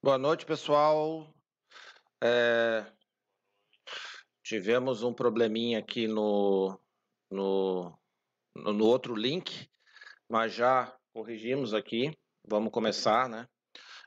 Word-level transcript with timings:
Boa 0.00 0.16
noite, 0.16 0.46
pessoal. 0.46 1.28
É, 2.22 2.86
tivemos 4.44 5.02
um 5.02 5.12
probleminha 5.12 5.80
aqui 5.80 6.06
no, 6.06 6.78
no, 7.28 7.98
no 8.54 8.86
outro 8.86 9.16
link, 9.16 9.68
mas 10.28 10.54
já 10.54 10.96
corrigimos 11.12 11.74
aqui. 11.74 12.16
Vamos 12.46 12.70
começar, 12.70 13.28
né? 13.28 13.48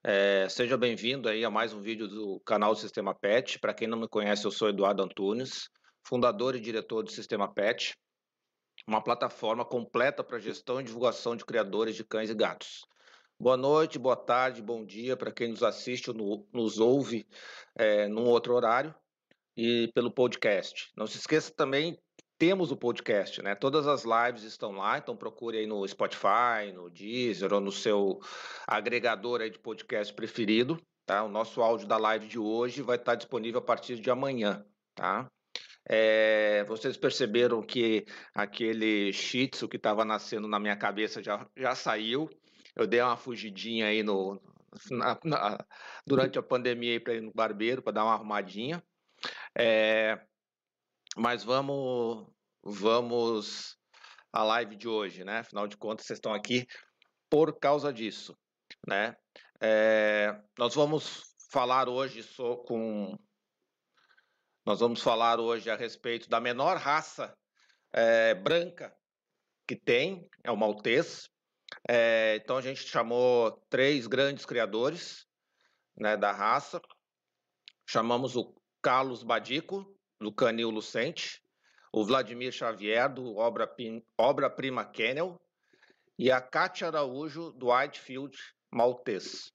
É, 0.02 0.48
seja 0.48 0.78
bem-vindo 0.78 1.28
aí 1.28 1.44
a 1.44 1.52
mais 1.52 1.74
um 1.74 1.82
vídeo 1.82 2.08
do 2.08 2.40
canal 2.46 2.74
Sistema 2.74 3.14
PET. 3.14 3.60
Para 3.60 3.74
quem 3.74 3.86
não 3.86 4.00
me 4.00 4.08
conhece, 4.08 4.46
eu 4.46 4.52
sou 4.52 4.70
Eduardo 4.70 5.04
Antunes, 5.04 5.70
fundador 6.08 6.56
e 6.56 6.62
diretor 6.62 7.04
do 7.04 7.12
Sistema 7.12 7.54
PET, 7.54 7.98
uma 8.88 9.04
plataforma 9.04 9.66
completa 9.66 10.24
para 10.24 10.40
gestão 10.40 10.80
e 10.80 10.86
divulgação 10.86 11.36
de 11.36 11.44
criadores 11.44 11.98
de 11.98 12.06
cães 12.06 12.30
e 12.30 12.34
gatos. 12.34 12.90
Boa 13.42 13.58
noite, 13.58 13.98
boa 13.98 14.16
tarde, 14.16 14.62
bom 14.62 14.86
dia 14.86 15.18
para 15.18 15.32
quem 15.32 15.48
nos 15.48 15.64
assiste 15.64 16.12
ou 16.12 16.48
nos 16.54 16.78
ouve 16.78 17.28
é, 17.76 18.08
num 18.08 18.26
outro 18.26 18.54
horário 18.54 18.94
e 19.58 19.90
pelo 19.96 20.12
podcast. 20.12 20.92
Não 20.96 21.08
se 21.08 21.18
esqueça 21.18 21.52
também, 21.52 21.98
temos 22.38 22.72
o 22.72 22.78
podcast, 22.78 23.42
né? 23.42 23.56
Todas 23.56 23.88
as 23.88 24.04
lives 24.04 24.44
estão 24.44 24.74
lá, 24.74 25.00
então 25.00 25.18
procure 25.18 25.58
aí 25.58 25.66
no 25.66 25.88
Spotify, 25.88 26.72
no 26.72 26.88
Deezer 26.92 27.52
ou 27.52 27.60
no 27.60 27.72
seu 27.72 28.20
agregador 28.68 29.42
aí 29.42 29.50
de 29.50 29.58
podcast 29.58 30.14
preferido, 30.14 30.80
tá? 31.04 31.24
O 31.24 31.28
nosso 31.28 31.64
áudio 31.64 31.88
da 31.88 31.98
live 31.98 32.28
de 32.28 32.38
hoje 32.38 32.84
vai 32.84 32.98
estar 32.98 33.16
disponível 33.16 33.58
a 33.60 33.66
partir 33.66 34.00
de 34.00 34.12
amanhã, 34.12 34.64
tá? 34.94 35.28
É, 35.90 36.64
vocês 36.66 36.96
perceberam 36.96 37.64
que 37.64 38.06
aquele 38.36 39.12
shih 39.12 39.48
tzu 39.48 39.68
que 39.68 39.78
estava 39.78 40.06
nascendo 40.06 40.48
na 40.48 40.60
minha 40.60 40.76
cabeça 40.76 41.24
já, 41.24 41.44
já 41.58 41.74
saiu, 41.74 42.30
eu 42.76 42.88
dei 42.88 43.02
uma 43.02 43.18
fugidinha 43.18 43.88
aí 43.88 44.04
no, 44.04 44.42
na, 44.90 45.20
na, 45.24 45.58
durante 46.06 46.40
a 46.40 46.44
pandemia 46.44 47.02
para 47.02 47.16
ir 47.16 47.22
no 47.22 47.34
barbeiro 47.34 47.82
para 47.82 47.94
dar 47.94 48.06
uma 48.06 48.14
arrumadinha. 48.14 48.84
É, 49.58 50.20
mas 51.16 51.44
vamos, 51.44 52.28
vamos 52.64 53.78
à 54.32 54.44
live 54.44 54.76
de 54.76 54.88
hoje, 54.88 55.24
né? 55.24 55.40
Afinal 55.40 55.68
de 55.68 55.78
contas, 55.78 56.06
vocês 56.06 56.18
estão 56.18 56.34
aqui 56.34 56.66
por 57.30 57.60
causa 57.60 57.92
disso, 57.92 58.38
né? 58.88 59.16
É, 59.62 60.40
nós 60.58 60.74
vamos 60.74 61.36
falar 61.52 61.90
hoje 61.90 62.24
só 62.24 62.56
com 62.56 63.18
nós 64.66 64.80
vamos 64.80 65.02
falar 65.02 65.40
hoje 65.40 65.70
a 65.70 65.76
respeito 65.76 66.30
da 66.30 66.40
menor 66.40 66.78
raça 66.78 67.36
é, 67.92 68.36
branca 68.36 68.96
que 69.68 69.76
tem, 69.76 70.30
é 70.44 70.52
o 70.52 70.58
maltês. 70.58 71.31
É, 71.90 72.36
então 72.36 72.58
a 72.58 72.62
gente 72.62 72.84
chamou 72.84 73.52
três 73.70 74.08
grandes 74.08 74.46
criadores 74.46 75.28
né, 75.98 76.16
da 76.16 76.32
raça. 76.32 76.82
Chamamos 77.88 78.36
o 78.36 78.56
Carlos 78.82 79.24
Badico, 79.24 79.98
do 80.20 80.32
Canil 80.32 80.70
Lucente, 80.70 81.44
o 81.92 82.06
Vladimir 82.06 82.52
Xavier, 82.52 83.12
do 83.12 83.38
Obra, 83.38 83.70
Obra 84.18 84.50
Prima 84.50 84.86
Kennel, 84.86 85.40
e 86.18 86.32
a 86.32 86.40
Kátia 86.40 86.88
Araújo, 86.88 87.52
do 87.52 87.72
Whitefield 87.72 88.38
Maltês. 88.72 89.52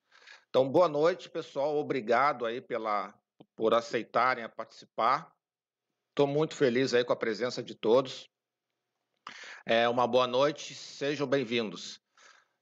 Então, 0.48 0.70
boa 0.70 0.88
noite, 0.88 1.30
pessoal. 1.30 1.76
Obrigado 1.76 2.44
aí 2.44 2.60
pela, 2.60 3.14
por 3.54 3.72
aceitarem 3.72 4.44
a 4.44 4.48
participar. 4.48 5.32
Estou 6.10 6.26
muito 6.26 6.54
feliz 6.54 6.94
aí 6.94 7.04
com 7.04 7.12
a 7.12 7.16
presença 7.16 7.62
de 7.62 7.74
todos. 7.74 8.28
É, 9.64 9.88
uma 9.88 10.06
boa 10.06 10.26
noite, 10.26 10.74
sejam 10.74 11.26
bem-vindos. 11.26 12.00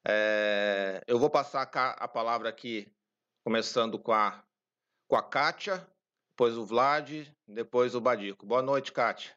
É, 0.07 1.03
eu 1.07 1.19
vou 1.19 1.31
passar 1.31 1.63
a 1.73 2.07
palavra 2.07 2.51
aqui, 2.51 2.93
começando 3.43 3.99
com 3.99 4.13
a, 4.13 4.45
com 5.09 5.17
a 5.17 5.23
Kátia, 5.23 5.79
depois 6.33 6.59
o 6.59 6.67
Vlad, 6.67 7.27
depois 7.49 7.95
o 7.95 8.01
Badico. 8.03 8.45
Boa 8.45 8.61
noite, 8.61 8.93
Kátia. 8.93 9.35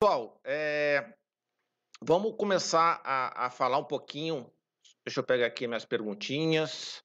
Pessoal, 0.00 0.40
é, 0.42 1.14
vamos 2.00 2.34
começar 2.36 3.02
a, 3.04 3.46
a 3.46 3.50
falar 3.50 3.76
um 3.76 3.84
pouquinho. 3.84 4.50
Deixa 5.04 5.20
eu 5.20 5.24
pegar 5.24 5.46
aqui 5.46 5.66
minhas 5.66 5.84
perguntinhas. 5.84 7.04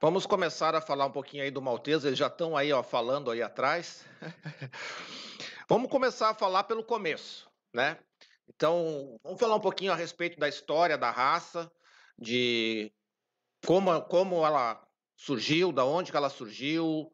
Vamos 0.00 0.26
começar 0.26 0.76
a 0.76 0.80
falar 0.80 1.06
um 1.06 1.12
pouquinho 1.12 1.42
aí 1.42 1.50
do 1.50 1.62
Maltese, 1.62 2.06
eles 2.06 2.18
já 2.18 2.28
estão 2.28 2.56
aí 2.56 2.72
ó, 2.72 2.82
falando 2.82 3.30
aí 3.30 3.42
atrás. 3.42 4.04
vamos 5.68 5.90
começar 5.90 6.30
a 6.30 6.34
falar 6.34 6.64
pelo 6.64 6.84
começo, 6.84 7.50
né? 7.72 7.98
Então, 8.48 9.18
vamos 9.22 9.40
falar 9.40 9.56
um 9.56 9.60
pouquinho 9.60 9.92
a 9.92 9.96
respeito 9.96 10.38
da 10.38 10.48
história 10.48 10.98
da 10.98 11.10
raça, 11.10 11.70
de 12.18 12.92
como, 13.66 14.00
como 14.02 14.44
ela 14.44 14.82
surgiu, 15.16 15.72
da 15.72 15.84
onde 15.84 16.10
que 16.10 16.16
ela 16.16 16.28
surgiu, 16.28 17.12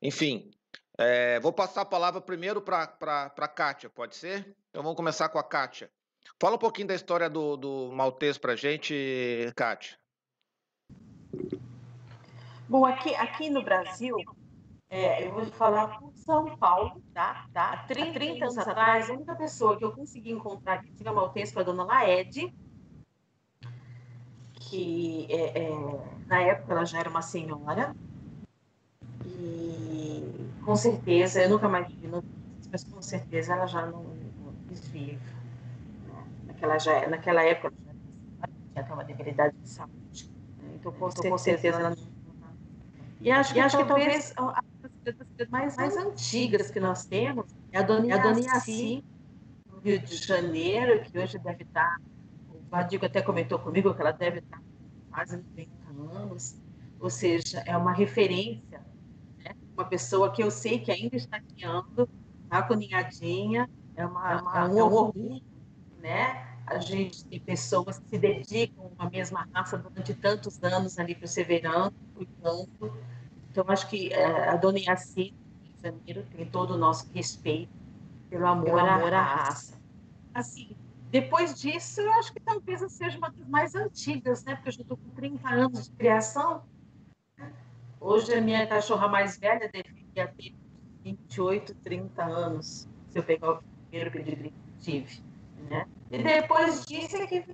enfim. 0.00 0.50
É, 0.96 1.38
vou 1.40 1.52
passar 1.52 1.82
a 1.82 1.86
palavra 1.86 2.20
primeiro 2.20 2.60
para 2.60 2.82
a 3.00 3.48
Kátia, 3.48 3.88
pode 3.88 4.16
ser? 4.16 4.56
Então 4.70 4.82
vamos 4.82 4.96
começar 4.96 5.28
com 5.28 5.38
a 5.38 5.44
Kátia. 5.44 5.90
Fala 6.40 6.56
um 6.56 6.58
pouquinho 6.58 6.88
da 6.88 6.94
história 6.94 7.28
do, 7.28 7.56
do 7.56 7.90
Maltês 7.92 8.36
para 8.36 8.52
a 8.52 8.56
gente, 8.56 9.52
Kátia. 9.56 9.98
Bom, 12.68 12.84
aqui, 12.84 13.14
aqui 13.14 13.48
no 13.48 13.62
Brasil, 13.62 14.16
é, 14.90 15.26
eu 15.26 15.32
vou 15.32 15.44
falar 15.46 15.98
por 15.98 16.12
São 16.16 16.56
Paulo, 16.56 17.02
tá? 17.12 17.46
tá? 17.52 17.72
Há 17.72 17.76
30, 17.84 18.12
30 18.12 18.44
anos 18.44 18.58
atrás, 18.58 19.10
a 19.10 19.12
única 19.12 19.34
pessoa 19.36 19.76
que 19.76 19.84
eu 19.84 19.92
consegui 19.92 20.32
encontrar 20.32 20.82
que 20.82 20.90
tinha 20.92 21.12
maltês 21.12 21.52
foi 21.52 21.62
a 21.62 21.64
dona 21.66 21.84
Laede, 21.84 22.54
que 24.54 25.26
é, 25.30 25.64
é, 25.64 25.70
na 26.26 26.40
época 26.40 26.72
ela 26.72 26.84
já 26.86 27.00
era 27.00 27.10
uma 27.10 27.20
senhora, 27.20 27.94
e 29.26 30.50
com 30.64 30.74
certeza, 30.74 31.42
eu 31.42 31.50
nunca 31.50 31.68
mais 31.68 31.92
vi 31.92 32.06
notícias, 32.06 32.68
mas 32.72 32.84
com 32.84 33.02
certeza 33.02 33.52
ela 33.52 33.66
já 33.66 33.84
não, 33.84 34.02
não 34.02 34.54
viva. 34.70 35.20
Né? 36.06 36.24
Naquela, 36.46 36.78
já, 36.78 37.08
naquela 37.08 37.42
época 37.42 37.74
ela 38.40 38.52
já 38.74 38.82
tinha 38.82 38.94
uma 38.94 39.04
debilidade 39.04 39.54
de 39.54 39.68
saúde, 39.68 40.30
né? 40.62 40.72
então 40.76 40.92
com, 40.92 41.10
com 41.10 41.38
certeza 41.38 41.78
ela 41.78 41.90
não. 41.90 42.18
E 43.20 43.30
acho, 43.32 43.54
e 43.56 43.60
acho 43.60 43.76
que 43.76 43.84
talvez 43.84 44.32
das 45.12 45.48
mais, 45.48 45.76
mais 45.76 45.96
antigas 45.96 46.70
que 46.70 46.80
nós 46.80 47.04
temos 47.04 47.46
é 47.72 47.78
a 47.78 47.82
Dona, 47.82 48.06
é 48.06 48.40
Iaci, 48.40 49.04
no 49.70 49.80
Rio 49.80 49.98
de 50.00 50.16
Janeiro, 50.16 51.02
que 51.02 51.18
hoje 51.18 51.38
deve 51.38 51.62
estar, 51.62 52.00
o 52.50 52.60
Vadigo 52.70 53.06
até 53.06 53.22
comentou 53.22 53.58
comigo 53.58 53.94
que 53.94 54.00
ela 54.00 54.12
deve 54.12 54.38
estar 54.40 54.62
quase 55.10 55.36
90 55.36 55.70
anos, 56.20 56.56
ou 57.00 57.10
seja, 57.10 57.62
é 57.66 57.76
uma 57.76 57.92
referência, 57.92 58.80
né? 59.38 59.54
uma 59.74 59.84
pessoa 59.84 60.32
que 60.32 60.42
eu 60.42 60.50
sei 60.50 60.78
que 60.78 60.90
ainda 60.90 61.16
está 61.16 61.40
criando, 61.40 62.08
está 62.44 62.62
com 62.62 62.74
ninhadinha, 62.74 63.68
é, 63.96 64.06
uma, 64.06 64.32
é, 64.32 64.36
uma, 64.36 64.58
é 64.58 64.64
um 64.64 64.76
orgulho, 64.78 65.42
né? 66.00 66.46
A 66.66 66.78
gente 66.78 67.24
tem 67.24 67.40
pessoas 67.40 67.98
que 67.98 68.08
se 68.10 68.18
dedicam 68.18 68.90
a 68.98 69.02
uma 69.02 69.10
mesma 69.10 69.48
raça 69.52 69.78
durante 69.78 70.12
tantos 70.14 70.62
anos 70.62 70.98
ali 70.98 71.14
perseverando, 71.14 71.94
cuidando, 72.14 72.92
então, 73.50 73.64
acho 73.68 73.88
que 73.88 74.12
é, 74.12 74.48
a 74.48 74.56
dona 74.56 74.78
Iaci, 74.78 75.34
em 75.64 75.82
Janeiro, 75.82 76.24
tem 76.34 76.46
todo 76.46 76.74
o 76.74 76.78
nosso 76.78 77.10
respeito 77.12 77.72
pelo 78.30 78.46
amor, 78.46 78.64
pelo 78.64 78.78
amor 78.78 79.12
à, 79.12 79.22
raça. 79.22 79.72
raça. 79.72 79.80
Assim, 80.34 80.76
depois 81.10 81.58
disso, 81.58 82.00
eu 82.00 82.12
acho 82.12 82.32
que 82.32 82.40
talvez 82.40 82.82
eu 82.82 82.88
seja 82.88 83.16
uma 83.16 83.30
das 83.30 83.48
mais 83.48 83.74
antigas, 83.74 84.44
né? 84.44 84.54
Porque 84.54 84.68
eu 84.68 84.72
já 84.72 84.82
estou 84.82 84.96
com 84.96 85.10
30 85.10 85.48
anos 85.48 85.88
de 85.88 85.90
criação. 85.92 86.62
Hoje, 88.00 88.34
a 88.34 88.40
minha 88.40 88.66
cachorra 88.66 89.08
mais 89.08 89.38
velha 89.38 89.68
deveria 89.72 90.28
ter 90.28 90.54
28, 91.02 91.74
30 91.76 92.24
anos, 92.24 92.88
se 93.10 93.18
eu 93.18 93.22
pegar 93.22 93.52
o 93.52 93.62
primeiro 93.88 94.10
pedigree 94.10 94.50
que 94.50 94.72
tive. 94.80 95.22
Né? 95.70 95.86
E 96.10 96.22
depois 96.22 96.84
disso 96.84 97.16
é 97.16 97.26
que 97.26 97.44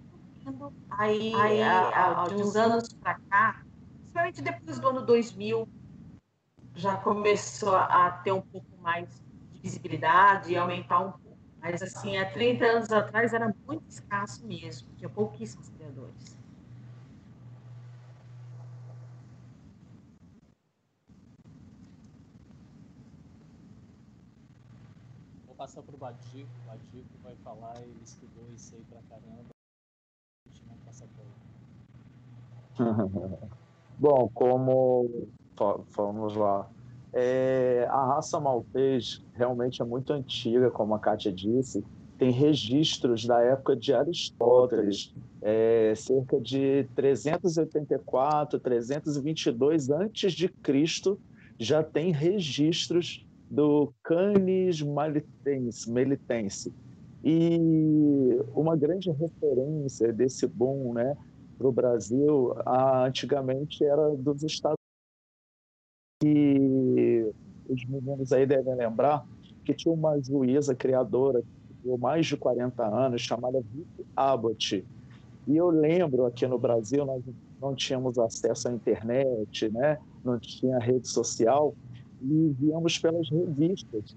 vindo 0.45 0.73
aí, 0.91 1.35
aí 1.35 1.63
há, 1.63 2.27
de 2.29 2.35
uns 2.35 2.55
anos 2.57 2.93
para 2.95 3.19
cá, 3.31 3.63
principalmente 4.01 4.43
depois 4.43 4.79
do 4.79 4.89
ano 4.89 5.03
2000, 5.03 5.69
já 6.75 6.97
começou 6.97 7.75
a 7.77 8.11
ter 8.11 8.33
um 8.33 8.41
pouco 8.41 8.77
mais 8.83 9.09
de 9.53 9.61
visibilidade 9.61 10.53
e 10.53 10.57
aumentar 10.57 11.01
um 11.01 11.13
pouco. 11.13 11.39
Mas, 11.61 11.81
assim, 11.83 12.17
há 12.19 12.31
30 12.31 12.67
anos 12.67 12.93
atrás 12.93 13.33
era 13.33 13.55
muito 13.67 13.85
escasso 13.89 14.47
mesmo, 14.47 14.87
tinha 14.99 15.09
pouquíssimos 15.09 15.69
criadores. 15.71 16.37
Vou 25.47 25.55
passar 25.55 25.83
para 25.83 25.95
o 25.95 25.99
Badico, 25.99 26.51
o 26.65 26.67
Badico 26.67 27.19
vai 27.23 27.35
falar, 27.37 27.81
ele 27.81 28.03
estudou 28.03 28.53
isso 28.53 28.75
aí 28.75 28.85
pra 28.91 29.01
caramba. 29.09 29.47
A 30.45 30.51
gente 30.51 30.67
não 30.69 30.77
passa 30.85 31.09
Bom, 33.97 34.29
como 34.35 35.09
vamos 35.97 36.37
lá. 36.37 36.69
É, 37.13 37.87
a 37.91 38.07
raça 38.07 38.41
maltês 38.41 39.25
realmente 39.35 39.81
é 39.81 39.85
muito 39.85 40.13
antiga, 40.13 40.71
como 40.71 40.95
a 40.95 40.99
Kátia 40.99 41.33
disse. 41.33 41.85
tem 42.19 42.31
registros 42.31 43.27
da 43.27 43.41
época 43.41 43.77
de 43.77 43.93
Aristóteles, 43.93 45.15
é, 45.43 45.93
cerca 45.97 46.41
de 46.41 46.89
384, 46.95 48.59
322 48.61 49.91
antes 49.91 50.33
de 50.33 50.49
Cristo, 50.49 51.21
já 51.59 51.83
tem 51.83 52.13
registros 52.13 53.27
do 53.51 53.93
Canis 54.03 54.81
Melitense, 54.81 55.91
Melitense. 55.91 56.73
E 57.23 57.59
uma 58.55 58.77
grande 58.77 59.11
referência 59.11 60.13
desse 60.13 60.47
boom 60.47 60.93
né, 60.93 61.17
para 61.57 61.69
o 61.69 61.73
Brasil, 61.73 62.55
antigamente 62.67 63.85
era 63.85 64.11
dos 64.17 64.43
Estados 64.43 64.84
Unidos. 66.23 67.35
E 67.69 67.73
os 67.73 67.85
meninos 67.87 68.33
aí 68.33 68.47
devem 68.47 68.75
lembrar 68.75 69.27
que 69.65 69.75
tinha 69.75 69.93
uma 69.93 70.21
juíza 70.21 70.75
criadora 70.75 71.43
por 71.83 71.99
mais 71.99 72.27
de 72.27 72.37
40 72.37 72.85
anos, 72.85 73.23
chamada 73.23 73.61
Vicky 73.61 74.07
Abbott. 74.17 74.85
E 75.47 75.57
eu 75.57 75.69
lembro 75.69 76.25
aqui 76.25 76.47
no 76.47 76.59
Brasil, 76.59 77.05
nós 77.05 77.23
não 77.61 77.75
tínhamos 77.75 78.19
acesso 78.19 78.69
à 78.69 78.73
internet, 78.73 79.69
né? 79.71 79.99
não 80.25 80.39
tinha 80.39 80.79
rede 80.79 81.07
social, 81.07 81.75
e 82.23 82.55
víamos 82.59 82.99
pelas 82.99 83.29
revistas. 83.29 84.17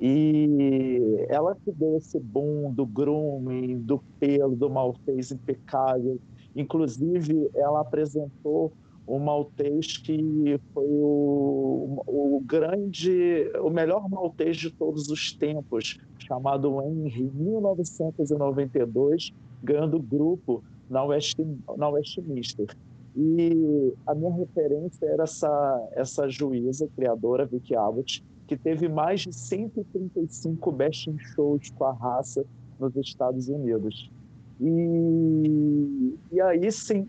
E 0.00 1.24
ela 1.28 1.56
que 1.64 1.70
deu 1.70 1.96
esse 1.96 2.18
boom 2.18 2.72
do 2.72 2.84
grooming, 2.84 3.78
do 3.78 4.00
pelo, 4.18 4.56
do 4.56 4.68
maltês 4.68 5.30
impecável. 5.30 6.18
Inclusive, 6.56 7.48
ela 7.54 7.80
apresentou 7.80 8.72
o 9.06 9.18
maltês 9.18 9.98
que 9.98 10.58
foi 10.72 10.86
o, 10.86 12.02
o 12.06 12.42
grande, 12.44 13.50
o 13.60 13.70
melhor 13.70 14.08
maltês 14.08 14.56
de 14.56 14.70
todos 14.70 15.08
os 15.08 15.32
tempos, 15.32 15.98
chamado 16.18 16.80
Henry, 16.82 17.30
1992, 17.34 19.32
ganhando 19.62 20.00
grupo 20.00 20.62
na, 20.88 21.04
West, 21.04 21.38
na 21.76 21.88
Westminster. 21.88 22.74
E 23.16 23.94
a 24.06 24.14
minha 24.14 24.32
referência 24.32 25.06
era 25.06 25.22
essa, 25.24 25.88
essa 25.92 26.28
juíza, 26.28 26.88
criadora, 26.96 27.46
Vicky 27.46 27.76
Abbott, 27.76 28.24
que 28.46 28.56
teve 28.56 28.88
mais 28.88 29.20
de 29.20 29.32
135 29.32 30.72
best 30.72 31.08
in 31.08 31.18
shows 31.18 31.70
com 31.70 31.84
a 31.84 31.92
raça 31.92 32.44
nos 32.78 32.96
Estados 32.96 33.48
Unidos. 33.48 34.10
E, 34.60 36.14
e 36.32 36.40
aí 36.40 36.70
sim, 36.72 37.08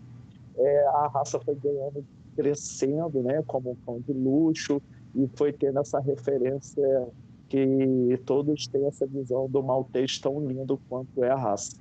é, 0.58 0.86
a 0.88 1.08
raça 1.08 1.38
foi 1.40 1.54
ganhando, 1.54 2.04
crescendo, 2.34 3.22
né, 3.22 3.42
como 3.46 3.72
um 3.72 3.76
cão 3.76 4.00
de 4.00 4.12
luxo, 4.12 4.80
e 5.14 5.28
foi 5.36 5.52
tendo 5.52 5.78
essa 5.78 5.98
referência 6.00 7.08
que 7.48 8.20
todos 8.24 8.66
têm 8.66 8.86
essa 8.86 9.06
visão 9.06 9.48
do 9.48 9.62
maltês 9.62 10.18
tão 10.18 10.46
lindo 10.46 10.80
quanto 10.88 11.24
é 11.24 11.30
a 11.30 11.36
raça. 11.36 11.76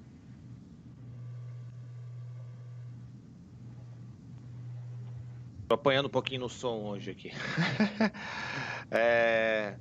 Estou 5.65 5.75
apanhando 5.75 6.05
um 6.05 6.09
pouquinho 6.09 6.41
no 6.41 6.49
som 6.49 6.83
hoje 6.83 7.09
aqui. 7.09 7.31
é... 8.91 9.75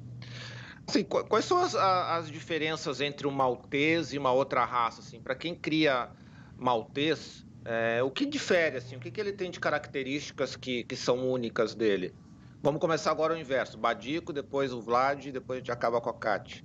assim, 0.87 1.05
quais 1.05 1.44
são 1.44 1.58
as, 1.58 1.75
as, 1.75 2.31
diferenças 2.31 3.02
entre 3.02 3.26
o 3.26 3.31
maltês 3.31 4.14
e 4.14 4.19
uma 4.19 4.32
outra 4.32 4.64
raça? 4.64 5.02
Assim, 5.02 5.20
Para 5.20 5.35
quem 5.35 5.55
cria 5.55 6.08
maltês, 6.56 7.47
é, 7.64 8.02
o 8.02 8.11
que 8.11 8.26
difere? 8.26 8.76
Assim, 8.76 8.96
o 8.96 9.00
que, 9.00 9.11
que 9.11 9.20
ele 9.20 9.32
tem 9.32 9.50
de 9.50 9.58
características 9.58 10.55
que, 10.56 10.84
que 10.84 10.96
são 10.96 11.31
únicas 11.31 11.75
dele? 11.75 12.14
Vamos 12.62 12.81
começar 12.81 13.11
agora 13.11 13.34
o 13.34 13.37
inverso. 13.37 13.78
Badico, 13.78 14.32
depois 14.32 14.72
o 14.72 14.81
Vlad, 14.81 15.26
depois 15.31 15.58
a 15.58 15.61
gente 15.61 15.72
acaba 15.72 16.00
com 16.00 16.11
a 16.11 16.14
Kat. 16.14 16.64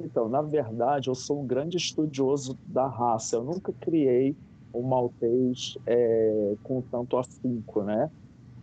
Então, 0.00 0.28
na 0.28 0.42
verdade, 0.42 1.08
eu 1.08 1.14
sou 1.14 1.42
um 1.42 1.46
grande 1.46 1.76
estudioso 1.76 2.58
da 2.66 2.86
raça. 2.86 3.36
Eu 3.36 3.44
nunca 3.44 3.72
criei 3.80 4.36
um 4.72 4.82
maltês 4.82 5.78
é, 5.86 6.54
com 6.62 6.82
tanto 6.82 7.16
afinco, 7.16 7.82
né? 7.82 8.10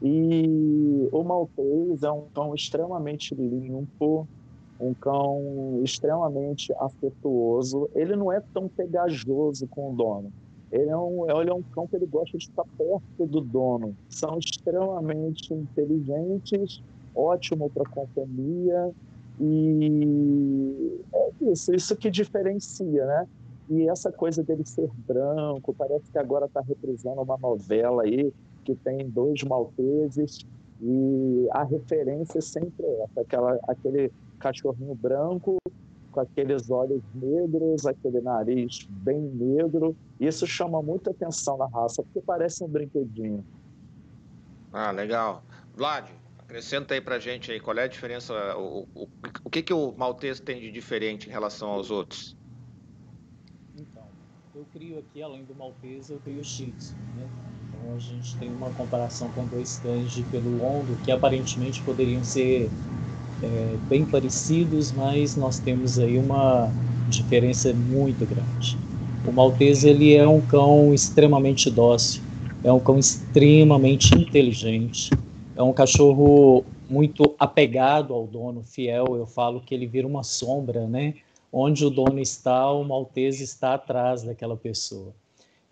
E 0.01 1.07
o 1.11 1.23
maltês 1.23 2.03
é 2.03 2.11
um 2.11 2.27
cão 2.33 2.55
extremamente 2.55 3.35
limpo, 3.35 4.27
um 4.79 4.93
cão 4.93 5.79
extremamente 5.83 6.73
afetuoso. 6.79 7.89
Ele 7.93 8.15
não 8.15 8.31
é 8.31 8.41
tão 8.53 8.67
pegajoso 8.67 9.67
com 9.67 9.93
o 9.93 9.95
dono. 9.95 10.33
Ele 10.71 10.89
é 10.89 10.97
um, 10.97 11.29
ele 11.41 11.50
é 11.50 11.53
um 11.53 11.62
cão 11.62 11.85
que 11.85 11.95
ele 11.95 12.06
gosta 12.06 12.38
de 12.38 12.45
estar 12.45 12.63
perto 12.77 13.25
do 13.27 13.41
dono. 13.41 13.95
São 14.09 14.38
extremamente 14.39 15.53
inteligentes, 15.53 16.81
ótimo 17.13 17.69
para 17.69 17.83
companhia 17.89 18.91
e 19.39 21.01
é 21.13 21.31
isso, 21.51 21.73
isso 21.73 21.95
que 21.95 22.09
diferencia, 22.09 23.06
né? 23.06 23.27
E 23.69 23.88
essa 23.88 24.12
coisa 24.12 24.44
dele 24.44 24.65
ser 24.65 24.89
branco, 25.07 25.73
parece 25.73 26.12
que 26.12 26.18
agora 26.18 26.45
está 26.45 26.62
reprisando 26.62 27.21
uma 27.21 27.38
novela 27.38 28.03
aí 28.03 28.33
que 28.63 28.75
tem 28.75 29.09
dois 29.09 29.44
malteses 29.44 30.45
e 30.81 31.47
a 31.51 31.63
referência 31.63 32.39
é 32.39 32.41
sempre 32.41 32.85
essa, 32.85 33.21
aquela, 33.21 33.59
aquele 33.67 34.12
cachorrinho 34.39 34.95
branco 34.95 35.57
com 36.11 36.19
aqueles 36.19 36.69
olhos 36.69 37.01
negros, 37.13 37.85
aquele 37.85 38.21
nariz 38.21 38.85
bem 38.89 39.19
negro. 39.19 39.95
Isso 40.19 40.45
chama 40.45 40.81
muita 40.81 41.11
atenção 41.11 41.57
na 41.57 41.67
raça, 41.67 42.03
porque 42.03 42.25
parece 42.25 42.63
um 42.63 42.67
brinquedinho. 42.67 43.43
Ah, 44.71 44.91
legal. 44.91 45.43
Vlad, 45.73 46.09
acrescenta 46.37 46.93
aí 46.93 47.01
pra 47.01 47.19
gente 47.19 47.51
aí, 47.51 47.59
qual 47.59 47.77
é 47.77 47.83
a 47.83 47.87
diferença, 47.87 48.33
o, 48.57 48.87
o, 48.93 49.07
o 49.43 49.49
que, 49.49 49.63
que 49.63 49.73
o 49.73 49.93
maltês 49.97 50.39
tem 50.39 50.59
de 50.59 50.71
diferente 50.71 51.27
em 51.27 51.31
relação 51.31 51.69
aos 51.69 51.89
outros? 51.89 52.35
eu 54.53 54.65
crio 54.73 54.99
aqui, 54.99 55.23
além 55.23 55.43
do 55.45 55.55
Maltese, 55.55 56.11
eu 56.13 56.19
crio 56.19 56.41
o 56.41 56.43
Shih 56.43 56.73
né? 57.15 57.27
Então 57.67 57.95
a 57.95 57.99
gente 57.99 58.37
tem 58.37 58.49
uma 58.49 58.69
comparação 58.73 59.31
com 59.31 59.45
dois 59.47 59.79
cães 59.79 60.11
de 60.11 60.23
pelo 60.23 60.57
longo 60.57 60.95
que 61.03 61.11
aparentemente 61.11 61.81
poderiam 61.83 62.23
ser 62.23 62.69
é, 63.43 63.75
bem 63.89 64.05
parecidos, 64.05 64.91
mas 64.91 65.35
nós 65.35 65.59
temos 65.59 65.99
aí 65.99 66.17
uma 66.17 66.71
diferença 67.09 67.73
muito 67.73 68.25
grande. 68.25 68.77
O 69.25 69.31
Maltese 69.31 69.89
ele 69.89 70.15
é 70.15 70.27
um 70.27 70.41
cão 70.41 70.93
extremamente 70.93 71.69
dócil, 71.69 72.21
é 72.63 72.71
um 72.71 72.79
cão 72.79 72.97
extremamente 72.97 74.13
inteligente, 74.15 75.09
é 75.55 75.61
um 75.61 75.73
cachorro 75.73 76.63
muito 76.89 77.35
apegado 77.39 78.13
ao 78.13 78.25
dono, 78.25 78.63
fiel. 78.63 79.15
Eu 79.15 79.25
falo 79.25 79.61
que 79.61 79.73
ele 79.73 79.85
vira 79.85 80.07
uma 80.07 80.23
sombra, 80.23 80.88
né? 80.88 81.15
onde 81.51 81.85
o 81.85 81.89
dono 81.89 82.19
está, 82.19 82.71
o 82.71 82.83
maltese 82.83 83.43
está 83.43 83.73
atrás 83.73 84.23
daquela 84.23 84.55
pessoa. 84.55 85.13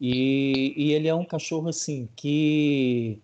E, 0.01 0.73
e 0.75 0.91
ele 0.93 1.07
é 1.07 1.15
um 1.15 1.25
cachorro 1.25 1.69
assim 1.69 2.07
que 2.15 3.19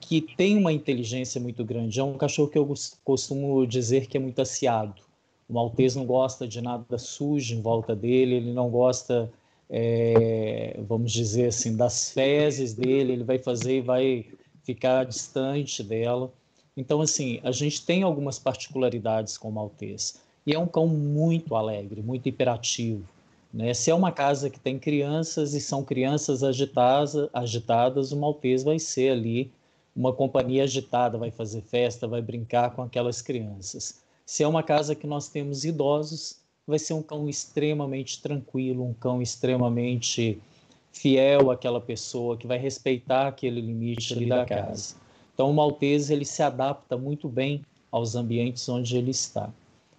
que 0.00 0.20
tem 0.20 0.56
uma 0.56 0.72
inteligência 0.72 1.40
muito 1.40 1.64
grande. 1.64 2.00
É 2.00 2.04
um 2.04 2.16
cachorro 2.16 2.48
que 2.48 2.58
eu 2.58 2.74
costumo 3.04 3.66
dizer 3.66 4.06
que 4.06 4.16
é 4.16 4.20
muito 4.20 4.40
aciado. 4.40 5.02
O 5.48 5.54
maltese 5.54 5.96
não 5.96 6.04
gosta 6.04 6.46
de 6.46 6.60
nada 6.60 6.98
sujo 6.98 7.54
em 7.54 7.62
volta 7.62 7.96
dele, 7.96 8.36
ele 8.36 8.52
não 8.52 8.68
gosta, 8.68 9.30
é, 9.68 10.78
vamos 10.86 11.10
dizer 11.10 11.46
assim, 11.46 11.74
das 11.74 12.10
fezes 12.10 12.74
dele, 12.74 13.14
ele 13.14 13.24
vai 13.24 13.38
fazer 13.38 13.78
e 13.78 13.80
vai 13.80 14.26
ficar 14.62 15.04
distante 15.04 15.82
dela. 15.82 16.30
Então, 16.76 17.00
assim, 17.00 17.40
a 17.42 17.50
gente 17.50 17.84
tem 17.84 18.02
algumas 18.02 18.38
particularidades 18.38 19.38
com 19.38 19.48
o 19.48 19.52
maltese. 19.52 20.14
E 20.46 20.54
é 20.54 20.58
um 20.58 20.66
cão 20.66 20.86
muito 20.86 21.56
alegre, 21.56 22.02
muito 22.02 22.28
hiperativo. 22.28 23.04
Né? 23.52 23.72
Se 23.72 23.90
é 23.90 23.94
uma 23.94 24.12
casa 24.12 24.50
que 24.50 24.60
tem 24.60 24.78
crianças 24.78 25.54
e 25.54 25.60
são 25.60 25.82
crianças 25.82 26.42
agitadas, 26.42 27.28
agitadas, 27.32 28.12
o 28.12 28.16
maltês 28.16 28.62
vai 28.62 28.78
ser 28.78 29.10
ali 29.10 29.50
uma 29.98 30.12
companhia 30.12 30.62
agitada, 30.62 31.18
vai 31.18 31.32
fazer 31.32 31.60
festa, 31.60 32.06
vai 32.06 32.22
brincar 32.22 32.70
com 32.70 32.82
aquelas 32.82 33.20
crianças. 33.20 34.00
Se 34.24 34.44
é 34.44 34.46
uma 34.48 34.62
casa 34.62 34.94
que 34.94 35.08
nós 35.08 35.28
temos 35.28 35.64
idosos, 35.64 36.38
vai 36.64 36.78
ser 36.78 36.94
um 36.94 37.02
cão 37.02 37.28
extremamente 37.28 38.22
tranquilo, 38.22 38.84
um 38.84 38.94
cão 38.94 39.20
extremamente 39.20 40.38
fiel 40.92 41.50
àquela 41.50 41.80
pessoa, 41.80 42.36
que 42.36 42.46
vai 42.46 42.58
respeitar 42.58 43.26
aquele 43.26 43.60
limite 43.60 44.14
ali 44.14 44.26
da 44.26 44.44
casa. 44.46 44.94
Então, 45.34 45.50
o 45.50 45.54
maltês 45.54 46.10
ele 46.10 46.24
se 46.24 46.44
adapta 46.44 46.96
muito 46.96 47.28
bem 47.28 47.64
aos 47.90 48.14
ambientes 48.14 48.68
onde 48.68 48.96
ele 48.96 49.10
está. 49.10 49.50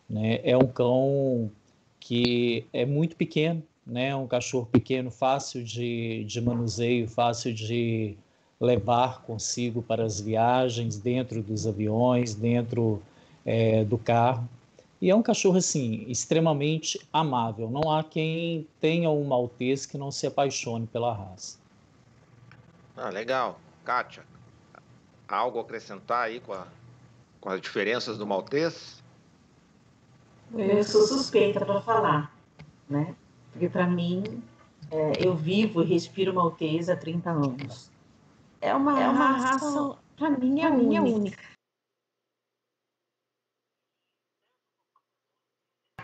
Né? 0.10 0.40
É 0.44 0.56
um 0.56 0.68
cão 0.68 1.52
que 2.00 2.66
é 2.72 2.86
muito 2.86 3.18
pequeno, 3.18 3.62
né? 3.86 4.10
É 4.10 4.16
um 4.16 4.28
cachorro 4.28 4.66
pequeno, 4.66 5.12
fácil 5.12 5.62
de, 5.62 6.24
de 6.24 6.40
manuseio, 6.40 7.08
fácil 7.08 7.54
de 7.54 8.16
levar 8.60 9.22
consigo 9.22 9.82
para 9.82 10.04
as 10.04 10.20
viagens, 10.20 10.98
dentro 10.98 11.42
dos 11.42 11.66
aviões, 11.66 12.34
dentro 12.34 13.02
é, 13.46 13.84
do 13.86 13.98
carro. 13.98 14.48
E 15.02 15.10
é 15.10 15.16
um 15.16 15.22
cachorro, 15.22 15.58
assim, 15.58 16.04
extremamente 16.10 17.00
amável. 17.14 17.70
Não 17.70 17.90
há 17.90 18.04
quem 18.04 18.68
tenha 18.82 19.10
um 19.10 19.24
maltês 19.24 19.86
que 19.86 19.98
não 19.98 20.12
se 20.12 20.28
apaixone 20.28 20.86
pela 20.88 21.14
raça. 21.14 21.58
Ah, 22.98 23.10
legal. 23.10 23.60
Kátia, 23.86 24.24
algo 25.26 25.58
a 25.58 25.62
acrescentar 25.62 26.26
aí 26.26 26.42
com, 26.42 26.52
a, 26.52 26.68
com 27.40 27.50
as 27.50 27.62
diferenças 27.62 28.18
do 28.18 28.28
maltês? 28.28 29.02
Eu 30.54 30.84
sou 30.84 31.08
suspeita 31.08 31.66
para 31.66 31.80
falar, 31.80 32.36
né? 32.90 33.16
Porque 33.54 33.70
para 33.70 33.88
mim, 33.88 34.44
é, 34.92 35.26
eu 35.26 35.34
vivo 35.34 35.82
e 35.82 35.86
respiro 35.86 36.34
maltesa 36.34 36.94
há 36.94 36.98
30 36.98 37.30
anos. 37.30 37.90
É 38.62 38.74
uma, 38.74 39.02
é 39.02 39.08
uma 39.08 39.32
raça, 39.32 39.66
raça 39.66 40.00
para 40.18 40.30
mim, 40.32 40.62
é, 40.62 40.70
única. 40.70 41.02
única. 41.02 41.44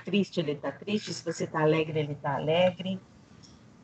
Triste, 0.05 0.39
ele 0.39 0.51
está 0.51 0.71
triste. 0.71 1.13
Se 1.13 1.24
você 1.24 1.43
está 1.45 1.62
alegre, 1.62 2.00
ele 2.00 2.13
está 2.13 2.35
alegre. 2.35 3.00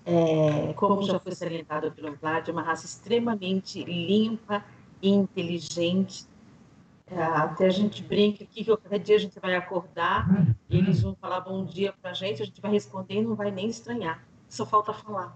É, 0.06 0.74
como 0.74 1.04
já 1.04 1.20
foi 1.20 1.34
salientado 1.34 1.92
pelo 1.92 2.16
Vlad, 2.16 2.48
é 2.48 2.51
uma 2.51 2.63
raça 2.63 2.86
extremamente 2.86 3.84
limpa 3.84 4.63
e 5.01 5.10
inteligente. 5.10 6.25
É, 7.08 7.22
até 7.22 7.66
a 7.66 7.70
gente 7.70 8.01
brinca 8.04 8.44
aqui 8.44 8.63
que 8.63 8.78
cada 8.78 8.98
dia 8.98 9.18
a 9.18 9.20
gente 9.20 9.38
vai 9.40 9.56
acordar 9.56 10.28
e 10.70 10.78
eles 10.78 11.01
vão 11.01 11.13
falar 11.16 11.42
bom 11.42 11.66
dia 11.66 11.94
para 12.01 12.12
a 12.12 12.13
gente, 12.13 12.42
a 12.42 12.46
gente 12.46 12.62
vai 12.62 12.72
responder 12.72 13.16
e 13.16 13.22
não 13.22 13.36
vai 13.36 13.51
nem 13.51 13.68
estranhar. 13.68 14.24
Só 14.48 14.66
falta 14.66 14.94
falar. 14.94 15.36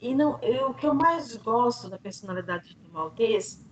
E 0.00 0.14
não, 0.14 0.38
eu, 0.40 0.70
o 0.70 0.74
que 0.74 0.86
eu 0.86 0.94
mais 0.94 1.36
gosto 1.36 1.88
da 1.90 1.98
personalidade 1.98 2.76
do 2.76 2.92
maltês 2.92 3.66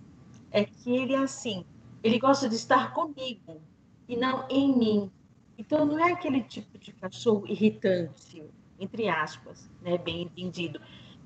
é 0.51 0.65
que 0.65 0.93
ele 0.93 1.13
é 1.13 1.19
assim, 1.19 1.65
ele 2.03 2.19
gosta 2.19 2.49
de 2.49 2.55
estar 2.55 2.93
comigo 2.93 3.61
e 4.07 4.17
não 4.17 4.45
em 4.49 4.77
mim. 4.77 5.11
Então 5.57 5.85
não 5.85 5.97
é 5.97 6.11
aquele 6.11 6.43
tipo 6.43 6.77
de 6.77 6.91
cachorro 6.91 7.47
irritante, 7.47 8.43
entre 8.77 9.07
aspas, 9.07 9.69
né, 9.81 9.97
bem 9.97 10.23
entendido, 10.23 10.81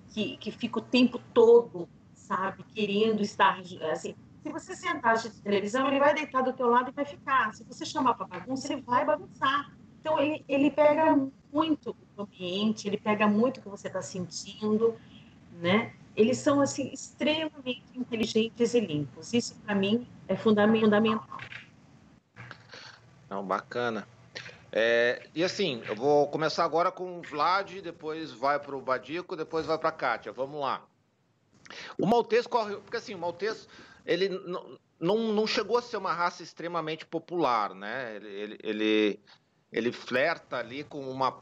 que, 0.09 0.37
que 0.37 0.51
fica 0.51 0.79
o 0.79 0.81
tempo 0.81 1.19
todo, 1.33 1.89
sabe, 2.13 2.63
querendo 2.73 3.21
estar 3.21 3.59
assim. 3.91 4.15
Se 4.43 4.51
você 4.51 4.75
sentar 4.75 5.17
de 5.17 5.29
televisão, 5.41 5.87
ele 5.87 5.99
vai 5.99 6.13
deitar 6.13 6.41
do 6.43 6.53
teu 6.53 6.67
lado 6.67 6.89
e 6.89 6.93
vai 6.93 7.05
ficar. 7.05 7.53
Se 7.53 7.63
você 7.63 7.85
chamar 7.85 8.13
para 8.13 8.27
bagunça, 8.27 8.71
ele 8.71 8.81
vai 8.81 9.05
bagunçar. 9.05 9.71
Então 10.01 10.19
ele, 10.19 10.43
ele 10.49 10.71
pega 10.71 11.15
muito 11.53 11.95
o 12.17 12.23
ambiente, 12.23 12.87
ele 12.87 12.97
pega 12.97 13.27
muito 13.27 13.59
o 13.59 13.61
que 13.61 13.69
você 13.69 13.87
está 13.87 14.01
sentindo, 14.01 14.99
né? 15.53 15.93
Eles 16.15 16.39
são 16.39 16.59
assim 16.59 16.91
extremamente 16.91 17.83
inteligentes 17.95 18.73
e 18.73 18.79
limpos. 18.79 19.31
Isso 19.31 19.55
para 19.63 19.75
mim 19.75 20.07
é 20.27 20.35
fundamental. 20.35 21.39
Não, 23.29 23.45
bacana. 23.45 24.07
É, 24.71 25.27
e 25.35 25.43
assim, 25.43 25.81
eu 25.87 25.95
vou 25.95 26.27
começar 26.29 26.65
agora 26.65 26.91
com 26.91 27.19
o 27.19 27.21
Vlad, 27.21 27.79
depois 27.81 28.31
vai 28.31 28.59
para 28.59 28.75
o 28.75 28.81
Badico, 28.81 29.35
depois 29.35 29.65
vai 29.65 29.77
para 29.77 29.89
a 29.89 29.93
Kátia. 29.93 30.31
Vamos 30.31 30.59
lá. 30.59 30.83
O 31.97 32.05
Maltês 32.05 32.47
corre. 32.47 32.75
Porque 32.77 32.97
assim, 32.97 33.13
o 33.13 33.19
Maltês 33.19 33.67
ele 34.05 34.29
não, 34.29 34.79
não, 34.99 35.17
não 35.33 35.47
chegou 35.47 35.77
a 35.77 35.81
ser 35.81 35.97
uma 35.97 36.13
raça 36.13 36.43
extremamente 36.43 37.05
popular, 37.05 37.73
né? 37.73 38.15
Ele, 38.15 38.27
ele, 38.27 38.59
ele, 38.63 39.19
ele 39.71 39.91
flerta 39.91 40.57
ali 40.57 40.83
com 40.83 40.99
uma. 41.09 41.41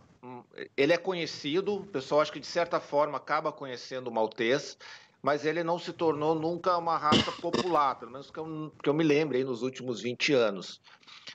Ele 0.75 0.93
é 0.93 0.97
conhecido, 0.97 1.75
o 1.75 1.85
pessoal 1.85 2.21
acho 2.21 2.31
que 2.31 2.39
de 2.39 2.45
certa 2.45 2.79
forma 2.79 3.17
acaba 3.17 3.51
conhecendo 3.51 4.09
o 4.09 4.13
Maltês, 4.13 4.77
mas 5.21 5.45
ele 5.45 5.63
não 5.63 5.79
se 5.79 5.93
tornou 5.93 6.35
nunca 6.35 6.77
uma 6.77 6.97
raça 6.97 7.31
popular, 7.41 7.95
pelo 7.95 8.11
menos 8.11 8.29
que 8.29 8.37
eu, 8.37 8.71
que 8.83 8.89
eu 8.89 8.93
me 8.93 9.03
lembre 9.03 9.43
nos 9.43 9.61
últimos 9.61 10.01
20 10.01 10.33
anos. 10.33 10.81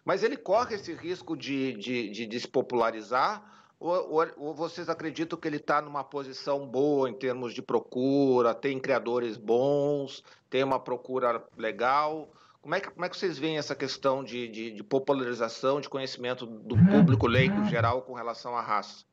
Mas 0.04 0.22
ele 0.22 0.36
corre 0.36 0.76
esse 0.76 0.92
risco 0.92 1.36
de, 1.36 1.72
de, 1.74 2.10
de 2.10 2.26
despopularizar, 2.26 3.42
ou, 3.80 4.12
ou, 4.12 4.26
ou, 4.36 4.54
vocês 4.54 4.88
acreditam 4.88 5.38
que 5.38 5.48
ele 5.48 5.56
está 5.56 5.80
numa 5.82 6.04
posição 6.04 6.66
boa 6.66 7.08
em 7.10 7.14
termos 7.14 7.52
de 7.52 7.60
procura, 7.60 8.54
tem 8.54 8.78
criadores 8.78 9.36
bons, 9.36 10.22
tem 10.48 10.62
uma 10.62 10.78
procura 10.78 11.44
legal? 11.56 12.30
Como 12.64 12.74
é 12.74 12.80
que, 12.80 12.90
como 12.90 13.04
é 13.04 13.10
que 13.10 13.16
vocês 13.18 13.36
veem 13.36 13.58
essa 13.58 13.74
questão 13.74 14.24
de, 14.24 14.48
de, 14.48 14.70
de 14.70 14.82
popularização, 14.82 15.82
de 15.82 15.88
conhecimento 15.90 16.46
do 16.46 16.74
público 16.74 17.26
leigo 17.26 17.62
geral 17.66 18.00
com 18.00 18.14
relação 18.14 18.56
à 18.56 18.62
raça? 18.62 19.04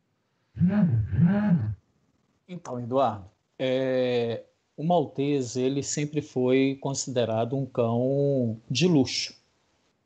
Então, 2.47 2.79
Eduardo, 2.79 3.25
é, 3.59 4.45
o 4.77 4.85
maltese 4.85 5.61
ele 5.61 5.83
sempre 5.83 6.21
foi 6.21 6.77
considerado 6.79 7.57
um 7.57 7.65
cão 7.65 8.57
de 8.69 8.87
luxo. 8.87 9.35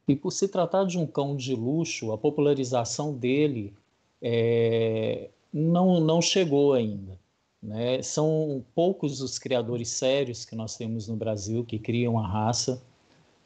E 0.08 0.16
por 0.16 0.32
se 0.32 0.48
tratar 0.48 0.86
de 0.86 0.98
um 0.98 1.06
cão 1.06 1.36
de 1.36 1.54
luxo, 1.54 2.12
a 2.12 2.18
popularização 2.18 3.14
dele 3.14 3.76
é, 4.24 5.30
não, 5.54 6.00
não 6.00 6.20
chegou 6.20 6.74
ainda. 6.74 7.16
Né? 7.62 8.02
São 8.02 8.66
poucos 8.74 9.22
os 9.22 9.38
criadores 9.38 9.90
sérios 9.90 10.46
que 10.46 10.56
nós 10.56 10.76
temos 10.76 11.08
no 11.08 11.16
Brasil 11.16 11.64
que 11.64 11.78
criam 11.78 12.18
a 12.18 12.28
raça 12.28 12.82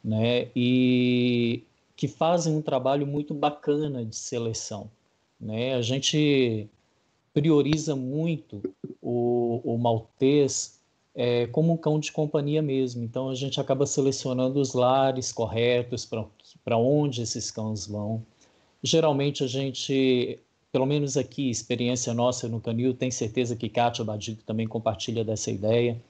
né? 0.03 0.49
e 0.55 1.63
que 1.95 2.07
fazem 2.07 2.55
um 2.55 2.61
trabalho 2.61 3.05
muito 3.05 3.33
bacana 3.33 4.05
de 4.05 4.15
seleção. 4.15 4.89
Né? 5.39 5.75
A 5.75 5.81
gente 5.81 6.69
prioriza 7.33 7.95
muito 7.95 8.61
o, 9.01 9.61
o 9.63 9.77
maltês 9.77 10.79
é, 11.15 11.47
como 11.47 11.73
um 11.73 11.77
cão 11.77 11.99
de 11.99 12.11
companhia 12.11 12.61
mesmo. 12.61 13.03
Então 13.03 13.29
a 13.29 13.35
gente 13.35 13.59
acaba 13.59 13.85
selecionando 13.85 14.59
os 14.59 14.73
lares 14.73 15.31
corretos 15.31 16.09
para 16.63 16.77
onde 16.77 17.21
esses 17.21 17.51
cães 17.51 17.85
vão. 17.85 18.25
Geralmente 18.81 19.43
a 19.43 19.47
gente, 19.47 20.39
pelo 20.71 20.85
menos 20.85 21.17
aqui, 21.17 21.49
experiência 21.49 22.13
nossa 22.13 22.47
no 22.47 22.61
Canil, 22.61 22.93
tem 22.93 23.11
certeza 23.11 23.55
que 23.55 23.67
Kátia 23.67 24.05
Badico 24.05 24.43
também 24.43 24.67
compartilha 24.67 25.23
dessa 25.23 25.51
ideia, 25.51 26.01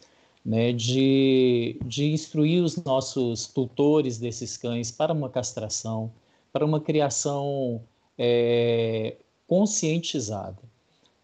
né, 0.45 0.71
de, 0.71 1.79
de 1.85 2.11
instruir 2.11 2.63
os 2.63 2.75
nossos 2.83 3.47
tutores 3.47 4.17
desses 4.17 4.57
cães 4.57 4.91
para 4.91 5.13
uma 5.13 5.29
castração, 5.29 6.11
para 6.51 6.65
uma 6.65 6.79
criação 6.79 7.81
é, 8.17 9.15
conscientizada. 9.47 10.57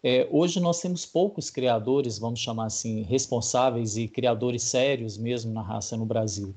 É, 0.02 0.28
hoje 0.30 0.60
nós 0.60 0.80
temos 0.80 1.04
poucos 1.04 1.50
criadores, 1.50 2.18
vamos 2.18 2.40
chamar 2.40 2.66
assim, 2.66 3.02
responsáveis 3.02 3.96
e 3.96 4.06
criadores 4.06 4.62
sérios 4.62 5.16
mesmo 5.16 5.52
na 5.52 5.62
raça 5.62 5.96
no 5.96 6.06
Brasil. 6.06 6.54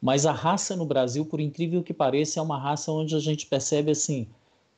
Mas 0.00 0.26
a 0.26 0.32
raça 0.32 0.76
no 0.76 0.84
Brasil, 0.84 1.24
por 1.24 1.40
incrível 1.40 1.82
que 1.82 1.94
pareça, 1.94 2.38
é 2.38 2.42
uma 2.42 2.58
raça 2.58 2.92
onde 2.92 3.16
a 3.16 3.18
gente 3.18 3.46
percebe 3.46 3.90
assim 3.90 4.28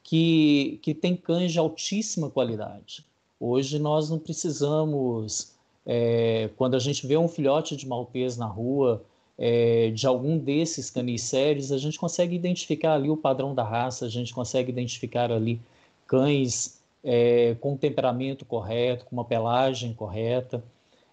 que, 0.03 0.79
que 0.83 0.95
tem 0.95 1.17
cães 1.17 1.51
de 1.51 1.59
altíssima 1.59 2.31
qualidade. 2.31 3.05
Hoje 3.41 3.77
nós 3.77 4.09
não 4.09 4.21
precisamos, 4.21 5.56
é, 5.87 6.51
quando 6.57 6.75
a 6.75 6.79
gente 6.81 7.07
vê 7.07 7.17
um 7.17 7.29
filhote 7.29 7.77
de 7.77 7.87
maltês 7.87 8.37
na 8.37 8.47
rua, 8.47 9.05
é, 9.39 9.91
de 9.91 10.07
algum 10.07 10.37
desses 10.37 10.91
canis 10.91 11.23
sérios, 11.23 11.71
a 11.71 11.79
gente 11.79 11.99
consegue 11.99 12.35
identificar 12.35 12.95
ali 12.95 13.09
o 13.09 13.17
padrão 13.17 13.55
da 13.55 13.63
raça, 13.63 14.07
a 14.07 14.09
gente 14.09 14.35
consegue 14.35 14.71
identificar 14.71 15.31
ali 15.31 15.61
cães 16.07 16.83
é, 17.05 17.55
com 17.61 17.77
temperamento 17.77 18.45
correto, 18.45 19.05
com 19.05 19.15
uma 19.15 19.25
pelagem 19.25 19.95
correta. 19.95 20.63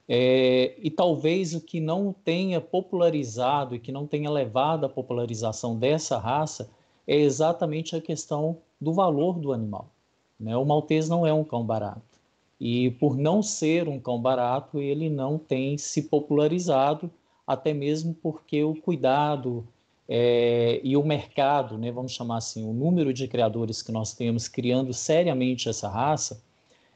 É, 0.10 0.74
e 0.80 0.90
talvez 0.90 1.54
o 1.54 1.62
que 1.62 1.80
não 1.80 2.14
tenha 2.26 2.60
popularizado 2.60 3.76
e 3.76 3.80
que 3.80 3.92
não 3.92 4.08
tenha 4.08 4.30
levado 4.30 4.86
à 4.86 4.90
popularização 4.90 5.78
dessa 5.78 6.18
raça 6.18 6.70
é 7.08 7.16
exatamente 7.16 7.96
a 7.96 8.02
questão 8.02 8.58
do 8.82 8.92
valor 8.92 9.40
do 9.40 9.54
animal. 9.54 9.90
Né? 10.40 10.58
O 10.58 10.66
maltês 10.66 11.08
não 11.08 11.26
é 11.26 11.34
um 11.34 11.44
cão 11.44 11.64
barato. 11.64 12.13
E 12.60 12.92
por 12.92 13.18
não 13.18 13.42
ser 13.42 13.88
um 13.88 14.00
cão 14.00 14.22
barato, 14.22 14.80
ele 14.80 15.10
não 15.10 15.38
tem 15.38 15.78
se 15.78 16.04
popularizado, 16.04 17.12
até 17.46 17.74
mesmo 17.74 18.14
porque 18.14 18.64
o 18.64 18.76
cuidado 18.76 19.68
é, 20.08 20.80
e 20.84 20.96
o 20.96 21.04
mercado, 21.04 21.78
né, 21.78 21.92
vamos 21.92 22.12
chamar 22.12 22.38
assim, 22.38 22.68
o 22.68 22.74
número 22.74 23.14
de 23.14 23.28
criadores 23.28 23.82
que 23.82 23.92
nós 23.92 24.14
temos 24.14 24.48
criando 24.48 24.94
seriamente 24.94 25.70
essa 25.70 25.90
raça, 25.90 26.42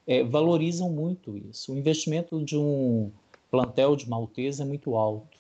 é, 0.06 0.24
valorizam 0.24 0.90
muito 0.90 1.38
isso. 1.38 1.74
O 1.74 1.78
investimento 1.78 2.44
de 2.44 2.58
um 2.58 3.12
plantel 3.52 3.96
de 3.96 4.10
maltese 4.10 4.62
é 4.62 4.66
muito 4.66 4.96
alto. 4.96 5.38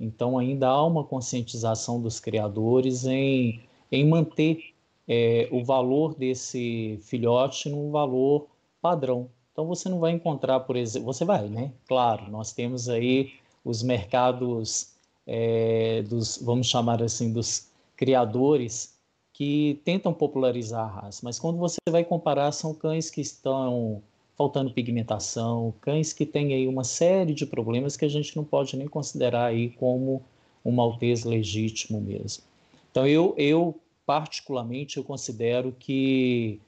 Então, 0.00 0.38
ainda 0.38 0.68
há 0.68 0.84
uma 0.84 1.04
conscientização 1.04 2.00
dos 2.00 2.20
criadores 2.20 3.04
em, 3.04 3.60
em 3.90 4.08
manter 4.08 4.74
é, 5.06 5.48
o 5.50 5.64
valor 5.64 6.14
desse 6.14 6.98
filhote 7.02 7.68
num 7.68 7.90
valor 7.90 8.46
padrão. 8.80 9.28
Então, 9.58 9.66
você 9.66 9.88
não 9.88 9.98
vai 9.98 10.12
encontrar, 10.12 10.60
por 10.60 10.76
exemplo, 10.76 11.12
você 11.12 11.24
vai, 11.24 11.48
né? 11.48 11.72
Claro, 11.88 12.30
nós 12.30 12.52
temos 12.52 12.88
aí 12.88 13.32
os 13.64 13.82
mercados 13.82 14.92
é, 15.26 16.00
dos, 16.02 16.38
vamos 16.40 16.68
chamar 16.68 17.02
assim, 17.02 17.32
dos 17.32 17.66
criadores 17.96 18.96
que 19.32 19.80
tentam 19.84 20.14
popularizar 20.14 20.84
a 20.84 21.00
raça. 21.00 21.22
Mas 21.24 21.40
quando 21.40 21.58
você 21.58 21.78
vai 21.90 22.04
comparar, 22.04 22.52
são 22.52 22.72
cães 22.72 23.10
que 23.10 23.20
estão 23.20 24.00
faltando 24.36 24.72
pigmentação, 24.72 25.74
cães 25.80 26.12
que 26.12 26.24
têm 26.24 26.54
aí 26.54 26.68
uma 26.68 26.84
série 26.84 27.34
de 27.34 27.44
problemas 27.44 27.96
que 27.96 28.04
a 28.04 28.08
gente 28.08 28.36
não 28.36 28.44
pode 28.44 28.76
nem 28.76 28.86
considerar 28.86 29.46
aí 29.46 29.70
como 29.70 30.22
um 30.64 30.70
maltês 30.70 31.24
legítimo 31.24 32.00
mesmo. 32.00 32.44
Então 32.92 33.08
eu, 33.08 33.34
eu 33.36 33.74
particularmente 34.06 34.98
eu 34.98 35.02
considero 35.02 35.74
que 35.76 36.60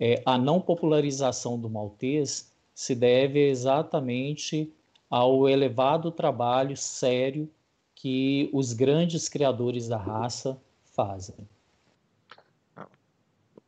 é, 0.00 0.22
a 0.24 0.38
não 0.38 0.60
popularização 0.60 1.60
do 1.60 1.68
maltês 1.68 2.50
se 2.74 2.94
deve 2.94 3.50
exatamente 3.50 4.72
ao 5.10 5.46
elevado 5.46 6.10
trabalho 6.10 6.76
sério 6.76 7.50
que 7.94 8.48
os 8.52 8.72
grandes 8.72 9.28
criadores 9.28 9.86
da 9.86 9.98
raça 9.98 10.58
fazem. 10.84 11.36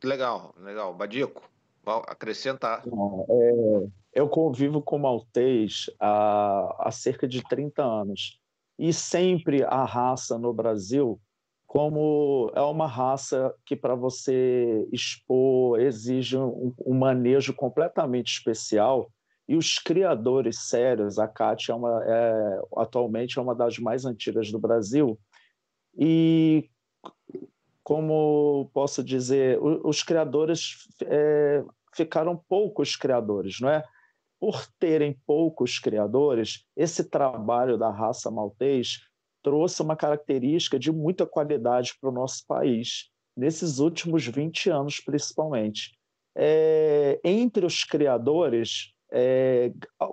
Legal, 0.03 0.53
legal. 0.57 0.93
Badico, 0.93 1.43
acrescentar. 2.07 2.83
É, 3.29 3.87
eu 4.13 4.27
convivo 4.27 4.81
com 4.81 4.97
maltês 4.97 5.89
há, 5.99 6.87
há 6.87 6.91
cerca 6.91 7.27
de 7.27 7.41
30 7.43 7.83
anos. 7.83 8.39
E 8.77 8.91
sempre 8.91 9.63
a 9.63 9.85
raça 9.85 10.37
no 10.37 10.51
Brasil, 10.51 11.19
como 11.73 12.51
é 12.53 12.61
uma 12.61 12.85
raça 12.85 13.51
que 13.65 13.75
para 13.75 13.95
você 13.95 14.87
expor 14.91 15.79
exige 15.79 16.37
um, 16.37 16.71
um, 16.85 16.93
manejo 16.93 17.51
completamente 17.51 18.31
especial, 18.31 19.11
e 19.49 19.55
os 19.55 19.79
criadores 19.79 20.67
sérios, 20.69 21.17
a 21.17 21.27
Cátia 21.27 21.71
é 21.71 21.75
uma, 21.75 22.03
é, 22.05 22.61
atualmente 22.77 23.39
é 23.39 23.41
uma 23.41 23.55
das 23.55 23.79
mais 23.79 24.05
antigas 24.05 24.51
do 24.51 24.59
Brasil, 24.59 25.19
e 25.97 26.69
como 27.83 28.69
posso 28.71 29.03
dizer, 29.03 29.57
os 29.59 30.03
criadores 30.03 30.75
é, 31.01 31.63
ficaram 31.95 32.39
poucos 32.47 32.95
criadores, 32.95 33.59
não 33.59 33.69
é? 33.69 33.83
Por 34.39 34.63
terem 34.77 35.19
poucos 35.25 35.79
criadores, 35.79 36.67
esse 36.77 37.09
trabalho 37.09 37.79
da 37.79 37.89
raça 37.89 38.29
maltês 38.29 38.99
trouxe 39.43 39.81
uma 39.81 39.95
característica 39.95 40.79
de 40.79 40.91
muita 40.91 41.25
qualidade 41.25 41.93
para 41.99 42.09
o 42.09 42.13
nosso 42.13 42.43
país, 42.47 43.09
nesses 43.35 43.79
últimos 43.79 44.25
20 44.25 44.69
anos 44.69 44.99
principalmente. 44.99 45.91
É, 46.35 47.19
entre 47.23 47.65
os 47.65 47.83
criadores, 47.83 48.93
é, 49.11 49.71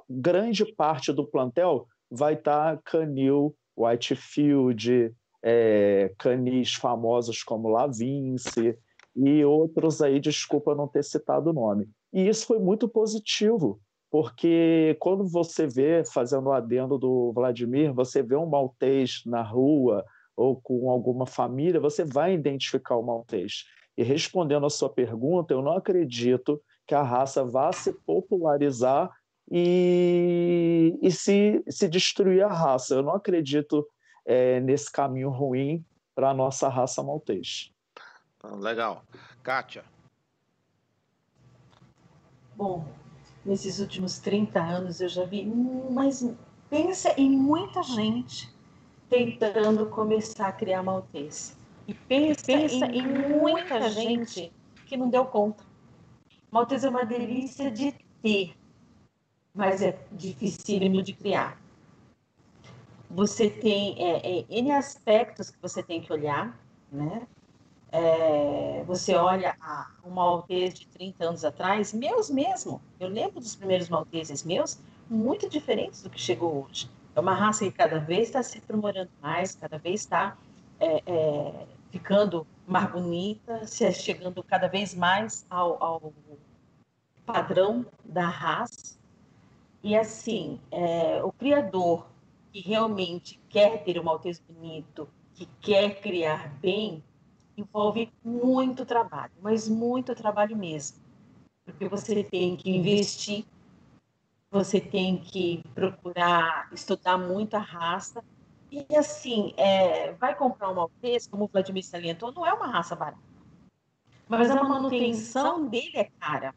grande 0.08 0.64
parte 0.75 1.12
do 1.12 1.26
plantel 1.26 1.87
vai 2.10 2.34
estar 2.34 2.76
tá 2.76 2.82
Canil, 2.84 3.54
Whitefield, 3.76 5.14
é, 5.42 6.12
canis 6.18 6.75
famosos 6.75 7.42
como 7.42 7.68
Lavince 7.68 8.76
e 9.16 9.44
outros 9.44 10.02
aí, 10.02 10.20
desculpa 10.20 10.75
não 10.75 10.87
ter 10.87 11.02
citado 11.02 11.50
o 11.50 11.52
nome. 11.52 11.88
E 12.12 12.28
isso 12.28 12.46
foi 12.46 12.58
muito 12.58 12.88
positivo, 12.88 13.80
porque 14.10 14.96
quando 14.98 15.26
você 15.26 15.66
vê, 15.66 16.04
fazendo 16.04 16.48
o 16.48 16.52
adendo 16.52 16.98
do 16.98 17.32
Vladimir, 17.32 17.94
você 17.94 18.22
vê 18.22 18.34
um 18.34 18.46
maltês 18.46 19.22
na 19.24 19.42
rua 19.42 20.04
ou 20.36 20.60
com 20.60 20.90
alguma 20.90 21.26
família, 21.26 21.78
você 21.78 22.04
vai 22.04 22.34
identificar 22.34 22.96
o 22.96 23.02
maltês. 23.02 23.64
E 23.96 24.02
respondendo 24.02 24.66
a 24.66 24.70
sua 24.70 24.88
pergunta, 24.88 25.54
eu 25.54 25.62
não 25.62 25.72
acredito 25.72 26.60
que 26.86 26.94
a 26.94 27.02
raça 27.02 27.44
vá 27.44 27.72
se 27.72 27.92
popularizar 27.92 29.10
e, 29.50 30.98
e 31.00 31.12
se, 31.12 31.62
se 31.68 31.88
destruir 31.88 32.42
a 32.42 32.52
raça. 32.52 32.94
Eu 32.94 33.02
não 33.02 33.14
acredito 33.14 33.86
é, 34.24 34.58
nesse 34.60 34.90
caminho 34.90 35.30
ruim 35.30 35.84
para 36.14 36.30
a 36.30 36.34
nossa 36.34 36.68
raça 36.68 37.02
maltês. 37.02 37.70
Legal. 38.58 39.04
Kátia? 39.42 39.84
Bom, 42.56 42.84
nesses 43.44 43.78
últimos 43.80 44.18
30 44.18 44.61
anos 44.61 45.00
eu 45.00 45.09
já 45.09 45.25
vi, 45.25 45.44
mas 45.44 46.28
pensa 46.68 47.12
em 47.16 47.30
muita 47.30 47.82
gente 47.82 48.52
tentando 49.09 49.87
começar 49.87 50.49
a 50.49 50.52
criar 50.52 50.82
maltês. 50.82 51.56
E 51.88 51.94
pensa, 51.94 52.44
pensa 52.47 52.87
em, 52.87 52.99
em 52.99 53.28
muita 53.28 53.88
gente 53.90 54.52
que 54.87 54.97
não 54.97 55.09
deu 55.09 55.25
conta. 55.25 55.64
Maltês 56.50 56.85
é 56.85 56.88
uma 56.88 57.04
delícia 57.04 57.70
de 57.70 57.94
ter, 58.23 58.54
mas 59.54 59.82
é 59.82 59.99
dificílimo 60.12 61.02
de 61.02 61.12
criar 61.12 61.61
você 63.11 63.50
tem 63.50 63.97
é, 63.99 64.38
é, 64.38 64.47
N 64.49 64.70
aspectos 64.70 65.50
que 65.50 65.61
você 65.61 65.82
tem 65.82 66.00
que 66.00 66.12
olhar, 66.12 66.56
né? 66.92 67.26
É, 67.92 68.85
você 68.87 69.14
olha 69.14 69.56
um 70.04 70.11
maltês 70.11 70.75
de 70.75 70.87
30 70.87 71.25
anos 71.25 71.44
atrás, 71.44 71.92
meus 71.92 72.30
mesmo, 72.30 72.80
eu 73.00 73.09
lembro 73.09 73.40
dos 73.40 73.56
primeiros 73.56 73.88
malteses 73.88 74.44
meus, 74.44 74.78
muito 75.09 75.49
diferentes 75.49 76.02
do 76.02 76.11
que 76.11 76.20
chegou 76.20 76.64
hoje. 76.64 76.88
É 77.14 77.20
uma 77.20 77.35
raça 77.35 77.64
que 77.64 77.73
cada 77.73 77.99
vez 77.99 78.28
está 78.28 78.42
se 78.42 78.59
aprimorando 78.59 79.11
mais, 79.20 79.56
cada 79.56 79.76
vez 79.76 80.02
está 80.02 80.36
é, 80.78 81.02
é, 81.04 81.67
ficando 81.91 82.47
mais 82.67 82.91
bonita, 82.91 83.67
chegando 83.67 84.43
cada 84.45 84.69
vez 84.69 84.95
mais 84.95 85.45
ao, 85.50 85.82
ao 85.82 86.12
padrão 87.26 87.84
da 88.04 88.28
raça. 88.28 88.99
E 89.82 89.97
assim, 89.97 90.60
é, 90.71 91.21
o 91.25 91.32
criador 91.32 92.06
que 92.52 92.60
realmente 92.60 93.41
quer 93.49 93.82
ter 93.84 93.99
um 93.99 94.04
maltês 94.04 94.41
bonito, 94.41 95.08
que 95.34 95.47
quer 95.60 96.00
criar 96.00 96.49
bem, 96.60 97.02
envolve 97.60 98.12
muito 98.25 98.84
trabalho, 98.84 99.32
mas 99.40 99.68
muito 99.68 100.14
trabalho 100.14 100.56
mesmo. 100.56 100.99
Porque 101.64 101.88
você 101.88 102.25
tem 102.25 102.56
que 102.56 102.70
investir, 102.70 103.44
você 104.50 104.80
tem 104.80 105.18
que 105.18 105.62
procurar 105.75 106.68
estudar 106.73 107.16
muito 107.16 107.54
a 107.54 107.60
raça. 107.60 108.25
E 108.70 108.84
assim, 108.96 109.52
é, 109.56 110.12
vai 110.12 110.34
comprar 110.34 110.70
um 110.70 110.75
maltês, 110.75 111.26
como 111.26 111.44
o 111.44 111.49
Vladimir 111.49 111.84
salientou, 111.84 112.32
não 112.32 112.46
é 112.46 112.52
uma 112.52 112.66
raça 112.66 112.94
barata. 112.94 113.18
Mas 114.28 114.50
a 114.50 114.62
manutenção 114.62 115.68
dele 115.68 115.99
é 115.99 116.04
cara. 116.04 116.54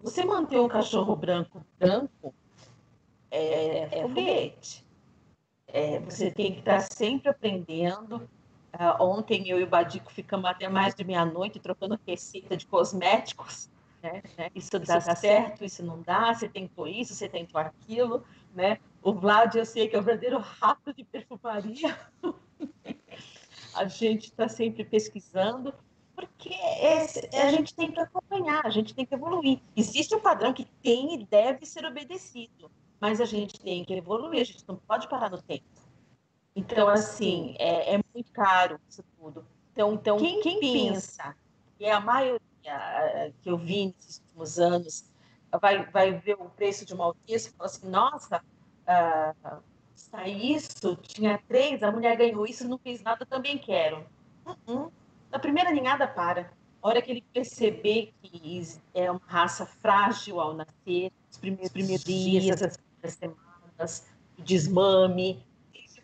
Você 0.00 0.24
manter 0.24 0.58
um 0.58 0.68
cachorro 0.68 1.14
branco 1.14 1.64
branco 1.78 2.34
é, 3.30 3.98
é 3.98 4.02
foguete. 4.02 4.86
É, 5.66 6.00
você 6.00 6.30
tem 6.30 6.54
que 6.54 6.60
estar 6.60 6.80
sempre 6.80 7.28
aprendendo. 7.28 8.28
Uh, 8.74 9.02
ontem 9.02 9.48
eu 9.48 9.58
e 9.58 9.64
o 9.64 9.66
Badico 9.66 10.12
ficamos 10.12 10.48
até 10.48 10.68
mais 10.68 10.94
de 10.94 11.02
meia-noite 11.04 11.58
trocando 11.58 11.98
receita 12.06 12.56
de 12.56 12.66
cosméticos. 12.66 13.68
Né? 14.02 14.22
Isso 14.54 14.78
dá 14.78 14.98
isso 14.98 15.16
certo, 15.16 15.64
isso 15.64 15.82
não 15.82 16.00
dá, 16.02 16.32
você 16.32 16.48
tentou 16.48 16.86
isso, 16.86 17.14
você 17.14 17.28
tentou 17.28 17.60
aquilo. 17.60 18.24
Né? 18.54 18.78
O 19.02 19.12
Vlad, 19.12 19.54
eu 19.54 19.66
sei 19.66 19.88
que 19.88 19.96
é 19.96 19.98
o 19.98 20.02
verdadeiro 20.02 20.38
rato 20.38 20.94
de 20.94 21.04
perfumaria. 21.04 21.98
a 23.74 23.84
gente 23.86 24.26
está 24.26 24.48
sempre 24.48 24.84
pesquisando, 24.84 25.74
porque 26.14 26.54
esse, 26.80 27.28
a 27.36 27.50
gente 27.50 27.74
tem 27.74 27.90
que 27.90 28.00
acompanhar, 28.00 28.64
a 28.64 28.70
gente 28.70 28.94
tem 28.94 29.04
que 29.04 29.14
evoluir. 29.14 29.60
Existe 29.76 30.14
um 30.14 30.20
padrão 30.20 30.52
que 30.52 30.64
tem 30.82 31.14
e 31.14 31.24
deve 31.26 31.66
ser 31.66 31.84
obedecido 31.84 32.70
mas 33.00 33.20
a 33.20 33.24
gente 33.24 33.58
tem 33.58 33.82
que 33.82 33.94
evoluir, 33.94 34.42
a 34.42 34.44
gente 34.44 34.62
não 34.68 34.76
pode 34.76 35.08
parar 35.08 35.30
no 35.30 35.40
tempo. 35.40 35.64
Então, 36.54 36.88
assim, 36.88 37.54
é, 37.58 37.94
é 37.94 38.00
muito 38.14 38.32
caro 38.32 38.78
isso 38.88 39.04
tudo. 39.18 39.46
Então, 39.72 39.94
então 39.94 40.16
quem, 40.18 40.40
quem 40.40 40.60
pensa, 40.60 41.34
que 41.78 41.84
é 41.84 41.92
a 41.92 42.00
maioria 42.00 42.40
que 43.40 43.50
eu 43.50 43.56
vi 43.56 43.86
nesses 43.86 44.18
últimos 44.18 44.58
anos, 44.58 45.04
vai, 45.60 45.84
vai 45.86 46.12
ver 46.12 46.34
o 46.34 46.50
preço 46.50 46.84
de 46.84 46.94
uma 46.94 47.04
alquista 47.04 47.50
e 47.50 47.52
fala 47.52 47.70
assim, 47.70 47.88
nossa, 47.88 48.36
uh, 48.38 49.62
está 49.94 50.28
isso, 50.28 50.96
tinha 50.96 51.40
três, 51.48 51.82
a 51.82 51.90
mulher 51.90 52.16
ganhou 52.16 52.44
isso, 52.46 52.68
não 52.68 52.78
fez 52.78 53.02
nada, 53.02 53.24
também 53.24 53.58
quero. 53.58 54.04
Uh 54.46 54.56
-uh. 54.66 54.92
Na 55.30 55.38
primeira 55.38 55.70
ninhada, 55.70 56.06
para. 56.08 56.52
A 56.82 56.88
hora 56.88 57.02
que 57.02 57.10
ele 57.10 57.24
perceber 57.32 58.12
que 58.22 58.62
é 58.94 59.10
uma 59.10 59.20
raça 59.26 59.66
frágil 59.66 60.40
ao 60.40 60.54
nascer, 60.54 61.12
os 61.30 61.38
primeiros, 61.38 61.70
primeiros 61.70 62.04
dias, 62.04 62.62
as 62.62 62.78
das 63.02 63.14
semanas, 63.14 64.06
o 64.38 64.42
desmame, 64.42 65.42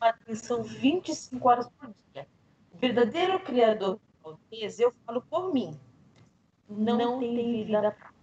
uma 0.00 0.10
atenção 0.10 0.62
25 0.62 1.48
horas 1.48 1.68
por 1.78 1.92
dia. 2.12 2.26
O 2.72 2.78
verdadeiro 2.78 3.40
criador 3.40 3.98
maltese, 4.22 4.82
eu 4.82 4.92
falo 5.04 5.22
por 5.22 5.52
mim, 5.52 5.78
não, 6.68 6.98
não 6.98 7.20
tem, 7.20 7.34
tem 7.36 7.64
vida 7.64 7.80
prática. 7.80 8.14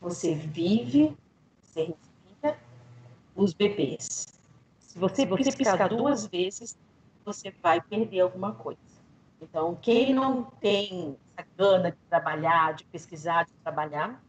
Você 0.00 0.34
vive, 0.34 1.16
você 1.62 1.84
respira 1.84 2.58
os 3.34 3.52
bebês. 3.52 4.38
Se 4.78 4.98
você, 4.98 5.22
Se 5.22 5.26
você 5.26 5.56
piscar 5.56 5.88
duas 5.88 6.26
vezes, 6.26 6.78
você 7.24 7.50
vai 7.62 7.80
perder 7.80 8.20
alguma 8.20 8.54
coisa. 8.54 8.80
Então, 9.40 9.76
quem 9.76 10.14
não 10.14 10.44
tem 10.44 11.16
essa 11.36 11.48
gana 11.56 11.90
de 11.92 11.98
trabalhar, 12.08 12.74
de 12.74 12.84
pesquisar, 12.84 13.44
de 13.44 13.52
trabalhar, 13.62 14.22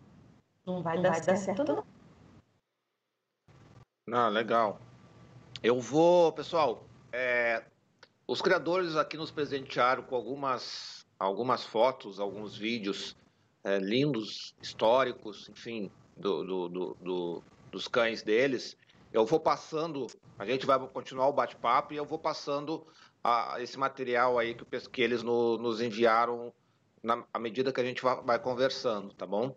não 0.66 0.82
vai, 0.82 0.96
não 0.96 1.04
dar, 1.04 1.10
vai 1.10 1.22
certo, 1.22 1.38
dar 1.38 1.44
certo, 1.56 1.64
não. 1.76 1.84
Ah, 4.12 4.28
legal. 4.28 4.80
Eu 5.62 5.80
vou, 5.82 6.32
pessoal, 6.32 6.86
é, 7.12 7.64
os 8.26 8.42
criadores 8.42 8.96
aqui 8.96 9.18
nos 9.18 9.30
presentearam 9.30 10.04
com 10.04 10.16
algumas, 10.16 11.06
algumas 11.20 11.66
fotos, 11.66 12.18
alguns 12.18 12.56
vídeos 12.56 13.16
é, 13.64 13.78
lindos, 13.78 14.56
históricos, 14.62 15.50
enfim, 15.50 15.92
do, 16.16 16.46
do, 16.46 16.70
do, 16.70 16.98
do, 17.02 17.44
dos 17.72 17.90
cães 17.90 18.24
deles. 18.24 18.78
Eu 19.12 19.26
vou 19.26 19.40
passando, 19.40 20.08
a 20.38 20.46
gente 20.46 20.66
vai 20.66 20.80
continuar 20.88 21.28
o 21.28 21.34
bate-papo 21.34 21.94
e 21.94 21.98
eu 21.98 22.06
vou 22.06 22.20
passando 22.20 22.88
a, 23.22 23.58
esse 23.60 23.78
material 23.78 24.40
aí 24.40 24.56
que, 24.56 24.66
que 24.90 25.02
eles 25.02 25.22
no, 25.24 25.58
nos 25.58 25.82
enviaram 25.82 26.54
na, 27.04 27.26
à 27.34 27.40
medida 27.40 27.74
que 27.74 27.82
a 27.82 27.86
gente 27.86 28.02
vai, 28.02 28.22
vai 28.22 28.40
conversando, 28.40 29.14
tá 29.14 29.26
bom? 29.26 29.54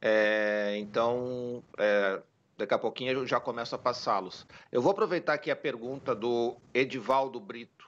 É, 0.00 0.74
então, 0.78 1.62
é, 1.78 2.20
Daqui 2.56 2.72
a 2.72 2.78
pouquinho 2.78 3.12
eu 3.12 3.26
já 3.26 3.38
começo 3.38 3.74
a 3.74 3.78
passá-los. 3.78 4.46
Eu 4.72 4.80
vou 4.80 4.92
aproveitar 4.92 5.34
aqui 5.34 5.50
a 5.50 5.56
pergunta 5.56 6.14
do 6.14 6.56
Edivaldo 6.72 7.38
Brito. 7.38 7.86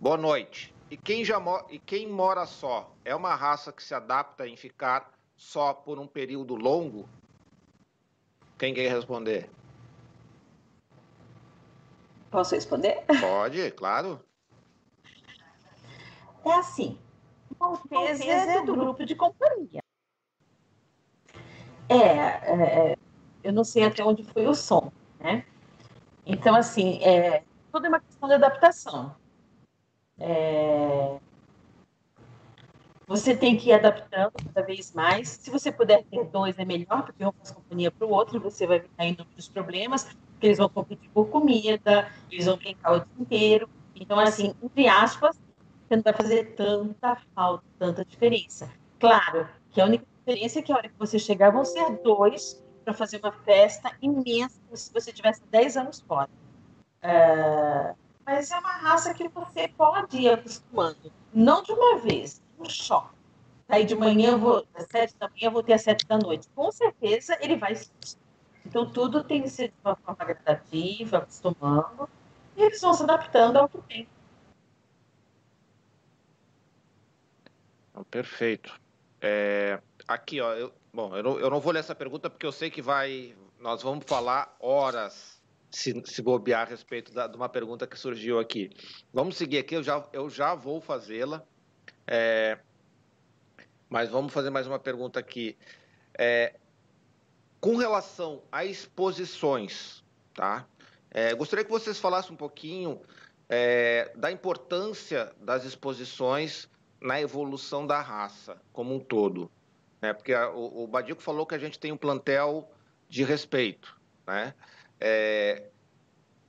Boa 0.00 0.16
noite. 0.16 0.74
e, 0.90 0.96
quem 0.96 1.24
já 1.24 1.38
e 1.68 1.78
quem 1.78 2.08
mora 2.08 2.46
só, 2.46 2.90
é 3.04 3.14
uma 3.14 3.34
raça 3.34 3.70
que 3.70 3.82
se 3.82 3.94
adapta 3.94 4.48
em 4.48 4.56
ficar 4.56 5.12
só 5.36 5.74
por 5.74 5.98
um 5.98 6.06
período 6.06 6.54
longo? 6.54 7.08
Quem 8.58 8.72
quer 8.72 8.90
responder? 8.90 9.50
Posso 12.30 12.54
responder? 12.54 13.04
Pode, 13.20 13.70
claro. 13.72 14.20
É 16.44 16.52
assim, 16.54 16.98
Maltese 17.60 18.28
é 18.28 18.62
do 18.64 18.74
grupo 18.74 19.04
de 19.04 19.14
companhia. 19.14 19.82
É, 21.88 22.92
é, 22.92 22.96
eu 23.42 23.52
não 23.52 23.64
sei 23.64 23.84
até 23.84 24.04
onde 24.04 24.24
foi 24.24 24.46
o 24.46 24.54
som, 24.54 24.92
né? 25.20 25.44
Então, 26.24 26.54
assim, 26.54 27.02
é, 27.02 27.42
tudo 27.72 27.86
é 27.86 27.88
uma 27.88 28.00
questão 28.00 28.28
de 28.28 28.34
adaptação. 28.34 29.14
É, 30.18 31.18
você 33.06 33.36
tem 33.36 33.56
que 33.56 33.70
ir 33.70 33.72
adaptando 33.74 34.32
cada 34.54 34.66
vez 34.66 34.92
mais. 34.92 35.28
Se 35.28 35.50
você 35.50 35.72
puder 35.72 36.04
ter 36.04 36.24
dois, 36.26 36.58
é 36.58 36.64
melhor, 36.64 37.04
porque 37.04 37.24
um 37.24 37.32
faz 37.32 37.50
companhia 37.50 37.90
para 37.90 38.06
o 38.06 38.10
outro, 38.10 38.40
você 38.40 38.66
vai 38.66 38.80
ficar 38.80 39.04
em 39.04 39.14
dos 39.14 39.48
problemas, 39.48 40.04
porque 40.04 40.46
eles 40.46 40.58
vão 40.58 40.68
competir 40.68 41.10
por 41.10 41.28
comida, 41.28 42.10
eles 42.30 42.46
vão 42.46 42.56
brincar 42.56 42.92
o 42.92 42.98
dia 43.00 43.08
inteiro. 43.18 43.68
Então, 43.94 44.18
assim, 44.18 44.54
entre 44.62 44.88
aspas, 44.88 45.38
você 45.86 45.96
não 45.96 46.02
vai 46.02 46.14
fazer 46.14 46.54
tanta 46.54 47.16
falta, 47.34 47.64
tanta 47.78 48.04
diferença. 48.04 48.70
Claro 48.98 49.48
que 49.72 49.80
a 49.80 49.84
única 49.84 50.06
diferença 50.18 50.60
é 50.60 50.62
que 50.62 50.72
a 50.72 50.76
hora 50.76 50.88
que 50.88 50.98
você 50.98 51.18
chegar 51.18 51.50
vão 51.50 51.64
ser 51.64 51.90
dois 52.02 52.62
para 52.82 52.94
fazer 52.94 53.18
uma 53.22 53.32
festa 53.32 53.92
imensa 54.00 54.60
se 54.74 54.92
você 54.92 55.12
tivesse 55.12 55.42
10 55.50 55.76
anos 55.76 56.00
fora. 56.00 56.28
É, 57.00 57.94
mas 58.24 58.50
é 58.50 58.58
uma 58.58 58.72
raça 58.72 59.12
que 59.14 59.28
você 59.28 59.68
pode 59.68 60.18
ir 60.18 60.30
acostumando, 60.30 61.12
não 61.32 61.62
de 61.62 61.72
uma 61.72 61.98
vez, 61.98 62.40
um 62.58 62.68
choque. 62.68 63.14
Aí 63.68 63.84
de 63.84 63.94
manhã 63.94 64.32
eu 64.32 64.38
vou, 64.38 64.66
às 64.74 64.86
sete 64.86 65.16
da 65.16 65.28
manhã 65.28 65.44
eu 65.44 65.50
vou 65.50 65.62
ter 65.62 65.72
às 65.72 65.82
sete 65.82 66.06
da 66.06 66.18
noite. 66.18 66.48
Com 66.54 66.70
certeza 66.70 67.36
ele 67.40 67.56
vai 67.56 67.74
Então 68.66 68.90
tudo 68.90 69.24
tem 69.24 69.42
que 69.42 69.48
ser 69.48 69.68
de 69.68 69.74
uma 69.84 69.96
forma 69.96 70.24
gradativa, 70.24 71.18
acostumando, 71.18 72.08
e 72.56 72.62
eles 72.62 72.80
vão 72.80 72.92
se 72.92 73.02
adaptando 73.02 73.56
ao 73.56 73.68
que 73.68 73.80
tem. 73.82 74.08
Perfeito. 78.10 78.78
É, 79.20 79.80
aqui, 80.06 80.40
ó, 80.40 80.52
eu, 80.52 80.72
bom, 80.92 81.16
eu 81.16 81.22
não, 81.22 81.38
eu 81.38 81.50
não 81.50 81.60
vou 81.60 81.72
ler 81.72 81.80
essa 81.80 81.94
pergunta 81.94 82.28
porque 82.28 82.46
eu 82.46 82.52
sei 82.52 82.70
que 82.70 82.82
vai. 82.82 83.34
Nós 83.58 83.82
vamos 83.82 84.04
falar 84.06 84.54
horas 84.60 85.40
se, 85.70 86.02
se 86.04 86.20
bobear 86.20 86.62
a 86.62 86.70
respeito 86.70 87.12
da, 87.12 87.26
de 87.26 87.36
uma 87.36 87.48
pergunta 87.48 87.86
que 87.86 87.98
surgiu 87.98 88.38
aqui. 88.38 88.70
Vamos 89.12 89.36
seguir 89.36 89.58
aqui, 89.58 89.74
eu 89.74 89.82
já, 89.82 90.06
eu 90.12 90.28
já 90.28 90.54
vou 90.54 90.80
fazê-la. 90.80 91.42
É, 92.06 92.58
mas 93.88 94.10
vamos 94.10 94.32
fazer 94.32 94.50
mais 94.50 94.66
uma 94.66 94.78
pergunta 94.78 95.18
aqui. 95.18 95.56
É, 96.18 96.58
com 97.60 97.76
relação 97.76 98.42
a 98.50 98.64
exposições, 98.64 100.02
tá? 100.34 100.66
É, 101.10 101.34
gostaria 101.34 101.64
que 101.64 101.70
vocês 101.70 101.98
falassem 101.98 102.32
um 102.32 102.36
pouquinho 102.36 103.00
é, 103.48 104.12
da 104.16 104.32
importância 104.32 105.32
das 105.38 105.64
exposições 105.64 106.68
na 107.00 107.20
evolução 107.20 107.86
da 107.86 108.00
raça 108.00 108.60
como 108.72 108.94
um 108.94 108.98
todo. 108.98 109.50
Né? 110.02 110.12
Porque 110.12 110.34
a, 110.34 110.50
o, 110.50 110.82
o 110.82 110.86
Badico 110.88 111.22
falou 111.22 111.46
que 111.46 111.54
a 111.54 111.58
gente 111.58 111.78
tem 111.78 111.92
um 111.92 111.96
plantel 111.96 112.68
de 113.08 113.22
respeito. 113.22 113.96
Né? 114.26 114.52
É, 115.00 115.68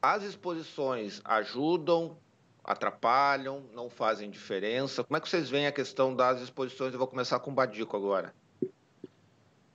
as 0.02 0.24
exposições 0.24 1.22
ajudam, 1.24 2.18
atrapalham, 2.64 3.64
não 3.74 3.90
fazem 3.90 4.30
diferença? 4.30 5.04
Como 5.04 5.16
é 5.16 5.22
que 5.22 5.30
vocês 5.30 5.50
veem 5.50 5.68
a 5.68 5.72
questão 5.72 6.16
das 6.16 6.42
exposições? 6.42 6.94
Eu 6.94 7.00
vou 7.00 7.08
começar 7.08 7.40
com 7.40 7.52
o 7.52 7.54
Badico 7.54 7.96
agora. 7.96 8.34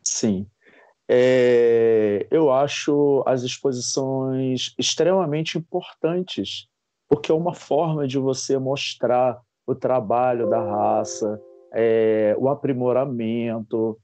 Sim. 0.03 0.47
É, 1.11 2.27
eu 2.31 2.53
acho 2.53 3.23
as 3.27 3.43
exposições 3.43 4.75
extremamente 4.79 5.57
importantes, 5.57 6.69
porque 7.09 7.33
é 7.33 7.35
uma 7.35 7.55
forma 7.55 8.07
de 8.07 8.19
você 8.19 8.59
mostrar 8.59 9.41
o 9.67 9.75
trabalho 9.75 10.49
da 10.51 10.61
raça, 10.61 11.41
é, 11.81 12.35
o 12.37 12.49
aprimoramento, 12.49 13.97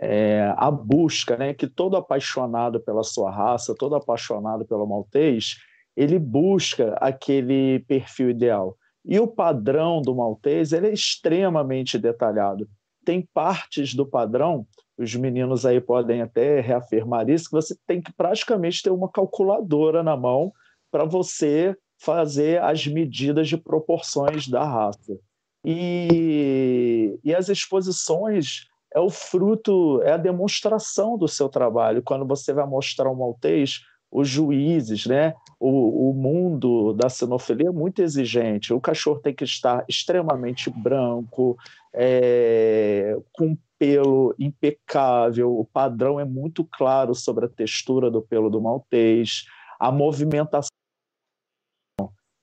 é, 0.00 0.50
a 0.56 0.70
busca, 0.70 1.36
né? 1.36 1.52
Que 1.52 1.66
todo 1.66 1.94
apaixonado 1.94 2.80
pela 2.80 3.02
sua 3.02 3.30
raça, 3.30 3.74
todo 3.78 3.94
apaixonado 3.94 4.64
pelo 4.64 4.86
maltês, 4.86 5.56
ele 5.94 6.18
busca 6.18 6.94
aquele 6.94 7.80
perfil 7.80 8.30
ideal. 8.30 8.78
E 9.04 9.20
o 9.20 9.28
padrão 9.28 10.00
do 10.00 10.14
maltês 10.14 10.72
ele 10.72 10.86
é 10.88 10.92
extremamente 10.92 11.98
detalhado. 11.98 12.66
Tem 13.04 13.28
partes 13.34 13.94
do 13.94 14.06
padrão, 14.06 14.66
os 14.96 15.14
meninos 15.14 15.66
aí 15.66 15.82
podem 15.82 16.22
até 16.22 16.60
reafirmar 16.60 17.28
isso, 17.28 17.44
que 17.44 17.52
você 17.52 17.76
tem 17.86 18.00
que 18.00 18.12
praticamente 18.12 18.82
ter 18.82 18.90
uma 18.90 19.10
calculadora 19.10 20.02
na 20.02 20.16
mão 20.16 20.50
para 20.90 21.04
você 21.04 21.76
fazer 22.00 22.62
as 22.62 22.86
medidas 22.86 23.48
de 23.48 23.58
proporções 23.58 24.48
da 24.48 24.64
raça. 24.64 25.18
E, 25.64 27.18
e 27.24 27.34
as 27.34 27.48
exposições 27.48 28.66
é 28.94 29.00
o 29.00 29.10
fruto, 29.10 30.00
é 30.02 30.12
a 30.12 30.16
demonstração 30.16 31.18
do 31.18 31.28
seu 31.28 31.48
trabalho. 31.48 32.02
Quando 32.02 32.26
você 32.26 32.52
vai 32.52 32.66
mostrar 32.66 33.10
um 33.10 33.14
maltês, 33.14 33.80
os 34.10 34.28
juízes, 34.28 35.06
né? 35.06 35.34
O, 35.60 36.10
o, 36.10 36.14
mundo 36.14 36.94
da 36.94 37.08
sinofilia 37.08 37.68
é 37.68 37.72
muito 37.72 38.00
exigente. 38.00 38.72
O 38.72 38.80
cachorro 38.80 39.20
tem 39.20 39.34
que 39.34 39.44
estar 39.44 39.84
extremamente 39.88 40.70
branco, 40.70 41.58
é, 41.92 43.16
com 43.32 43.56
pelo 43.78 44.34
impecável. 44.38 45.56
O 45.56 45.64
padrão 45.64 46.18
é 46.18 46.24
muito 46.24 46.64
claro 46.64 47.14
sobre 47.14 47.44
a 47.44 47.48
textura 47.48 48.10
do 48.10 48.22
pelo 48.22 48.50
do 48.50 48.60
maltês, 48.60 49.44
a 49.78 49.92
movimentação 49.92 50.77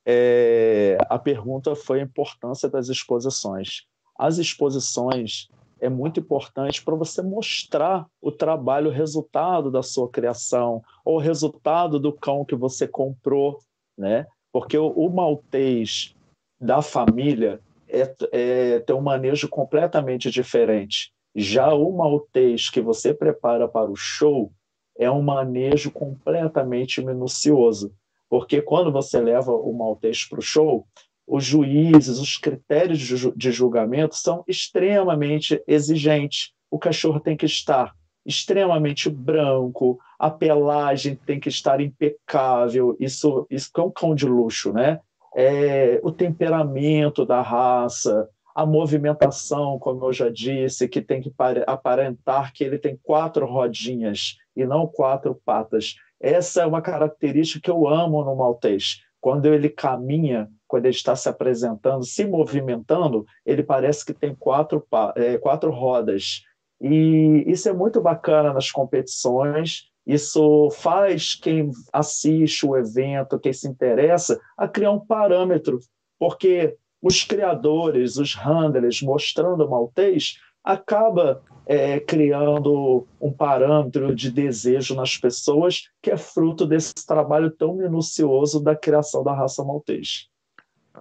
é, 0.06 0.98
a 1.10 1.18
pergunta 1.18 1.76
foi 1.76 2.00
a 2.00 2.04
importância 2.04 2.70
das 2.70 2.90
exposições. 2.90 3.86
As 4.18 4.38
exposições 4.38 5.50
é 5.80 5.90
muito 5.90 6.20
importante 6.20 6.84
para 6.84 6.96
você 6.96 7.22
mostrar 7.22 8.06
o 8.22 8.32
trabalho, 8.32 8.90
o 8.90 8.94
resultado 8.94 9.70
da 9.72 9.82
sua 9.82 10.10
criação, 10.10 10.82
ou 11.04 11.16
o 11.18 11.22
resultado 11.22 12.00
do 12.00 12.14
cão 12.14 12.46
que 12.46 12.56
você 12.56 12.88
comprou, 12.88 13.60
né? 13.98 14.26
Porque 14.52 14.78
o, 14.78 14.88
o 14.88 15.10
maltês 15.10 16.16
da 16.60 16.82
família 16.82 17.60
é, 17.90 18.16
é, 18.32 18.80
tem 18.80 18.96
um 18.96 19.02
manejo 19.02 19.50
completamente 19.50 20.32
diferente. 20.32 21.12
Já 21.36 21.74
o 21.74 21.92
maltês 21.92 22.70
que 22.70 22.80
você 22.80 23.14
prepara 23.14 23.68
para 23.68 23.92
o 23.92 23.96
show 23.96 24.52
é 24.98 25.12
um 25.12 25.22
manejo 25.22 25.92
completamente 25.92 27.04
minucioso. 27.04 27.94
Porque 28.30 28.62
quando 28.62 28.92
você 28.92 29.20
leva 29.20 29.52
o 29.52 29.74
maltês 29.74 30.26
para 30.26 30.40
o 30.40 30.42
show, 30.42 30.86
os 31.28 31.44
juízes, 31.44 32.20
os 32.20 32.38
critérios 32.38 33.00
de 33.00 33.52
julgamento 33.52 34.16
são 34.16 34.44
extremamente 34.48 35.62
exigentes. 35.68 36.52
O 36.70 36.78
cachorro 36.78 37.20
tem 37.20 37.36
que 37.36 37.46
estar 37.46 37.94
extremamente 38.26 39.10
branco, 39.10 40.00
a 40.18 40.30
pelagem 40.30 41.16
tem 41.16 41.40
que 41.40 41.50
estar 41.50 41.80
impecável. 41.80 42.96
Isso, 43.00 43.46
isso 43.50 43.70
é 43.78 43.82
um 43.82 43.92
cão 43.92 44.16
de 44.16 44.26
luxo, 44.26 44.74
né? 44.74 45.00
É, 45.36 46.00
o 46.04 46.12
temperamento 46.12 47.26
da 47.26 47.42
raça, 47.42 48.28
a 48.56 48.66
movimentação, 48.66 49.78
como 49.78 50.06
eu 50.06 50.14
já 50.14 50.30
disse, 50.30 50.88
que 50.88 51.02
tem 51.02 51.22
que 51.22 51.32
aparentar 51.68 52.54
que 52.54 52.64
ele 52.64 52.78
tem 52.80 52.98
quatro 53.04 53.46
rodinhas 53.46 54.38
e 54.56 54.66
não 54.66 54.88
quatro 54.88 55.40
patas. 55.46 55.96
Essa 56.20 56.64
é 56.64 56.66
uma 56.66 56.82
característica 56.82 57.62
que 57.62 57.70
eu 57.70 57.88
amo 57.88 58.24
no 58.24 58.36
maltês. 58.36 59.02
Quando 59.20 59.48
ele 59.48 59.70
caminha, 59.70 60.50
quando 60.68 60.86
ele 60.86 60.96
está 60.96 61.16
se 61.16 61.28
apresentando, 61.28 62.04
se 62.06 62.26
movimentando, 62.26 63.26
ele 63.46 63.64
parece 63.64 64.06
que 64.06 64.14
tem 64.14 64.36
quatro, 64.36 64.86
é, 65.16 65.38
quatro 65.38 65.72
rodas. 65.72 66.44
E 66.80 67.44
isso 67.48 67.68
é 67.70 67.74
muito 67.74 68.02
bacana 68.02 68.54
nas 68.54 68.72
competições. 68.72 69.90
Isso 70.06 70.70
faz 70.72 71.34
quem 71.34 71.72
assiste 71.92 72.66
o 72.66 72.78
evento, 72.78 73.40
quem 73.40 73.54
se 73.54 73.68
interessa, 73.68 74.40
a 74.56 74.68
criar 74.68 74.92
um 74.92 75.00
parâmetro, 75.00 75.80
porque 76.20 76.78
os 77.02 77.24
criadores, 77.24 78.18
os 78.18 78.36
handlers, 78.36 79.02
mostrando 79.02 79.66
o 79.66 79.70
maltês, 79.70 80.40
acaba 80.66 81.44
é, 81.68 82.00
criando 82.00 83.08
um 83.22 83.32
parâmetro 83.32 84.16
de 84.16 84.32
desejo 84.32 84.96
nas 84.96 85.16
pessoas 85.16 85.90
que 86.02 86.10
é 86.10 86.18
fruto 86.18 86.66
desse 86.66 86.94
trabalho 87.06 87.52
tão 87.52 87.76
minucioso 87.76 88.60
da 88.60 88.76
criação 88.76 89.24
da 89.24 89.34
raça 89.34 89.64
maltês. 89.64 90.28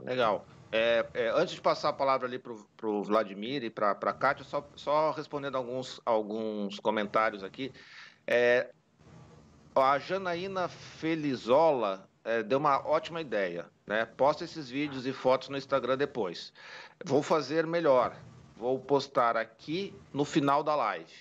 Legal. 0.03 0.45
É, 0.71 1.07
é, 1.15 1.29
antes 1.31 1.55
de 1.55 1.61
passar 1.61 1.91
a 1.91 1.93
palavra 1.93 2.27
ali 2.27 2.39
para 2.39 2.53
o 2.89 3.03
Vladimir 3.03 3.63
e 3.63 3.71
para 3.71 3.93
a 3.93 4.13
Kátia, 4.13 4.45
só, 4.45 4.67
só 4.75 5.13
respondendo 5.13 5.57
alguns, 5.57 6.01
alguns 6.05 6.79
comentários 6.81 7.45
aqui. 7.45 7.73
É, 8.27 8.71
A 9.75 9.99
Janaína 9.99 10.69
Felizola 10.69 12.09
é, 12.25 12.43
deu 12.43 12.59
uma 12.59 12.85
ótima 12.87 13.21
ideia. 13.21 13.67
Né? 13.87 14.05
Posta 14.05 14.45
esses 14.45 14.69
vídeos 14.69 15.07
e 15.07 15.13
fotos 15.13 15.49
no 15.49 15.57
Instagram 15.57 15.97
depois. 15.97 16.53
Vou 17.05 17.23
fazer 17.23 17.67
melhor. 17.67 18.17
Vou 18.65 18.79
postar 18.79 19.37
aqui 19.37 19.95
no 20.11 20.25
final 20.25 20.63
da 20.63 20.75
live, 20.75 21.13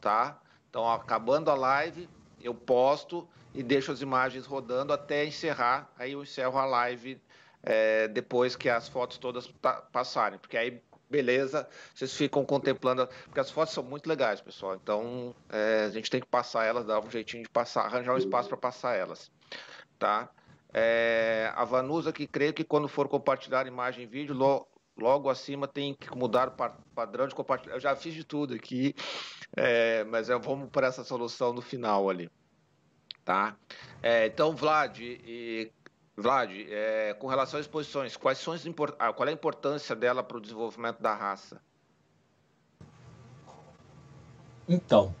tá? 0.00 0.40
Então, 0.70 0.88
acabando 0.88 1.50
a 1.50 1.54
live, 1.56 2.08
eu 2.40 2.54
posto 2.54 3.28
e 3.52 3.60
deixo 3.60 3.90
as 3.90 4.02
imagens 4.02 4.46
rodando 4.46 4.92
até 4.92 5.24
encerrar. 5.24 5.90
Aí 5.98 6.12
eu 6.12 6.22
encerro 6.22 6.56
a 6.56 6.64
live 6.64 7.20
é, 7.60 8.06
depois 8.06 8.54
que 8.54 8.68
as 8.68 8.88
fotos 8.88 9.18
todas 9.18 9.52
passarem, 9.90 10.38
porque 10.38 10.56
aí 10.56 10.80
beleza, 11.10 11.68
vocês 11.92 12.14
ficam 12.14 12.44
contemplando, 12.44 13.08
porque 13.24 13.40
as 13.40 13.50
fotos 13.50 13.74
são 13.74 13.82
muito 13.82 14.08
legais, 14.08 14.40
pessoal. 14.40 14.76
Então 14.76 15.34
é, 15.48 15.86
a 15.86 15.90
gente 15.90 16.08
tem 16.08 16.20
que 16.20 16.28
passar 16.28 16.66
elas, 16.66 16.86
dar 16.86 17.00
um 17.00 17.10
jeitinho 17.10 17.42
de 17.42 17.48
passar, 17.48 17.80
arranjar 17.80 18.14
um 18.14 18.18
espaço 18.18 18.48
para 18.48 18.58
passar 18.58 18.94
elas, 18.94 19.28
tá? 19.98 20.30
É, 20.72 21.50
a 21.56 21.64
Vanusa 21.64 22.12
que 22.12 22.28
creio 22.28 22.54
que 22.54 22.62
quando 22.62 22.86
for 22.86 23.08
compartilhar 23.08 23.66
imagem 23.66 24.04
e 24.04 24.06
vídeo, 24.06 24.36
lo, 24.36 24.68
logo 24.96 25.28
acima 25.28 25.68
tem 25.68 25.94
que 25.94 26.16
mudar 26.16 26.48
o 26.48 26.94
padrão 26.94 27.28
de 27.28 27.34
compartilhar. 27.34 27.74
Eu 27.74 27.80
já 27.80 27.94
fiz 27.94 28.14
de 28.14 28.24
tudo 28.24 28.54
aqui, 28.54 28.94
é, 29.56 30.04
mas 30.04 30.30
é, 30.30 30.38
vamos 30.38 30.70
para 30.70 30.86
essa 30.86 31.04
solução 31.04 31.52
no 31.52 31.60
final 31.60 32.08
ali, 32.08 32.30
tá? 33.24 33.56
É, 34.02 34.26
então, 34.26 34.56
Vlad, 34.56 34.98
e, 35.00 35.70
Vlad, 36.16 36.50
é, 36.50 37.14
com 37.14 37.26
relação 37.26 37.60
às 37.60 37.66
exposições, 37.66 38.16
quais 38.16 38.38
são 38.38 38.54
ah, 38.98 39.12
qual 39.12 39.28
é 39.28 39.30
a 39.30 39.34
importância 39.34 39.94
dela 39.94 40.22
para 40.22 40.38
o 40.38 40.40
desenvolvimento 40.40 41.00
da 41.00 41.14
raça? 41.14 41.60
Então, 44.68 45.14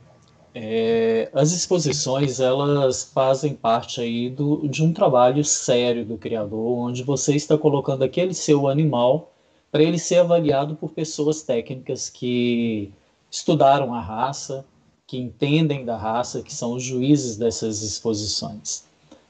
é, 0.54 1.30
as 1.34 1.52
exposições 1.52 2.40
elas 2.40 3.04
fazem 3.04 3.54
parte 3.54 4.00
aí 4.00 4.30
do, 4.30 4.66
de 4.66 4.82
um 4.82 4.92
trabalho 4.92 5.44
sério 5.44 6.04
do 6.04 6.16
criador, 6.16 6.78
onde 6.78 7.02
você 7.02 7.36
está 7.36 7.58
colocando 7.58 8.02
aquele 8.02 8.32
seu 8.32 8.66
animal 8.66 9.35
para 9.76 9.82
ele 9.82 9.98
ser 9.98 10.20
avaliado 10.20 10.74
por 10.74 10.92
pessoas 10.92 11.42
técnicas 11.42 12.08
que 12.08 12.90
estudaram 13.30 13.92
a 13.92 14.00
raça, 14.00 14.64
que 15.06 15.18
entendem 15.18 15.84
da 15.84 15.98
raça, 15.98 16.40
que 16.40 16.54
são 16.54 16.72
os 16.72 16.82
juízes 16.82 17.36
dessas 17.36 17.82
exposições. 17.82 18.86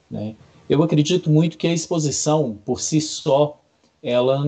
Né? 0.08 0.36
Eu 0.70 0.84
acredito 0.84 1.28
muito 1.28 1.58
que 1.58 1.66
a 1.66 1.72
exposição, 1.72 2.56
por 2.64 2.80
si 2.80 3.00
só, 3.00 3.60
ela 4.00 4.40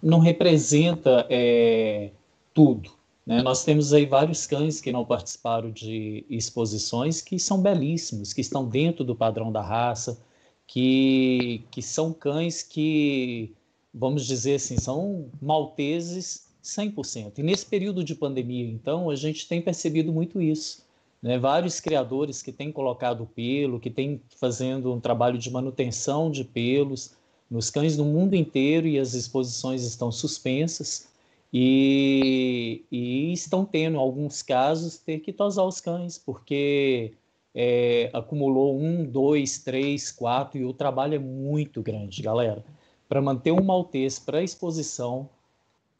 não, 0.00 0.20
representa 0.20 1.26
é, 1.28 2.10
tudo. 2.54 2.92
Né? 3.26 3.42
Nós 3.42 3.64
temos 3.64 3.92
aí 3.92 4.06
vários 4.06 4.46
cães 4.46 4.80
que 4.80 4.92
não 4.92 5.04
participaram 5.04 5.72
de 5.72 6.24
exposições 6.30 7.20
que 7.20 7.36
são 7.36 7.60
belíssimos, 7.60 8.32
que 8.32 8.42
estão 8.42 8.64
dentro 8.64 9.02
do 9.02 9.16
padrão 9.16 9.50
da 9.50 9.60
raça, 9.60 10.20
que, 10.68 11.64
que 11.68 11.82
são 11.82 12.12
cães 12.12 12.62
que, 12.62 13.52
vamos 13.92 14.26
dizer 14.26 14.54
assim, 14.54 14.78
são 14.78 15.30
malteses 15.40 16.48
100%. 16.62 17.38
E 17.38 17.42
nesse 17.42 17.66
período 17.66 18.04
de 18.04 18.14
pandemia, 18.14 18.68
então, 18.68 19.10
a 19.10 19.16
gente 19.16 19.48
tem 19.48 19.60
percebido 19.60 20.12
muito 20.12 20.40
isso. 20.40 20.84
Né? 21.20 21.38
Vários 21.38 21.80
criadores 21.80 22.42
que 22.42 22.52
têm 22.52 22.72
colocado 22.72 23.26
pelo, 23.34 23.80
que 23.80 23.90
têm 23.90 24.20
fazendo 24.36 24.92
um 24.92 25.00
trabalho 25.00 25.38
de 25.38 25.50
manutenção 25.50 26.30
de 26.30 26.44
pelos 26.44 27.14
nos 27.50 27.68
cães 27.68 27.96
do 27.96 28.04
mundo 28.04 28.34
inteiro 28.34 28.86
e 28.86 28.98
as 28.98 29.12
exposições 29.12 29.84
estão 29.84 30.10
suspensas 30.10 31.08
e, 31.52 32.82
e 32.90 33.30
estão 33.30 33.62
tendo, 33.62 33.96
em 33.96 34.00
alguns 34.00 34.40
casos, 34.40 34.96
ter 34.96 35.18
que 35.18 35.34
tosar 35.34 35.66
os 35.66 35.78
cães, 35.78 36.16
porque 36.16 37.12
é, 37.54 38.08
acumulou 38.14 38.80
um, 38.80 39.04
dois, 39.04 39.58
três, 39.58 40.10
quatro, 40.10 40.58
e 40.58 40.64
o 40.64 40.72
trabalho 40.72 41.14
é 41.14 41.18
muito 41.18 41.82
grande, 41.82 42.22
galera. 42.22 42.64
Para 43.12 43.20
manter 43.20 43.52
um 43.52 43.62
maltês 43.62 44.18
para 44.18 44.42
exposição 44.42 45.28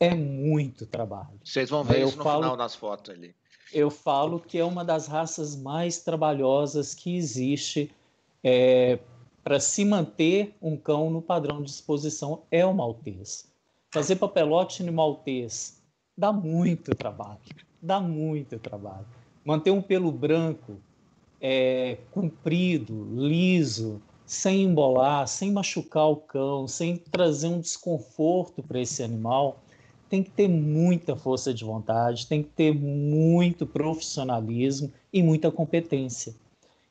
é 0.01 0.15
muito 0.15 0.87
trabalho. 0.87 1.39
Vocês 1.45 1.69
vão 1.69 1.85
ver 1.85 2.07
isso 2.07 2.17
no 2.17 2.25
falo... 2.25 2.41
final 2.41 2.57
das 2.57 2.75
fotos 2.75 3.15
ali 3.15 3.35
eu 3.73 3.91
falo 3.91 4.39
que 4.39 4.59
é 4.59 4.65
uma 4.65 4.85
das 4.85 5.07
raças 5.07 5.57
mais 5.57 5.99
trabalhosas 5.99 6.95
que 6.95 7.17
existe 7.17 7.91
é, 8.45 8.99
para 9.43 9.59
se 9.59 9.85
manter 9.85 10.55
um 10.61 10.77
cão 10.77 11.11
no 11.11 11.23
padrão 11.23 11.63
de 11.63 11.71
exposição 11.71 12.43
é 12.51 12.65
o 12.67 12.75
maltês. 12.75 13.51
Fazer 13.91 14.17
papelote 14.17 14.83
no 14.83 14.93
maltês 14.93 15.83
dá 16.17 16.33
muito 16.33 16.95
trabalho, 16.95 17.41
dá 17.81 18.01
muito 18.01 18.59
trabalho. 18.59 19.07
Manter 19.45 19.71
um 19.71 19.83
pelo 19.83 20.13
branco 20.13 20.77
é, 21.41 21.99
comprido, 22.11 23.09
liso, 23.15 24.01
sem 24.33 24.63
embolar, 24.63 25.29
sem 25.29 25.53
machucar 25.53 26.07
o 26.07 26.17
cão, 26.17 26.67
sem 26.67 26.97
trazer 26.97 27.49
um 27.49 27.61
desconforto 27.61 28.63
para 28.63 28.81
esse 28.81 29.03
animal, 29.03 29.59
tem 30.09 30.23
que 30.23 30.31
ter 30.31 30.49
muita 30.49 31.15
força 31.15 31.53
de 31.53 31.63
vontade, 31.67 32.27
tem 32.27 32.43
que 32.43 32.49
ter 32.49 32.75
muito 32.75 33.67
profissionalismo 33.67 34.91
e 35.13 35.23
muita 35.23 35.51
competência. 35.51 36.35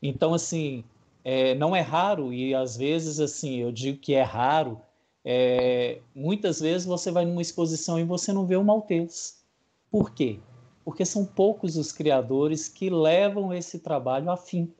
Então, 0.03 0.35
assim, 0.35 0.83
é, 1.25 1.55
não 1.55 1.75
é 1.75 1.81
raro, 1.81 2.31
e 2.31 2.53
às 2.53 2.77
vezes, 2.77 3.19
assim, 3.19 3.55
eu 3.55 3.71
digo 3.71 3.97
que 3.97 4.13
é 4.13 4.21
raro, 4.21 4.79
é, 5.25 5.99
muitas 6.13 6.59
vezes 6.59 6.85
você 6.85 7.09
vai 7.09 7.25
numa 7.25 7.41
exposição 7.41 7.99
e 7.99 8.03
você 8.03 8.31
não 8.31 8.45
vê 8.45 8.55
o 8.55 8.63
maltês. 8.63 9.41
Por 9.89 10.11
quê? 10.11 10.39
Porque 10.85 11.03
são 11.03 11.25
poucos 11.25 11.75
os 11.75 11.91
criadores 11.91 12.67
que 12.67 12.87
levam 12.87 13.51
esse 13.51 13.79
trabalho 13.79 14.29
a 14.29 14.37
fim 14.37 14.71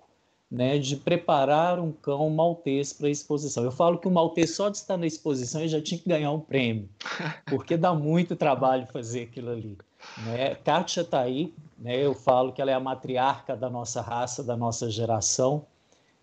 né, 0.51 0.77
de 0.77 0.97
preparar 0.97 1.79
um 1.79 1.93
cão 1.93 2.29
maltês 2.29 2.91
para 2.91 3.07
a 3.07 3.09
exposição. 3.09 3.63
Eu 3.63 3.71
falo 3.71 3.97
que 3.97 4.07
o 4.07 4.11
maltês 4.11 4.53
só 4.53 4.67
de 4.67 4.77
estar 4.77 4.97
na 4.97 5.07
exposição 5.07 5.65
já 5.65 5.81
tinha 5.81 5.97
que 5.97 6.09
ganhar 6.09 6.31
um 6.31 6.41
prêmio, 6.41 6.89
porque 7.47 7.77
dá 7.77 7.93
muito 7.93 8.35
trabalho 8.35 8.85
fazer 8.87 9.23
aquilo 9.23 9.51
ali. 9.51 9.77
Né? 10.25 10.55
Kátia 10.55 11.01
está 11.01 11.21
aí, 11.21 11.53
né, 11.79 11.95
eu 12.05 12.13
falo 12.13 12.51
que 12.51 12.61
ela 12.61 12.69
é 12.69 12.73
a 12.73 12.79
matriarca 12.81 13.55
da 13.55 13.69
nossa 13.69 14.01
raça, 14.01 14.43
da 14.43 14.57
nossa 14.57 14.91
geração, 14.91 15.65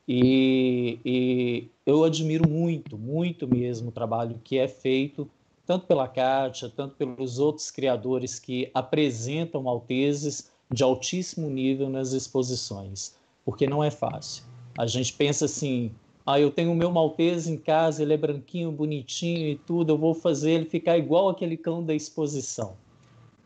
e, 0.07 0.99
e 1.05 1.69
eu 1.87 2.05
admiro 2.05 2.49
muito, 2.49 2.99
muito 2.99 3.49
mesmo 3.49 3.89
o 3.89 3.93
trabalho 3.93 4.41
que 4.45 4.59
é 4.59 4.69
feito, 4.69 5.29
tanto 5.67 5.87
pela 5.87 6.09
Kátia, 6.09 6.71
tanto 6.75 6.97
pelos 6.97 7.39
outros 7.39 7.71
criadores 7.71 8.39
que 8.39 8.71
apresentam 8.75 9.63
malteses 9.63 10.51
de 10.71 10.83
altíssimo 10.83 11.49
nível 11.49 11.89
nas 11.89 12.13
exposições 12.13 13.19
porque 13.49 13.67
não 13.67 13.83
é 13.83 13.91
fácil. 13.91 14.45
A 14.77 14.87
gente 14.87 15.11
pensa 15.15 15.47
assim: 15.47 15.91
ah, 16.27 16.39
eu 16.39 16.51
tenho 16.51 16.71
o 16.71 16.75
meu 16.75 16.91
maltese 16.91 17.51
em 17.51 17.57
casa, 17.57 18.03
ele 18.03 18.13
é 18.13 18.17
branquinho, 18.19 18.71
bonitinho 18.71 19.49
e 19.49 19.57
tudo, 19.57 19.95
eu 19.95 19.97
vou 19.97 20.13
fazer 20.13 20.51
ele 20.51 20.67
ficar 20.67 20.99
igual 20.99 21.31
aquele 21.31 21.57
cão 21.57 21.83
da 21.83 21.95
exposição. 21.95 22.77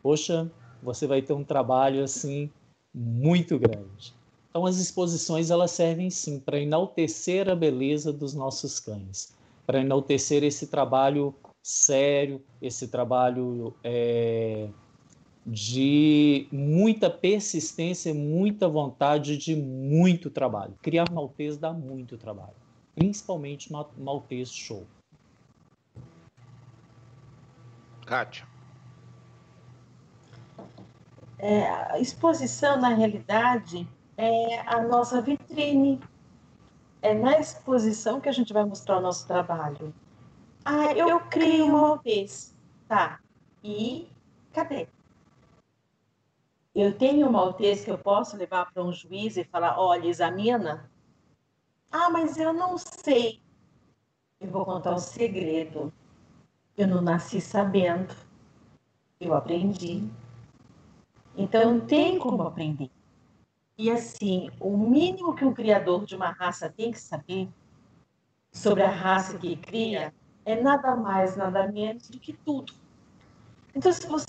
Poxa, 0.01 0.51
você 0.81 1.07
vai 1.07 1.21
ter 1.21 1.31
um 1.31 1.45
trabalho 1.45 2.03
assim 2.03 2.49
muito 2.93 3.57
grande. 3.57 4.13
Então 4.49 4.65
as 4.65 4.75
exposições 4.75 5.49
elas 5.49 5.71
servem 5.71 6.09
sim 6.09 6.37
para 6.37 6.59
enaltecer 6.59 7.47
a 7.47 7.55
beleza 7.55 8.11
dos 8.11 8.33
nossos 8.33 8.81
cães, 8.81 9.33
para 9.65 9.79
enaltecer 9.79 10.43
esse 10.43 10.67
trabalho 10.67 11.33
sério, 11.61 12.41
esse 12.61 12.89
trabalho 12.89 13.73
é, 13.81 14.67
de 15.45 16.47
muita 16.51 17.09
persistência, 17.09 18.13
muita 18.13 18.67
vontade, 18.67 19.37
de 19.37 19.55
muito 19.55 20.29
trabalho. 20.29 20.73
Criar 20.81 21.11
maltês 21.11 21.57
dá 21.57 21.73
muito 21.73 22.17
trabalho, 22.17 22.55
principalmente 22.95 23.71
maltês 23.97 24.51
show. 24.51 24.85
Kátia. 28.05 28.45
É, 31.39 31.67
a 31.67 31.99
exposição, 31.99 32.79
na 32.79 32.89
realidade, 32.89 33.87
é 34.17 34.59
a 34.61 34.81
nossa 34.81 35.21
vitrine. 35.21 35.99
É 37.01 37.13
na 37.13 37.37
exposição 37.37 38.21
que 38.21 38.29
a 38.29 38.31
gente 38.31 38.53
vai 38.53 38.63
mostrar 38.63 38.97
o 38.97 39.01
nosso 39.01 39.27
trabalho. 39.27 39.93
Ah, 40.63 40.93
eu, 40.93 41.09
eu 41.09 41.19
crio 41.19 41.65
uma 41.65 41.79
maltês. 41.79 42.55
Tá. 42.87 43.19
E 43.61 44.07
cadê? 44.53 44.87
Eu 46.75 46.97
tenho 46.97 47.27
uma 47.27 47.43
maltês 47.43 47.85
que 47.85 47.91
eu 47.91 47.97
posso 47.99 48.35
levar 48.35 48.71
para 48.71 48.83
um 48.83 48.91
juiz 48.91 49.37
e 49.37 49.43
falar: 49.43 49.79
olha, 49.79 50.07
examina. 50.07 50.89
Ah, 51.91 52.09
mas 52.09 52.37
eu 52.37 52.51
não 52.51 52.77
sei. 52.77 53.39
Eu 54.39 54.49
vou 54.49 54.65
contar 54.65 54.95
um 54.95 54.97
segredo. 54.97 55.93
Eu 56.75 56.87
não 56.87 57.01
nasci 57.01 57.39
sabendo. 57.39 58.15
Eu 59.19 59.35
aprendi. 59.35 60.09
Então, 61.37 61.79
tem 61.79 62.17
como 62.17 62.41
aprender. 62.41 62.89
E 63.77 63.91
assim, 63.91 64.49
o 64.59 64.75
mínimo 64.75 65.35
que 65.35 65.45
um 65.45 65.53
criador 65.53 66.05
de 66.05 66.15
uma 66.15 66.31
raça 66.31 66.69
tem 66.69 66.91
que 66.91 66.99
saber 66.99 67.47
sobre 68.51 68.83
a 68.83 68.89
raça 68.89 69.37
que 69.37 69.55
cria 69.55 70.13
é 70.45 70.59
nada 70.61 70.95
mais, 70.95 71.37
nada 71.37 71.71
menos 71.71 72.09
do 72.09 72.19
que 72.19 72.33
tudo. 72.33 72.73
Então, 73.75 73.91
se 73.91 74.07
você 74.07 74.25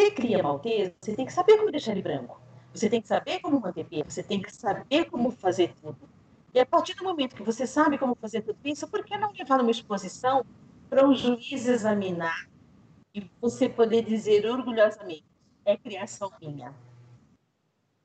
você 0.00 0.10
cria 0.10 0.42
maltese, 0.42 0.94
você 0.98 1.14
tem 1.14 1.26
que 1.26 1.32
saber 1.32 1.58
como 1.58 1.70
deixar 1.70 1.92
ele 1.92 2.00
branco. 2.00 2.40
Você 2.72 2.88
tem 2.88 3.02
que 3.02 3.08
saber 3.08 3.40
como 3.40 3.60
manter 3.60 3.84
bem, 3.84 4.02
você 4.02 4.22
tem 4.22 4.40
que 4.40 4.50
saber 4.50 5.04
como 5.06 5.30
fazer 5.30 5.74
tudo. 5.74 6.08
E 6.54 6.58
a 6.58 6.64
partir 6.64 6.94
do 6.94 7.04
momento 7.04 7.36
que 7.36 7.42
você 7.42 7.66
sabe 7.66 7.98
como 7.98 8.14
fazer 8.14 8.40
tudo 8.40 8.58
isso, 8.64 8.88
por 8.88 9.04
que 9.04 9.16
não 9.18 9.30
levar 9.32 9.58
numa 9.58 9.70
exposição 9.70 10.44
para 10.88 11.06
um 11.06 11.14
juiz 11.14 11.66
examinar 11.66 12.48
e 13.14 13.30
você 13.40 13.68
poder 13.68 14.02
dizer 14.02 14.46
orgulhosamente: 14.46 15.26
é 15.66 15.76
criação 15.76 16.32
minha? 16.40 16.74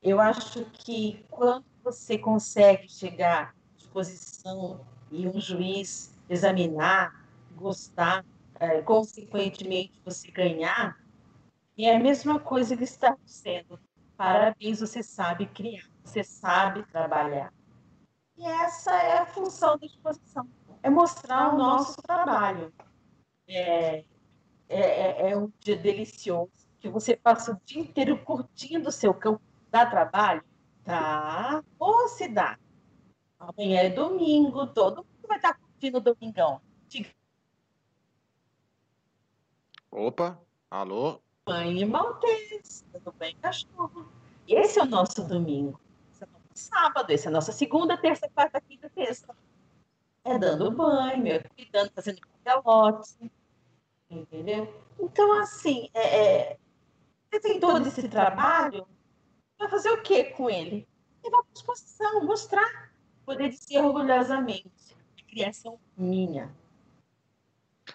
Eu 0.03 0.19
acho 0.19 0.65
que 0.65 1.25
quando 1.29 1.65
você 1.81 2.17
consegue 2.17 2.91
chegar 2.91 3.55
à 3.55 3.77
exposição 3.77 4.81
e 5.09 5.27
um 5.27 5.39
juiz 5.39 6.13
examinar, 6.29 7.25
gostar, 7.55 8.25
é, 8.59 8.81
consequentemente 8.81 10.01
você 10.03 10.29
ganhar, 10.29 11.04
é 11.83 11.97
a 11.97 11.99
mesma 11.99 12.39
coisa 12.39 12.77
que 12.77 12.85
está 12.85 13.17
dizendo. 13.25 13.77
Parabéns, 14.15 14.79
você 14.79 15.03
sabe 15.03 15.45
criar, 15.47 15.83
você 16.03 16.23
sabe 16.23 16.83
trabalhar. 16.83 17.53
E 18.37 18.45
essa 18.45 18.91
é 18.91 19.17
a 19.19 19.25
função 19.25 19.77
da 19.77 19.85
exposição, 19.85 20.47
é 20.81 20.89
mostrar 20.89 21.53
o 21.53 21.57
nosso 21.57 22.01
trabalho. 22.01 22.73
É, 23.47 24.05
é, 24.69 24.79
é, 24.79 25.31
é 25.31 25.37
um 25.37 25.51
dia 25.59 25.75
delicioso, 25.75 26.51
que 26.79 26.87
você 26.87 27.15
passa 27.17 27.51
o 27.51 27.59
dia 27.65 27.81
inteiro 27.81 28.17
curtindo 28.23 28.87
o 28.87 28.91
seu 28.91 29.13
campo. 29.13 29.41
Dá 29.69 29.85
trabalho? 29.85 30.43
Tá. 30.83 31.61
Ou 31.77 32.07
se 32.07 32.29
dá. 32.29 32.57
Amanhã 33.37 33.81
é 33.81 33.89
domingo, 33.89 34.67
todo 34.67 34.97
mundo 34.97 35.27
vai 35.27 35.37
estar 35.37 35.57
curtindo 35.57 35.97
o 35.97 36.01
domingão. 36.01 36.61
Opa, 39.91 40.37
alô? 40.69 41.24
Mãe 41.47 41.85
maltês, 41.85 42.83
tudo 42.91 43.11
bem, 43.19 43.35
cachorro? 43.39 44.11
Esse 44.47 44.79
é 44.79 44.81
o 44.81 44.87
nosso 44.87 45.23
domingo. 45.23 45.79
Esse 46.11 46.23
é 46.23 46.25
o 46.25 46.29
nosso 46.31 46.49
sábado, 46.55 47.11
esse 47.11 47.27
é 47.27 47.29
a 47.29 47.31
nossa 47.31 47.51
segunda, 47.51 47.95
terça, 47.95 48.27
quarta, 48.33 48.59
quinta, 48.59 48.89
sexta. 48.89 49.35
É 50.23 50.39
dando 50.39 50.71
banho, 50.71 51.27
é 51.27 51.43
cuidando, 51.43 51.91
fazendo 51.91 52.19
capelote, 52.21 53.31
entendeu? 54.09 54.73
Então, 54.99 55.39
assim, 55.39 55.87
é, 55.93 56.25
é, 56.25 56.57
você 57.29 57.39
tem 57.39 57.59
todo 57.59 57.87
esse 57.87 58.09
trabalho, 58.09 58.87
vai 59.59 59.69
fazer 59.69 59.91
o 59.91 60.01
que 60.01 60.23
com 60.23 60.49
ele? 60.49 60.87
Levar 61.23 61.43
para 61.43 61.53
exposição, 61.53 62.25
mostrar, 62.25 62.91
poder 63.23 63.49
dizer 63.49 63.81
orgulhosamente, 63.81 64.97
criação 65.27 65.79
minha. 65.95 66.51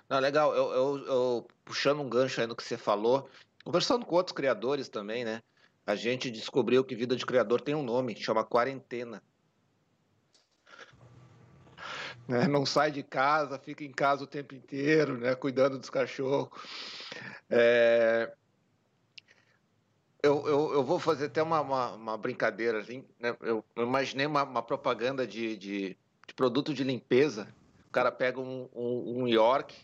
Não, 0.08 0.20
legal, 0.20 0.54
eu, 0.54 0.72
eu, 0.72 1.06
eu, 1.06 1.48
puxando 1.70 2.00
um 2.00 2.08
gancho 2.08 2.40
aí 2.40 2.48
no 2.48 2.56
que 2.56 2.64
você 2.64 2.76
falou, 2.76 3.30
conversando 3.64 4.04
com 4.04 4.16
outros 4.16 4.34
criadores 4.34 4.88
também, 4.88 5.24
né? 5.24 5.40
A 5.86 5.94
gente 5.94 6.28
descobriu 6.28 6.82
que 6.82 6.96
vida 6.96 7.14
de 7.14 7.24
criador 7.24 7.60
tem 7.60 7.76
um 7.76 7.82
nome, 7.82 8.16
chama 8.16 8.42
quarentena. 8.42 9.22
Né? 12.26 12.48
Não 12.48 12.66
sai 12.66 12.90
de 12.90 13.04
casa, 13.04 13.56
fica 13.56 13.84
em 13.84 13.92
casa 13.92 14.24
o 14.24 14.26
tempo 14.26 14.52
inteiro, 14.52 15.16
né? 15.16 15.32
Cuidando 15.36 15.78
dos 15.78 15.88
cachorros. 15.88 16.50
É... 17.48 18.32
Eu, 20.20 20.46
eu, 20.48 20.72
eu, 20.72 20.84
vou 20.84 20.98
fazer 20.98 21.26
até 21.26 21.40
uma, 21.40 21.60
uma, 21.60 21.92
uma 21.92 22.18
brincadeira, 22.18 22.80
assim, 22.80 23.04
né? 23.18 23.34
eu, 23.42 23.64
imaginei 23.76 24.26
uma, 24.26 24.42
uma 24.42 24.62
propaganda 24.62 25.24
de, 25.24 25.56
de, 25.56 25.96
de, 26.26 26.34
produto 26.34 26.74
de 26.74 26.82
limpeza. 26.82 27.46
O 27.86 27.90
cara 27.92 28.10
pega 28.10 28.40
um, 28.40 28.68
um, 28.74 29.22
um 29.22 29.28
York, 29.28 29.74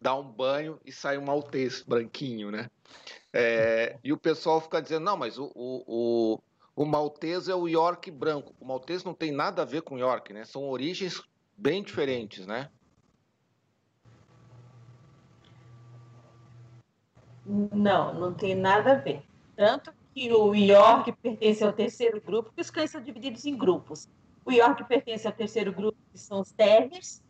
dá 0.00 0.14
um 0.14 0.24
banho 0.24 0.80
e 0.84 0.92
sai 0.92 1.18
um 1.18 1.24
maltês 1.24 1.82
branquinho, 1.82 2.50
né? 2.50 2.70
É, 3.32 3.98
e 4.02 4.12
o 4.12 4.16
pessoal 4.16 4.60
fica 4.60 4.80
dizendo, 4.80 5.04
não, 5.04 5.16
mas 5.16 5.38
o, 5.38 5.50
o, 5.54 5.84
o, 5.86 6.82
o 6.82 6.84
maltês 6.84 7.48
é 7.48 7.54
o 7.54 7.68
York 7.68 8.10
branco. 8.10 8.54
O 8.60 8.64
maltês 8.64 9.04
não 9.04 9.14
tem 9.14 9.32
nada 9.32 9.62
a 9.62 9.64
ver 9.64 9.82
com 9.82 9.98
York, 9.98 10.32
né? 10.32 10.44
São 10.44 10.68
origens 10.68 11.22
bem 11.56 11.82
diferentes, 11.82 12.46
né? 12.46 12.70
Não, 17.44 18.12
não 18.14 18.34
tem 18.34 18.54
nada 18.54 18.92
a 18.92 18.94
ver. 18.94 19.22
Tanto 19.56 19.92
que 20.14 20.32
o 20.32 20.54
York 20.54 21.12
pertence 21.22 21.64
ao 21.64 21.72
terceiro 21.72 22.20
grupo, 22.20 22.50
porque 22.50 22.60
os 22.60 22.70
cães 22.70 22.90
são 22.90 23.00
divididos 23.00 23.44
em 23.46 23.56
grupos. 23.56 24.08
O 24.44 24.52
York 24.52 24.84
pertence 24.84 25.26
ao 25.26 25.32
terceiro 25.32 25.72
grupo, 25.72 25.98
que 26.12 26.18
são 26.18 26.40
os 26.40 26.52
terriers. 26.52 27.22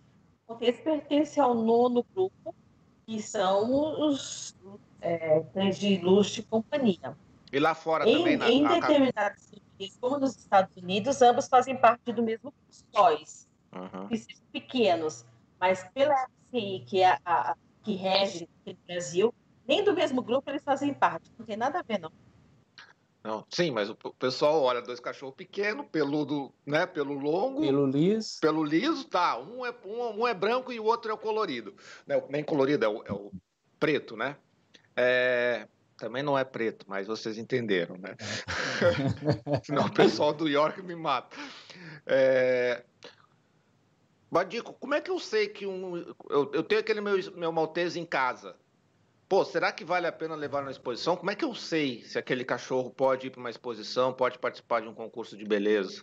O 0.47 0.53
Maltese 0.53 0.83
pertence 0.83 1.39
ao 1.39 1.55
nono 1.55 2.05
grupo, 2.15 2.55
que 3.09 3.23
são 3.23 4.07
os 4.07 4.55
é, 5.01 5.41
cães 5.55 5.79
de 5.79 5.97
luxo 5.97 6.41
e 6.41 6.43
companhia. 6.43 7.17
E 7.51 7.59
lá 7.59 7.75
fora 7.75 8.07
em, 8.07 8.19
também? 8.19 8.37
Na, 8.37 8.51
em 8.51 8.81
determinados 8.81 9.51
países, 9.79 9.97
como 9.99 10.19
nos 10.19 10.37
Estados 10.37 10.77
Unidos, 10.77 11.23
ambos 11.23 11.49
fazem 11.49 11.75
parte 11.75 12.13
do 12.13 12.23
mesmo 12.23 12.43
grupo, 12.51 12.57
os 12.71 12.85
toys, 12.93 13.49
uhum. 13.73 14.09
pequenos. 14.53 15.25
Mas 15.59 15.89
pela 15.95 16.15
FCI, 16.51 16.85
que, 16.87 17.01
é 17.01 17.13
a, 17.13 17.19
a, 17.25 17.57
que 17.83 17.95
rege 17.95 18.47
no 18.67 18.77
Brasil, 18.87 19.35
nem 19.67 19.83
do 19.83 19.95
mesmo 19.95 20.21
grupo 20.21 20.51
eles 20.51 20.63
fazem 20.63 20.93
parte. 20.93 21.33
Não 21.39 21.47
tem 21.47 21.57
nada 21.57 21.79
a 21.79 21.83
ver, 21.83 21.99
não. 21.99 22.13
Não, 23.29 23.45
sim, 23.51 23.71
mas 23.71 23.91
o 23.91 23.95
pessoal 23.95 24.63
olha 24.63 24.81
dois 24.81 24.99
cachorros 25.01 25.35
pequenos, 25.35 25.85
peludo, 25.93 26.51
né, 26.65 26.87
pelo 26.87 27.13
longo, 27.13 27.61
pelo 27.61 27.87
liso, 27.87 28.41
pelo 28.41 28.65
liso, 28.65 29.05
tá. 29.05 29.39
Um 29.39 29.67
é 29.67 29.75
um, 29.85 30.21
um 30.21 30.27
é 30.27 30.33
branco 30.33 30.73
e 30.73 30.81
o 30.81 30.85
outro 30.85 31.11
é 31.11 31.15
o 31.15 31.19
colorido, 31.19 31.75
né? 32.07 32.19
Nem 32.31 32.43
colorido 32.43 32.87
é 32.87 32.89
o, 32.89 33.05
é 33.05 33.13
o 33.13 33.31
preto, 33.79 34.17
né? 34.17 34.35
É, 34.97 35.69
também 35.99 36.23
não 36.23 36.39
é 36.39 36.45
preto, 36.45 36.87
mas 36.89 37.07
vocês 37.07 37.37
entenderam, 37.37 37.99
né? 37.99 38.17
Senão 39.63 39.85
o 39.85 39.93
pessoal 39.93 40.33
do 40.33 40.49
York 40.49 40.81
me 40.81 40.97
mata. 40.97 41.37
É... 42.07 42.83
Badico, 44.31 44.73
como 44.73 44.95
é 44.95 45.03
que 45.03 45.11
eu 45.11 45.19
sei 45.19 45.49
que 45.49 45.67
um. 45.67 45.99
Eu, 46.31 46.51
eu 46.55 46.63
tenho 46.63 46.81
aquele 46.81 47.03
meu, 47.03 47.19
meu 47.35 47.53
maltese 47.53 48.01
em 48.01 48.07
casa. 48.07 48.57
Pô, 49.29 49.45
será 49.45 49.71
que 49.71 49.85
vale 49.85 50.07
a 50.07 50.13
pena 50.13 50.35
levar 50.35 50.63
na 50.63 50.71
exposição? 50.71 51.15
Como 51.15 51.31
é 51.31 51.35
que 51.35 51.45
eu 51.45 51.55
sei 51.55 52.03
se 52.03 52.19
aquele 52.19 52.47
cachorro 52.47 52.91
pode 52.91 53.27
ir 53.27 53.31
para 53.31 53.41
uma 53.41 53.51
exposição, 53.51 54.11
pode 54.11 54.39
participar 54.39 54.81
de 54.81 54.89
um 54.89 54.95
concurso 54.95 55.37
de 55.37 55.45
beleza? 55.45 56.03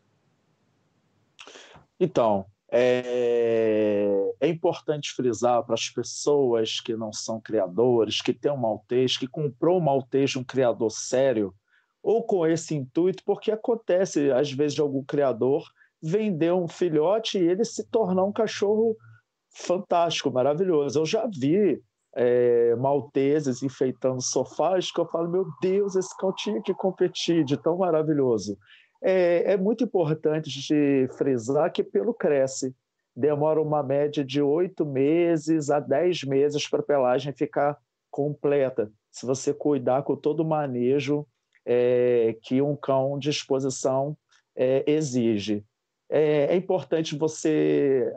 Então, 1.99 2.45
é, 2.71 4.31
é 4.39 4.47
importante 4.47 5.11
frisar 5.11 5.63
para 5.63 5.73
as 5.73 5.89
pessoas 5.89 6.79
que 6.79 6.95
não 6.95 7.11
são 7.11 7.41
criadores, 7.41 8.21
que 8.21 8.31
tem 8.31 8.51
um 8.51 8.57
maltês, 8.57 9.17
que 9.17 9.27
comprou 9.27 9.79
um 9.79 9.83
maltês 9.83 10.29
de 10.29 10.37
um 10.37 10.43
criador 10.43 10.91
sério, 10.91 11.51
ou 12.03 12.23
com 12.23 12.45
esse 12.45 12.75
intuito, 12.75 13.23
porque 13.25 13.49
acontece, 13.49 14.29
às 14.31 14.51
vezes, 14.51 14.75
de 14.75 14.81
algum 14.81 15.03
criador 15.03 15.67
vender 15.99 16.53
um 16.53 16.67
filhote 16.67 17.39
e 17.39 17.47
ele 17.47 17.65
se 17.65 17.89
tornar 17.89 18.23
um 18.23 18.31
cachorro 18.31 18.95
fantástico, 19.49 20.31
maravilhoso. 20.31 20.99
Eu 20.99 21.05
já 21.07 21.25
vi 21.25 21.81
é, 22.15 22.75
malteses 22.75 23.61
enfeitando 23.61 24.21
sofás, 24.21 24.91
que 24.91 24.99
eu 24.99 25.05
falo, 25.05 25.29
meu 25.29 25.45
Deus, 25.61 25.95
esse 25.95 26.15
cão 26.17 26.33
tinha 26.33 26.61
que 26.61 26.73
competir 26.73 27.43
de 27.43 27.57
tão 27.57 27.77
maravilhoso. 27.77 28.57
É, 29.01 29.53
é 29.53 29.57
muito 29.57 29.83
importante 29.83 30.49
de 30.49 31.07
frisar 31.17 31.71
que 31.71 31.83
pelo 31.83 32.13
cresce 32.13 32.73
demora 33.15 33.61
uma 33.61 33.83
média 33.83 34.23
de 34.23 34.41
oito 34.41 34.85
meses 34.85 35.69
a 35.69 35.79
dez 35.79 36.23
meses 36.23 36.67
para 36.67 36.79
a 36.79 36.83
pelagem 36.83 37.33
ficar 37.33 37.77
completa, 38.09 38.89
se 39.11 39.25
você 39.25 39.53
cuidar 39.53 40.03
com 40.03 40.15
todo 40.15 40.39
o 40.39 40.45
manejo 40.45 41.27
é, 41.65 42.37
que 42.41 42.61
um 42.61 42.75
cão 42.75 43.19
de 43.19 43.29
exposição 43.29 44.17
é, 44.55 44.83
exige. 44.89 45.65
É, 46.09 46.53
é 46.53 46.55
importante 46.55 47.17
você, 47.17 48.09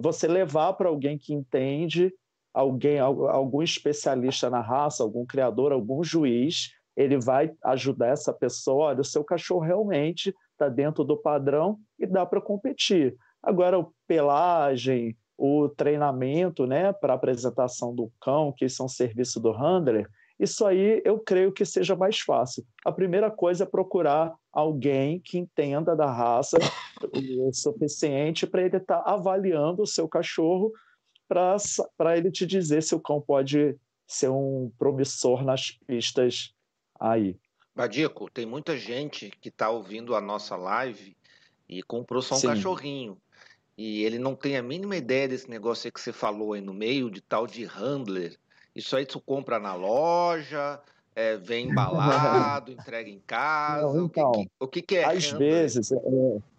você 0.00 0.26
levar 0.26 0.72
para 0.72 0.88
alguém 0.88 1.16
que 1.16 1.34
entende 1.34 2.12
alguém, 2.58 2.98
algum 2.98 3.62
especialista 3.62 4.50
na 4.50 4.60
raça, 4.60 5.04
algum 5.04 5.24
criador, 5.24 5.70
algum 5.70 6.02
juiz, 6.02 6.72
ele 6.96 7.16
vai 7.16 7.52
ajudar 7.62 8.08
essa 8.08 8.32
pessoa. 8.32 8.86
Olha, 8.86 9.00
o 9.00 9.04
seu 9.04 9.22
cachorro 9.22 9.60
realmente 9.60 10.34
está 10.50 10.68
dentro 10.68 11.04
do 11.04 11.16
padrão 11.16 11.78
e 11.96 12.04
dá 12.04 12.26
para 12.26 12.40
competir. 12.40 13.16
Agora, 13.40 13.86
pelagem, 14.08 15.16
o 15.36 15.68
treinamento 15.68 16.66
né, 16.66 16.92
para 16.92 17.14
apresentação 17.14 17.94
do 17.94 18.10
cão, 18.20 18.52
que 18.52 18.68
são 18.68 18.88
serviço 18.88 19.38
do 19.38 19.52
handler, 19.52 20.10
isso 20.40 20.66
aí 20.66 21.00
eu 21.04 21.20
creio 21.20 21.52
que 21.52 21.64
seja 21.64 21.94
mais 21.94 22.18
fácil. 22.18 22.64
A 22.84 22.90
primeira 22.90 23.30
coisa 23.30 23.62
é 23.62 23.66
procurar 23.66 24.34
alguém 24.52 25.20
que 25.20 25.38
entenda 25.38 25.94
da 25.94 26.10
raça 26.10 26.58
o 27.14 27.52
suficiente 27.52 28.48
para 28.48 28.62
ele 28.62 28.78
estar 28.78 29.02
tá 29.02 29.12
avaliando 29.12 29.82
o 29.82 29.86
seu 29.86 30.08
cachorro 30.08 30.72
para 31.28 32.16
ele 32.16 32.30
te 32.30 32.46
dizer 32.46 32.82
se 32.82 32.94
o 32.94 33.00
cão 33.00 33.20
pode 33.20 33.76
ser 34.06 34.30
um 34.30 34.72
promissor 34.78 35.44
nas 35.44 35.70
pistas 35.70 36.54
aí. 36.98 37.36
Badico, 37.76 38.28
tem 38.30 38.46
muita 38.46 38.76
gente 38.76 39.30
que 39.40 39.50
está 39.50 39.70
ouvindo 39.70 40.16
a 40.16 40.20
nossa 40.20 40.56
live 40.56 41.16
e 41.68 41.82
comprou 41.82 42.22
só 42.22 42.34
um 42.34 42.38
Sim. 42.38 42.46
cachorrinho. 42.48 43.20
E 43.76 44.02
ele 44.02 44.18
não 44.18 44.34
tem 44.34 44.56
a 44.56 44.62
mínima 44.62 44.96
ideia 44.96 45.28
desse 45.28 45.48
negócio 45.48 45.86
aí 45.86 45.92
que 45.92 46.00
você 46.00 46.12
falou 46.12 46.54
aí 46.54 46.60
no 46.60 46.74
meio, 46.74 47.10
de 47.10 47.20
tal 47.20 47.46
de 47.46 47.64
handler. 47.64 48.36
Isso 48.74 48.96
aí 48.96 49.06
tu 49.06 49.20
compra 49.20 49.60
na 49.60 49.74
loja, 49.74 50.80
é, 51.18 51.36
vem 51.36 51.66
embalado, 51.70 52.70
entrega 52.70 53.10
em 53.10 53.18
casa? 53.26 53.92
Não, 53.92 54.06
então, 54.06 54.30
o, 54.30 54.32
que, 54.32 54.50
o 54.60 54.68
que, 54.68 54.82
que 54.82 54.96
é? 54.98 55.04
Às 55.04 55.26
renda? 55.26 55.38
vezes, 55.38 55.90
é, 55.90 55.96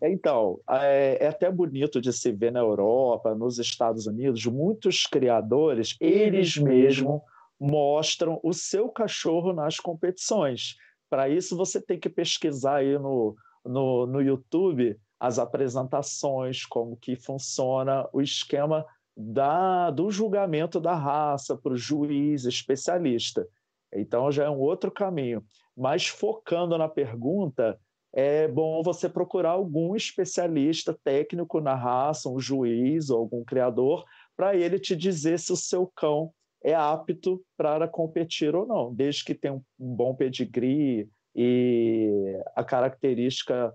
é, 0.01 0.11
então, 0.11 0.59
é, 0.69 1.17
é, 1.21 1.27
até 1.27 1.49
bonito 1.49 2.01
de 2.01 2.11
se 2.11 2.29
ver 2.33 2.51
na 2.51 2.59
Europa, 2.59 3.33
nos 3.33 3.57
Estados 3.57 4.05
Unidos, 4.05 4.45
muitos 4.45 5.05
criadores, 5.05 5.95
eles 6.01 6.57
mesmos 6.57 7.21
mostram 7.57 8.39
o 8.43 8.53
seu 8.53 8.89
cachorro 8.89 9.53
nas 9.53 9.77
competições. 9.77 10.75
Para 11.09 11.29
isso, 11.29 11.55
você 11.55 11.81
tem 11.81 11.97
que 11.97 12.09
pesquisar 12.09 12.77
aí 12.77 12.97
no, 12.99 13.35
no, 13.65 14.05
no 14.05 14.21
YouTube 14.21 14.99
as 15.17 15.39
apresentações, 15.39 16.65
como 16.65 16.97
que 16.97 17.15
funciona 17.15 18.07
o 18.13 18.21
esquema 18.21 18.85
da, 19.15 19.91
do 19.91 20.09
julgamento 20.09 20.79
da 20.79 20.95
raça 20.95 21.57
para 21.57 21.73
o 21.73 21.77
juiz 21.77 22.45
especialista. 22.45 23.45
Então 23.93 24.31
já 24.31 24.45
é 24.45 24.49
um 24.49 24.59
outro 24.59 24.91
caminho. 24.91 25.43
Mas 25.75 26.07
focando 26.07 26.77
na 26.77 26.87
pergunta, 26.87 27.79
é 28.13 28.47
bom 28.47 28.81
você 28.81 29.07
procurar 29.07 29.51
algum 29.51 29.95
especialista 29.95 30.97
técnico 31.03 31.61
na 31.61 31.75
raça, 31.75 32.29
um 32.29 32.39
juiz 32.39 33.09
ou 33.09 33.19
algum 33.19 33.43
criador, 33.43 34.03
para 34.35 34.55
ele 34.55 34.79
te 34.79 34.95
dizer 34.95 35.39
se 35.39 35.51
o 35.51 35.57
seu 35.57 35.87
cão 35.95 36.31
é 36.63 36.73
apto 36.73 37.41
para 37.55 37.87
competir 37.87 38.55
ou 38.55 38.65
não, 38.65 38.93
desde 38.93 39.23
que 39.23 39.33
tenha 39.33 39.53
um 39.53 39.63
bom 39.79 40.13
pedigree 40.15 41.07
e 41.35 42.37
a 42.55 42.63
característica 42.63 43.73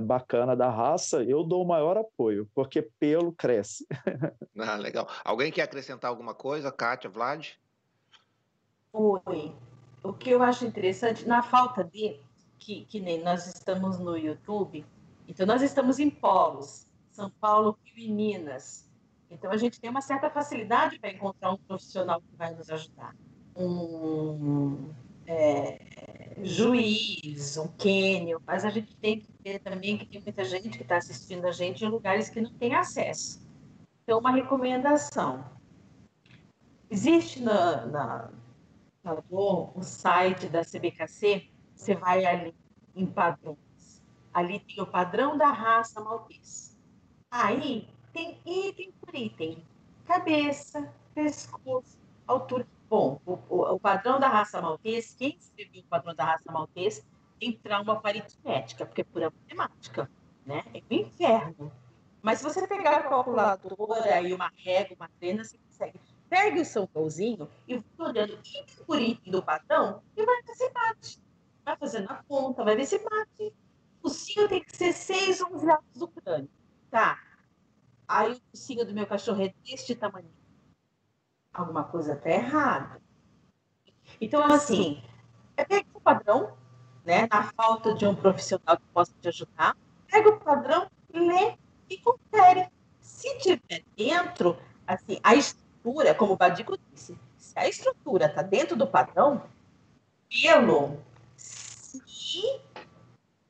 bacana 0.00 0.54
da 0.54 0.70
raça, 0.70 1.22
eu 1.22 1.42
dou 1.42 1.64
o 1.64 1.66
maior 1.66 1.96
apoio, 1.96 2.48
porque 2.54 2.82
pelo 2.98 3.32
cresce. 3.32 3.86
Ah, 4.56 4.76
legal. 4.76 5.08
Alguém 5.24 5.50
quer 5.50 5.62
acrescentar 5.62 6.08
alguma 6.08 6.32
coisa? 6.32 6.70
Kátia, 6.70 7.10
Vlad? 7.10 7.54
O 8.94 10.12
que 10.12 10.30
eu 10.30 10.42
acho 10.42 10.64
interessante, 10.64 11.26
na 11.26 11.42
falta 11.42 11.82
de, 11.82 12.20
que, 12.58 12.84
que 12.84 13.00
nem 13.00 13.22
nós 13.22 13.46
estamos 13.46 13.98
no 13.98 14.16
YouTube, 14.16 14.86
então 15.26 15.44
nós 15.46 15.62
estamos 15.62 15.98
em 15.98 16.08
polos, 16.08 16.86
São 17.10 17.30
Paulo, 17.40 17.76
Rio 17.84 18.06
e 18.06 18.12
Minas. 18.12 18.88
Então 19.30 19.50
a 19.50 19.56
gente 19.56 19.80
tem 19.80 19.90
uma 19.90 20.00
certa 20.00 20.30
facilidade 20.30 20.98
para 20.98 21.10
encontrar 21.10 21.52
um 21.52 21.56
profissional 21.56 22.20
que 22.20 22.36
vai 22.36 22.54
nos 22.54 22.70
ajudar. 22.70 23.16
Um 23.56 24.90
é, 25.26 26.36
juiz, 26.42 27.56
um 27.56 27.68
quênio, 27.68 28.40
mas 28.46 28.64
a 28.64 28.70
gente 28.70 28.94
tem 28.96 29.20
que 29.20 29.28
ver 29.42 29.58
também 29.60 29.98
que 29.98 30.06
tem 30.06 30.20
muita 30.22 30.44
gente 30.44 30.76
que 30.76 30.82
está 30.82 30.98
assistindo 30.98 31.46
a 31.46 31.52
gente 31.52 31.84
em 31.84 31.88
lugares 31.88 32.28
que 32.28 32.40
não 32.40 32.52
tem 32.52 32.74
acesso. 32.74 33.42
Então, 34.02 34.18
uma 34.18 34.30
recomendação. 34.30 35.44
Existe 36.90 37.42
na, 37.42 37.86
na, 37.86 38.30
na 39.04 39.22
o 39.30 39.82
site 39.82 40.48
da 40.48 40.62
CBKC, 40.62 41.50
você 41.74 41.94
vai 41.94 42.24
ali 42.24 42.54
em 42.96 43.06
padrões. 43.06 44.02
Ali 44.32 44.60
tem 44.60 44.82
o 44.82 44.86
padrão 44.86 45.36
da 45.36 45.52
raça 45.52 46.00
maltês. 46.00 46.76
Aí 47.30 47.88
tem 48.12 48.40
item 48.46 48.92
por 48.92 49.14
item. 49.14 49.64
Cabeça, 50.06 50.92
pescoço, 51.14 51.98
altura. 52.26 52.66
Bom, 52.88 53.20
o, 53.26 53.34
o 53.74 53.80
padrão 53.80 54.18
da 54.18 54.28
raça 54.28 54.60
maltês, 54.60 55.14
quem 55.14 55.36
escreveu 55.38 55.82
o 55.82 55.86
padrão 55.86 56.14
da 56.14 56.24
raça 56.24 56.50
maltês 56.50 57.04
tem 57.38 57.52
trauma 57.52 58.00
para 58.00 58.10
aritmética, 58.10 58.86
porque 58.86 59.00
é 59.00 59.04
pura 59.04 59.30
matemática, 59.30 60.10
né? 60.46 60.64
É 60.72 60.78
um 60.78 60.96
inferno. 60.96 61.72
Mas 62.22 62.38
se 62.38 62.44
você 62.44 62.66
pegar 62.66 62.98
a 62.98 63.02
calculadora 63.02 64.20
e 64.22 64.32
uma 64.32 64.50
régua, 64.56 64.96
uma 64.96 65.10
trena, 65.20 65.44
você 65.44 65.58
consegue. 65.58 66.00
Pegue 66.34 66.60
o 66.60 66.64
seu 66.64 66.88
cãozinho 66.88 67.48
e 67.68 67.76
vai 67.76 68.08
olhando 68.08 68.32
item 68.32 68.64
por 68.86 69.00
item 69.00 69.32
do 69.32 69.40
padrão 69.40 70.02
e 70.16 70.26
vai 70.26 70.42
ver 70.42 70.54
se 70.54 70.70
bate. 70.70 71.22
Vai 71.64 71.76
fazendo 71.76 72.10
a 72.10 72.24
conta, 72.26 72.64
vai 72.64 72.74
ver 72.74 72.86
se 72.86 72.98
bate. 72.98 73.54
O 74.02 74.08
focinho 74.08 74.48
tem 74.48 74.64
que 74.64 74.76
ser 74.76 74.92
6 74.92 75.42
onzeados 75.42 75.94
do 75.94 76.08
crânio. 76.08 76.50
Tá. 76.90 77.22
Aí 78.08 78.32
o 78.32 78.40
focinho 78.50 78.84
do 78.84 78.92
meu 78.92 79.06
cachorro 79.06 79.42
é 79.42 79.54
deste 79.64 79.94
tamanho 79.94 80.28
alguma 81.54 81.84
coisa 81.84 82.14
está 82.14 82.30
errada. 82.30 83.00
Então, 84.20 84.44
assim, 84.44 85.02
é 85.56 85.64
pega 85.64 85.86
o 85.94 86.00
padrão, 86.00 86.56
né? 87.04 87.28
Na 87.30 87.44
falta 87.52 87.94
de 87.94 88.04
um 88.04 88.14
profissional 88.14 88.76
que 88.76 88.86
possa 88.92 89.12
te 89.20 89.28
ajudar, 89.28 89.76
pega 90.10 90.28
o 90.28 90.40
padrão, 90.40 90.90
lê 91.12 91.56
e 91.88 91.96
confere. 91.98 92.68
Se 93.00 93.38
tiver 93.38 93.84
dentro, 93.96 94.58
assim, 94.86 95.20
a 95.22 95.34
estrutura, 95.84 96.14
como 96.14 96.32
o 96.32 96.36
Badico 96.36 96.78
disse, 96.90 97.18
se 97.36 97.58
a 97.58 97.68
estrutura 97.68 98.26
está 98.26 98.42
dentro 98.42 98.74
do 98.74 98.86
padrão, 98.86 99.42
pelo, 100.30 100.98
se 101.36 102.60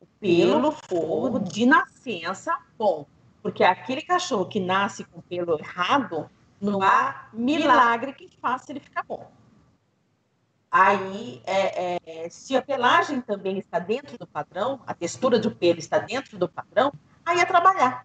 o 0.01 0.07
pelo 0.19 0.73
for 0.73 1.39
de 1.41 1.65
nascença, 1.65 2.59
bom, 2.77 3.07
porque 3.41 3.63
aquele 3.63 4.03
cachorro 4.03 4.47
que 4.47 4.59
nasce 4.59 5.05
com 5.05 5.21
pelo 5.21 5.59
errado, 5.59 6.29
não 6.61 6.83
há 6.83 7.29
milagre 7.33 8.13
que 8.13 8.29
faça 8.41 8.73
ele 8.73 8.81
ficar 8.81 9.05
bom. 9.05 9.31
Aí, 10.71 11.41
é, 11.47 12.01
é, 12.05 12.29
se 12.29 12.57
a 12.57 12.63
pelagem 12.63 13.21
também 13.21 13.59
está 13.59 13.79
dentro 13.79 14.19
do 14.19 14.27
padrão, 14.27 14.81
a 14.85 14.93
textura 14.93 15.39
do 15.39 15.55
pelo 15.55 15.79
está 15.79 15.99
dentro 15.99 16.37
do 16.37 16.49
padrão, 16.49 16.93
aí 17.25 17.39
é 17.39 17.45
trabalhar. 17.45 18.05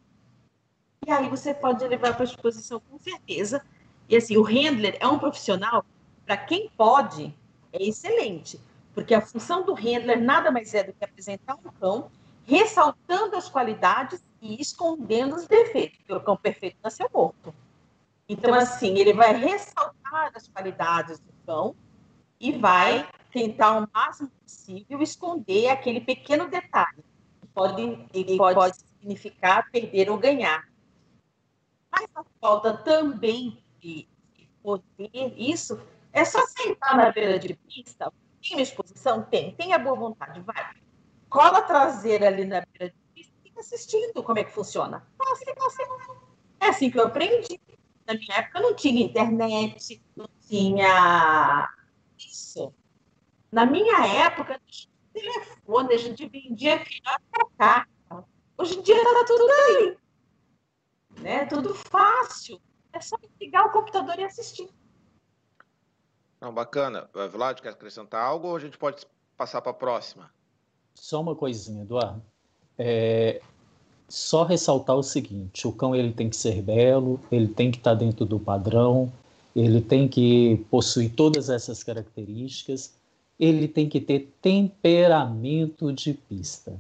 E 1.08 1.12
aí 1.12 1.28
você 1.28 1.52
pode 1.52 1.88
levar 1.88 2.14
para 2.14 2.24
a 2.24 2.26
exposição 2.26 2.80
com 2.80 3.00
certeza. 3.00 3.64
E 4.10 4.18
assim, 4.18 4.36
o 4.38 4.42
handler 4.42 4.98
é 5.00 5.08
um 5.08 5.20
profissional, 5.20 5.86
para 6.26 6.36
quem 6.36 6.68
pode, 6.76 7.34
é 7.72 7.84
excelente. 7.84 8.60
Porque 8.92 9.14
a 9.14 9.22
função 9.22 9.64
do 9.64 9.76
handler 9.76 10.20
nada 10.20 10.50
mais 10.50 10.74
é 10.74 10.84
do 10.84 10.92
que 10.92 11.06
apresentar 11.06 11.56
um 11.56 11.72
cão, 11.80 12.12
ressaltando 12.44 13.36
as 13.36 13.48
qualidades 13.48 14.26
e 14.42 14.60
escondendo 14.60 15.36
os 15.36 15.46
defeitos, 15.46 16.00
porque 16.00 16.14
o 16.14 16.20
cão 16.20 16.36
perfeito 16.36 16.78
nasceu 16.84 17.08
morto. 17.14 17.54
Então, 18.28 18.54
assim, 18.56 18.98
ele 18.98 19.14
vai 19.14 19.34
ressaltar 19.36 20.32
as 20.34 20.48
qualidades 20.48 21.20
do 21.20 21.32
cão 21.46 21.76
e 22.40 22.52
vai 22.52 23.08
tentar 23.32 23.78
o 23.78 23.88
máximo 23.94 24.32
possível 24.44 25.02
esconder 25.04 25.70
aquele 25.70 26.02
pequeno 26.02 26.48
detalhe. 26.48 27.04
Pode, 27.54 28.08
ele 28.14 28.38
pode 28.38 28.78
significar 28.78 29.70
perder 29.72 30.10
ou 30.10 30.18
ganhar. 30.18 30.68
Mas 31.92 32.08
a 32.16 32.24
falta 32.40 32.74
também 32.74 33.62
de 33.80 34.08
poder, 34.62 35.10
isso, 35.38 35.80
é 36.12 36.26
só 36.26 36.46
sentar 36.48 36.98
na 36.98 37.12
beira 37.12 37.40
de 37.40 37.54
pista. 37.56 38.12
Tem 38.42 38.58
uma 38.58 38.62
exposição? 38.62 39.24
Tem. 39.24 39.54
Tem 39.56 39.74
a 39.74 39.80
boa 39.80 39.96
vontade, 39.96 40.40
vai. 40.42 40.72
Cola 41.30 41.60
a 41.60 41.62
traseira 41.62 42.28
ali 42.28 42.46
na 42.46 42.64
beira 42.72 42.94
de 42.94 43.02
pista 43.14 43.34
e 43.40 43.50
fica 43.50 43.60
assistindo 43.60 44.24
como 44.24 44.40
é 44.40 44.44
que 44.44 44.52
funciona. 44.52 45.06
É 46.60 46.68
assim 46.68 46.90
que 46.90 47.00
eu 47.00 47.06
aprendi 47.06 47.60
na 48.10 48.16
minha 48.16 48.38
época 48.38 48.60
não 48.60 48.74
tinha 48.74 49.06
internet, 49.06 50.04
não 50.16 50.28
tinha 50.48 51.70
isso. 52.18 52.74
Na 53.52 53.68
minha 53.68 54.04
época, 54.26 54.60
telefone, 55.14 55.94
a 55.94 55.98
gente 55.98 56.28
vendia 56.28 56.84
fiado 56.84 57.24
para 57.30 57.46
cá. 57.56 57.88
Hoje 58.58 58.80
em 58.80 58.82
dia 58.82 58.98
está 58.98 59.26
tudo 59.26 59.52
aí. 59.52 59.98
Né? 61.22 61.46
Tudo 61.46 61.76
fácil. 61.76 62.60
É 62.94 63.02
só 63.02 63.18
ligar 63.40 63.66
o 63.66 63.72
computador 63.72 64.18
e 64.20 64.24
assistir. 64.24 64.70
Não, 66.42 66.54
bacana. 66.54 67.10
Vlad, 67.32 67.60
quer 67.62 67.70
acrescentar 67.70 68.24
algo 68.24 68.48
ou 68.48 68.56
a 68.56 68.60
gente 68.60 68.78
pode 68.78 69.06
passar 69.36 69.62
para 69.62 69.72
a 69.72 69.76
próxima? 69.76 70.32
Só 70.96 71.22
uma 71.22 71.36
coisinha, 71.36 71.84
Eduardo. 71.84 72.22
É, 72.78 73.42
só 74.08 74.44
ressaltar 74.44 74.96
o 74.96 75.04
seguinte: 75.04 75.68
o 75.68 75.72
cão 75.72 75.96
ele 75.96 76.12
tem 76.12 76.30
que 76.30 76.36
ser 76.36 76.62
belo, 76.62 77.20
ele 77.32 77.48
tem 77.48 77.72
que 77.72 77.78
estar 77.78 77.92
tá 77.92 77.96
dentro 77.96 78.26
do 78.26 78.40
padrão, 78.40 79.12
ele 79.56 79.82
tem 79.82 80.08
que 80.08 80.66
possuir 80.70 81.14
todas 81.14 81.50
essas 81.50 81.84
características, 81.84 82.94
ele 83.40 83.68
tem 83.68 83.88
que 83.88 84.02
ter 84.02 84.34
temperamento 84.42 85.94
de 85.94 86.14
pista. 86.14 86.78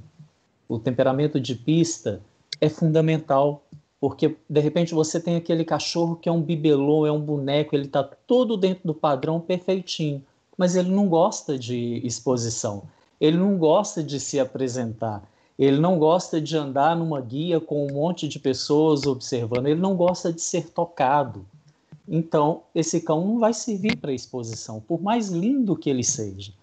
O 0.68 0.80
temperamento 0.80 1.40
de 1.40 1.56
pista 1.56 2.22
é 2.62 2.70
fundamental, 2.70 3.64
porque 4.00 4.36
de 4.50 4.60
repente 4.60 4.94
você 4.94 5.20
tem 5.20 5.36
aquele 5.36 5.66
cachorro 5.66 6.16
que 6.16 6.30
é 6.30 6.32
um 6.32 6.42
bibelô, 6.42 7.06
é 7.06 7.12
um 7.12 7.20
boneco, 7.20 7.76
ele 7.76 7.86
está 7.86 8.04
todo 8.04 8.58
dentro 8.58 8.88
do 8.88 8.94
padrão 8.94 9.40
perfeitinho, 9.40 10.24
mas 10.58 10.76
ele 10.76 10.90
não 10.90 11.08
gosta 11.08 11.58
de 11.58 12.02
exposição, 12.06 12.84
ele 13.20 13.38
não 13.38 13.58
gosta 13.58 14.04
de 14.04 14.20
se 14.20 14.40
apresentar 14.40 15.24
ele 15.60 15.78
não 15.78 16.00
gosta 16.00 16.40
de 16.40 16.56
andar 16.56 16.96
numa 16.96 17.20
guia 17.20 17.60
com 17.60 17.86
um 17.86 17.94
monte 17.94 18.30
de 18.30 18.40
pessoas 18.40 19.06
observando, 19.06 19.68
ele 19.68 19.82
não 19.82 19.94
gosta 19.94 20.32
de 20.32 20.42
ser 20.42 20.70
tocado. 20.70 21.46
Então, 22.08 22.62
esse 22.74 23.02
cão 23.02 23.28
não 23.28 23.40
vai 23.40 23.54
servir 23.54 23.98
para 23.98 24.14
exposição, 24.14 24.80
por 24.80 25.02
mais 25.02 25.28
lindo 25.28 25.76
que 25.76 25.90
ele 25.90 26.04
seja. 26.04 26.54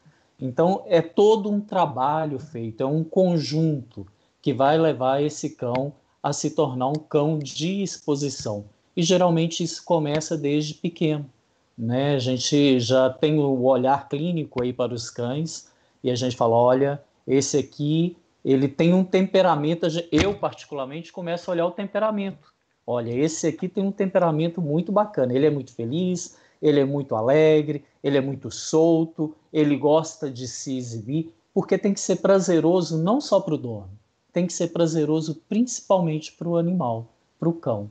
Então, 0.40 0.82
é 0.86 1.02
todo 1.02 1.50
um 1.50 1.60
trabalho 1.60 2.38
feito, 2.38 2.82
é 2.82 2.86
um 2.86 3.04
conjunto 3.04 4.06
que 4.40 4.54
vai 4.54 4.78
levar 4.78 5.22
esse 5.22 5.50
cão 5.50 5.92
a 6.26 6.32
se 6.32 6.50
tornar 6.50 6.88
um 6.88 6.94
cão 6.94 7.38
de 7.38 7.84
exposição. 7.84 8.64
E 8.96 9.02
geralmente 9.02 9.62
isso 9.62 9.84
começa 9.84 10.36
desde 10.36 10.74
pequeno. 10.74 11.30
né? 11.78 12.16
A 12.16 12.18
gente 12.18 12.80
já 12.80 13.08
tem 13.08 13.38
o 13.38 13.62
olhar 13.62 14.08
clínico 14.08 14.60
aí 14.60 14.72
para 14.72 14.92
os 14.92 15.08
cães 15.08 15.70
e 16.02 16.10
a 16.10 16.16
gente 16.16 16.36
fala, 16.36 16.56
olha, 16.56 17.00
esse 17.28 17.56
aqui 17.56 18.16
ele 18.44 18.66
tem 18.66 18.92
um 18.92 19.04
temperamento. 19.04 19.86
Eu 20.10 20.34
particularmente 20.34 21.12
começo 21.12 21.48
a 21.48 21.54
olhar 21.54 21.66
o 21.66 21.70
temperamento. 21.70 22.52
Olha, 22.84 23.12
esse 23.12 23.46
aqui 23.46 23.68
tem 23.68 23.84
um 23.84 23.92
temperamento 23.92 24.60
muito 24.60 24.90
bacana. 24.90 25.32
Ele 25.32 25.46
é 25.46 25.50
muito 25.50 25.72
feliz, 25.72 26.36
ele 26.60 26.80
é 26.80 26.84
muito 26.84 27.14
alegre, 27.14 27.84
ele 28.02 28.18
é 28.18 28.20
muito 28.20 28.50
solto, 28.50 29.32
ele 29.52 29.76
gosta 29.76 30.28
de 30.28 30.48
se 30.48 30.76
exibir, 30.76 31.32
porque 31.54 31.78
tem 31.78 31.94
que 31.94 32.00
ser 32.00 32.16
prazeroso 32.16 33.00
não 33.00 33.20
só 33.20 33.38
para 33.38 33.54
o 33.54 33.58
dono, 33.58 33.90
tem 34.36 34.46
que 34.46 34.52
ser 34.52 34.68
prazeroso 34.68 35.42
principalmente 35.48 36.30
para 36.30 36.46
o 36.46 36.58
animal, 36.58 37.08
para 37.40 37.48
o 37.48 37.54
cão. 37.54 37.90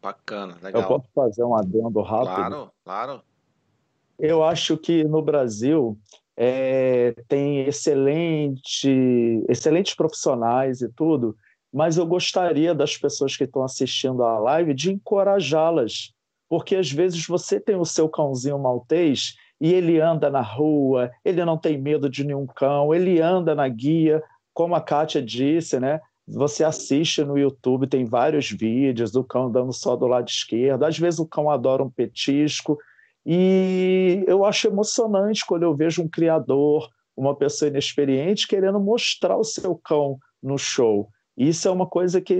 Bacana, 0.00 0.56
legal. 0.62 0.80
Eu 0.80 0.88
posso 0.88 1.04
fazer 1.14 1.44
um 1.44 1.54
adendo 1.54 2.00
rápido? 2.00 2.34
Claro, 2.34 2.70
claro. 2.82 3.22
Eu 4.18 4.42
acho 4.42 4.78
que 4.78 5.04
no 5.04 5.20
Brasil 5.20 5.98
é, 6.34 7.14
tem 7.28 7.60
excelente, 7.66 9.44
excelentes 9.50 9.92
profissionais 9.92 10.80
e 10.80 10.88
tudo, 10.88 11.36
mas 11.70 11.98
eu 11.98 12.06
gostaria 12.06 12.74
das 12.74 12.96
pessoas 12.96 13.36
que 13.36 13.44
estão 13.44 13.62
assistindo 13.62 14.24
a 14.24 14.38
live 14.38 14.72
de 14.72 14.90
encorajá-las, 14.90 16.14
porque 16.48 16.74
às 16.74 16.90
vezes 16.90 17.26
você 17.26 17.60
tem 17.60 17.76
o 17.76 17.84
seu 17.84 18.08
cãozinho 18.08 18.58
maltês 18.58 19.36
e 19.60 19.74
ele 19.74 20.00
anda 20.00 20.30
na 20.30 20.40
rua, 20.40 21.10
ele 21.22 21.44
não 21.44 21.58
tem 21.58 21.76
medo 21.76 22.08
de 22.08 22.24
nenhum 22.24 22.46
cão, 22.46 22.94
ele 22.94 23.20
anda 23.20 23.54
na 23.54 23.68
guia, 23.68 24.22
como 24.60 24.74
a 24.74 24.80
Kátia 24.82 25.22
disse, 25.22 25.80
né? 25.80 26.02
Você 26.28 26.62
assiste 26.62 27.24
no 27.24 27.38
YouTube, 27.38 27.86
tem 27.86 28.04
vários 28.04 28.50
vídeos 28.50 29.10
do 29.10 29.24
cão 29.24 29.46
andando 29.46 29.72
só 29.72 29.96
do 29.96 30.06
lado 30.06 30.28
esquerdo. 30.28 30.84
Às 30.84 30.98
vezes 30.98 31.18
o 31.18 31.24
cão 31.24 31.48
adora 31.48 31.82
um 31.82 31.88
petisco. 31.88 32.78
E 33.24 34.22
eu 34.26 34.44
acho 34.44 34.68
emocionante 34.68 35.46
quando 35.46 35.62
eu 35.62 35.74
vejo 35.74 36.02
um 36.02 36.08
criador, 36.08 36.90
uma 37.16 37.34
pessoa 37.34 37.70
inexperiente, 37.70 38.46
querendo 38.46 38.78
mostrar 38.78 39.38
o 39.38 39.44
seu 39.44 39.74
cão 39.76 40.18
no 40.42 40.58
show. 40.58 41.08
Isso 41.34 41.66
é 41.66 41.70
uma 41.70 41.86
coisa 41.86 42.20
que 42.20 42.34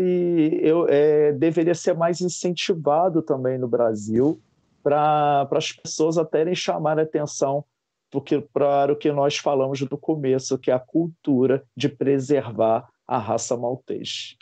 eu, 0.62 0.86
é, 0.90 1.32
deveria 1.32 1.74
ser 1.74 1.94
mais 1.94 2.20
incentivado 2.20 3.22
também 3.22 3.56
no 3.56 3.66
Brasil, 3.66 4.38
para 4.82 5.48
as 5.50 5.72
pessoas 5.72 6.18
até 6.18 6.54
chamar 6.54 6.98
a 6.98 7.02
atenção 7.02 7.64
porque, 8.10 8.40
para 8.40 8.92
o 8.92 8.96
que 8.96 9.12
nós 9.12 9.36
falamos 9.36 9.80
no 9.80 9.96
começo, 9.96 10.58
que 10.58 10.70
é 10.70 10.74
a 10.74 10.80
cultura 10.80 11.64
de 11.76 11.88
preservar 11.88 12.88
a 13.06 13.18
raça 13.18 13.56
maltês. 13.56 14.36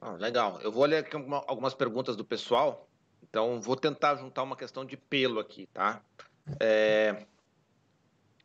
Ah, 0.00 0.12
legal. 0.12 0.60
Eu 0.62 0.72
vou 0.72 0.84
ler 0.86 0.98
aqui 0.98 1.16
algumas 1.46 1.74
perguntas 1.74 2.16
do 2.16 2.24
pessoal. 2.24 2.88
Então, 3.22 3.60
vou 3.60 3.76
tentar 3.76 4.16
juntar 4.16 4.42
uma 4.42 4.56
questão 4.56 4.84
de 4.84 4.96
pelo 4.96 5.38
aqui, 5.38 5.66
tá? 5.72 6.02
É... 6.58 7.26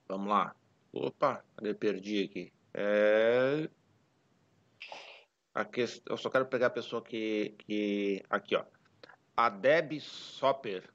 Vamos 0.07 0.27
lá. 0.27 0.53
Opa, 0.91 1.43
eu 1.61 1.73
perdi 1.73 2.23
aqui. 2.23 2.53
É... 2.73 3.69
Aqui, 5.53 5.85
eu 6.07 6.17
só 6.17 6.29
quero 6.29 6.45
pegar 6.45 6.67
a 6.67 6.71
pessoa 6.71 7.01
que, 7.01 7.55
que... 7.59 8.23
Aqui, 8.29 8.55
ó. 8.55 8.63
A 9.35 9.49
Deb 9.49 9.99
Soper. 9.99 10.94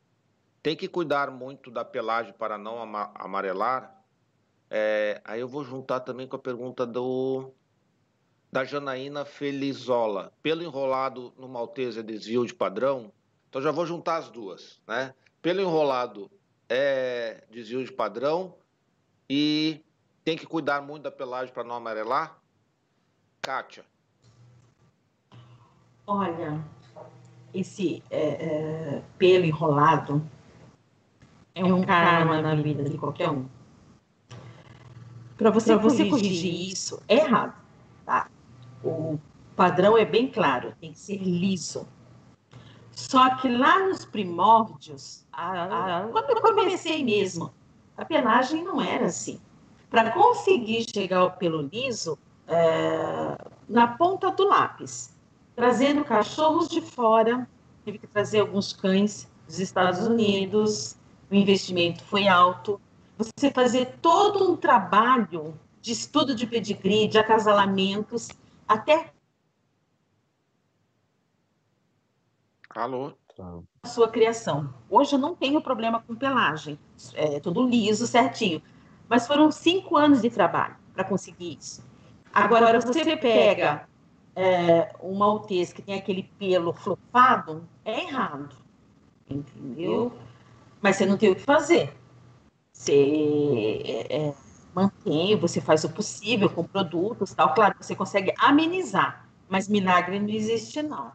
Tem 0.63 0.77
que 0.77 0.89
cuidar 0.89 1.31
muito 1.31 1.71
da 1.71 1.85
pelagem 1.85 2.33
para 2.33 2.59
não 2.59 2.83
amarelar? 3.15 4.03
É... 4.71 5.21
Aí 5.25 5.41
eu 5.41 5.49
vou 5.49 5.65
juntar 5.65 6.01
também 6.01 6.27
com 6.27 6.37
a 6.37 6.41
pergunta 6.41 6.87
do 6.87 7.53
da 8.53 8.65
Janaína 8.65 9.25
Felizola. 9.25 10.33
Pelo 10.43 10.63
enrolado 10.63 11.33
no 11.39 11.49
Maltese 11.49 12.01
é 12.01 12.03
desvio 12.03 12.45
de 12.45 12.55
padrão? 12.55 13.13
Então 13.49 13.63
já 13.63 13.71
vou 13.71 13.87
juntar 13.87 14.17
as 14.17 14.29
duas, 14.29 14.81
né? 14.87 15.15
Pelo 15.41 15.61
enrolado 15.61 16.31
é 16.69 17.45
desvio 17.51 17.85
de 17.85 17.93
padrão 17.93 18.57
e 19.29 19.85
tem 20.25 20.37
que 20.37 20.47
cuidar 20.47 20.83
muito 20.83 21.05
da 21.05 21.11
pelagem 21.11 21.53
para 21.53 21.65
não 21.65 21.75
amarelar? 21.75 22.39
Kátia. 23.41 23.85
Olha, 26.07 26.63
esse 27.55 28.03
é, 28.11 28.29
é, 28.29 29.03
pelo 29.17 29.45
enrolado 29.45 30.23
é 31.61 31.75
um 31.75 31.83
karma 31.83 32.41
na 32.41 32.55
vida 32.55 32.85
de 32.85 32.97
qualquer 32.97 33.31
um. 33.31 33.47
Para 35.37 35.51
você, 35.51 35.75
você 35.77 36.05
corrigir 36.05 36.71
isso, 36.71 37.03
é 37.09 37.17
errado. 37.17 37.55
Tá? 38.05 38.29
o 38.83 39.19
padrão 39.55 39.97
é 39.97 40.05
bem 40.05 40.29
claro, 40.29 40.75
tem 40.81 40.93
que 40.93 40.99
ser 40.99 41.19
liso. 41.19 41.87
Só 42.93 43.37
que 43.37 43.49
lá 43.49 43.79
nos 43.87 44.05
primórdios, 44.05 45.27
a, 45.33 46.01
a, 46.03 46.09
quando 46.09 46.31
eu 46.31 46.43
comecei 46.43 47.05
mesmo, 47.05 47.53
a 47.97 48.05
pelagem 48.05 48.65
não 48.65 48.81
era 48.81 49.07
assim. 49.07 49.41
Para 49.89 50.11
conseguir 50.11 50.87
chegar 50.93 51.31
pelo 51.31 51.63
liso, 51.63 52.19
é, 52.47 53.37
na 53.69 53.89
ponta 53.89 54.31
do 54.31 54.47
lápis, 54.47 55.17
trazendo 55.55 56.05
cachorros 56.05 56.69
de 56.69 56.81
fora, 56.81 57.49
tive 57.85 57.99
que 57.99 58.07
trazer 58.07 58.41
alguns 58.41 58.73
cães 58.73 59.31
dos 59.47 59.59
Estados 59.59 60.07
Unidos, 60.07 60.97
o 61.31 61.35
investimento 61.35 62.05
foi 62.05 62.26
alto. 62.26 62.81
Você 63.16 63.51
fazer 63.51 63.99
todo 64.01 64.51
um 64.51 64.57
trabalho 64.57 65.59
de 65.81 65.93
estudo 65.93 66.35
de 66.35 66.47
pedigree, 66.47 67.07
de 67.07 67.18
acasalamentos, 67.18 68.28
até 68.66 69.12
Alô? 72.74 73.12
a 73.83 73.89
sua 73.89 74.09
criação. 74.09 74.72
Hoje 74.89 75.14
eu 75.14 75.18
não 75.18 75.35
tenho 75.35 75.62
problema 75.62 76.03
com 76.07 76.14
pelagem, 76.14 76.78
é 77.14 77.41
tudo 77.41 77.66
liso, 77.66 78.07
certinho. 78.07 78.62
Mas 79.09 79.26
foram 79.26 79.51
cinco 79.51 79.97
anos 79.97 80.20
de 80.20 80.31
trabalho 80.31 80.76
para 80.93 81.05
conseguir 81.05 81.57
isso. 81.59 81.83
Agora, 82.33 82.81
você 82.81 83.16
pega 83.16 83.89
é, 84.37 84.95
um 85.03 85.14
maltês 85.16 85.72
que 85.72 85.83
tem 85.83 85.95
aquele 85.95 86.24
pelo 86.39 86.72
flopado, 86.72 87.66
é 87.85 88.05
errado, 88.05 88.55
entendeu? 89.28 90.12
Mas 90.81 90.97
você 90.97 91.07
não 91.07 91.16
tem 91.16 91.31
o 91.31 91.37
que 91.37 91.43
fazer. 91.43 91.93
Você 92.72 93.83
é, 93.85 94.28
é 94.28 94.35
mantém, 94.74 95.37
você 95.37 95.61
faz 95.61 95.85
o 95.85 95.91
possível 95.91 96.49
com 96.49 96.64
produtos, 96.64 97.35
tal. 97.35 97.55
Claro, 97.55 97.74
você 97.81 97.95
consegue 97.95 98.33
amenizar, 98.39 99.28
mas 99.49 99.68
milagre 99.68 100.18
não 100.18 100.28
existe 100.28 100.83
não. 100.83 101.12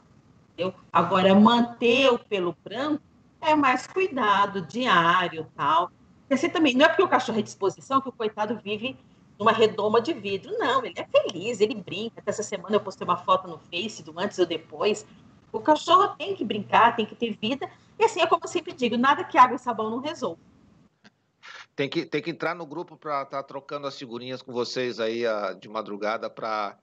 Entendeu? 0.53 0.73
Agora 0.91 1.33
manter 1.35 2.11
o 2.11 2.19
pelo 2.19 2.55
branco 2.63 3.01
é 3.41 3.55
mais 3.55 3.87
cuidado 3.87 4.61
diário, 4.61 5.47
tal. 5.55 5.91
Você 6.29 6.49
também 6.49 6.75
não 6.75 6.85
é 6.85 6.89
porque 6.89 7.03
o 7.03 7.07
cachorro 7.07 7.39
é 7.39 7.41
de 7.41 7.49
exposição 7.49 8.01
que 8.01 8.09
o 8.09 8.11
coitado 8.11 8.59
vive 8.63 8.97
numa 9.37 9.51
redoma 9.51 10.01
de 10.01 10.13
vidro. 10.13 10.57
Não, 10.57 10.83
ele 10.83 10.95
é 10.97 11.05
feliz, 11.05 11.59
ele 11.61 11.75
brinca. 11.75 12.19
Até 12.19 12.31
essa 12.31 12.43
semana 12.43 12.75
eu 12.75 12.79
postei 12.79 13.05
uma 13.05 13.17
foto 13.17 13.47
no 13.47 13.59
Face 13.59 14.01
do 14.01 14.17
antes 14.17 14.39
ou 14.39 14.45
depois. 14.45 15.05
O 15.51 15.59
cachorro 15.59 16.15
tem 16.17 16.35
que 16.35 16.43
brincar, 16.43 16.95
tem 16.95 17.05
que 17.05 17.15
ter 17.15 17.37
vida. 17.39 17.69
E 17.97 18.03
assim, 18.03 18.21
é 18.21 18.27
como 18.27 18.41
eu 18.43 18.49
sempre 18.49 18.73
digo, 18.73 18.97
nada 18.97 19.23
que 19.23 19.37
água 19.37 19.55
e 19.55 19.59
sabão 19.59 19.89
não 19.89 19.99
resolva. 19.99 20.39
Tem 21.75 21.89
que, 21.89 22.05
tem 22.05 22.21
que 22.21 22.31
entrar 22.31 22.55
no 22.55 22.65
grupo 22.65 22.95
para 22.95 23.23
estar 23.23 23.37
tá 23.37 23.43
trocando 23.43 23.85
as 23.87 23.97
figurinhas 23.97 24.41
com 24.41 24.51
vocês 24.53 24.99
aí 24.99 25.25
a, 25.25 25.53
de 25.53 25.67
madrugada 25.67 26.29
para 26.29 26.77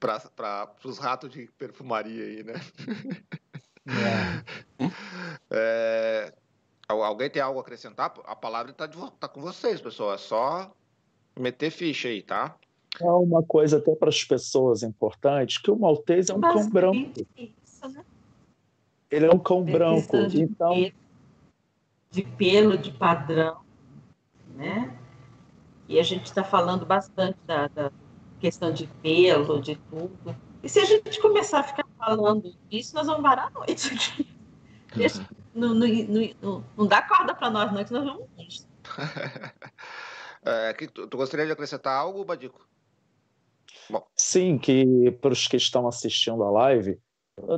para 0.00 0.70
os 0.82 0.96
ratos 0.96 1.30
de 1.30 1.46
perfumaria 1.58 2.24
aí, 2.24 2.42
né? 2.42 2.54
É. 3.86 4.88
é, 5.50 6.34
alguém 6.88 7.28
tem 7.28 7.42
algo 7.42 7.58
a 7.58 7.62
acrescentar? 7.62 8.14
A 8.24 8.34
palavra 8.34 8.72
está 8.72 8.88
tá 8.88 9.28
com 9.28 9.42
vocês, 9.42 9.78
pessoal. 9.78 10.14
É 10.14 10.18
só 10.18 10.72
meter 11.38 11.70
ficha 11.70 12.08
aí, 12.08 12.22
tá? 12.22 12.56
É 12.98 13.04
uma 13.04 13.42
coisa 13.42 13.76
até 13.76 13.94
para 13.94 14.08
as 14.08 14.24
pessoas 14.24 14.82
importante, 14.82 15.62
que 15.62 15.70
o 15.70 15.76
maltês 15.76 16.30
é 16.30 16.34
um 16.34 16.40
cão 16.40 16.68
branco. 16.70 17.12
Isso, 17.36 17.88
né? 17.88 18.04
Ele 19.10 19.26
é 19.26 19.30
um 19.30 19.38
cão 19.38 19.64
é 19.66 19.72
branco, 19.72 20.26
de 20.26 20.42
então... 20.42 20.74
Pelo, 20.74 20.92
de 22.10 22.22
pelo, 22.22 22.78
de 22.78 22.90
padrão 22.92 23.60
né? 24.60 24.94
E 25.88 25.98
a 25.98 26.02
gente 26.02 26.26
está 26.26 26.44
falando 26.44 26.84
bastante 26.84 27.38
da, 27.46 27.66
da, 27.68 27.90
questão 28.38 28.72
de 28.72 28.86
pelo, 29.02 29.60
de 29.60 29.76
tudo. 29.90 30.36
E 30.62 30.68
se 30.68 30.78
a 30.78 30.84
gente 30.84 31.20
começar 31.20 31.60
a 31.60 31.62
ficar 31.62 31.86
falando 31.98 32.54
disso, 32.68 32.94
nós 32.94 33.06
vamos 33.06 33.22
parar 33.22 33.46
a 33.46 33.50
noite 33.50 33.92
aqui. 33.92 34.28
Deixa, 34.94 35.26
não, 35.54 35.74
não, 35.74 35.86
não, 35.86 36.64
não, 36.76 36.86
dá 36.86 37.00
corda 37.02 37.34
para 37.34 37.50
nós, 37.50 37.72
não, 37.72 37.84
que 37.84 37.92
nós 37.92 38.04
vamos 38.04 38.26
longe. 38.36 38.60
é, 40.44 40.72
tu, 40.72 41.06
tu 41.06 41.16
gostaria 41.16 41.46
de 41.46 41.52
acrescentar 41.52 41.96
algo, 41.96 42.24
Badico? 42.24 42.68
Bom. 43.88 44.06
Sim, 44.16 44.58
que 44.58 45.10
para 45.20 45.32
os 45.32 45.46
que 45.46 45.56
estão 45.56 45.86
assistindo 45.86 46.42
a 46.42 46.50
live, 46.50 46.98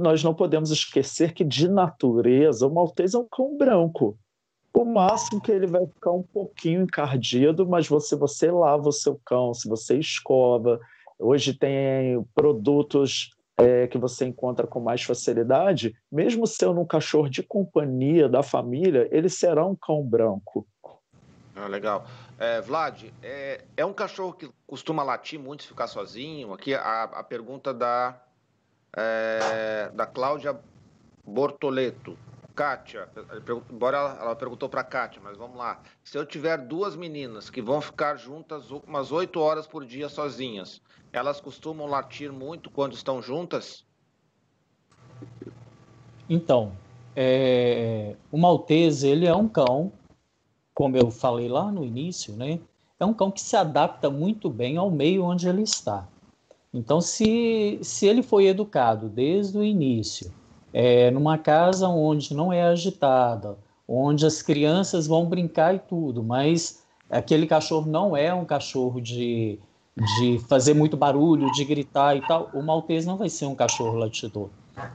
nós 0.01 0.23
não 0.23 0.35
podemos 0.35 0.71
esquecer 0.71 1.33
que 1.33 1.45
de 1.45 1.69
natureza 1.69 2.67
o 2.67 2.75
maltês 2.75 3.15
é 3.15 3.19
um 3.19 3.27
cão 3.31 3.57
branco. 3.57 4.19
O 4.75 4.85
máximo 4.85 5.41
que 5.41 5.53
ele 5.53 5.67
vai 5.67 5.87
ficar 5.87 6.13
um 6.13 6.23
pouquinho 6.23 6.83
encardido, 6.83 7.69
mas 7.69 7.87
você, 7.87 8.17
você 8.17 8.51
lava 8.51 8.89
o 8.89 8.93
seu 8.93 9.21
cão, 9.25 9.53
se 9.53 9.69
você 9.69 9.99
escova. 9.99 10.81
Hoje 11.19 11.53
tem 11.53 12.25
produtos 12.35 13.31
é, 13.59 13.87
que 13.87 13.99
você 13.99 14.25
encontra 14.25 14.67
com 14.67 14.81
mais 14.81 15.03
facilidade, 15.03 15.95
mesmo 16.11 16.47
sendo 16.47 16.81
um 16.81 16.87
cachorro 16.87 17.29
de 17.29 17.43
companhia 17.43 18.29
da 18.29 18.43
família, 18.43 19.09
ele 19.11 19.29
será 19.29 19.65
um 19.67 19.77
cão 19.77 20.03
branco. 20.03 20.67
Ah, 21.55 21.67
legal. 21.67 22.07
É, 22.39 22.61
Vlad, 22.63 23.05
é, 23.23 23.61
é, 23.77 23.85
um 23.85 23.93
cachorro 23.93 24.33
que 24.33 24.51
costuma 24.67 25.03
latir 25.03 25.39
muito, 25.39 25.67
ficar 25.67 25.87
sozinho? 25.87 26.53
Aqui 26.53 26.75
a, 26.75 27.05
a 27.05 27.23
pergunta 27.23 27.75
da, 27.75 28.19
é, 28.97 29.91
da 29.95 30.07
Cláudia 30.07 30.59
Bortoleto. 31.25 32.17
Kátia, 32.55 33.09
embora 33.71 33.97
ela, 33.97 34.19
ela 34.21 34.37
perguntou 34.37 34.69
para 34.69 34.83
a 34.83 34.85
Kátia, 34.85 35.23
mas 35.25 35.39
vamos 35.39 35.57
lá. 35.57 35.81
Se 36.05 36.19
eu 36.19 36.27
tiver 36.27 36.59
duas 36.59 36.95
meninas 36.95 37.49
que 37.49 37.63
vão 37.63 37.81
ficar 37.81 38.17
juntas 38.17 38.71
umas 38.71 39.11
oito 39.11 39.41
horas 39.41 39.67
por 39.67 39.87
dia 39.87 40.09
sozinhas, 40.09 40.81
elas 41.13 41.41
costumam 41.41 41.87
latir 41.87 42.31
muito 42.31 42.71
quando 42.71 42.93
estão 42.93 43.23
juntas? 43.23 43.87
Então, 46.29 46.73
é, 47.17 48.17
o 48.31 48.39
Maltese, 48.39 49.09
ele 49.09 49.27
é 49.27 49.35
um 49.35 49.49
cão, 49.49 49.93
como 50.75 50.97
eu 50.97 51.11
falei 51.11 51.49
lá 51.49 51.71
no 51.71 51.85
início, 51.85 52.35
né? 52.35 52.61
É 52.99 53.05
um 53.05 53.13
cão 53.13 53.31
que 53.31 53.41
se 53.41 53.57
adapta 53.57 54.09
muito 54.09 54.49
bem 54.49 54.77
ao 54.77 54.91
meio 54.91 55.25
onde 55.25 55.49
ele 55.49 55.63
está. 55.63 56.07
Então, 56.73 57.01
se, 57.01 57.79
se 57.83 58.07
ele 58.07 58.23
foi 58.23 58.47
educado 58.47 59.09
desde 59.09 59.59
o 59.59 59.63
início 59.63 60.33
é, 60.73 61.11
numa 61.11 61.37
casa 61.37 61.87
onde 61.89 62.35
não 62.35 62.53
é 62.53 62.63
agitada, 62.63 63.59
onde 63.87 64.25
as 64.25 64.41
crianças 64.41 65.07
vão 65.07 65.27
brincar 65.27 65.75
e 65.75 65.79
tudo, 65.79 66.23
mas 66.23 66.83
aquele 67.11 67.47
cachorro 67.47 67.91
não 67.91 68.17
é 68.17 68.33
um 68.33 68.45
cachorro 68.45 69.01
de, 69.01 69.59
de 70.17 70.39
fazer 70.49 70.73
muito 70.73 70.97
barulho, 70.97 71.53
de 71.53 71.65
gritar 71.65 72.17
e 72.17 72.27
tal, 72.27 72.49
o 72.55 72.63
maltês 72.63 73.05
não 73.05 73.19
vai 73.19 73.29
ser 73.29 73.45
um 73.47 73.55
cachorro 73.55 73.99
latidor, 73.99 74.49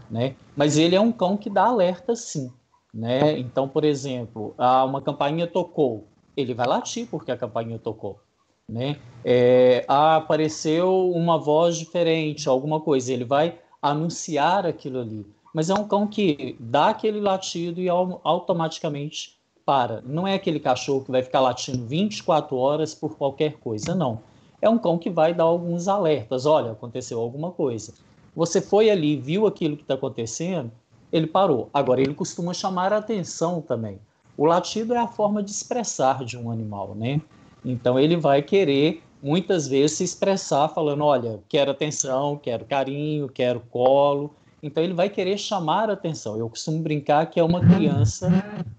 né? 0.09 0.35
Mas 0.55 0.77
ele 0.77 0.95
é 0.95 0.99
um 0.99 1.11
cão 1.11 1.37
que 1.37 1.49
dá 1.49 1.65
alerta 1.65 2.15
sim, 2.15 2.51
né? 2.91 3.37
Então, 3.37 3.67
por 3.67 3.85
exemplo, 3.85 4.55
uma 4.57 5.01
campainha 5.01 5.45
tocou, 5.45 6.07
ele 6.35 6.55
vai 6.55 6.65
latir 6.65 7.07
porque 7.07 7.31
a 7.31 7.37
campainha 7.37 7.77
tocou, 7.77 8.19
né? 8.67 8.97
É, 9.23 9.85
apareceu 9.87 11.11
uma 11.11 11.37
voz 11.37 11.77
diferente, 11.77 12.47
alguma 12.47 12.79
coisa, 12.79 13.11
ele 13.11 13.25
vai 13.25 13.57
anunciar 13.81 14.65
aquilo 14.65 14.99
ali 14.99 15.25
mas 15.57 15.71
é 15.71 15.73
um 15.73 15.87
cão 15.87 16.05
que 16.05 16.55
dá 16.59 16.89
aquele 16.89 17.19
latido 17.19 17.81
e 17.81 17.89
automaticamente 17.89 19.35
para. 19.65 20.03
Não 20.05 20.27
é 20.27 20.35
aquele 20.35 20.59
cachorro 20.59 21.03
que 21.03 21.09
vai 21.09 21.23
ficar 21.23 21.39
latindo 21.39 21.83
24 21.83 22.55
horas 22.55 22.93
por 22.93 23.17
qualquer 23.17 23.53
coisa, 23.53 23.95
não. 23.95 24.19
É 24.61 24.69
um 24.69 24.77
cão 24.77 24.99
que 24.99 25.09
vai 25.09 25.33
dar 25.33 25.45
alguns 25.45 25.87
alertas. 25.87 26.45
Olha, 26.45 26.73
aconteceu 26.73 27.19
alguma 27.19 27.49
coisa. 27.49 27.91
Você 28.35 28.61
foi 28.61 28.91
ali, 28.91 29.15
viu 29.17 29.47
aquilo 29.47 29.75
que 29.75 29.81
está 29.81 29.95
acontecendo, 29.95 30.71
ele 31.11 31.25
parou. 31.25 31.71
Agora, 31.73 32.01
ele 32.01 32.13
costuma 32.13 32.53
chamar 32.53 32.93
a 32.93 32.97
atenção 32.97 33.59
também. 33.59 33.99
O 34.37 34.45
latido 34.45 34.93
é 34.93 34.99
a 34.99 35.07
forma 35.07 35.41
de 35.41 35.49
expressar 35.49 36.23
de 36.23 36.37
um 36.37 36.51
animal, 36.51 36.93
né? 36.93 37.19
Então, 37.63 37.99
ele 37.99 38.15
vai 38.15 38.41
querer 38.41 39.03
muitas 39.21 39.67
vezes 39.67 39.97
se 39.97 40.03
expressar 40.03 40.69
falando: 40.69 41.03
olha, 41.03 41.39
quero 41.49 41.71
atenção, 41.71 42.37
quero 42.37 42.65
carinho, 42.65 43.27
quero 43.29 43.61
colo. 43.69 44.33
Então 44.61 44.83
ele 44.83 44.93
vai 44.93 45.09
querer 45.09 45.37
chamar 45.37 45.89
atenção. 45.89 46.37
Eu 46.37 46.49
costumo 46.49 46.79
brincar 46.79 47.27
que 47.27 47.39
é 47.39 47.43
uma 47.43 47.61
criança 47.61 48.27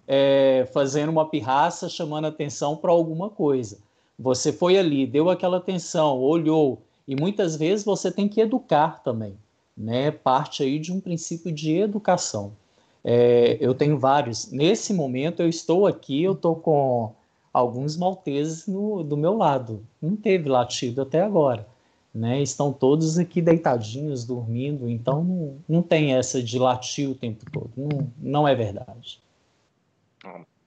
é, 0.07 0.69
fazendo 0.73 1.11
uma 1.11 1.29
pirraça, 1.29 1.89
chamando 1.89 2.27
atenção 2.27 2.77
para 2.77 2.91
alguma 2.91 3.31
coisa. 3.31 3.79
Você 4.19 4.53
foi 4.53 4.77
ali, 4.77 5.07
deu 5.07 5.31
aquela 5.31 5.59
atenção, 5.59 6.19
olhou, 6.19 6.83
e 7.07 7.15
muitas 7.15 7.55
vezes 7.55 7.85
você 7.85 8.11
tem 8.11 8.29
que 8.29 8.41
educar 8.41 9.01
também, 9.05 9.35
né? 9.77 10.11
Parte 10.11 10.65
aí 10.65 10.81
de 10.81 10.93
um 10.93 11.01
princípio 11.01 11.53
de 11.53 11.77
educação. 11.77 12.53
É, 13.05 13.57
eu 13.61 13.73
tenho 13.73 13.97
vários. 13.97 14.51
Nesse 14.51 14.93
momento 14.93 15.41
eu 15.41 15.49
estou 15.49 15.87
aqui, 15.87 16.25
eu 16.25 16.33
estou 16.33 16.57
com 16.57 17.13
alguns 17.53 17.97
malteses 17.97 18.67
no, 18.67 19.03
do 19.03 19.17
meu 19.17 19.37
lado. 19.37 19.85
Não 20.01 20.17
teve 20.17 20.49
latido 20.49 21.03
até 21.03 21.23
agora 21.23 21.67
né? 22.19 22.43
Estão 22.43 22.73
todos 22.73 23.19
aqui 23.19 23.41
deitadinhos, 23.41 24.25
dormindo, 24.25 24.89
então 24.89 25.23
não, 25.23 25.65
não 25.69 25.83
tem 25.83 26.15
essa 26.15 26.43
de 26.43 26.59
latir 26.59 27.09
o 27.09 27.15
tempo 27.15 27.49
todo. 27.51 27.71
Não, 27.77 28.13
não 28.19 28.49
é 28.49 28.55
verdade. 28.55 29.23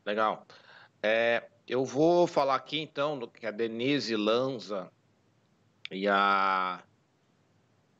Legal. 0.06 0.46
É, 1.04 1.44
eu 1.68 1.84
vou 1.84 2.26
falar 2.26 2.56
aqui 2.56 2.80
então 2.80 3.20
do 3.20 3.28
que 3.28 3.46
a 3.46 3.52
Denise 3.52 4.16
Lanza 4.16 4.90
e 5.92 6.08
a. 6.08 6.82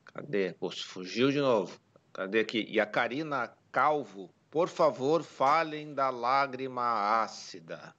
Cadê? 0.06 0.52
Poxa, 0.52 0.84
fugiu 0.86 1.30
de 1.30 1.40
novo. 1.40 1.78
Cadê 2.12 2.40
aqui? 2.40 2.66
E 2.68 2.80
a 2.80 2.86
Karina 2.86 3.52
Calvo, 3.70 4.30
por 4.50 4.68
favor, 4.68 5.22
falem 5.22 5.94
da 5.94 6.10
lágrima 6.10 7.22
ácida. 7.22 7.94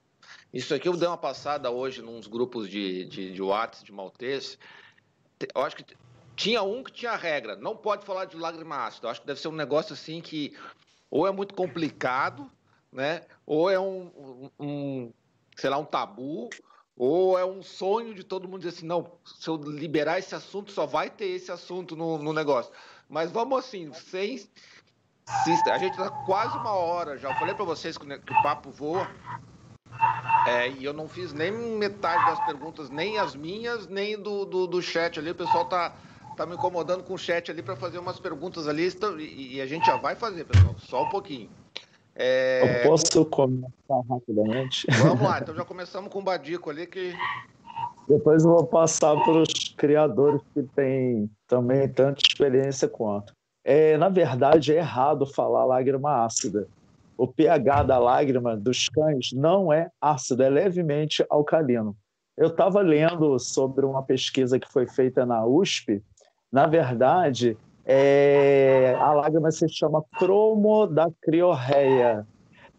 Isso 0.53 0.73
aqui 0.73 0.87
eu 0.87 0.95
dei 0.95 1.07
uma 1.07 1.17
passada 1.17 1.71
hoje 1.71 2.01
nos 2.01 2.27
grupos 2.27 2.69
de, 2.69 3.05
de, 3.05 3.33
de 3.33 3.41
WhatsApp 3.41 3.85
de 3.85 3.91
Maltese 3.91 4.57
eu 5.53 5.61
acho 5.61 5.75
que 5.75 5.85
tinha 6.35 6.63
um 6.63 6.83
que 6.83 6.91
tinha 6.91 7.15
regra, 7.15 7.55
não 7.55 7.75
pode 7.75 8.05
falar 8.05 8.25
de 8.25 8.37
lágrima 8.37 8.85
ácida. 8.85 9.07
Eu 9.07 9.11
acho 9.11 9.21
que 9.21 9.27
deve 9.27 9.39
ser 9.39 9.47
um 9.47 9.53
negócio 9.53 9.93
assim 9.93 10.21
que 10.21 10.55
ou 11.09 11.27
é 11.27 11.31
muito 11.31 11.53
complicado, 11.53 12.49
né? 12.91 13.21
Ou 13.45 13.69
é 13.69 13.79
um, 13.79 14.49
um 14.59 15.13
sei 15.55 15.69
lá, 15.69 15.77
um 15.77 15.85
tabu, 15.85 16.49
ou 16.97 17.37
é 17.37 17.45
um 17.45 17.61
sonho 17.61 18.13
de 18.15 18.23
todo 18.23 18.47
mundo 18.47 18.61
dizer 18.61 18.77
assim, 18.77 18.85
não, 18.85 19.11
se 19.23 19.47
eu 19.47 19.55
liberar 19.57 20.17
esse 20.17 20.33
assunto, 20.33 20.71
só 20.71 20.85
vai 20.85 21.09
ter 21.09 21.25
esse 21.25 21.51
assunto 21.51 21.95
no, 21.95 22.17
no 22.17 22.33
negócio. 22.33 22.71
Mas 23.07 23.31
vamos 23.31 23.59
assim, 23.59 23.93
sem. 23.93 24.37
Se, 24.37 24.49
a 25.71 25.77
gente 25.77 25.91
está 25.91 26.09
quase 26.25 26.57
uma 26.57 26.71
hora 26.73 27.17
já. 27.17 27.29
Eu 27.29 27.35
falei 27.35 27.53
para 27.53 27.63
vocês 27.63 27.97
que, 27.97 28.05
o 28.05 28.43
papo 28.43 28.71
voa. 28.71 29.07
É, 30.45 30.69
e 30.69 30.83
eu 30.83 30.93
não 30.93 31.07
fiz 31.07 31.33
nem 31.33 31.51
metade 31.51 32.25
das 32.25 32.45
perguntas, 32.45 32.89
nem 32.89 33.17
as 33.17 33.35
minhas, 33.35 33.87
nem 33.87 34.17
do, 34.17 34.45
do, 34.45 34.67
do 34.67 34.81
chat 34.81 35.17
ali. 35.17 35.31
O 35.31 35.35
pessoal 35.35 35.65
tá, 35.65 35.93
tá 36.35 36.45
me 36.45 36.55
incomodando 36.55 37.03
com 37.03 37.13
o 37.13 37.17
chat 37.17 37.49
ali 37.49 37.61
para 37.61 37.75
fazer 37.75 37.97
umas 37.97 38.19
perguntas 38.19 38.67
ali. 38.67 38.91
E, 39.19 39.55
e, 39.55 39.61
a 39.61 39.65
gente 39.65 39.85
já 39.85 39.95
vai 39.95 40.15
fazer, 40.15 40.43
pessoal. 40.43 40.75
Só 40.79 41.03
um 41.03 41.09
pouquinho. 41.09 41.49
É... 42.15 42.81
Eu 42.83 42.89
posso 42.89 43.25
começar 43.25 44.01
rapidamente? 44.09 44.85
Vamos 45.01 45.21
lá, 45.21 45.39
então 45.39 45.55
já 45.55 45.63
começamos 45.63 46.11
com 46.11 46.19
o 46.19 46.23
Badico 46.23 46.69
ali 46.69 46.85
que. 46.85 47.13
Depois 48.07 48.43
eu 48.43 48.51
vou 48.51 48.65
passar 48.65 49.15
para 49.23 49.41
os 49.41 49.73
criadores 49.77 50.41
que 50.53 50.61
têm 50.75 51.29
também 51.47 51.87
tanta 51.87 52.19
experiência 52.21 52.87
quanto. 52.87 53.33
É, 53.63 53.97
na 53.97 54.09
verdade, 54.09 54.73
é 54.73 54.77
errado 54.77 55.25
falar 55.25 55.63
lágrima 55.63 56.25
ácida 56.25 56.67
o 57.23 57.27
pH 57.27 57.83
da 57.83 57.97
lágrima 57.97 58.57
dos 58.57 58.89
cães 58.89 59.29
não 59.31 59.71
é 59.71 59.89
ácido, 60.01 60.43
é 60.43 60.49
levemente 60.49 61.25
alcalino. 61.29 61.95
Eu 62.35 62.47
estava 62.47 62.81
lendo 62.81 63.39
sobre 63.39 63.85
uma 63.85 64.03
pesquisa 64.03 64.59
que 64.59 64.69
foi 64.69 64.85
feita 64.85 65.25
na 65.25 65.45
USP. 65.45 66.03
Na 66.51 66.67
verdade, 66.67 67.57
é, 67.85 68.97
a 68.99 69.13
lágrima 69.13 69.49
se 69.51 69.69
chama 69.69 70.03
cromodacriorreia, 70.19 72.27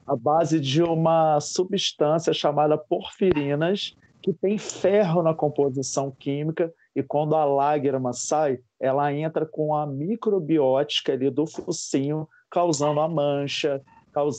a 0.06 0.14
base 0.14 0.60
de 0.60 0.82
uma 0.82 1.40
substância 1.40 2.34
chamada 2.34 2.76
porfirinas, 2.76 3.96
que 4.20 4.34
tem 4.34 4.58
ferro 4.58 5.22
na 5.22 5.32
composição 5.32 6.10
química, 6.10 6.70
e 6.94 7.02
quando 7.02 7.34
a 7.34 7.46
lágrima 7.46 8.12
sai, 8.12 8.58
ela 8.78 9.10
entra 9.10 9.46
com 9.46 9.74
a 9.74 9.86
microbiótica 9.86 11.14
ali 11.14 11.30
do 11.30 11.46
focinho, 11.46 12.28
causando 12.50 13.00
a 13.00 13.08
mancha, 13.08 13.80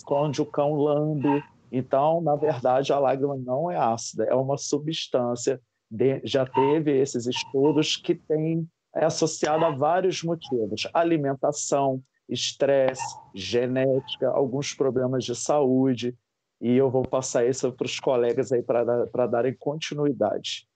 onde 0.10 0.42
o 0.42 0.46
cão 0.46 0.74
lambe. 0.74 1.44
Então, 1.72 2.22
na 2.22 2.36
verdade, 2.36 2.94
a 2.94 3.00
lágrima 3.00 3.36
não 3.36 3.70
é 3.70 3.78
ácida, 3.78 4.26
é 4.26 4.36
uma 4.36 4.58
substância. 4.58 5.62
De, 5.90 6.20
já 6.24 6.46
teve 6.46 6.98
esses 7.00 7.28
estudos 7.28 7.96
que 7.96 8.16
tem 8.16 8.68
é 8.96 9.06
associado 9.06 9.66
a 9.66 9.72
vários 9.72 10.24
motivos: 10.24 10.88
alimentação, 10.94 12.02
estresse, 12.30 13.04
genética, 13.34 14.30
alguns 14.30 14.74
problemas 14.74 15.26
de 15.26 15.36
saúde. 15.36 16.16
E 16.62 16.72
eu 16.72 16.90
vou 16.90 17.04
passar 17.04 17.46
isso 17.46 17.72
para 17.74 17.86
os 17.86 18.00
colegas 18.00 18.52
aí 18.52 18.64
para 18.64 19.28
darem 19.28 19.54
continuidade. 19.54 20.68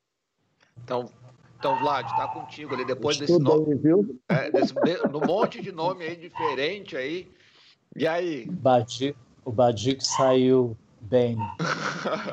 Então, 0.83 1.09
então, 1.57 1.77
Vlad, 1.79 2.05
está 2.05 2.27
contigo 2.27 2.73
ali 2.73 2.85
depois 2.85 3.17
desse 3.17 3.37
nome, 3.37 3.75
viu? 3.75 4.17
É, 4.29 4.49
desse, 4.51 4.73
no 5.11 5.19
monte 5.19 5.61
de 5.61 5.71
nome 5.71 6.05
aí 6.05 6.15
diferente 6.15 6.95
aí. 6.95 7.29
E 7.95 8.07
aí? 8.07 8.45
Badi, 8.45 9.15
o 9.43 9.51
Badico 9.51 10.03
saiu 10.03 10.77
bem. 11.01 11.37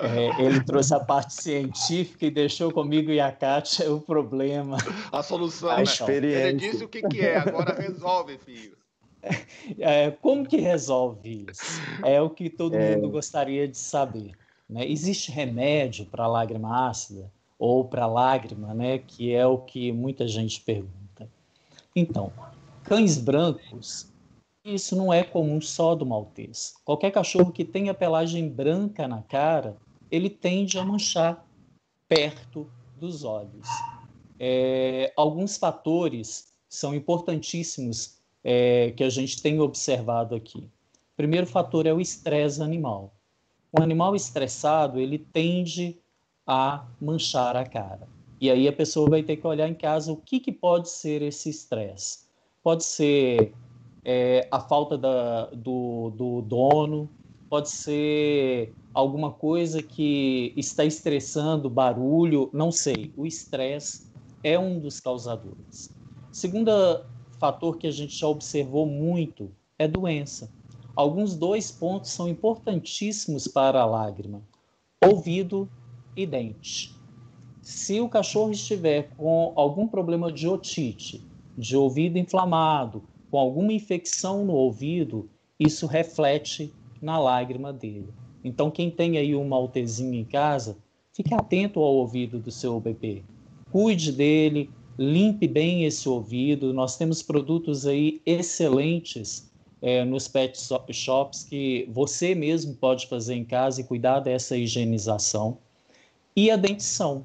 É, 0.02 0.42
ele 0.42 0.62
trouxe 0.62 0.94
a 0.94 1.00
parte 1.00 1.34
científica 1.34 2.26
e 2.26 2.30
deixou 2.30 2.70
comigo 2.70 3.10
e 3.10 3.20
a 3.20 3.32
Kátia 3.32 3.92
o 3.92 4.00
problema. 4.00 4.76
A 5.10 5.22
solução, 5.22 5.70
a 5.70 5.78
né? 5.78 5.82
experiência. 5.82 6.48
Ele 6.48 6.58
disse 6.58 6.84
o 6.84 6.88
que, 6.88 7.02
que 7.02 7.20
é, 7.20 7.36
agora 7.38 7.74
resolve, 7.74 8.38
filho. 8.38 8.76
É, 9.78 10.10
como 10.10 10.46
que 10.46 10.58
resolve 10.58 11.46
isso? 11.50 11.80
É 12.04 12.20
o 12.20 12.30
que 12.30 12.48
todo 12.48 12.76
é... 12.76 12.94
mundo 12.94 13.10
gostaria 13.10 13.66
de 13.66 13.76
saber. 13.76 14.32
Né? 14.68 14.88
Existe 14.88 15.32
remédio 15.32 16.06
para 16.06 16.26
lágrima 16.28 16.88
ácida 16.88 17.30
ou 17.58 17.84
para 17.84 18.06
lágrima, 18.06 18.72
né? 18.74 18.98
que 18.98 19.34
é 19.34 19.44
o 19.46 19.58
que 19.58 19.90
muita 19.90 20.28
gente 20.28 20.60
pergunta. 20.60 21.28
Então, 21.94 22.32
cães 22.84 23.18
brancos, 23.18 24.12
isso 24.74 24.96
não 24.96 25.12
é 25.12 25.22
comum 25.22 25.60
só 25.60 25.94
do 25.94 26.04
maltês. 26.04 26.74
Qualquer 26.84 27.10
cachorro 27.10 27.52
que 27.52 27.64
tenha 27.64 27.94
pelagem 27.94 28.48
branca 28.48 29.06
na 29.06 29.22
cara, 29.22 29.76
ele 30.10 30.28
tende 30.28 30.78
a 30.78 30.84
manchar 30.84 31.46
perto 32.08 32.70
dos 32.96 33.24
olhos. 33.24 33.68
É, 34.38 35.12
alguns 35.16 35.56
fatores 35.56 36.52
são 36.68 36.94
importantíssimos 36.94 38.18
é, 38.42 38.92
que 38.96 39.04
a 39.04 39.08
gente 39.08 39.40
tem 39.40 39.60
observado 39.60 40.34
aqui. 40.34 40.58
O 40.58 41.16
primeiro 41.16 41.46
fator 41.46 41.86
é 41.86 41.92
o 41.92 42.00
estresse 42.00 42.62
animal. 42.62 43.14
O 43.72 43.82
animal 43.82 44.14
estressado, 44.14 45.00
ele 45.00 45.18
tende 45.18 45.98
a 46.46 46.86
manchar 47.00 47.56
a 47.56 47.64
cara. 47.64 48.06
E 48.40 48.50
aí 48.50 48.68
a 48.68 48.72
pessoa 48.72 49.08
vai 49.08 49.22
ter 49.22 49.36
que 49.36 49.46
olhar 49.46 49.68
em 49.68 49.74
casa 49.74 50.12
o 50.12 50.16
que, 50.16 50.38
que 50.38 50.52
pode 50.52 50.88
ser 50.90 51.22
esse 51.22 51.48
estresse. 51.48 52.26
Pode 52.62 52.84
ser 52.84 53.52
é, 54.08 54.46
a 54.52 54.60
falta 54.60 54.96
da, 54.96 55.46
do, 55.46 56.10
do 56.10 56.40
dono, 56.42 57.10
pode 57.50 57.68
ser 57.68 58.72
alguma 58.94 59.32
coisa 59.32 59.82
que 59.82 60.52
está 60.56 60.84
estressando, 60.84 61.68
barulho, 61.68 62.48
não 62.52 62.70
sei. 62.70 63.12
O 63.16 63.26
estresse 63.26 64.06
é 64.44 64.56
um 64.56 64.78
dos 64.78 65.00
causadores. 65.00 65.92
Segundo 66.30 66.70
fator 67.40 67.76
que 67.78 67.88
a 67.88 67.90
gente 67.90 68.16
já 68.16 68.28
observou 68.28 68.86
muito 68.86 69.50
é 69.76 69.88
doença. 69.88 70.52
Alguns 70.94 71.34
dois 71.34 71.72
pontos 71.72 72.12
são 72.12 72.28
importantíssimos 72.28 73.48
para 73.48 73.80
a 73.80 73.86
lágrima: 73.86 74.40
ouvido 75.04 75.68
e 76.16 76.24
dente. 76.24 76.94
Se 77.60 78.00
o 78.00 78.08
cachorro 78.08 78.52
estiver 78.52 79.10
com 79.16 79.52
algum 79.56 79.88
problema 79.88 80.30
de 80.30 80.46
otite, 80.46 81.26
de 81.58 81.76
ouvido 81.76 82.16
inflamado, 82.18 83.02
com 83.30 83.38
alguma 83.38 83.72
infecção 83.72 84.44
no 84.44 84.52
ouvido, 84.52 85.28
isso 85.58 85.86
reflete 85.86 86.72
na 87.00 87.18
lágrima 87.18 87.72
dele. 87.72 88.08
Então, 88.44 88.70
quem 88.70 88.90
tem 88.90 89.18
aí 89.18 89.34
uma 89.34 89.44
maltezinho 89.44 90.14
em 90.14 90.24
casa, 90.24 90.76
fique 91.12 91.34
atento 91.34 91.80
ao 91.80 91.94
ouvido 91.94 92.38
do 92.38 92.50
seu 92.50 92.78
bebê. 92.78 93.22
Cuide 93.70 94.12
dele, 94.12 94.70
limpe 94.98 95.48
bem 95.48 95.84
esse 95.84 96.08
ouvido. 96.08 96.72
Nós 96.72 96.96
temos 96.96 97.22
produtos 97.22 97.86
aí 97.86 98.20
excelentes 98.24 99.50
é, 99.82 100.04
nos 100.04 100.28
pet 100.28 100.58
shops 100.92 101.44
que 101.44 101.88
você 101.92 102.34
mesmo 102.34 102.74
pode 102.74 103.06
fazer 103.08 103.34
em 103.34 103.44
casa 103.44 103.80
e 103.80 103.84
cuidar 103.84 104.20
dessa 104.20 104.56
higienização. 104.56 105.58
E 106.34 106.50
a 106.50 106.56
dentição. 106.56 107.24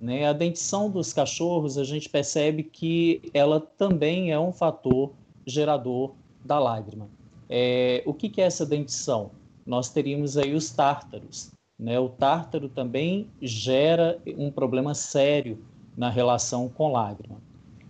Né? 0.00 0.26
A 0.26 0.32
dentição 0.32 0.90
dos 0.90 1.12
cachorros, 1.12 1.78
a 1.78 1.84
gente 1.84 2.08
percebe 2.08 2.62
que 2.64 3.22
ela 3.32 3.60
também 3.60 4.32
é 4.32 4.38
um 4.38 4.52
fator 4.52 5.12
gerador 5.46 6.12
da 6.44 6.58
lágrima. 6.58 7.08
É, 7.48 8.02
o 8.06 8.14
que, 8.14 8.28
que 8.28 8.40
é 8.40 8.44
essa 8.44 8.64
dentição? 8.64 9.30
Nós 9.66 9.90
teríamos 9.90 10.36
aí 10.36 10.54
os 10.54 10.70
tártaros. 10.70 11.50
Né? 11.78 11.98
O 11.98 12.08
tártaro 12.08 12.68
também 12.68 13.28
gera 13.40 14.18
um 14.38 14.50
problema 14.50 14.94
sério 14.94 15.58
na 15.96 16.08
relação 16.08 16.68
com 16.68 16.92
lágrima. 16.92 17.36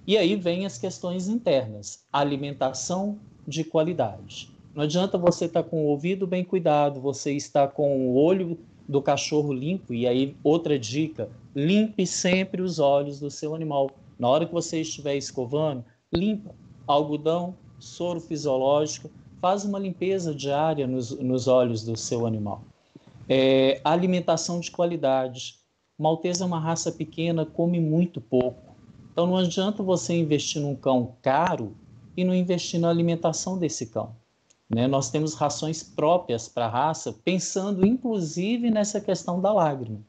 E 0.07 0.17
aí 0.17 0.35
vem 0.35 0.67
as 0.67 0.79
questões 0.79 1.29
internas, 1.29 2.05
alimentação 2.13 3.19
de 3.47 3.63
qualidade. 3.63 4.51
Não 4.75 4.83
adianta 4.83 5.17
você 5.17 5.45
estar 5.45 5.63
tá 5.63 5.69
com 5.69 5.85
o 5.85 5.89
ouvido 5.89 6.27
bem 6.27 6.45
cuidado, 6.45 7.01
você 7.01 7.33
está 7.33 7.69
com 7.69 8.09
o 8.09 8.15
olho 8.17 8.59
do 8.89 9.01
cachorro 9.01 9.53
limpo, 9.53 9.95
e 9.95 10.07
aí 10.07 10.37
outra 10.43 10.79
dica, 10.79 11.29
limpe 11.55 12.07
sempre 12.07 12.63
os 12.63 12.79
olhos 12.79 13.21
do 13.21 13.31
seu 13.31 13.55
animal. 13.55 13.91
Na 14.19 14.29
hora 14.29 14.47
que 14.47 14.53
você 14.53 14.81
estiver 14.81 15.15
escovando, 15.15 15.85
limpa 16.13 16.55
algodão, 16.93 17.55
soro 17.79 18.21
fisiológico, 18.21 19.11
faz 19.41 19.65
uma 19.65 19.79
limpeza 19.79 20.35
diária 20.35 20.87
nos, 20.87 21.11
nos 21.19 21.49
olhos 21.49 21.83
do 21.83 21.97
seu 21.97 22.27
animal. 22.27 22.63
É, 23.29 23.81
alimentação 23.85 24.61
de 24.61 24.71
qualidade. 24.71 25.57
Maltese 25.99 26.43
é 26.43 26.47
uma 26.47 26.61
raça 26.61 26.93
pequena, 26.93 27.45
come 27.45 27.81
muito 27.81 28.21
pouco. 28.21 28.75
Então 29.13 29.27
não 29.27 29.37
adianta 29.37 29.83
você 29.83 30.15
investir 30.15 30.63
num 30.63 30.75
cão 30.75 31.15
caro 31.21 31.77
e 32.17 32.25
não 32.25 32.35
investir 32.35 32.81
na 32.81 32.89
alimentação 32.89 33.59
desse 33.59 33.87
cão. 33.87 34.15
Né? 34.69 34.87
Nós 34.87 35.11
temos 35.11 35.35
rações 35.35 35.83
próprias 35.83 36.49
para 36.49 36.67
a 36.67 36.69
raça, 36.69 37.15
pensando 37.25 37.85
inclusive 37.85 38.71
nessa 38.71 39.01
questão 39.01 39.41
da 39.41 39.53
lágrima. 39.53 40.01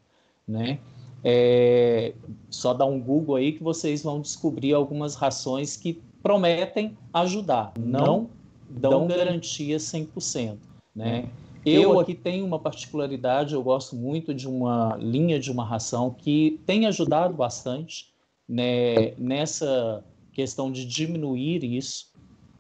Né? 0.48 0.80
É, 1.24 2.14
só 2.50 2.74
dá 2.74 2.86
um 2.86 3.00
Google 3.00 3.36
aí 3.36 3.54
que 3.54 3.64
vocês 3.64 4.04
vão 4.04 4.22
descobrir 4.22 4.74
algumas 4.74 5.16
rações 5.16 5.76
que 5.76 6.02
prometem 6.24 6.98
ajudar, 7.14 7.74
não, 7.78 8.30
dão 8.70 9.06
garantia 9.06 9.78
100%. 9.78 10.58
Né? 10.96 11.30
Eu 11.66 12.00
aqui 12.00 12.16
tenho 12.16 12.46
uma 12.46 12.60
particularidade, 12.60 13.54
eu 13.54 13.62
gosto 13.62 13.96
muito 13.96 14.34
de 14.34 14.48
uma 14.48 14.98
linha 15.00 15.40
de 15.40 15.52
uma 15.52 15.66
ração 15.66 16.12
que 16.12 16.60
tem 16.66 16.86
ajudado 16.88 17.34
bastante 17.34 18.14
né, 18.48 19.12
nessa 19.18 20.04
questão 20.32 20.72
de 20.72 20.86
diminuir 20.86 21.64
isso. 21.64 22.12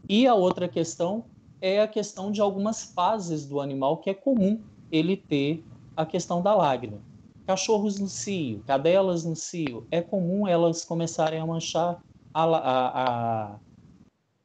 E 0.07 0.27
a 0.27 0.33
outra 0.33 0.67
questão 0.67 1.25
é 1.61 1.81
a 1.81 1.87
questão 1.87 2.31
de 2.31 2.41
algumas 2.41 2.83
fases 2.83 3.45
do 3.45 3.59
animal 3.59 3.97
que 3.97 4.09
é 4.09 4.13
comum 4.13 4.59
ele 4.91 5.17
ter 5.17 5.63
a 5.95 6.05
questão 6.05 6.41
da 6.41 6.53
lágrima. 6.53 6.99
Cachorros 7.45 7.99
no 7.99 8.07
cio, 8.07 8.63
cadelas 8.65 9.25
no 9.25 9.35
cio, 9.35 9.85
é 9.91 10.01
comum 10.01 10.47
elas 10.47 10.85
começarem 10.85 11.39
a 11.39 11.45
manchar 11.45 12.01
a, 12.33 12.43
a, 12.43 13.53
a, 13.53 13.59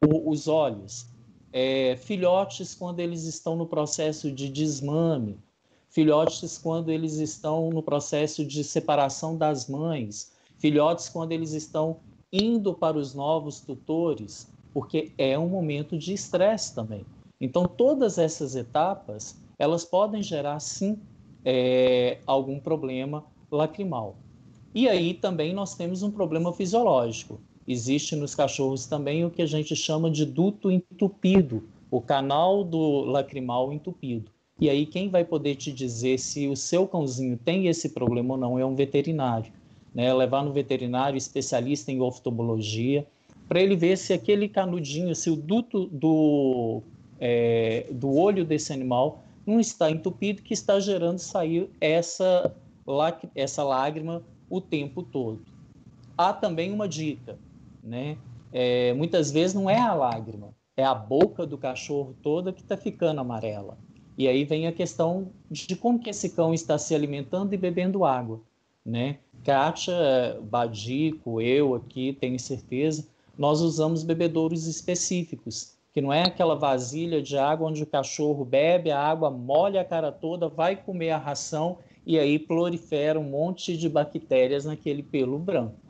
os 0.03 0.47
olhos. 0.49 1.07
É, 1.53 1.97
filhotes 1.97 2.75
quando 2.75 3.01
eles 3.01 3.25
estão 3.25 3.57
no 3.57 3.67
processo 3.67 4.31
de 4.31 4.49
desmame, 4.49 5.39
filhotes 5.89 6.59
quando 6.59 6.91
eles 6.91 7.15
estão 7.15 7.71
no 7.71 7.83
processo 7.83 8.45
de 8.45 8.63
separação 8.63 9.37
das 9.37 9.69
mães, 9.69 10.33
filhotes 10.59 11.09
quando 11.09 11.33
eles 11.33 11.53
estão 11.53 12.01
indo 12.33 12.75
para 12.75 12.99
os 12.99 13.15
novos 13.15 13.61
tutores, 13.61 14.49
porque 14.75 15.13
é 15.17 15.39
um 15.39 15.49
momento 15.49 15.97
de 15.97 16.13
estresse 16.13 16.75
também. 16.75 17.05
Então, 17.41 17.65
todas 17.65 18.19
essas 18.19 18.55
etapas, 18.55 19.41
elas 19.59 19.85
podem 19.85 20.23
gerar, 20.23 20.61
sim, 20.61 20.99
é, 21.45 22.19
algum 22.27 22.59
problema 22.59 23.25
lacrimal. 23.51 24.17
E 24.75 24.89
aí 24.89 25.15
também 25.15 25.55
nós 25.55 25.75
temos 25.75 26.03
um 26.03 26.11
problema 26.11 26.53
fisiológico. 26.53 27.41
Existe 27.69 28.17
nos 28.17 28.35
cachorros 28.35 28.87
também 28.87 29.27
o 29.27 29.31
que 29.31 29.43
a 29.43 29.47
gente 29.47 29.77
chama 29.77 30.11
de 30.11 30.25
duto 30.25 30.71
entupido, 30.71 31.65
o 31.91 32.01
canal 32.01 32.65
do 32.65 33.05
lacrimal 33.05 33.71
entupido. 33.75 34.31
E 34.59 34.71
aí 34.71 34.87
quem 34.87 35.11
vai 35.11 35.23
poder 35.23 35.55
te 35.55 35.71
dizer 35.71 36.19
se 36.19 36.49
o 36.49 36.57
seu 36.57 36.89
cãozinho 36.89 37.37
tem 37.37 37.67
esse 37.67 37.91
problema 37.91 38.35
ou 38.35 38.41
não 38.41 38.59
é 38.59 38.65
um 38.65 38.75
veterinário. 38.75 39.53
Né? 39.95 40.13
Levar 40.15 40.43
no 40.43 40.51
veterinário 40.51 41.19
especialista 41.19 41.93
em 41.93 42.01
oftalmologia 42.01 43.07
para 43.47 43.61
ele 43.61 43.77
ver 43.77 43.99
se 43.99 44.15
aquele 44.15 44.49
canudinho, 44.49 45.15
se 45.15 45.29
o 45.29 45.37
duto 45.37 45.87
do, 45.89 46.81
é, 47.21 47.87
do 47.91 48.15
olho 48.17 48.47
desse 48.47 48.73
animal 48.73 49.23
não 49.47 49.61
está 49.61 49.91
entupido, 49.91 50.43
que 50.43 50.55
está 50.55 50.81
gerando 50.81 51.19
sair 51.19 51.69
essa, 51.81 52.55
essa 53.35 53.63
lágrima 53.63 54.23
o 54.49 54.59
tempo 54.59 55.03
todo. 55.03 55.41
Há 56.17 56.33
também 56.33 56.73
uma 56.73 56.89
dica: 56.89 57.39
né? 57.89 58.19
É, 58.53 58.93
muitas 58.95 59.31
vezes 59.31 59.55
não 59.55 59.69
é 59.69 59.79
a 59.79 59.95
lágrima, 59.95 60.55
é 60.77 60.85
a 60.85 60.95
boca 60.95 61.47
do 61.47 61.59
cachorro 61.59 62.15
toda 62.23 62.53
que 62.53 62.61
está 62.61 62.77
ficando 62.77 63.21
amarela. 63.21 63.79
E 64.17 64.27
aí 64.27 64.45
vem 64.45 64.67
a 64.67 64.73
questão 64.73 65.31
de 65.51 65.77
como 65.77 65.99
que 65.99 66.11
esse 66.11 66.31
cão 66.31 66.53
está 66.53 66.77
se 66.77 66.95
alimentando 66.95 67.55
e 67.55 67.57
bebendo 67.57 68.05
água, 68.05 68.41
né? 68.85 69.19
Kátia, 69.45 69.95
Badico, 70.43 71.41
eu 71.41 71.75
aqui, 71.75 72.13
tenho 72.13 72.39
certeza, 72.39 73.07
nós 73.37 73.61
usamos 73.61 74.03
bebedouros 74.03 74.67
específicos, 74.67 75.77
que 75.95 76.01
não 76.01 76.13
é 76.13 76.23
aquela 76.23 76.57
vasilha 76.57 77.23
de 77.23 77.39
água 77.39 77.69
onde 77.69 77.83
o 77.83 77.87
cachorro 77.87 78.45
bebe 78.45 78.91
a 78.91 79.01
água, 79.01 79.31
molha 79.31 79.81
a 79.81 79.85
cara 79.85 80.11
toda, 80.11 80.49
vai 80.49 80.77
comer 80.77 81.11
a 81.11 81.19
ração 81.19 81.79
e 82.05 82.19
aí 82.19 82.39
prolifera 82.39 83.19
um 83.21 83.31
monte 83.31 83.77
de 83.77 83.89
bactérias 83.89 84.65
naquele 84.65 85.03
pelo 85.03 85.39
branco. 85.39 85.88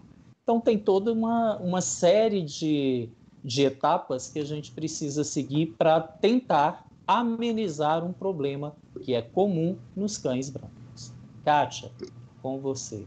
Então, 0.48 0.62
tem 0.62 0.78
toda 0.78 1.12
uma, 1.12 1.58
uma 1.58 1.82
série 1.82 2.40
de, 2.40 3.10
de 3.44 3.64
etapas 3.64 4.30
que 4.30 4.38
a 4.38 4.44
gente 4.46 4.72
precisa 4.72 5.22
seguir 5.22 5.74
para 5.76 6.00
tentar 6.00 6.86
amenizar 7.06 8.02
um 8.02 8.14
problema 8.14 8.74
que 9.02 9.14
é 9.14 9.20
comum 9.20 9.76
nos 9.94 10.16
cães 10.16 10.48
brancos. 10.48 11.12
Kátia, 11.44 11.92
com 12.40 12.58
você. 12.60 13.06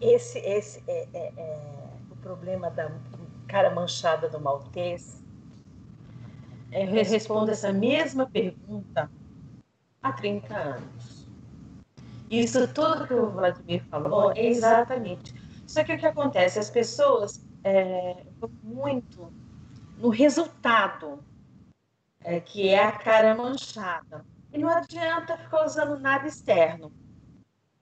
Esse, 0.00 0.38
esse 0.38 0.80
é, 0.86 1.08
é, 1.14 1.32
é 1.36 1.88
o 2.08 2.14
problema 2.22 2.70
da 2.70 2.92
cara 3.48 3.74
manchada 3.74 4.28
do 4.28 4.40
maltês. 4.40 5.20
Eu 6.70 6.86
respondo 6.92 7.50
essa 7.50 7.72
mesma 7.72 8.24
pergunta 8.24 9.10
há 10.00 10.12
30 10.12 10.54
anos. 10.54 11.19
Isso 12.30 12.72
tudo 12.72 13.08
que 13.08 13.14
o 13.14 13.28
Vladimir 13.28 13.84
falou 13.86 14.30
é 14.32 14.46
exatamente. 14.46 15.34
Só 15.66 15.82
que 15.82 15.92
o 15.92 15.98
que 15.98 16.06
acontece? 16.06 16.60
As 16.60 16.70
pessoas 16.70 17.44
é, 17.64 18.24
muito 18.62 19.32
no 19.98 20.10
resultado, 20.10 21.24
é, 22.20 22.38
que 22.38 22.68
é 22.68 22.84
a 22.84 22.92
cara 22.92 23.34
manchada. 23.34 24.24
E 24.52 24.58
não 24.58 24.68
adianta 24.68 25.36
ficar 25.36 25.64
usando 25.64 25.98
nada 25.98 26.28
externo. 26.28 26.92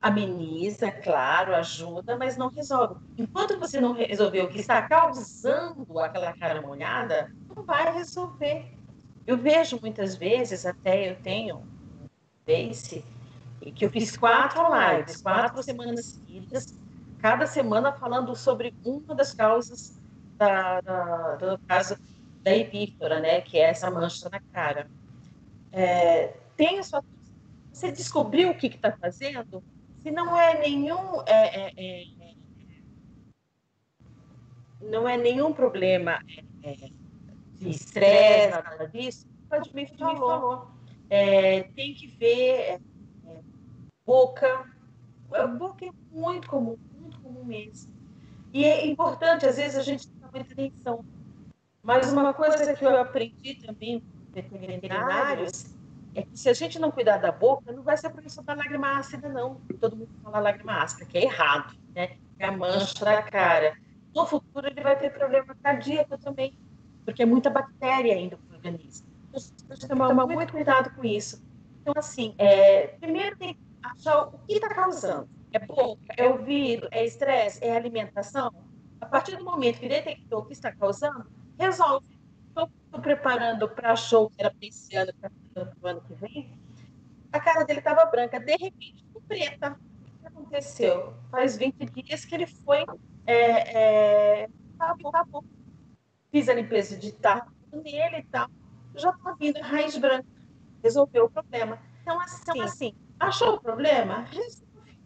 Ameniza, 0.00 0.90
claro, 0.92 1.54
ajuda, 1.54 2.16
mas 2.16 2.36
não 2.36 2.48
resolve. 2.48 3.04
Enquanto 3.18 3.58
você 3.58 3.80
não 3.80 3.92
resolveu 3.92 4.44
o 4.44 4.48
que 4.48 4.60
está 4.60 4.80
causando 4.88 5.98
aquela 5.98 6.32
cara 6.32 6.62
molhada, 6.62 7.30
não 7.54 7.64
vai 7.64 7.92
resolver. 7.92 8.78
Eu 9.26 9.36
vejo 9.36 9.78
muitas 9.80 10.14
vezes, 10.14 10.64
até 10.64 11.10
eu 11.10 11.16
tenho 11.16 11.56
um 11.56 11.78
Face, 12.46 13.04
que 13.60 13.84
eu 13.84 13.90
fiz 13.90 14.16
quatro 14.16 14.62
lives, 14.72 15.20
quatro 15.20 15.62
semanas 15.62 16.06
seguidas, 16.06 16.74
cada 17.18 17.46
semana 17.46 17.92
falando 17.92 18.34
sobre 18.34 18.74
uma 18.84 19.14
das 19.14 19.34
causas 19.34 19.98
da, 20.36 20.80
da, 20.80 21.36
do 21.36 21.58
caso 21.66 21.96
da 22.42 22.56
epífora, 22.56 23.20
né, 23.20 23.40
que 23.40 23.58
é 23.58 23.70
essa 23.70 23.90
mancha 23.90 24.28
na 24.30 24.40
cara. 24.40 24.88
É, 25.72 26.36
tem 26.56 26.78
a 26.78 26.82
sua, 26.82 27.04
você 27.72 27.90
descobriu 27.90 28.50
o 28.50 28.54
que 28.54 28.68
está 28.68 28.92
fazendo? 28.92 29.62
Se 30.02 30.10
não 30.10 30.38
é 30.38 30.58
nenhum 30.58 31.22
é, 31.26 31.66
é, 31.66 31.72
é, 31.76 32.04
não 34.80 35.08
é 35.08 35.16
nenhum 35.16 35.52
problema 35.52 36.20
é, 36.62 36.70
é, 36.70 36.90
de 37.56 37.68
estresse, 37.68 38.50
nada 38.50 38.86
disso, 38.88 39.26
pode 39.50 39.74
me 39.74 39.86
falou. 39.86 40.68
tem 41.74 41.94
que 41.94 42.06
ver 42.06 42.80
boca. 44.08 44.64
Boca 45.58 45.84
é 45.84 45.92
muito 46.10 46.48
comum, 46.48 46.78
muito 46.98 47.20
comum 47.20 47.44
mesmo. 47.44 47.92
E 48.54 48.64
é 48.64 48.86
importante, 48.86 49.44
às 49.44 49.58
vezes, 49.58 49.76
a 49.76 49.82
gente 49.82 50.08
ter 50.08 50.26
muita 50.32 50.52
atenção. 50.54 51.04
Mas 51.82 52.10
uma 52.10 52.32
coisa 52.32 52.74
que 52.74 52.84
eu 52.84 52.98
aprendi 52.98 53.54
também 53.56 54.02
com 54.48 54.58
veterinários 54.58 55.76
é 56.14 56.22
que 56.22 56.38
se 56.38 56.48
a 56.48 56.54
gente 56.54 56.78
não 56.78 56.90
cuidar 56.90 57.18
da 57.18 57.30
boca, 57.30 57.70
não 57.70 57.82
vai 57.82 57.98
ser 57.98 58.08
por 58.08 58.24
isso 58.24 58.42
da 58.42 58.54
lágrima 58.54 58.98
ácida, 58.98 59.28
não. 59.28 59.60
Todo 59.78 59.94
mundo 59.94 60.08
fala 60.22 60.40
lágrima 60.40 60.82
ácida, 60.82 61.04
que 61.04 61.18
é 61.18 61.24
errado, 61.24 61.76
né? 61.94 62.16
É 62.38 62.46
a 62.46 62.52
mancha 62.52 63.04
da 63.04 63.22
cara. 63.22 63.76
No 64.14 64.24
futuro, 64.26 64.66
ele 64.66 64.80
vai 64.80 64.98
ter 64.98 65.10
problema 65.12 65.54
cardíaco 65.62 66.16
também, 66.16 66.58
porque 67.04 67.22
é 67.22 67.26
muita 67.26 67.50
bactéria 67.50 68.14
ainda 68.14 68.38
no 68.48 68.56
organismo. 68.56 69.06
Então, 69.28 69.36
a 69.36 69.40
gente 69.40 69.66
tem 69.66 69.76
que 69.76 69.86
tomar 69.88 70.26
muito 70.26 70.52
cuidado 70.52 70.90
com 70.94 71.04
isso. 71.04 71.44
Então, 71.82 71.92
assim, 71.96 72.34
é, 72.38 72.86
primeiro 72.98 73.36
tem 73.36 73.54
que 73.54 73.67
achar 73.82 74.28
o 74.28 74.38
que 74.46 74.54
está 74.54 74.68
causando. 74.68 75.28
É 75.52 75.58
boca, 75.58 76.14
é 76.16 76.26
ouvido, 76.26 76.88
é 76.90 77.04
estresse, 77.04 77.64
é 77.64 77.74
alimentação. 77.74 78.52
A 79.00 79.06
partir 79.06 79.36
do 79.36 79.44
momento 79.44 79.80
que 79.80 79.88
detectou 79.88 80.40
o 80.40 80.44
que 80.44 80.52
está 80.52 80.72
causando, 80.72 81.26
resolve. 81.58 82.06
Estou 82.48 82.68
preparando 83.00 83.68
para 83.68 83.94
show 83.96 84.28
que 84.30 84.40
era 84.40 84.50
para 84.50 84.66
esse 84.66 84.94
ano, 84.96 85.12
para 85.54 85.72
o 85.80 85.86
ano 85.86 86.00
que 86.02 86.14
vem. 86.14 86.58
A 87.32 87.40
cara 87.40 87.64
dele 87.64 87.78
estava 87.78 88.04
branca, 88.06 88.40
de 88.40 88.56
repente 88.56 89.04
ficou 89.04 89.22
preta. 89.22 89.78
O 90.16 90.20
que 90.20 90.26
aconteceu? 90.26 91.14
Faz 91.30 91.56
20 91.56 91.84
dias 91.86 92.24
que 92.24 92.34
ele 92.34 92.46
foi. 92.46 92.84
É, 93.26 94.42
é. 94.42 94.48
Fiz 96.30 96.48
a 96.48 96.54
limpeza 96.54 96.96
de 96.96 97.12
tarro 97.12 97.52
nele 97.72 98.18
e 98.18 98.22
tal. 98.24 98.48
Já 98.94 99.10
está 99.10 99.32
vindo 99.34 99.60
raiz 99.60 99.96
branca. 99.96 100.28
Resolveu 100.82 101.26
o 101.26 101.30
problema. 101.30 101.78
Então, 102.02 102.20
assim, 102.20 102.42
então, 102.42 102.62
assim 102.62 103.07
achou 103.18 103.54
o 103.54 103.60
problema? 103.60 104.22
Resolve. 104.22 104.98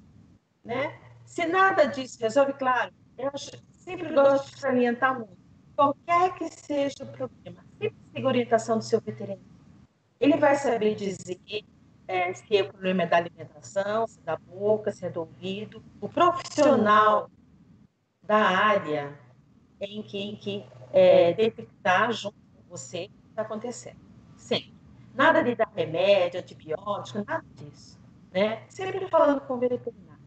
Né? 0.65 0.99
Se 1.25 1.47
nada 1.47 1.87
disso 1.87 2.19
resolve, 2.21 2.53
claro, 2.55 2.93
eu 3.19 3.31
sempre 3.71 4.13
gosto 4.13 4.51
de 4.51 4.61
salientar 4.61 5.19
muito 5.19 5.43
qualquer 5.75 6.35
que 6.35 6.49
seja 6.49 7.03
o 7.03 7.07
problema, 7.07 7.65
sempre 7.79 7.97
siga 8.15 8.27
a 8.27 8.29
orientação 8.29 8.79
do 8.79 8.85
seu 8.85 9.01
veterinário. 9.01 9.43
Ele 10.21 10.37
vai 10.37 10.55
saber 10.55 10.95
dizer 10.95 11.41
é, 12.07 12.33
se 12.33 12.63
o 12.63 12.69
problema 12.69 13.03
é 13.03 13.07
da 13.07 13.17
alimentação, 13.17 14.07
se 14.07 14.21
é 14.21 14.23
da 14.23 14.37
boca, 14.37 14.93
se 14.93 15.07
é 15.07 15.11
do 15.11 15.21
ouvido. 15.21 15.83
O 16.01 16.09
profissional 16.09 17.31
da 18.23 18.37
área 18.37 19.19
tem 19.79 20.03
que, 20.03 20.19
em 20.19 20.37
que 20.37 20.65
é, 20.93 21.33
detectar 21.33 22.13
junto 22.13 22.37
com 22.37 22.63
você 22.69 23.07
o 23.07 23.09
que 23.09 23.29
está 23.31 23.43
acontecendo. 23.43 23.99
Sempre. 24.37 24.75
Nada 25.15 25.43
de 25.43 25.55
dar 25.55 25.71
remédio, 25.75 26.41
antibiótico, 26.41 27.25
nada 27.27 27.45
disso. 27.57 27.99
Né? 28.33 28.65
Sempre 28.69 29.07
falando 29.09 29.41
com 29.43 29.55
o 29.55 29.59
veterinário. 29.59 30.23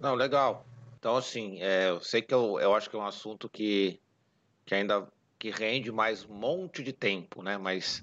Não, 0.00 0.14
legal. 0.14 0.64
Então, 0.98 1.16
assim, 1.16 1.60
é, 1.60 1.90
eu 1.90 2.00
sei 2.00 2.22
que 2.22 2.32
eu, 2.32 2.58
eu 2.58 2.74
acho 2.74 2.88
que 2.88 2.96
é 2.96 2.98
um 2.98 3.06
assunto 3.06 3.48
que, 3.48 4.00
que 4.64 4.74
ainda 4.74 5.06
que 5.38 5.50
rende 5.50 5.90
mais 5.90 6.24
um 6.24 6.34
monte 6.34 6.82
de 6.82 6.92
tempo, 6.92 7.42
né? 7.42 7.56
Mas 7.56 8.02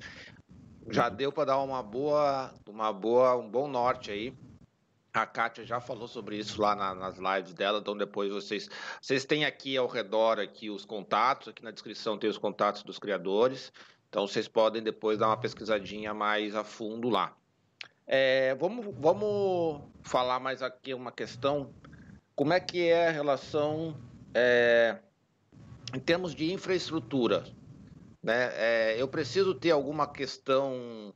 já 0.89 1.09
deu 1.09 1.31
para 1.31 1.45
dar 1.45 1.59
uma 1.59 1.83
boa, 1.83 2.51
uma 2.67 2.91
boa, 2.91 3.35
um 3.35 3.49
bom 3.49 3.67
norte 3.67 4.11
aí. 4.11 4.33
A 5.13 5.25
Kátia 5.25 5.65
já 5.65 5.79
falou 5.79 6.07
sobre 6.07 6.37
isso 6.37 6.61
lá 6.61 6.75
na, 6.75 6.93
nas 6.93 7.17
lives 7.17 7.53
dela, 7.53 7.79
então 7.79 7.97
depois 7.97 8.31
vocês 8.31 8.69
vocês 9.01 9.25
têm 9.25 9.45
aqui 9.45 9.75
ao 9.77 9.87
redor 9.87 10.39
aqui 10.39 10.69
os 10.69 10.85
contatos, 10.85 11.47
aqui 11.47 11.63
na 11.63 11.71
descrição 11.71 12.17
tem 12.17 12.29
os 12.29 12.37
contatos 12.37 12.83
dos 12.83 12.99
criadores, 12.99 13.71
então 14.09 14.27
vocês 14.27 14.47
podem 14.47 14.81
depois 14.81 15.17
dar 15.17 15.27
uma 15.27 15.37
pesquisadinha 15.37 16.13
mais 16.13 16.55
a 16.55 16.63
fundo 16.63 17.09
lá. 17.09 17.35
É, 18.07 18.55
vamos, 18.55 18.85
vamos 18.97 19.81
falar 20.01 20.39
mais 20.39 20.63
aqui 20.63 20.93
uma 20.93 21.11
questão 21.11 21.73
como 22.37 22.53
é 22.53 22.59
que 22.59 22.87
é 22.87 23.07
a 23.07 23.11
relação 23.11 23.97
é, 24.31 24.99
em 25.91 25.99
termos 25.99 26.35
de 26.35 26.53
infraestrutura? 26.53 27.43
Né? 28.21 28.51
É, 28.53 29.01
eu 29.01 29.07
preciso 29.07 29.55
ter 29.55 29.71
alguma 29.71 30.05
questão, 30.05 31.15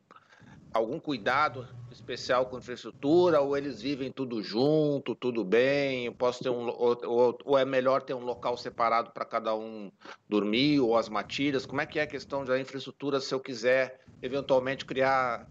algum 0.74 1.00
cuidado 1.00 1.68
especial 1.92 2.48
com 2.48 2.58
infraestrutura, 2.58 3.39
ou 3.39 3.56
eles 3.56 3.84
vivem 3.84 4.12
tudo 4.12 4.42
junto, 4.42 5.14
tudo 5.14 5.46
bem? 5.46 6.08
Eu 6.08 6.14
posso 6.14 6.42
ter 6.42 6.50
um, 6.50 6.68
ou, 6.70 7.38
ou 7.46 7.56
é 7.56 7.66
melhor 7.66 8.02
ter 8.02 8.16
um 8.16 8.24
local 8.24 8.58
separado 8.58 9.12
para 9.12 9.24
cada 9.24 9.56
um 9.56 9.92
dormir, 10.28 10.80
ou 10.80 10.98
as 10.98 11.08
matilhas? 11.08 11.68
Como 11.68 11.82
é 11.82 11.86
que 11.86 12.00
é 12.00 12.02
a 12.02 12.08
questão 12.08 12.44
da 12.44 12.60
infraestrutura 12.60 13.20
se 13.20 13.32
eu 13.32 13.39
quiser 13.39 14.00
eventualmente 14.24 14.86
criar 14.86 15.48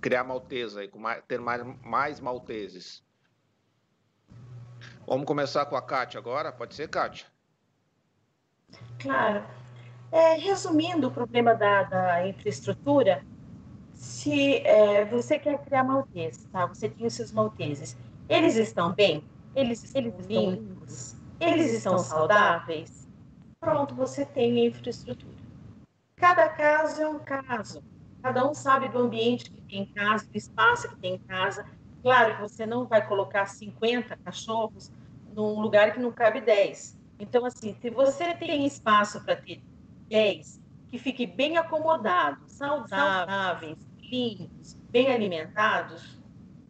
criar 0.00 0.24
maltesa 0.24 0.82
e 0.84 0.90
ter 1.26 1.40
mais, 1.40 1.62
mais 1.82 2.20
malteses? 2.20 3.02
Vamos 5.06 5.26
começar 5.26 5.66
com 5.66 5.76
a 5.76 5.82
Kátia 5.82 6.18
agora? 6.18 6.52
Pode 6.52 6.74
ser, 6.74 6.88
Kátia? 6.88 7.26
Claro. 9.00 9.44
É, 10.12 10.34
resumindo 10.34 11.08
o 11.08 11.10
problema 11.10 11.54
da, 11.54 11.84
da 11.84 12.28
infraestrutura, 12.28 13.24
se 13.92 14.58
é, 14.66 15.04
você 15.04 15.38
quer 15.38 15.58
criar 15.64 15.84
malteses, 15.84 16.44
tá? 16.46 16.66
Você 16.66 16.88
tem 16.88 17.06
os 17.06 17.14
seus 17.14 17.32
malteses. 17.32 17.96
Eles 18.28 18.56
estão 18.56 18.92
bem? 18.92 19.24
Eles, 19.54 19.94
eles 19.94 20.14
estão 20.18 20.50
limpos? 20.50 21.16
Eles 21.40 21.72
estão 21.72 21.98
saudáveis? 21.98 23.08
Pronto, 23.60 23.94
você 23.94 24.24
tem 24.24 24.60
a 24.60 24.68
infraestrutura. 24.68 25.36
Cada 26.16 26.48
caso 26.48 27.02
é 27.02 27.08
um 27.08 27.18
caso. 27.18 27.82
Cada 28.22 28.48
um 28.48 28.54
sabe 28.54 28.88
do 28.88 28.98
ambiente 28.98 29.50
que 29.50 29.59
tem 29.70 29.82
em 29.82 29.86
casa, 29.86 30.26
do 30.26 30.36
espaço 30.36 30.88
que 30.88 30.96
tem 30.96 31.14
em 31.14 31.18
casa. 31.18 31.64
Claro 32.02 32.36
que 32.36 32.42
você 32.42 32.66
não 32.66 32.86
vai 32.86 33.06
colocar 33.06 33.46
50 33.46 34.16
cachorros 34.18 34.92
num 35.34 35.60
lugar 35.60 35.92
que 35.92 36.00
não 36.00 36.10
cabe 36.10 36.40
10. 36.40 36.98
Então, 37.18 37.44
assim, 37.44 37.76
se 37.80 37.90
você 37.90 38.34
tem 38.34 38.66
espaço 38.66 39.22
para 39.24 39.36
ter 39.36 39.62
10 40.08 40.60
que 40.88 40.98
fiquem 40.98 41.28
bem 41.28 41.56
acomodados, 41.56 42.52
saudáveis, 42.52 43.78
limpos, 44.00 44.76
bem 44.90 45.12
alimentados, 45.12 46.18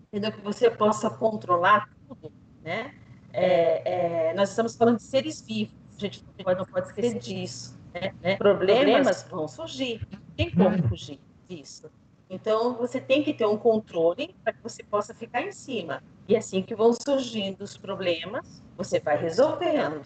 entendeu? 0.08 0.30
que 0.30 0.42
você 0.42 0.70
possa 0.70 1.08
controlar 1.08 1.88
tudo, 2.06 2.30
né? 2.62 2.94
É, 3.32 4.28
é, 4.28 4.34
nós 4.34 4.50
estamos 4.50 4.76
falando 4.76 4.96
de 4.96 5.04
seres 5.04 5.40
vivos, 5.40 5.74
a 5.96 6.00
gente 6.00 6.24
não 6.24 6.44
pode, 6.44 6.58
não 6.58 6.66
pode 6.66 6.88
esquecer 6.88 7.18
disso. 7.18 7.80
Né? 7.94 8.12
né? 8.20 8.36
Problemas, 8.36 8.82
Problemas 8.82 9.22
vão 9.30 9.48
surgir, 9.48 10.06
não 10.12 10.20
tem 10.36 10.50
como 10.50 10.88
fugir 10.88 11.18
disso. 11.48 11.90
Então, 12.30 12.76
você 12.76 13.00
tem 13.00 13.24
que 13.24 13.34
ter 13.34 13.44
um 13.44 13.56
controle 13.56 14.36
para 14.44 14.52
que 14.52 14.62
você 14.62 14.84
possa 14.84 15.12
ficar 15.12 15.42
em 15.42 15.50
cima. 15.50 16.00
E 16.28 16.36
assim 16.36 16.62
que 16.62 16.76
vão 16.76 16.92
surgindo 16.92 17.62
os 17.62 17.76
problemas, 17.76 18.62
você 18.76 19.00
vai 19.00 19.16
resolvendo. 19.16 20.02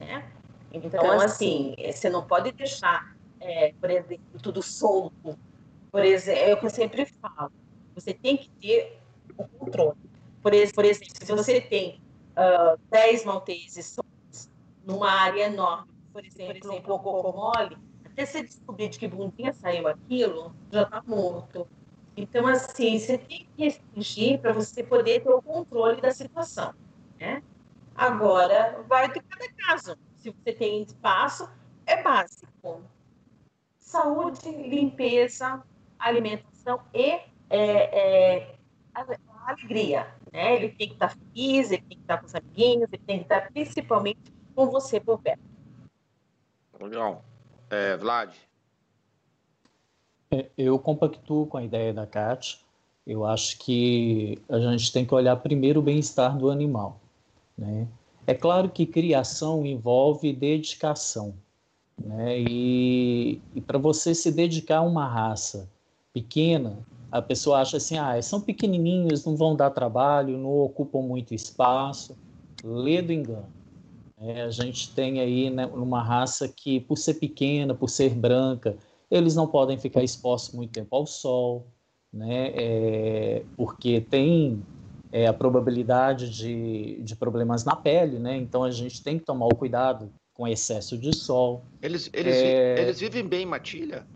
Né? 0.00 0.26
Então, 0.72 0.88
então 0.88 1.20
assim, 1.20 1.74
assim, 1.78 1.92
você 1.92 2.08
não 2.08 2.26
pode 2.26 2.52
deixar, 2.52 3.14
é, 3.38 3.74
por 3.78 3.90
exemplo, 3.90 4.40
tudo 4.42 4.62
solto. 4.62 5.38
Por 5.92 6.02
exemplo, 6.02 6.42
é 6.42 6.54
o 6.54 6.56
que 6.58 6.64
eu 6.64 6.70
sempre 6.70 7.04
falo. 7.04 7.52
Você 7.94 8.14
tem 8.14 8.38
que 8.38 8.48
ter 8.52 8.98
o 9.36 9.46
controle. 9.46 9.98
Por, 10.42 10.54
exemplo, 10.54 10.74
se 11.20 11.32
você 11.32 11.60
tem 11.60 12.00
uh, 12.32 12.78
10 12.90 13.26
malteses 13.26 13.94
numa 14.86 15.10
área 15.10 15.44
enorme, 15.44 15.92
por 16.14 16.24
exemplo, 16.24 16.74
um 16.74 16.80
cocô 16.80 17.30
mole, 17.30 17.76
até 18.18 18.26
você 18.26 18.42
descobrir 18.42 18.88
de 18.88 18.98
que 18.98 19.06
bundinha 19.06 19.52
saiu 19.52 19.86
aquilo, 19.86 20.52
já 20.72 20.82
está 20.82 21.00
morto. 21.06 21.68
Então, 22.16 22.48
assim, 22.48 22.98
você 22.98 23.16
tem 23.16 23.46
que 23.56 23.64
restringir 23.64 24.40
para 24.40 24.52
você 24.52 24.82
poder 24.82 25.22
ter 25.22 25.30
o 25.30 25.40
controle 25.40 26.00
da 26.00 26.10
situação, 26.10 26.74
né? 27.20 27.40
Agora, 27.94 28.84
vai 28.88 29.08
de 29.08 29.20
cada 29.20 29.48
caso. 29.52 29.96
se 30.16 30.30
você 30.30 30.52
tem 30.52 30.82
espaço, 30.82 31.48
é 31.86 32.02
básico. 32.02 32.82
Saúde, 33.78 34.50
limpeza, 34.50 35.62
alimentação 35.96 36.80
e 36.92 37.20
é, 37.48 38.40
é, 38.40 38.54
alegria. 39.46 40.12
Né? 40.32 40.56
Ele 40.56 40.70
tem 40.70 40.88
que 40.88 40.94
estar 40.94 41.10
feliz, 41.10 41.70
ele 41.70 41.82
tem 41.82 41.96
que 41.96 42.02
estar 42.02 42.18
com 42.18 42.26
os 42.26 42.34
amiguinhos, 42.34 42.88
ele 42.92 43.02
tem 43.06 43.18
que 43.18 43.24
estar 43.24 43.48
principalmente 43.52 44.32
com 44.56 44.66
você 44.66 44.98
por 44.98 45.20
perto. 45.20 45.40
Legal. 46.80 47.24
É, 47.70 47.96
Vlad? 47.96 48.30
É, 50.30 50.46
eu 50.56 50.78
compactuo 50.78 51.46
com 51.46 51.56
a 51.56 51.64
ideia 51.64 51.92
da 51.92 52.06
Kátia. 52.06 52.58
Eu 53.06 53.24
acho 53.24 53.58
que 53.58 54.38
a 54.48 54.58
gente 54.58 54.92
tem 54.92 55.04
que 55.04 55.14
olhar 55.14 55.36
primeiro 55.36 55.80
o 55.80 55.82
bem-estar 55.82 56.36
do 56.36 56.50
animal. 56.50 57.00
Né? 57.56 57.88
É 58.26 58.34
claro 58.34 58.68
que 58.68 58.84
criação 58.84 59.64
envolve 59.64 60.32
dedicação. 60.32 61.34
Né? 61.98 62.40
E, 62.40 63.40
e 63.54 63.60
para 63.60 63.78
você 63.78 64.14
se 64.14 64.30
dedicar 64.30 64.78
a 64.78 64.82
uma 64.82 65.08
raça 65.08 65.68
pequena, 66.12 66.78
a 67.10 67.22
pessoa 67.22 67.60
acha 67.60 67.78
assim, 67.78 67.96
ah, 67.96 68.20
são 68.20 68.40
pequenininhos, 68.40 69.24
não 69.24 69.36
vão 69.36 69.56
dar 69.56 69.70
trabalho, 69.70 70.36
não 70.36 70.58
ocupam 70.58 71.00
muito 71.00 71.34
espaço. 71.34 72.16
Lê 72.62 73.00
do 73.00 73.12
engano. 73.12 73.57
É, 74.20 74.42
a 74.42 74.50
gente 74.50 74.92
tem 74.94 75.20
aí 75.20 75.48
né, 75.48 75.66
uma 75.66 76.02
raça 76.02 76.48
que, 76.48 76.80
por 76.80 76.96
ser 76.96 77.14
pequena, 77.14 77.74
por 77.74 77.88
ser 77.88 78.14
branca, 78.14 78.76
eles 79.10 79.34
não 79.34 79.46
podem 79.46 79.78
ficar 79.78 80.02
expostos 80.02 80.54
muito 80.54 80.72
tempo 80.72 80.94
ao 80.94 81.06
sol, 81.06 81.68
né, 82.12 82.52
é, 82.54 83.42
porque 83.56 84.00
tem 84.00 84.62
é, 85.12 85.26
a 85.26 85.32
probabilidade 85.32 86.28
de, 86.30 87.00
de 87.02 87.16
problemas 87.16 87.64
na 87.64 87.76
pele, 87.76 88.18
né, 88.18 88.36
então 88.36 88.64
a 88.64 88.70
gente 88.70 89.02
tem 89.02 89.18
que 89.18 89.24
tomar 89.24 89.46
o 89.46 89.54
cuidado 89.54 90.10
com 90.34 90.46
excesso 90.46 90.98
de 90.98 91.14
sol. 91.14 91.64
Eles, 91.80 92.10
eles, 92.12 92.36
é... 92.36 92.82
eles 92.82 93.00
vivem 93.00 93.26
bem 93.26 93.42
em 93.42 93.46
matilha? 93.46 94.06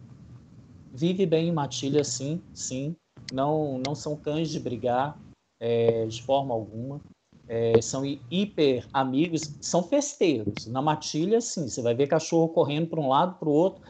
Vive 0.93 1.27
bem 1.27 1.49
em 1.49 1.53
matilha, 1.53 2.05
sim, 2.05 2.41
sim. 2.53 2.95
Não, 3.33 3.81
não 3.85 3.95
são 3.95 4.17
cães 4.17 4.51
de 4.51 4.61
brigar 4.61 5.19
é, 5.59 6.07
de 6.07 6.23
forma 6.23 6.53
alguma. 6.53 7.01
É, 7.49 7.81
são 7.81 8.03
hiper 8.31 8.87
amigos, 8.93 9.57
são 9.61 9.83
festeiros. 9.83 10.67
Na 10.67 10.81
matilha, 10.81 11.41
sim, 11.41 11.69
você 11.69 11.83
vai 11.83 11.95
ver 11.95 12.07
cachorro 12.07 12.49
correndo 12.49 12.89
para 12.89 13.01
um 13.01 13.09
lado, 13.09 13.39
para 13.39 13.49
o 13.49 13.53
outro. 13.53 13.83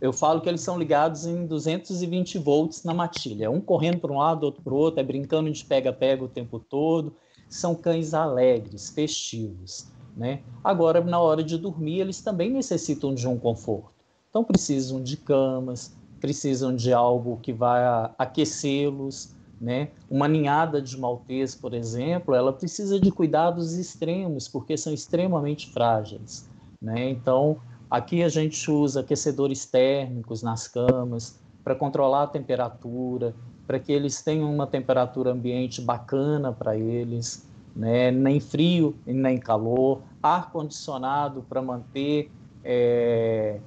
Eu 0.00 0.12
falo 0.12 0.40
que 0.40 0.48
eles 0.48 0.62
são 0.62 0.78
ligados 0.78 1.26
em 1.26 1.46
220 1.46 2.38
volts 2.38 2.84
na 2.84 2.94
matilha. 2.94 3.50
Um 3.50 3.60
correndo 3.60 4.00
para 4.00 4.12
um 4.12 4.18
lado, 4.18 4.44
outro 4.44 4.62
para 4.62 4.72
o 4.72 4.76
outro, 4.76 5.00
é 5.00 5.02
brincando 5.02 5.50
de 5.50 5.64
pega-pega 5.64 6.24
o 6.24 6.28
tempo 6.28 6.58
todo. 6.58 7.14
São 7.50 7.74
cães 7.74 8.14
alegres, 8.14 8.88
festivos. 8.90 9.88
Né? 10.16 10.42
Agora, 10.64 11.02
na 11.02 11.20
hora 11.20 11.42
de 11.42 11.58
dormir, 11.58 12.00
eles 12.00 12.22
também 12.22 12.50
necessitam 12.50 13.14
de 13.14 13.28
um 13.28 13.38
conforto. 13.38 13.92
Então, 14.30 14.42
precisam 14.42 15.02
de 15.02 15.16
camas, 15.16 15.92
precisam 16.20 16.74
de 16.74 16.92
algo 16.92 17.38
que 17.42 17.52
vai 17.52 17.82
aquecê-los. 18.16 19.34
Né? 19.60 19.90
Uma 20.08 20.26
ninhada 20.26 20.80
de 20.80 20.98
maltês, 20.98 21.54
por 21.54 21.74
exemplo, 21.74 22.34
ela 22.34 22.52
precisa 22.52 22.98
de 22.98 23.10
cuidados 23.10 23.74
extremos, 23.74 24.48
porque 24.48 24.76
são 24.76 24.92
extremamente 24.92 25.70
frágeis. 25.70 26.48
Né? 26.80 27.10
Então, 27.10 27.58
aqui 27.90 28.22
a 28.22 28.28
gente 28.30 28.70
usa 28.70 29.00
aquecedores 29.00 29.66
térmicos 29.66 30.42
nas 30.42 30.66
camas 30.66 31.38
para 31.62 31.74
controlar 31.74 32.22
a 32.22 32.26
temperatura, 32.26 33.34
para 33.66 33.78
que 33.78 33.92
eles 33.92 34.22
tenham 34.22 34.52
uma 34.52 34.66
temperatura 34.66 35.32
ambiente 35.32 35.82
bacana 35.82 36.52
para 36.52 36.76
eles 36.76 37.46
né? 37.74 38.10
nem 38.10 38.40
frio 38.40 38.96
e 39.06 39.12
nem 39.12 39.38
calor, 39.38 40.00
ar 40.22 40.50
condicionado 40.50 41.44
para 41.48 41.62
manter 41.62 42.30
é, 42.64 43.60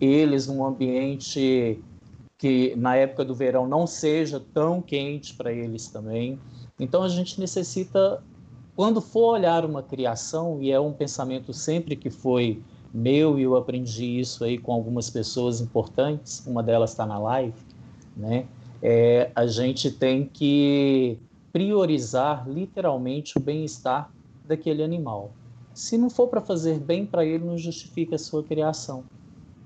eles 0.00 0.46
num 0.46 0.64
ambiente 0.64 1.82
que 2.36 2.74
na 2.76 2.96
época 2.96 3.24
do 3.24 3.34
verão 3.34 3.66
não 3.66 3.86
seja 3.86 4.40
tão 4.52 4.80
quente 4.80 5.34
para 5.34 5.52
eles 5.52 5.88
também. 5.88 6.38
Então 6.78 7.02
a 7.02 7.08
gente 7.08 7.40
necessita, 7.40 8.22
quando 8.74 9.00
for 9.00 9.34
olhar 9.34 9.64
uma 9.64 9.82
criação, 9.82 10.58
e 10.60 10.70
é 10.70 10.80
um 10.80 10.92
pensamento 10.92 11.52
sempre 11.52 11.96
que 11.96 12.10
foi 12.10 12.62
meu 12.92 13.38
e 13.38 13.42
eu 13.42 13.56
aprendi 13.56 14.20
isso 14.20 14.44
aí 14.44 14.56
com 14.56 14.72
algumas 14.72 15.10
pessoas 15.10 15.60
importantes, 15.60 16.46
uma 16.46 16.62
delas 16.62 16.90
está 16.90 17.04
na 17.04 17.18
live, 17.18 17.58
né? 18.16 18.46
É, 18.80 19.30
a 19.34 19.46
gente 19.46 19.90
tem 19.90 20.26
que 20.26 21.18
priorizar 21.52 22.48
literalmente 22.48 23.38
o 23.38 23.40
bem-estar 23.40 24.12
daquele 24.44 24.82
animal. 24.82 25.32
Se 25.72 25.96
não 25.96 26.10
for 26.10 26.28
para 26.28 26.40
fazer 26.40 26.78
bem 26.78 27.06
para 27.06 27.24
ele, 27.24 27.44
não 27.44 27.56
justifica 27.56 28.16
a 28.16 28.18
sua 28.18 28.44
criação. 28.44 29.04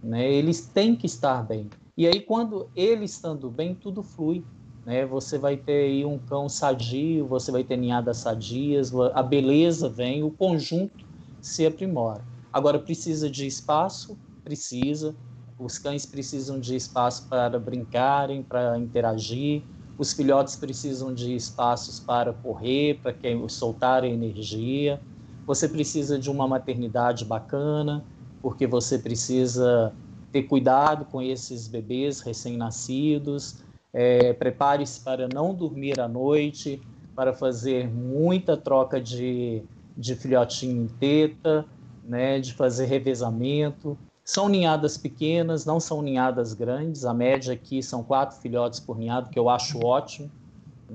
Né? 0.03 0.31
Eles 0.31 0.61
têm 0.67 0.95
que 0.95 1.07
estar 1.07 1.43
bem. 1.43 1.69
E 1.99 2.07
aí, 2.07 2.21
quando 2.21 2.71
ele 2.77 3.05
estando 3.05 3.51
bem, 3.51 3.75
tudo 3.75 4.05
flui. 4.05 4.45
Né? 4.87 5.05
Você 5.05 5.37
vai 5.37 5.57
ter 5.57 5.87
aí 5.87 6.05
um 6.05 6.17
cão 6.17 6.49
sadio, 6.49 7.27
você 7.27 7.51
vai 7.51 7.65
ter 7.65 7.77
ninhadas 7.77 8.19
sadias, 8.19 8.93
a 9.13 9.21
beleza 9.21 9.89
vem, 9.89 10.23
o 10.23 10.31
conjunto 10.31 11.05
se 11.41 11.67
aprimora. 11.67 12.25
Agora, 12.53 12.79
precisa 12.79 13.29
de 13.29 13.49
espaço? 13.49 14.17
Precisa. 14.45 15.13
Os 15.59 15.77
cães 15.77 16.07
precisam 16.07 16.61
de 16.61 16.77
espaço 16.77 17.29
para 17.29 17.59
brincarem, 17.59 18.45
para 18.45 18.79
interagir, 18.79 19.65
os 19.99 20.13
filhotes 20.13 20.55
precisam 20.55 21.13
de 21.13 21.35
espaços 21.35 21.99
para 21.99 22.33
correr, 22.33 23.01
para 23.03 23.13
que 23.13 23.37
soltarem 23.49 24.15
energia. 24.15 25.01
Você 25.45 25.69
precisa 25.69 26.17
de 26.17 26.31
uma 26.31 26.47
maternidade 26.47 27.25
bacana, 27.25 28.05
porque 28.41 28.69
você 28.69 29.01
precisa 29.01 29.93
ter 30.33 30.45
cuidado 30.45 31.05
com 31.07 31.21
esses 31.23 31.69
bebês 31.69 32.21
recém-nascidos. 32.21 33.59
É, 33.93 34.33
Prepare-se 34.33 35.01
para 35.01 35.29
não 35.33 35.55
dormir 35.55 35.99
à 36.01 36.07
noite, 36.07 36.81
para 37.15 37.33
fazer 37.33 37.89
muita 37.89 38.57
troca 38.57 39.01
de, 39.01 39.63
de 39.97 40.15
filhotinho 40.15 40.85
em 40.85 40.89
teta, 40.89 41.65
né, 42.05 42.39
de 42.39 42.55
fazer 42.55 42.87
revezamento. 42.87 43.99
São 44.25 44.49
ninhadas 44.49 44.99
pequenas, 44.99 45.65
não 45.65 45.81
são 45.81 46.03
ninhadas 46.03 46.53
grandes. 46.53 47.05
A 47.05 47.15
média 47.15 47.55
aqui 47.55 47.83
são 47.83 48.03
quatro 48.03 48.37
filhotes 48.41 48.79
por 48.79 48.99
ninhado, 48.99 49.31
que 49.31 49.39
eu 49.39 49.49
acho 49.49 49.85
ótimo. 49.85 50.31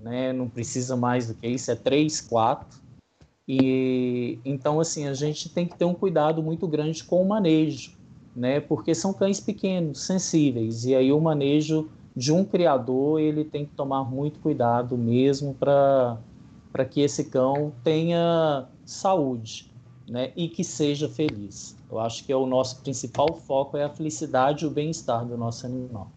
Né? 0.03 0.31
Não 0.31 0.47
precisa 0.47 0.95
mais 0.95 1.27
do 1.27 1.33
que 1.33 1.47
isso, 1.47 1.71
é 1.71 1.75
três, 1.75 2.21
quatro. 2.21 2.83
E 3.47 4.39
então 4.45 4.79
assim 4.79 5.07
a 5.07 5.13
gente 5.13 5.49
tem 5.49 5.65
que 5.65 5.75
ter 5.75 5.85
um 5.85 5.93
cuidado 5.93 6.41
muito 6.41 6.67
grande 6.67 7.03
com 7.03 7.21
o 7.21 7.27
manejo, 7.27 7.91
né? 8.35 8.59
Porque 8.59 8.95
são 8.95 9.13
cães 9.13 9.39
pequenos, 9.39 10.01
sensíveis, 10.01 10.85
e 10.85 10.95
aí 10.95 11.11
o 11.11 11.19
manejo 11.19 11.89
de 12.15 12.31
um 12.31 12.45
criador 12.45 13.19
ele 13.19 13.43
tem 13.43 13.65
que 13.65 13.71
tomar 13.75 14.03
muito 14.03 14.39
cuidado 14.39 14.97
mesmo 14.97 15.53
para 15.53 16.17
para 16.71 16.85
que 16.85 17.01
esse 17.01 17.25
cão 17.25 17.71
tenha 17.83 18.67
saúde, 18.83 19.71
né? 20.09 20.31
E 20.35 20.49
que 20.49 20.63
seja 20.63 21.07
feliz. 21.07 21.77
Eu 21.89 21.99
acho 21.99 22.25
que 22.25 22.31
é 22.31 22.35
o 22.35 22.47
nosso 22.47 22.81
principal 22.81 23.31
foco 23.31 23.77
é 23.77 23.83
a 23.83 23.89
felicidade 23.89 24.65
e 24.65 24.67
o 24.67 24.71
bem-estar 24.71 25.23
do 25.23 25.37
nosso 25.37 25.67
animal. 25.67 26.07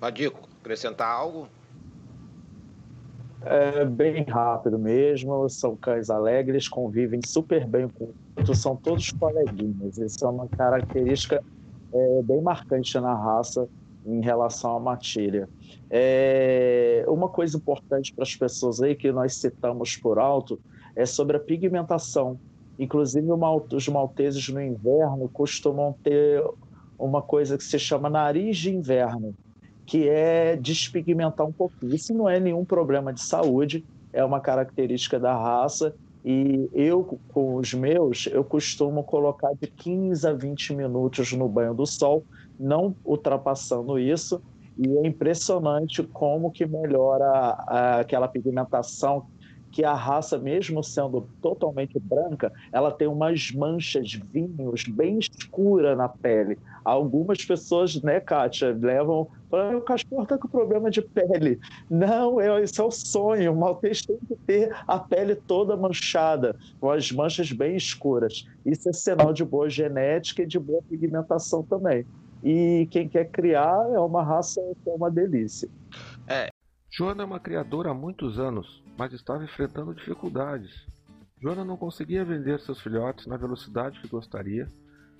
Madico, 0.00 0.48
acrescentar 0.60 1.08
algo? 1.08 1.46
É 3.42 3.84
bem 3.84 4.24
rápido 4.24 4.76
mesmo, 4.76 5.48
são 5.48 5.76
cães 5.76 6.10
alegres, 6.10 6.68
convivem 6.68 7.20
super 7.24 7.64
bem 7.64 7.88
com 7.88 8.12
são 8.54 8.76
todos 8.76 9.10
coleguinhas. 9.12 9.98
Isso 9.98 10.24
é 10.24 10.28
uma 10.28 10.48
característica 10.48 11.42
é, 11.92 12.22
bem 12.22 12.40
marcante 12.40 12.98
na 12.98 13.14
raça 13.14 13.68
em 14.04 14.20
relação 14.20 14.76
à 14.76 14.80
matilha. 14.80 15.48
É, 15.90 17.04
uma 17.08 17.28
coisa 17.28 17.56
importante 17.56 18.14
para 18.14 18.22
as 18.22 18.36
pessoas 18.36 18.80
aí 18.80 18.94
que 18.94 19.10
nós 19.10 19.34
citamos 19.36 19.96
por 19.96 20.18
alto 20.18 20.60
é 20.94 21.04
sobre 21.04 21.36
a 21.36 21.40
pigmentação. 21.40 22.38
Inclusive, 22.78 23.26
os 23.72 23.88
malteses 23.88 24.48
no 24.48 24.60
inverno 24.60 25.28
costumam 25.28 25.94
ter 26.04 26.44
uma 26.98 27.22
coisa 27.22 27.56
que 27.56 27.64
se 27.64 27.78
chama 27.78 28.08
nariz 28.08 28.56
de 28.58 28.74
inverno, 28.74 29.34
que 29.84 30.08
é 30.08 30.56
despigmentar 30.56 31.46
um 31.46 31.52
pouquinho. 31.52 31.94
Isso 31.94 32.14
não 32.14 32.28
é 32.28 32.38
nenhum 32.38 32.64
problema 32.64 33.12
de 33.12 33.22
saúde, 33.22 33.84
é 34.12 34.24
uma 34.24 34.40
característica 34.40 35.18
da 35.18 35.34
raça. 35.34 35.94
E 36.28 36.68
eu, 36.74 37.20
com 37.28 37.54
os 37.54 37.72
meus, 37.72 38.26
eu 38.26 38.42
costumo 38.42 39.04
colocar 39.04 39.52
de 39.54 39.68
15 39.68 40.26
a 40.26 40.32
20 40.32 40.74
minutos 40.74 41.32
no 41.32 41.48
banho 41.48 41.72
do 41.72 41.86
sol, 41.86 42.24
não 42.58 42.96
ultrapassando 43.04 43.96
isso. 43.96 44.42
E 44.76 44.98
é 44.98 45.06
impressionante 45.06 46.02
como 46.02 46.50
que 46.50 46.66
melhora 46.66 47.50
aquela 48.00 48.26
pigmentação 48.26 49.28
que 49.76 49.84
a 49.84 49.92
raça, 49.92 50.38
mesmo 50.38 50.82
sendo 50.82 51.28
totalmente 51.42 51.98
branca, 51.98 52.50
ela 52.72 52.90
tem 52.90 53.06
umas 53.06 53.52
manchas, 53.52 54.10
vinhos 54.32 54.84
bem 54.84 55.18
escura 55.18 55.94
na 55.94 56.08
pele. 56.08 56.56
Algumas 56.82 57.44
pessoas, 57.44 58.00
né, 58.00 58.18
Kátia, 58.18 58.72
levam. 58.72 59.28
O 59.52 59.80
cachorro 59.82 60.22
está 60.22 60.38
com 60.38 60.48
problema 60.48 60.90
de 60.90 61.02
pele. 61.02 61.60
Não, 61.90 62.40
é, 62.40 62.62
isso 62.62 62.80
é 62.80 62.84
o 62.86 62.90
sonho. 62.90 63.52
O 63.52 63.56
maltês 63.56 64.00
tem 64.00 64.16
que 64.26 64.34
ter 64.46 64.74
a 64.88 64.98
pele 64.98 65.34
toda 65.34 65.76
manchada, 65.76 66.56
com 66.80 66.90
as 66.90 67.12
manchas 67.12 67.52
bem 67.52 67.76
escuras. 67.76 68.48
Isso 68.64 68.88
é 68.88 68.94
sinal 68.94 69.30
de 69.30 69.44
boa 69.44 69.68
genética 69.68 70.40
e 70.40 70.46
de 70.46 70.58
boa 70.58 70.80
pigmentação 70.88 71.62
também. 71.62 72.06
E 72.42 72.88
quem 72.90 73.10
quer 73.10 73.26
criar 73.26 73.90
é 73.92 74.00
uma 74.00 74.22
raça 74.22 74.58
que 74.82 74.88
é 74.88 74.94
uma 74.94 75.10
delícia. 75.10 75.68
É. 76.26 76.55
Joana 76.96 77.24
é 77.24 77.26
uma 77.26 77.38
criadora 77.38 77.90
há 77.90 77.94
muitos 77.94 78.38
anos 78.38 78.82
mas 78.96 79.12
estava 79.12 79.44
enfrentando 79.44 79.94
dificuldades. 79.94 80.86
Joana 81.38 81.62
não 81.62 81.76
conseguia 81.76 82.24
vender 82.24 82.58
seus 82.60 82.80
filhotes 82.80 83.26
na 83.26 83.36
velocidade 83.36 84.00
que 84.00 84.08
gostaria 84.08 84.72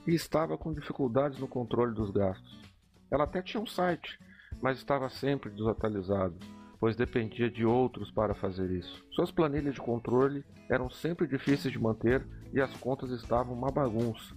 e 0.06 0.14
estava 0.14 0.56
com 0.56 0.72
dificuldades 0.72 1.38
no 1.38 1.46
controle 1.46 1.94
dos 1.94 2.10
gastos. 2.10 2.62
Ela 3.10 3.24
até 3.24 3.42
tinha 3.42 3.62
um 3.62 3.66
site, 3.66 4.18
mas 4.62 4.78
estava 4.78 5.10
sempre 5.10 5.50
desatualizado, 5.50 6.34
pois 6.80 6.96
dependia 6.96 7.50
de 7.50 7.66
outros 7.66 8.10
para 8.10 8.34
fazer 8.34 8.70
isso. 8.70 9.04
Suas 9.10 9.30
planilhas 9.30 9.74
de 9.74 9.80
controle 9.82 10.42
eram 10.70 10.88
sempre 10.88 11.26
difíceis 11.26 11.70
de 11.70 11.78
manter 11.78 12.26
e 12.54 12.58
as 12.58 12.74
contas 12.78 13.10
estavam 13.10 13.52
uma 13.52 13.70
bagunça. 13.70 14.34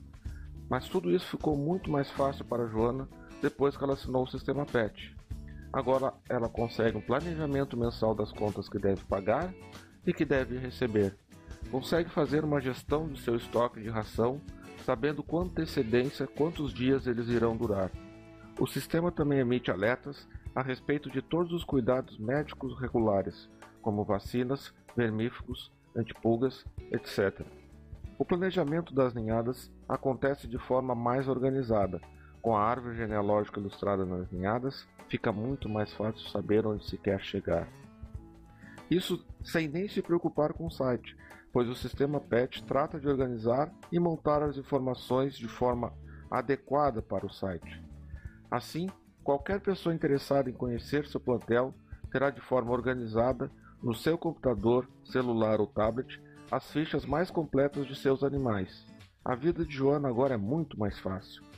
Mas 0.69 0.89
tudo 0.89 1.09
isso 1.09 1.37
ficou 1.37 1.55
muito 1.55 1.89
mais 1.89 2.11
fácil 2.11 2.43
para 2.43 2.67
Joana 2.67 3.07
depois 3.41 3.77
que 3.77 3.83
ela 3.85 3.93
assinou 3.93 4.23
o 4.23 4.29
sistema 4.29 4.65
PET. 4.65 5.17
Agora 5.71 6.13
ela 6.27 6.49
consegue 6.49 6.97
um 6.97 7.01
planejamento 7.01 7.77
mensal 7.77 8.15
das 8.15 8.31
contas 8.31 8.67
que 8.67 8.79
deve 8.79 9.03
pagar 9.05 9.53
e 10.05 10.11
que 10.11 10.25
deve 10.25 10.57
receber. 10.57 11.15
Consegue 11.69 12.09
fazer 12.09 12.43
uma 12.43 12.59
gestão 12.59 13.07
do 13.07 13.17
seu 13.17 13.35
estoque 13.35 13.79
de 13.79 13.89
ração, 13.89 14.41
sabendo 14.83 15.21
com 15.21 15.41
antecedência 15.41 16.25
quantos 16.25 16.73
dias 16.73 17.05
eles 17.05 17.27
irão 17.27 17.55
durar. 17.55 17.91
O 18.59 18.65
sistema 18.65 19.11
também 19.11 19.39
emite 19.39 19.69
alertas 19.69 20.27
a 20.55 20.63
respeito 20.63 21.09
de 21.11 21.21
todos 21.21 21.53
os 21.53 21.63
cuidados 21.63 22.17
médicos 22.17 22.77
regulares, 22.79 23.47
como 23.81 24.03
vacinas, 24.03 24.73
vermífugos, 24.97 25.71
antipulgas, 25.95 26.65
etc. 26.91 27.45
O 28.17 28.25
planejamento 28.25 28.93
das 28.93 29.13
ninhadas 29.13 29.71
acontece 29.87 30.47
de 30.47 30.57
forma 30.57 30.95
mais 30.95 31.27
organizada, 31.27 32.01
com 32.41 32.57
a 32.57 32.63
árvore 32.63 32.97
genealógica 32.97 33.59
ilustrada 33.59 34.05
nas 34.05 34.29
ninhadas, 34.31 34.87
fica 35.09 35.31
muito 35.31 35.67
mais 35.67 35.91
fácil 35.93 36.29
saber 36.29 36.65
onde 36.65 36.85
se 36.85 36.97
quer 36.97 37.19
chegar. 37.21 37.67
Isso 38.89 39.25
sem 39.43 39.67
nem 39.67 39.87
se 39.87 40.01
preocupar 40.01 40.53
com 40.53 40.67
o 40.67 40.71
site, 40.71 41.15
pois 41.51 41.67
o 41.67 41.75
sistema 41.75 42.19
PET 42.19 42.63
trata 42.63 42.99
de 42.99 43.07
organizar 43.07 43.71
e 43.91 43.99
montar 43.99 44.41
as 44.43 44.57
informações 44.57 45.37
de 45.37 45.47
forma 45.47 45.93
adequada 46.29 47.01
para 47.01 47.25
o 47.25 47.29
site. 47.29 47.83
Assim, 48.49 48.87
qualquer 49.23 49.59
pessoa 49.59 49.93
interessada 49.93 50.49
em 50.49 50.53
conhecer 50.53 51.05
seu 51.05 51.19
plantel 51.19 51.73
terá 52.11 52.29
de 52.29 52.41
forma 52.41 52.71
organizada 52.71 53.51
no 53.81 53.93
seu 53.93 54.17
computador, 54.17 54.87
celular 55.05 55.59
ou 55.59 55.67
tablet 55.67 56.21
as 56.51 56.71
fichas 56.71 57.05
mais 57.05 57.29
completas 57.29 57.85
de 57.85 57.95
seus 57.95 58.23
animais. 58.23 58.85
A 59.23 59.35
vida 59.35 59.63
de 59.63 59.73
Joana 59.73 60.09
agora 60.09 60.33
é 60.33 60.37
muito 60.37 60.79
mais 60.79 60.97
fácil. 60.99 61.48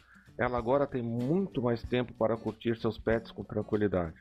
Ela 0.42 0.58
agora 0.58 0.88
tem 0.88 1.04
muito 1.04 1.62
mais 1.62 1.84
tempo 1.84 2.16
para 2.16 2.36
curtir 2.36 2.76
seus 2.76 2.98
pets 2.98 3.30
com 3.30 3.44
tranquilidade. 3.44 4.16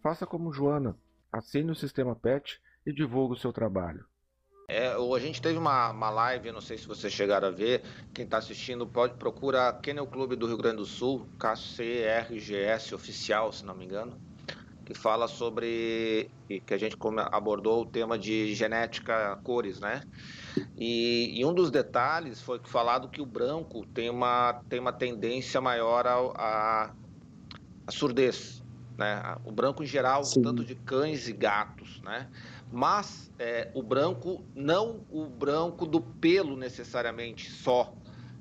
Faça 0.00 0.24
como 0.24 0.52
Joana, 0.52 0.96
assine 1.32 1.72
o 1.72 1.74
sistema 1.74 2.14
Pet 2.14 2.60
e 2.86 2.92
divulgue 2.92 3.34
o 3.34 3.36
seu 3.36 3.52
trabalho. 3.52 4.04
É, 4.68 4.90
a 4.92 5.18
gente 5.18 5.42
teve 5.42 5.58
uma, 5.58 5.90
uma 5.90 6.08
live, 6.08 6.52
não 6.52 6.60
sei 6.60 6.78
se 6.78 6.86
vocês 6.86 7.12
chegaram 7.12 7.48
a 7.48 7.50
ver. 7.50 7.82
Quem 8.14 8.24
está 8.24 8.38
assistindo 8.38 8.86
pode 8.86 9.14
procurar 9.14 9.80
Kennel 9.80 10.06
Clube 10.06 10.36
do 10.36 10.46
Rio 10.46 10.56
Grande 10.56 10.76
do 10.76 10.86
Sul, 10.86 11.26
KCRGS 11.36 12.94
oficial, 12.94 13.52
se 13.52 13.64
não 13.64 13.74
me 13.74 13.86
engano, 13.86 14.16
que 14.86 14.94
fala 14.94 15.26
sobre 15.26 16.30
que 16.64 16.72
a 16.72 16.78
gente 16.78 16.96
abordou 17.32 17.82
o 17.82 17.86
tema 17.86 18.16
de 18.16 18.54
genética 18.54 19.36
cores, 19.42 19.80
né? 19.80 20.00
E, 20.78 21.40
e, 21.40 21.44
um 21.44 21.52
dos 21.52 21.72
detalhes 21.72 22.40
foi 22.40 22.60
falado 22.62 23.08
que 23.08 23.20
o 23.20 23.26
branco 23.26 23.84
tem 23.86 24.08
uma, 24.08 24.62
tem 24.68 24.78
uma 24.78 24.92
tendência 24.92 25.60
maior 25.60 26.06
à 26.06 26.94
surdez. 27.90 28.62
Né? 28.96 29.20
O 29.44 29.50
branco, 29.50 29.82
em 29.82 29.86
geral, 29.86 30.22
Sim. 30.22 30.40
tanto 30.40 30.64
de 30.64 30.76
cães 30.76 31.28
e 31.28 31.32
gatos. 31.32 32.00
Né? 32.02 32.30
Mas 32.70 33.32
é, 33.40 33.68
o 33.74 33.82
branco, 33.82 34.44
não 34.54 35.00
o 35.10 35.26
branco 35.26 35.84
do 35.84 36.00
pelo 36.00 36.56
necessariamente 36.56 37.50
só. 37.50 37.92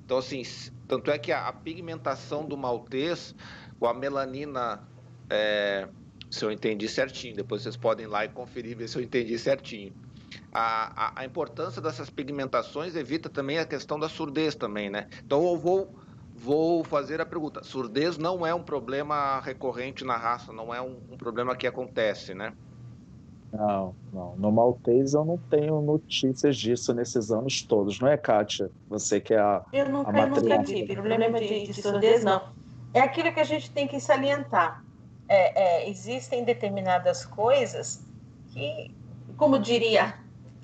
Então, 0.06 0.20
assim, 0.20 0.44
tanto 0.88 1.10
é 1.10 1.18
que 1.18 1.32
a, 1.32 1.48
a 1.48 1.54
pigmentação 1.54 2.46
do 2.46 2.56
maltês, 2.56 3.34
com 3.80 3.88
a 3.88 3.96
melanina. 3.96 4.88
É, 5.28 5.90
se 6.36 6.46
eu 6.46 6.52
entendi 6.52 6.88
certinho, 6.88 7.36
depois 7.36 7.64
vocês 7.64 7.76
podem 7.76 8.06
ir 8.06 8.10
lá 8.10 8.26
e 8.26 8.30
conferir, 8.30 8.78
ver 8.78 8.88
se 8.88 8.98
eu 8.98 9.02
entendi 9.02 9.38
certinho 9.40 9.94
a, 10.52 11.08
a, 11.08 11.22
a, 11.22 11.26
importância 11.26 11.82
dessas 11.82 12.10
pigmentações 12.10 12.96
evita 12.96 13.30
também 13.30 13.60
a 13.60 13.66
questão 13.66 14.00
da 14.00 14.08
surdez 14.08 14.56
também, 14.56 14.90
né? 14.90 15.08
Então 15.24 15.46
eu 15.46 15.58
vou, 15.58 15.94
vou 16.34 16.84
fazer 16.84 17.20
a 17.20 17.26
pergunta. 17.26 17.64
Surdez 17.64 18.18
não 18.18 18.46
é 18.46 18.54
um 18.54 18.64
problema 18.64 19.40
recorrente 19.42 20.06
na 20.06 20.16
raça, 20.16 20.54
não 20.54 20.74
é 20.74 20.82
um, 20.82 20.98
um 21.12 21.18
problema 21.18 21.56
que 21.56 21.68
acontece, 21.68 22.34
né? 22.34 22.54
Não, 23.52 23.96
não. 24.14 24.36
No 24.38 24.52
maltês 24.52 25.14
eu 25.14 25.24
não 25.24 25.38
tenho 25.38 25.82
notícias 25.82 26.58
disso 26.58 26.94
nesses 26.94 27.32
anos 27.32 27.62
todos, 27.62 28.00
não 28.00 28.08
é, 28.08 28.18
Kátia? 28.18 28.72
Você 28.90 29.20
que 29.20 29.34
é 29.34 29.40
a. 29.40 29.64
Eu 29.74 29.90
nunca, 29.90 30.12
a 30.12 30.22
eu 30.22 30.28
nunca 30.30 30.64
tive 30.64 30.94
problema 30.94 31.40
de, 31.40 31.66
de 31.66 31.74
surdez, 31.74 32.24
não. 32.24 32.54
É 32.94 33.02
aquilo 33.02 33.34
que 33.34 33.42
a 33.42 33.46
gente 33.46 33.72
tem 33.72 33.88
que 33.88 34.00
salientar. 34.00 34.85
É, 35.28 35.84
é, 35.84 35.90
existem 35.90 36.44
determinadas 36.44 37.26
coisas 37.26 38.06
que, 38.54 38.94
como 39.38 39.58
diria 39.58 40.20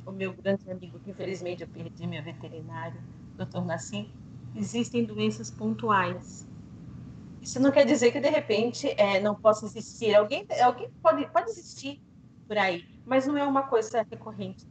o 0.06 0.12
meu 0.12 0.34
grande 0.34 0.70
amigo, 0.70 1.00
que 1.00 1.12
infelizmente 1.12 1.64
eu 1.64 1.68
perdi, 1.68 2.06
meu 2.06 2.24
veterinário, 2.24 3.02
doutor 3.36 3.66
Nassim, 3.66 4.12
existem 4.56 5.04
doenças 5.04 5.50
pontuais. 5.50 6.48
Isso 7.42 7.60
não 7.60 7.72
quer 7.72 7.86
dizer 7.86 8.12
que, 8.12 8.20
de 8.20 8.30
repente, 8.30 8.94
é, 8.98 9.20
não 9.20 9.34
possa 9.34 9.66
existir. 9.66 10.14
Alguém, 10.14 10.46
alguém 10.64 10.90
pode, 11.02 11.26
pode 11.32 11.50
existir 11.50 12.00
por 12.48 12.58
aí, 12.58 12.86
mas 13.06 13.26
não 13.26 13.38
é 13.38 13.44
uma 13.44 13.64
coisa 13.64 14.06
recorrente. 14.10 14.68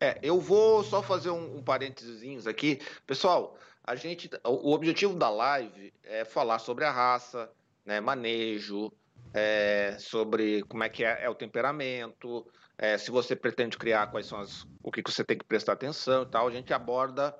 É, 0.00 0.18
eu 0.22 0.40
vou 0.40 0.82
só 0.82 1.02
fazer 1.02 1.30
um, 1.30 1.58
um 1.58 1.62
parênteses 1.62 2.46
aqui. 2.46 2.80
Pessoal, 3.06 3.58
a 3.84 3.94
gente, 3.94 4.30
o 4.46 4.72
objetivo 4.72 5.14
da 5.14 5.28
live 5.28 5.92
é 6.02 6.24
falar 6.24 6.58
sobre 6.58 6.84
a 6.84 6.90
raça, 6.90 7.50
né, 7.84 8.00
manejo, 8.00 8.90
é, 9.32 9.96
sobre 9.98 10.62
como 10.62 10.82
é 10.82 10.88
que 10.88 11.04
é, 11.04 11.24
é 11.24 11.30
o 11.30 11.34
temperamento, 11.34 12.46
é, 12.76 12.96
se 12.96 13.10
você 13.10 13.36
pretende 13.36 13.76
criar, 13.76 14.06
quais 14.06 14.26
são 14.26 14.40
as, 14.40 14.66
o 14.82 14.90
que 14.90 15.02
você 15.06 15.22
tem 15.22 15.36
que 15.36 15.44
prestar 15.44 15.74
atenção 15.74 16.22
e 16.22 16.26
tal, 16.26 16.48
a 16.48 16.50
gente 16.50 16.72
aborda 16.72 17.36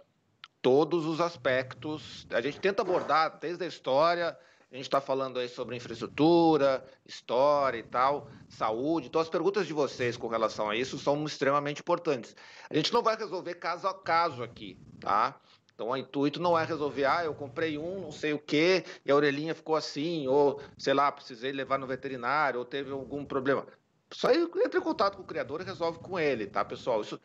todos 0.61 1.07
os 1.07 1.21
aspectos. 1.21 2.27
A 2.31 2.41
gente 2.41 2.61
tenta 2.61 2.83
abordar 2.83 3.39
desde 3.41 3.65
a 3.65 3.67
história, 3.67 4.37
a 4.71 4.77
gente 4.77 4.85
está 4.85 5.01
falando 5.01 5.39
aí 5.39 5.49
sobre 5.49 5.75
infraestrutura, 5.75 6.85
história 7.05 7.79
e 7.79 7.83
tal, 7.83 8.29
saúde. 8.49 9.09
Então, 9.09 9.21
as 9.21 9.29
perguntas 9.29 9.67
de 9.67 9.73
vocês 9.73 10.17
com 10.17 10.29
relação 10.29 10.71
a 10.71 10.77
isso 10.77 10.99
são 10.99 11.25
extremamente 11.25 11.81
importantes. 11.81 12.37
A 12.69 12.77
gente 12.77 12.93
não 12.93 13.03
vai 13.03 13.17
resolver 13.17 13.55
caso 13.55 13.89
a 13.89 13.95
caso 13.95 14.43
aqui, 14.43 14.79
tá? 15.01 15.41
Então, 15.81 15.89
o 15.89 15.97
intuito 15.97 16.43
não 16.43 16.59
é 16.59 16.63
resolver, 16.63 17.07
ah, 17.07 17.25
eu 17.25 17.33
comprei 17.33 17.79
um, 17.79 18.03
não 18.03 18.13
sei 18.13 18.35
o 18.35 18.39
quê, 18.39 18.85
e 19.03 19.11
a 19.11 19.17
orelhinha 19.17 19.55
ficou 19.55 19.75
assim, 19.75 20.29
ou, 20.29 20.61
sei 20.77 20.93
lá, 20.93 21.11
precisei 21.11 21.53
levar 21.53 21.79
no 21.79 21.87
veterinário, 21.87 22.59
ou 22.59 22.67
teve 22.67 22.93
algum 22.93 23.25
problema. 23.25 23.67
Só 24.13 24.31
entra 24.31 24.79
em 24.79 24.83
contato 24.83 25.17
com 25.17 25.23
o 25.23 25.27
criador 25.27 25.63
e 25.63 25.65
resolve 25.65 25.99
com 26.01 26.21
ele, 26.21 26.47
tá, 26.47 26.63
pessoal? 26.67 27.01
Isso, 27.01 27.19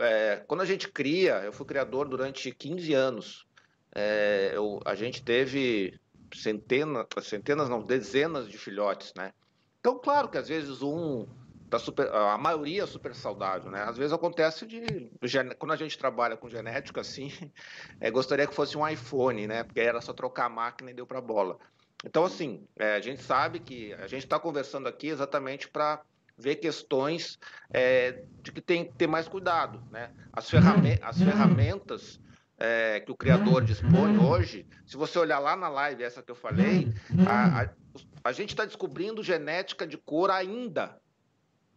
é, 0.00 0.42
quando 0.48 0.62
a 0.62 0.64
gente 0.64 0.88
cria, 0.88 1.34
eu 1.44 1.52
fui 1.52 1.64
criador 1.64 2.08
durante 2.08 2.50
15 2.50 2.92
anos. 2.94 3.46
É, 3.94 4.50
eu, 4.56 4.80
a 4.84 4.96
gente 4.96 5.22
teve 5.22 5.96
centenas, 6.34 7.06
centenas 7.22 7.68
não, 7.68 7.80
dezenas 7.80 8.48
de 8.48 8.58
filhotes, 8.58 9.14
né? 9.16 9.32
Então, 9.78 9.96
claro 9.96 10.28
que 10.28 10.36
às 10.36 10.48
vezes 10.48 10.82
um 10.82 11.28
tá 11.70 11.78
super, 11.78 12.12
a 12.12 12.36
maioria 12.36 12.82
é 12.82 12.86
super 12.86 13.14
saudável, 13.14 13.70
né? 13.70 13.84
Às 13.84 13.96
vezes 13.96 14.12
acontece 14.12 14.66
de 14.66 15.10
quando 15.58 15.72
a 15.72 15.76
gente 15.76 15.96
trabalha 15.96 16.36
com 16.36 16.48
genética 16.48 17.00
assim, 17.00 17.32
é, 18.00 18.10
gostaria 18.10 18.46
que 18.46 18.54
fosse 18.54 18.76
um 18.76 18.86
iPhone, 18.86 19.46
né? 19.46 19.62
Porque 19.62 19.80
era 19.80 20.00
só 20.00 20.12
trocar 20.12 20.46
a 20.46 20.48
máquina 20.48 20.90
e 20.90 20.94
deu 20.94 21.06
para 21.06 21.20
bola. 21.20 21.56
Então, 22.04 22.24
assim, 22.24 22.66
é, 22.76 22.96
a 22.96 23.00
gente 23.00 23.22
sabe 23.22 23.60
que 23.60 23.92
a 23.94 24.06
gente 24.06 24.24
está 24.24 24.38
conversando 24.38 24.88
aqui 24.88 25.08
exatamente 25.08 25.68
para 25.68 26.02
ver 26.36 26.56
questões 26.56 27.38
é, 27.70 28.24
de 28.42 28.50
que 28.50 28.60
tem 28.60 28.86
que 28.86 28.94
ter 28.94 29.06
mais 29.06 29.28
cuidado. 29.28 29.82
Né? 29.90 30.10
As, 30.32 30.48
ferramen 30.48 30.98
as 31.02 31.18
ferramentas 31.18 32.18
é, 32.58 33.00
que 33.00 33.12
o 33.12 33.16
criador 33.16 33.62
dispõe 33.62 34.18
hoje, 34.18 34.66
se 34.86 34.96
você 34.96 35.18
olhar 35.18 35.38
lá 35.38 35.54
na 35.54 35.68
live, 35.68 36.02
essa 36.02 36.22
que 36.22 36.30
eu 36.30 36.34
falei, 36.34 36.92
a, 37.26 37.62
a, 37.62 37.70
a 38.24 38.32
gente 38.32 38.50
está 38.50 38.64
descobrindo 38.64 39.22
genética 39.22 39.86
de 39.86 39.96
cor 39.96 40.30
ainda. 40.30 40.98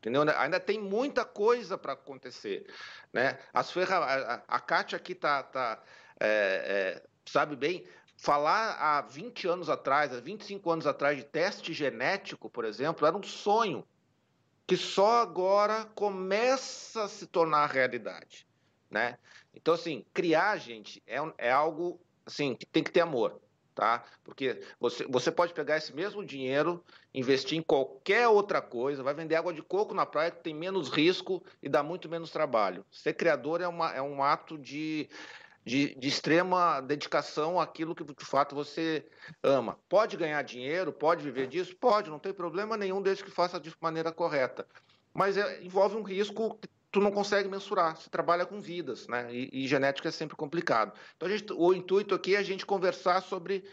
Entendeu? 0.04 0.24
Ainda 0.38 0.60
tem 0.60 0.80
muita 0.80 1.24
coisa 1.24 1.78
para 1.78 1.94
acontecer, 1.94 2.68
né? 3.14 3.40
As 3.54 3.72
ferra... 3.72 4.44
a, 4.48 4.60
Kátia 4.60 4.98
aqui 4.98 5.16
tá, 5.16 5.42
tá 5.42 5.82
é, 6.20 7.00
é, 7.00 7.04
sabe 7.26 7.56
bem, 7.56 7.88
falar 8.18 8.74
há 8.74 9.02
20 9.02 9.48
anos 9.48 9.70
atrás, 9.70 10.14
há 10.14 10.20
25 10.20 10.70
anos 10.70 10.86
atrás 10.86 11.18
de 11.18 11.24
teste 11.24 11.72
genético, 11.74 12.50
por 12.50 12.66
exemplo, 12.66 13.08
era 13.08 13.16
um 13.16 13.24
sonho 13.24 13.88
que 14.68 14.76
só 14.76 15.22
agora 15.22 15.86
começa 15.96 17.04
a 17.04 17.08
se 17.08 17.26
tornar 17.26 17.68
realidade, 17.68 18.46
né? 18.90 19.18
Então, 19.54 19.74
assim, 19.74 20.06
criar, 20.14 20.58
gente, 20.58 21.02
é, 21.08 21.18
é 21.38 21.52
algo, 21.52 22.00
assim, 22.26 22.56
que 22.56 22.66
tem 22.66 22.84
que 22.84 22.92
ter 22.92 23.02
amor, 23.02 23.42
tá? 23.74 24.04
Porque 24.24 24.62
você, 24.80 25.06
você 25.08 25.32
pode 25.32 25.54
pegar 25.54 25.78
esse 25.78 25.94
mesmo 25.94 26.26
dinheiro, 26.26 26.84
investir 27.14 27.58
em 27.58 27.62
qualquer 27.62 28.28
outra 28.28 28.62
coisa, 28.62 29.04
vai 29.04 29.14
vender 29.14 29.36
água 29.36 29.54
de 29.54 29.62
coco 29.62 29.94
na 29.94 30.06
praia 30.06 30.32
tem 30.32 30.54
menos 30.54 30.90
risco 30.90 31.44
e 31.62 31.70
dá 31.70 31.84
muito 31.84 32.10
menos 32.10 32.32
trabalho. 32.32 32.86
Ser 32.92 33.14
criador 33.14 33.62
é, 33.62 33.68
uma, 33.68 33.92
é 33.94 34.02
um 34.02 34.24
ato 34.24 34.58
de 34.58 35.10
de, 35.66 35.96
de, 35.96 36.08
extrema 36.10 36.82
dedicação 36.82 37.60
àquilo 37.60 37.96
que 37.96 38.04
de 38.04 38.26
fato 38.26 38.54
você 38.54 39.06
ama. 39.42 39.80
Pode 39.88 40.18
ganhar 40.18 40.42
dinheiro, 40.42 40.92
pode 40.92 41.24
viver 41.24 41.48
disso? 41.48 41.76
Pode, 41.78 42.10
não 42.10 42.20
tem 42.20 42.34
problema 42.34 42.76
nenhum 42.76 43.02
desde 43.02 43.24
que 43.24 43.32
faça 43.32 43.60
de 43.60 43.74
maneira 43.80 44.12
correta. 44.12 44.68
Mas 45.14 45.38
é, 45.38 45.64
envolve 45.64 45.96
um 45.96 46.04
risco 46.04 46.60
tu 46.94 47.02
não 47.02 47.12
consegue 47.12 47.50
mensurar. 47.50 47.98
Você 47.98 48.10
trabalha 48.10 48.46
com 48.46 48.62
vidas, 48.62 49.08
né? 49.08 49.28
E, 49.34 49.50
e 49.52 49.68
genética 49.68 50.08
é 50.08 50.12
sempre 50.12 50.38
complicado. 50.38 50.94
Então, 51.18 51.28
gente, 51.28 51.52
o 51.52 51.74
intuito 51.74 52.14
aqui 52.14 52.36
é 52.36 52.38
a 52.38 52.44
gente 52.44 52.66
conversar 52.66 53.22
sobre 53.22 53.66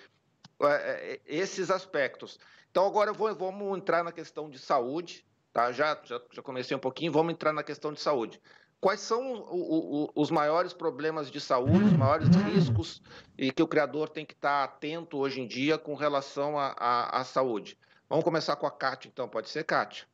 é, 0.62 0.66
é 0.66 1.20
esses 1.26 1.70
aspectos. 1.70 2.40
Então, 2.70 2.86
agora 2.86 3.12
vou, 3.12 3.32
vamos 3.34 3.76
entrar 3.76 4.02
na 4.02 4.10
questão 4.10 4.48
de 4.48 4.58
saúde. 4.58 5.24
Tá? 5.52 5.70
Já, 5.70 6.00
já, 6.04 6.20
já 6.32 6.42
comecei 6.42 6.76
um 6.76 6.80
pouquinho, 6.80 7.12
vamos 7.12 7.32
entrar 7.32 7.52
na 7.52 7.62
questão 7.62 7.92
de 7.92 8.00
saúde 8.00 8.40
quais 8.80 9.00
são 9.00 9.20
o, 9.42 10.04
o, 10.06 10.10
os 10.14 10.30
maiores 10.30 10.72
problemas 10.72 11.30
de 11.30 11.38
saúde, 11.40 11.84
os 11.84 11.92
maiores 11.92 12.28
riscos 12.28 13.02
e 13.36 13.52
que 13.52 13.62
o 13.62 13.68
criador 13.68 14.08
tem 14.08 14.24
que 14.24 14.32
estar 14.32 14.64
atento 14.64 15.18
hoje 15.18 15.40
em 15.40 15.46
dia 15.46 15.76
com 15.76 15.94
relação 15.94 16.54
à 16.58 17.22
saúde. 17.24 17.76
Vamos 18.08 18.24
começar 18.24 18.56
com 18.56 18.66
a 18.66 18.70
Kátia, 18.70 19.08
então. 19.08 19.28
Pode 19.28 19.50
ser, 19.50 19.64
Kátia? 19.64 20.06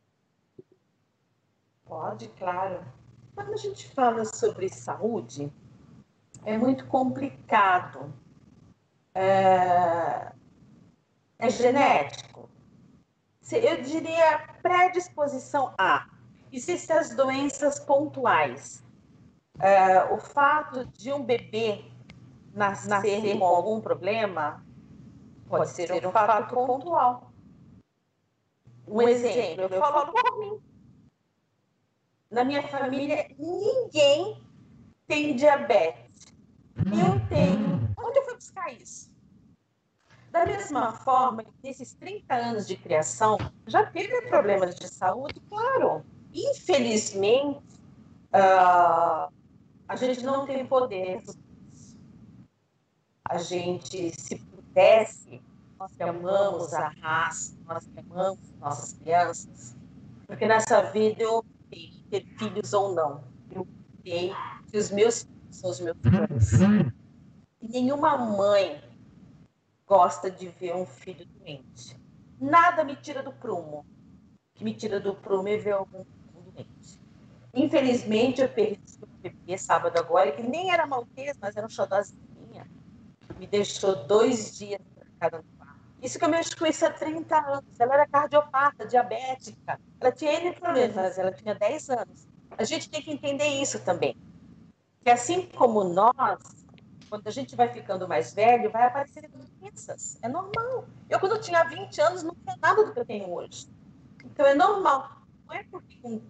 Pode, 1.86 2.28
claro. 2.30 2.84
Quando 3.34 3.52
a 3.52 3.56
gente 3.56 3.88
fala 3.88 4.24
sobre 4.24 4.68
saúde, 4.68 5.52
é 6.44 6.58
muito 6.58 6.86
complicado. 6.86 8.12
É, 9.14 10.32
é 11.38 11.50
genético. 11.50 12.48
Eu 13.50 13.80
diria 13.82 14.46
predisposição 14.60 15.72
a 15.78 16.06
Existem 16.52 16.96
as 16.96 17.10
doenças 17.14 17.78
pontuais. 17.78 18.82
É, 19.60 20.04
o 20.04 20.18
fato 20.18 20.86
de 20.86 21.12
um 21.12 21.22
bebê 21.22 21.84
nascer, 22.54 22.88
nascer 22.88 23.38
com 23.38 23.44
algum 23.44 23.80
problema 23.80 24.64
pode 25.48 25.70
ser 25.70 25.92
um 26.06 26.10
fato 26.10 26.54
pontual. 26.54 27.30
Um 28.88 29.02
exemplo, 29.02 29.64
eu 29.64 29.80
falo 29.80 30.12
por 30.12 30.38
mim. 30.38 30.60
Na 32.30 32.44
minha 32.44 32.62
família, 32.68 33.28
ninguém 33.38 34.42
tem 35.06 35.36
diabetes. 35.36 36.26
Eu 36.76 37.28
tenho. 37.28 37.94
Onde 37.98 38.18
eu 38.18 38.24
fui 38.24 38.34
buscar 38.34 38.72
isso? 38.72 39.14
Da 40.30 40.44
mesma 40.44 40.92
forma, 40.92 41.44
nesses 41.62 41.94
30 41.94 42.34
anos 42.34 42.66
de 42.66 42.76
criação, 42.76 43.38
já 43.66 43.86
teve 43.86 44.22
problemas 44.22 44.74
de 44.74 44.88
saúde? 44.88 45.40
Claro 45.48 46.04
infelizmente, 46.36 47.62
uh, 48.32 49.32
a 49.88 49.96
gente 49.96 50.22
não 50.22 50.46
tem 50.46 50.66
poder. 50.66 51.22
A 53.28 53.38
gente, 53.38 54.12
se 54.20 54.36
pudesse, 54.36 55.40
nós 55.78 55.92
que 55.96 56.02
amamos 56.02 56.72
a 56.74 56.88
raça, 57.00 57.56
nós 57.66 57.86
que 57.86 57.98
amamos 57.98 58.38
nossas 58.60 58.92
crianças, 58.92 59.76
porque 60.26 60.46
nessa 60.46 60.82
vida 60.92 61.22
eu 61.22 61.44
ter 62.06 62.24
filhos 62.38 62.72
ou 62.72 62.94
não. 62.94 63.24
Eu 63.50 63.62
optei 63.62 64.32
que 64.70 64.78
os 64.78 64.90
meus 64.90 65.22
filhos 65.22 65.56
são 65.56 65.70
os 65.70 65.80
meus 65.80 65.96
filhos. 65.98 66.92
E 67.60 67.68
nenhuma 67.68 68.16
mãe 68.16 68.82
gosta 69.86 70.30
de 70.30 70.48
ver 70.48 70.74
um 70.74 70.86
filho 70.86 71.26
doente. 71.26 71.96
Nada 72.40 72.84
me 72.84 72.96
tira 72.96 73.22
do 73.22 73.32
prumo. 73.32 73.86
O 74.54 74.58
que 74.58 74.64
me 74.64 74.74
tira 74.74 75.00
do 75.00 75.14
prumo 75.14 75.48
é 75.48 75.56
ver 75.56 75.72
algum 75.72 76.04
Infelizmente, 77.56 78.42
eu 78.42 78.48
perdi 78.50 78.78
o 79.00 79.06
bebê 79.22 79.56
sábado 79.56 79.98
agora, 79.98 80.30
que 80.30 80.42
nem 80.42 80.70
era 80.70 80.86
maltês, 80.86 81.38
mas 81.40 81.56
era 81.56 81.66
um 81.66 81.70
xodózinho 81.70 82.20
Me 83.38 83.46
deixou 83.46 84.06
dois 84.06 84.58
dias 84.58 84.80
trancada 84.94 85.38
no 85.38 85.44
quarto. 85.44 85.55
Isso 86.02 86.18
que 86.18 86.24
eu 86.24 86.28
mexo 86.28 86.56
com 86.56 86.66
isso 86.66 86.84
há 86.84 86.90
30 86.90 87.36
anos. 87.36 87.80
Ela 87.80 87.94
era 87.94 88.06
cardiopata, 88.06 88.86
diabética. 88.86 89.80
Ela 90.00 90.12
tinha 90.12 90.32
N 90.34 90.52
problemas, 90.54 91.18
ela 91.18 91.32
tinha 91.32 91.54
10 91.54 91.90
anos. 91.90 92.28
A 92.56 92.64
gente 92.64 92.88
tem 92.88 93.02
que 93.02 93.10
entender 93.10 93.48
isso 93.48 93.82
também. 93.84 94.16
Que 95.02 95.10
assim 95.10 95.46
como 95.46 95.84
nós, 95.84 96.66
quando 97.08 97.26
a 97.26 97.30
gente 97.30 97.56
vai 97.56 97.72
ficando 97.72 98.06
mais 98.08 98.34
velho, 98.34 98.70
vai 98.70 98.86
aparecer 98.86 99.28
doenças. 99.28 100.18
É 100.22 100.28
normal. 100.28 100.86
Eu, 101.08 101.18
quando 101.18 101.40
tinha 101.40 101.64
20 101.64 102.00
anos, 102.00 102.22
não 102.22 102.34
tinha 102.34 102.56
nada 102.60 102.84
do 102.84 102.92
que 102.92 103.00
eu 103.00 103.06
tenho 103.06 103.32
hoje. 103.32 103.68
Então, 104.24 104.46
é 104.46 104.54
normal. 104.54 105.22
Não 105.46 105.54
é 105.54 105.64
porque 105.64 105.96
com 106.02 106.20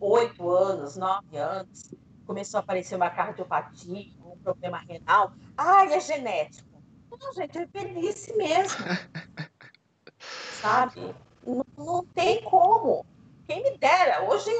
oito 0.00 0.50
anos, 0.50 0.96
nove 0.96 1.36
anos, 1.36 1.94
começou 2.26 2.58
a 2.58 2.60
aparecer 2.60 2.96
uma 2.96 3.10
cardiopatia, 3.10 4.12
um 4.24 4.36
problema 4.38 4.78
renal. 4.78 5.32
Ah, 5.56 5.84
é 5.84 6.00
genético. 6.00 6.71
Não, 7.20 7.32
gente, 7.32 7.58
é 7.58 7.66
velhice 7.66 8.36
mesmo. 8.36 8.78
Sabe? 10.60 11.14
Não, 11.46 11.64
não, 11.76 12.06
tem 12.06 12.42
como. 12.44 13.04
Quem 13.46 13.62
me 13.62 13.76
dera. 13.78 14.22
Hoje 14.24 14.50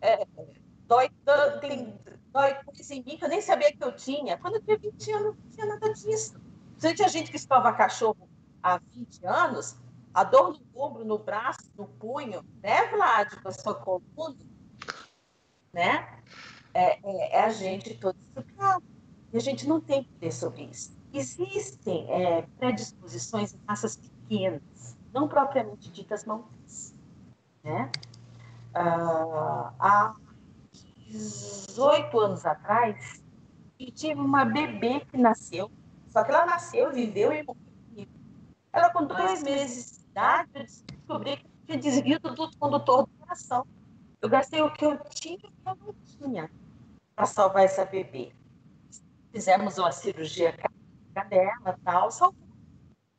é, 0.00 0.26
dói, 0.86 1.10
tem, 1.60 1.98
dói 2.32 2.54
coisa 2.64 2.94
em 2.94 3.02
mim 3.04 3.16
que 3.16 3.24
eu 3.24 3.28
nem 3.28 3.40
sabia 3.40 3.72
que 3.72 3.82
eu 3.82 3.94
tinha. 3.94 4.38
Quando 4.38 4.56
eu 4.56 4.62
tinha 4.62 4.78
20 4.78 5.12
anos, 5.12 5.36
não 5.36 5.50
tinha 5.50 5.66
nada 5.66 5.92
disso. 5.92 6.40
Você 6.78 6.94
tinha 6.94 7.08
gente 7.08 7.30
que 7.30 7.36
estava 7.36 7.72
cachorro 7.72 8.28
há 8.62 8.78
20 8.78 9.26
anos, 9.26 9.76
a 10.14 10.24
dor 10.24 10.58
no 10.58 10.82
ombro, 10.82 11.04
no 11.04 11.18
braço, 11.18 11.70
no 11.76 11.86
punho, 11.86 12.44
né, 12.62 12.88
Vlad, 12.90 13.34
com 13.42 13.48
a 13.48 13.52
sua 13.52 13.74
coluna, 13.74 14.36
né? 15.72 16.22
É, 16.72 16.98
é, 17.02 17.36
é 17.36 17.44
a 17.44 17.50
gente 17.50 17.94
todo 17.94 18.16
estruturado. 18.28 18.82
E 19.32 19.36
a 19.36 19.40
gente 19.40 19.68
não 19.68 19.80
tem 19.80 20.02
poder 20.02 20.32
sobre 20.32 20.62
isso. 20.64 20.99
Existem 21.12 22.06
é, 22.10 22.42
predisposições 22.58 23.52
em 23.54 23.60
raças 23.66 23.96
pequenas, 23.96 24.96
não 25.12 25.26
propriamente 25.26 25.90
ditas 25.90 26.24
maltês. 26.24 26.94
Né? 27.64 27.90
Ah, 28.72 29.72
há 29.78 30.14
18 31.08 32.20
anos 32.20 32.46
atrás, 32.46 33.22
eu 33.78 33.90
tive 33.90 34.20
uma 34.20 34.44
bebê 34.44 35.00
que 35.00 35.16
nasceu, 35.16 35.70
só 36.08 36.22
que 36.22 36.30
ela 36.30 36.46
nasceu, 36.46 36.92
viveu 36.92 37.32
e 37.32 37.42
morreu. 37.42 38.08
Ela, 38.72 38.90
com 38.90 39.04
dois 39.04 39.42
meses 39.42 39.98
de 39.98 40.10
idade, 40.10 40.50
eu 40.54 40.62
descobri 40.62 41.36
que 41.38 41.48
tinha 41.66 41.78
desvio 41.78 42.20
do 42.20 42.56
condutor 42.56 43.06
do 43.06 43.12
coração. 43.18 43.66
Eu 44.22 44.28
gastei 44.28 44.62
o 44.62 44.72
que 44.72 44.84
eu 44.84 44.96
tinha 45.10 45.38
e 45.42 45.46
o 45.46 45.50
que 45.50 45.56
eu 45.66 45.76
não 45.76 45.94
tinha 46.04 46.50
para 47.16 47.26
salvar 47.26 47.64
essa 47.64 47.84
bebê. 47.84 48.32
Fizemos 49.32 49.78
uma 49.78 49.90
cirurgia 49.90 50.52
dela, 51.28 51.78
tal, 51.84 52.10
salvou. 52.10 52.48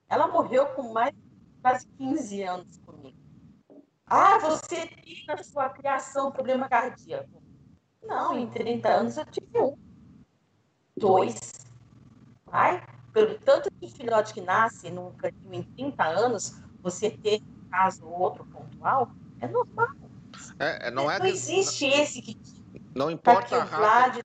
Ela 0.08 0.28
morreu 0.28 0.66
com 0.68 0.92
mais 0.92 1.14
quase 1.62 1.88
15 1.98 2.44
anos 2.44 2.78
comigo. 2.86 3.18
Ah, 4.06 4.38
você 4.40 4.88
tem 4.88 5.24
na 5.26 5.42
sua 5.42 5.70
criação 5.70 6.32
problema 6.32 6.68
cardíaco. 6.68 7.42
Não, 8.04 8.38
em 8.38 8.50
30 8.50 8.90
anos 8.90 9.18
eu 9.18 9.26
tive 9.26 9.60
um. 9.60 9.78
Dois. 10.98 11.66
Vai? 12.46 12.84
Pelo 13.14 13.38
tanto 13.40 13.70
de 13.80 13.88
filhote 13.88 14.34
que 14.34 14.42
nasce 14.42 14.90
num 14.90 15.12
cantinho 15.14 15.54
em 15.54 15.64
30 15.64 16.04
anos, 16.04 16.62
você 16.82 17.10
ter 17.10 17.42
um 17.42 17.70
caso 17.70 18.06
ou 18.06 18.20
outro 18.20 18.46
pontual, 18.46 19.12
é 19.40 19.48
normal. 19.48 19.90
É, 20.60 20.88
é, 20.88 20.92
não, 20.92 21.10
é 21.10 21.20
não 21.20 21.26
existe 21.26 21.86
esse 21.86 22.22
que. 22.22 22.38
Não 22.94 23.10
importa 23.10 23.58
a 23.58 23.64
raça. 23.64 24.22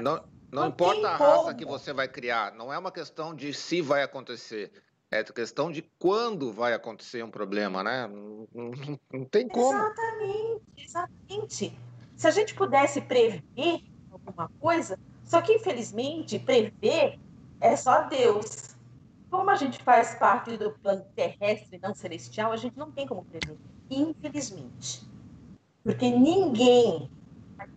Não, 0.00 0.22
não, 0.52 0.62
não 0.62 0.68
importa 0.68 1.08
a 1.08 1.16
raça 1.16 1.44
como. 1.44 1.56
que 1.56 1.64
você 1.64 1.92
vai 1.94 2.06
criar. 2.06 2.52
Não 2.52 2.70
é 2.70 2.78
uma 2.78 2.92
questão 2.92 3.34
de 3.34 3.54
se 3.54 3.80
vai 3.80 4.02
acontecer. 4.02 4.70
É 5.10 5.22
questão 5.24 5.70
de 5.70 5.82
quando 5.98 6.52
vai 6.52 6.74
acontecer 6.74 7.22
um 7.22 7.30
problema, 7.30 7.82
né? 7.82 8.06
Não, 8.06 8.46
não, 8.54 8.98
não 9.12 9.24
tem 9.24 9.48
como. 9.48 9.78
Exatamente, 9.78 10.62
exatamente. 10.76 11.78
Se 12.16 12.26
a 12.26 12.30
gente 12.30 12.54
pudesse 12.54 13.00
prever 13.00 13.82
alguma 14.10 14.50
coisa, 14.60 14.98
só 15.24 15.40
que 15.40 15.54
infelizmente 15.54 16.38
prever 16.38 17.18
é 17.60 17.76
só 17.76 18.02
Deus. 18.02 18.76
Como 19.30 19.48
a 19.50 19.54
gente 19.54 19.82
faz 19.82 20.14
parte 20.16 20.56
do 20.58 20.72
plano 20.72 21.04
terrestre 21.16 21.78
não 21.82 21.94
celestial, 21.94 22.52
a 22.52 22.56
gente 22.56 22.78
não 22.78 22.90
tem 22.90 23.06
como 23.06 23.24
prever. 23.24 23.58
Infelizmente. 23.90 25.02
porque 25.82 26.10
ninguém 26.10 27.10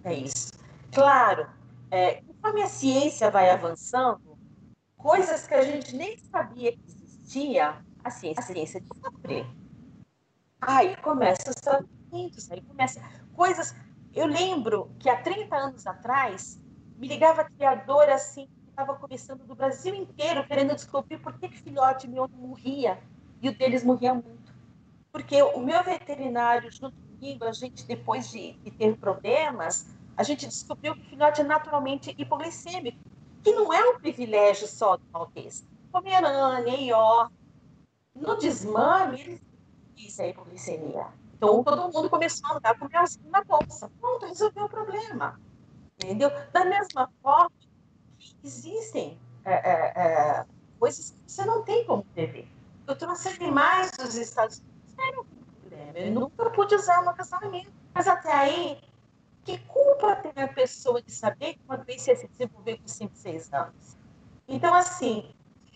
é 0.04 0.14
isso. 0.14 0.52
Claro, 0.94 1.48
é, 1.92 2.22
conforme 2.46 2.62
a 2.62 2.68
ciência 2.68 3.32
vai 3.32 3.50
avançando, 3.50 4.38
coisas 4.96 5.48
que 5.48 5.54
a 5.56 5.64
gente 5.64 5.96
nem 5.96 6.16
sabia 6.20 6.72
que 6.74 6.84
existia, 6.86 7.84
a 8.04 8.12
ciência, 8.12 8.40
a 8.40 8.46
ciência 8.46 8.82
descobre. 8.82 9.48
Aí 10.62 10.96
começa 10.98 11.50
os 11.50 11.56
tratamentos, 11.56 12.52
aí 12.52 12.62
começa 12.62 13.02
coisas. 13.34 13.76
Eu 14.14 14.28
lembro 14.28 14.92
que 15.00 15.10
há 15.10 15.20
30 15.24 15.56
anos 15.56 15.88
atrás 15.88 16.62
me 16.98 17.08
ligava 17.08 17.46
criadora 17.46 18.14
assim, 18.14 18.46
que 18.46 18.70
estava 18.70 18.94
começando 18.94 19.44
do 19.44 19.56
Brasil 19.56 19.96
inteiro, 19.96 20.46
querendo 20.46 20.76
descobrir 20.76 21.18
por 21.18 21.34
que, 21.40 21.50
que 21.50 21.58
filhote 21.58 22.08
meu 22.08 22.30
morria 22.30 23.00
e 23.42 23.50
o 23.50 23.58
deles 23.58 23.84
morria 23.84 24.14
muito. 24.14 24.54
Porque 25.12 25.42
o 25.42 25.60
meu 25.60 25.84
veterinário, 25.84 26.72
junto 26.72 26.96
comigo, 26.96 27.44
a 27.44 27.52
gente, 27.52 27.88
depois 27.88 28.30
de, 28.30 28.54
de 28.54 28.70
ter 28.70 28.96
problemas, 28.98 29.95
a 30.18 30.24
gente 30.24 30.48
descobriu 30.48 30.96
que 30.96 31.02
o 31.02 31.10
filhote 31.10 31.42
é 31.42 31.44
naturalmente 31.44 32.16
hipoglicêmico, 32.18 32.98
que 33.44 33.52
não 33.52 33.72
é 33.74 33.90
um 33.90 34.00
privilégio 34.00 34.68
só 34.68 34.98
do 34.98 35.04
maltês. 35.12 35.66
Pomerânia, 35.92 36.80
York, 36.80 37.34
no 38.16 38.38
desmame, 38.38 39.22
eles 39.22 39.42
isso 39.98 40.22
é 40.22 40.30
hipoglicemia. 40.30 41.08
Então, 41.38 41.64
todo 41.64 41.94
mundo 41.94 42.10
começou 42.10 42.50
a 42.50 42.58
andar 42.58 42.78
com 42.78 42.88
melzinho 42.88 43.30
na 43.30 43.44
bolsa. 43.44 43.90
Pronto, 44.00 44.26
resolveu 44.26 44.66
o 44.66 44.70
problema. 44.70 45.40
Entendeu? 45.98 46.30
Da 46.52 46.66
mesma 46.66 47.10
forma, 47.22 47.52
existem 48.44 49.18
é, 49.44 49.54
é, 49.54 49.94
é, 49.96 50.46
coisas 50.80 51.12
que 51.12 51.32
você 51.32 51.46
não 51.46 51.64
tem 51.64 51.86
como 51.86 52.04
prever. 52.14 52.48
Eu 52.88 52.96
trouxe 52.96 53.30
animais 53.30 53.92
dos 53.92 54.16
Estados 54.16 54.60
Unidos, 54.60 54.96
era 54.98 55.22
um 55.22 55.26
problema. 55.26 56.00
Eu 56.00 56.12
nunca 56.12 56.50
pude 56.52 56.76
usar 56.76 57.04
no 57.04 57.14
casamento. 57.14 57.72
Mas 57.94 58.08
até 58.08 58.32
aí, 58.32 58.82
que 59.46 59.60
culpa 59.60 60.16
tem 60.16 60.44
a 60.44 60.48
pessoa 60.48 61.02
de 61.02 61.12
saber 61.12 61.54
que 61.54 61.62
uma 61.66 61.78
doença 61.78 62.10
ia 62.10 62.16
se 62.18 62.28
desenvolver 62.28 62.78
com 62.78 62.88
5, 62.88 63.16
6 63.16 63.54
anos? 63.54 63.98
Então, 64.48 64.74
assim, 64.74 65.32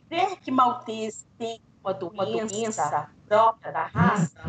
ver 0.10 0.38
que 0.38 0.52
maltese 0.52 1.28
tem 1.38 1.62
uma 1.84 1.94
doença, 1.94 3.10
própria 3.28 3.72
da 3.72 3.86
raça, 3.86 4.42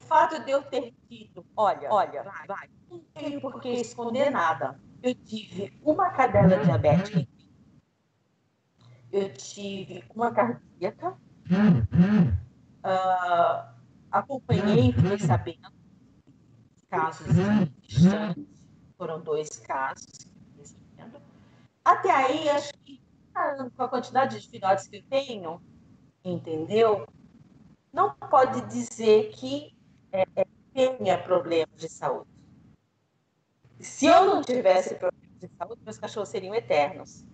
o 0.00 0.04
fato 0.04 0.44
de 0.44 0.50
eu 0.50 0.62
ter 0.64 0.92
dito, 1.08 1.46
olha, 1.56 1.88
olha, 1.90 2.24
vai, 2.24 2.46
vai, 2.46 2.70
não 2.90 2.98
tenho 3.14 3.40
por 3.40 3.60
que 3.60 3.68
esconder 3.68 4.30
nada. 4.30 4.78
Eu 5.00 5.14
tive 5.14 5.72
uma 5.82 6.10
cadela 6.10 6.58
diabética, 6.58 7.26
eu 9.12 9.32
tive 9.32 10.04
uma 10.14 10.32
cardíaca, 10.32 11.10
uh, 12.82 13.74
acompanhei, 14.10 14.92
fiquei 14.92 15.18
sabendo 15.18 15.73
casos 16.94 17.26
distantes, 17.82 18.46
foram 18.96 19.20
dois 19.20 19.58
casos, 19.58 20.06
até 21.84 22.10
aí, 22.10 22.48
acho 22.48 22.72
que 22.84 23.00
com 23.76 23.82
a 23.82 23.88
quantidade 23.88 24.40
de 24.40 24.48
filhotes 24.48 24.88
que 24.88 24.96
eu 24.96 25.02
tenho, 25.10 25.60
entendeu? 26.24 27.06
Não 27.92 28.14
pode 28.14 28.62
dizer 28.62 29.30
que 29.32 29.76
é, 30.10 30.24
é, 30.34 30.46
tenha 30.72 31.18
problemas 31.22 31.76
de 31.76 31.88
saúde. 31.88 32.30
Se 33.80 34.06
eu 34.06 34.24
não 34.24 34.40
tivesse 34.40 34.94
problemas 34.94 35.38
de 35.38 35.50
saúde, 35.58 35.82
meus 35.84 35.98
cachorros 35.98 36.30
seriam 36.30 36.54
eternos. 36.54 37.26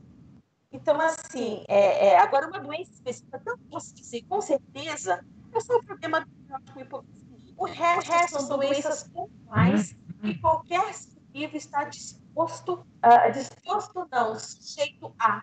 Então, 0.72 1.00
assim, 1.00 1.64
é, 1.68 2.08
é, 2.08 2.18
agora 2.18 2.48
uma 2.48 2.58
doença 2.58 2.92
específica, 2.92 3.40
não 3.46 3.58
posso 3.58 3.94
dizer 3.94 4.22
com 4.28 4.40
certeza, 4.40 5.24
é 5.52 5.60
só 5.60 5.76
o 5.76 5.84
problema 5.84 6.26
do 6.74 6.80
hipoglicemia. 6.80 7.19
O 7.60 7.66
resto, 7.66 8.10
o 8.10 8.14
resto 8.14 8.40
são 8.40 8.58
doenças 8.58 9.02
pontuais 9.06 9.94
e 10.22 10.34
qualquer 10.38 10.94
vivo 11.30 11.58
está 11.58 11.84
disposto, 11.84 12.86
uh, 13.04 13.32
disposto 13.34 14.08
não, 14.10 14.34
sujeito 14.38 15.14
a. 15.18 15.42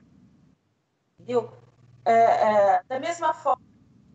Entendeu? 1.14 1.56
É, 2.03 2.11
é, 2.11 2.84
da 2.89 2.99
mesma 2.99 3.35
forma, 3.35 3.61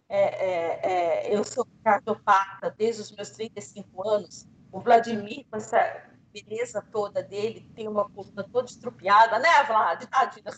é, 0.08 1.32
eu 1.32 1.44
sou 1.44 1.64
cardiopata 1.84 2.74
desde 2.76 3.02
os 3.02 3.12
meus 3.12 3.30
35 3.30 4.08
anos. 4.08 4.48
O 4.72 4.80
Vladimir, 4.80 5.46
com 5.48 5.56
essa 5.56 5.78
beleza 6.32 6.82
toda 6.90 7.22
dele, 7.22 7.70
tem 7.72 7.86
uma 7.86 8.10
coluna 8.10 8.42
toda 8.42 8.66
estrupiada, 8.66 9.38
né, 9.38 9.62
Vlad? 9.62 10.04
Tadinha. 10.06 10.50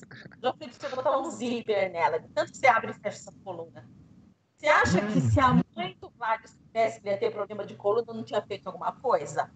Já 0.42 0.54
fui 0.54 0.66
de 0.66 0.96
botar 0.96 1.18
um 1.18 1.30
zíper 1.30 1.92
nela, 1.92 2.18
de 2.18 2.28
tanto 2.28 2.52
que 2.52 2.56
você 2.56 2.68
abre 2.68 2.92
e 2.92 2.94
fecha 2.94 3.18
essa 3.18 3.32
coluna. 3.44 3.86
Você 4.64 4.70
acha 4.70 5.06
que 5.08 5.20
se 5.20 5.38
a 5.38 5.52
mãe 5.76 5.94
do 6.00 6.08
Vlad 6.16 6.40
soubesse 6.46 6.98
que 6.98 7.06
ia 7.06 7.18
ter 7.18 7.30
problema 7.30 7.66
de 7.66 7.74
coluna, 7.74 8.14
não 8.14 8.24
tinha 8.24 8.40
feito 8.40 8.66
alguma 8.66 8.92
coisa? 8.92 9.50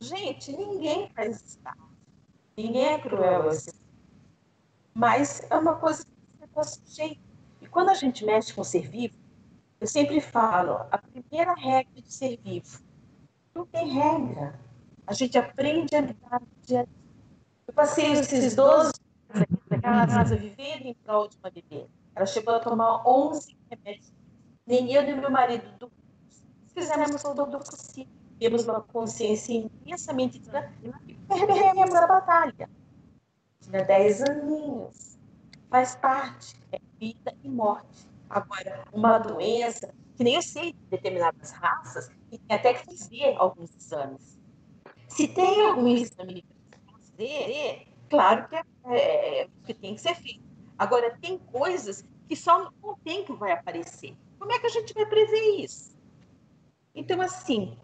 Gente, 0.00 0.50
ninguém 0.50 1.10
faz 1.10 1.42
isso. 1.42 1.58
Ninguém 2.56 2.86
é 2.86 2.98
cruel 2.98 3.50
assim. 3.50 3.78
Mas 4.94 5.46
é 5.50 5.56
uma 5.56 5.76
coisa 5.76 6.06
que 6.06 6.10
você 6.38 6.44
está 6.46 6.62
sujeito. 6.62 7.20
E 7.60 7.66
quando 7.66 7.90
a 7.90 7.94
gente 7.94 8.24
mexe 8.24 8.54
com 8.54 8.62
o 8.62 8.64
ser 8.64 8.88
vivo, 8.88 9.14
eu 9.78 9.86
sempre 9.86 10.22
falo, 10.22 10.86
a 10.90 10.96
primeira 10.96 11.52
regra 11.52 12.00
de 12.00 12.10
ser 12.10 12.38
vivo, 12.42 12.80
não 13.54 13.66
tem 13.66 13.90
regra. 13.90 14.58
A 15.06 15.12
gente 15.12 15.36
aprende 15.36 15.94
a 15.94 16.00
lidar 16.00 16.40
no 16.40 16.48
dia 16.62 16.80
a 16.80 16.84
dia. 16.84 16.88
Eu 17.68 17.74
passei 17.74 18.10
esses 18.12 18.56
12 18.56 18.92
anos 19.34 19.48
naquela 19.68 20.06
casa 20.06 20.34
vivendo 20.34 20.86
em 20.86 20.94
prol 20.94 21.28
de 21.28 21.36
uma 21.36 21.50
bebê. 21.50 21.84
Ela 22.14 22.24
chegou 22.24 22.54
a 22.54 22.58
tomar 22.58 23.06
11 23.06 23.54
remédios. 23.70 24.15
Nem 24.66 24.92
eu 24.92 25.02
nem 25.02 25.16
meu 25.16 25.30
marido 25.30 25.70
do 25.78 25.90
fizemos 26.74 27.22
todo 27.22 27.42
o 27.42 27.58
possível. 27.58 28.12
Temos 28.38 28.64
uma 28.64 28.82
consciência 28.82 29.70
imensamente 29.84 30.42
e 31.06 31.14
perdemos 31.26 31.94
a 31.94 32.06
batalha. 32.06 32.68
Tinha 33.60 33.82
10 33.82 34.22
aninhos. 34.22 35.18
Faz 35.70 35.96
parte. 35.96 36.54
É 36.70 36.78
vida 37.00 37.34
e 37.42 37.48
morte. 37.48 38.06
Agora, 38.28 38.84
uma 38.92 39.18
doença, 39.18 39.94
que 40.16 40.24
nem 40.24 40.34
eu 40.34 40.42
sei 40.42 40.72
de 40.72 40.78
determinadas 40.90 41.52
raças, 41.52 42.10
e 42.30 42.38
tem 42.38 42.56
até 42.56 42.74
que 42.74 42.84
fazer 42.84 43.36
alguns 43.38 43.74
exames. 43.74 44.38
Se 45.08 45.28
tem 45.28 45.66
algum 45.66 45.86
exame 45.88 46.42
que 46.42 46.78
fazer, 46.92 47.86
claro 48.10 48.48
que, 48.48 48.56
é, 48.56 49.42
é, 49.42 49.48
que 49.64 49.72
tem 49.72 49.94
que 49.94 50.00
ser 50.00 50.14
feito. 50.16 50.44
Agora, 50.76 51.16
tem 51.22 51.38
coisas 51.38 52.04
que 52.28 52.36
só 52.36 52.70
o 52.82 52.96
tempo 52.96 53.34
vai 53.36 53.52
aparecer. 53.52 54.14
Como 54.38 54.52
é 54.52 54.58
que 54.58 54.66
a 54.66 54.70
gente 54.70 54.92
vai 54.94 55.06
prever 55.06 55.64
isso? 55.64 55.96
Então, 56.94 57.20
assim, 57.20 57.76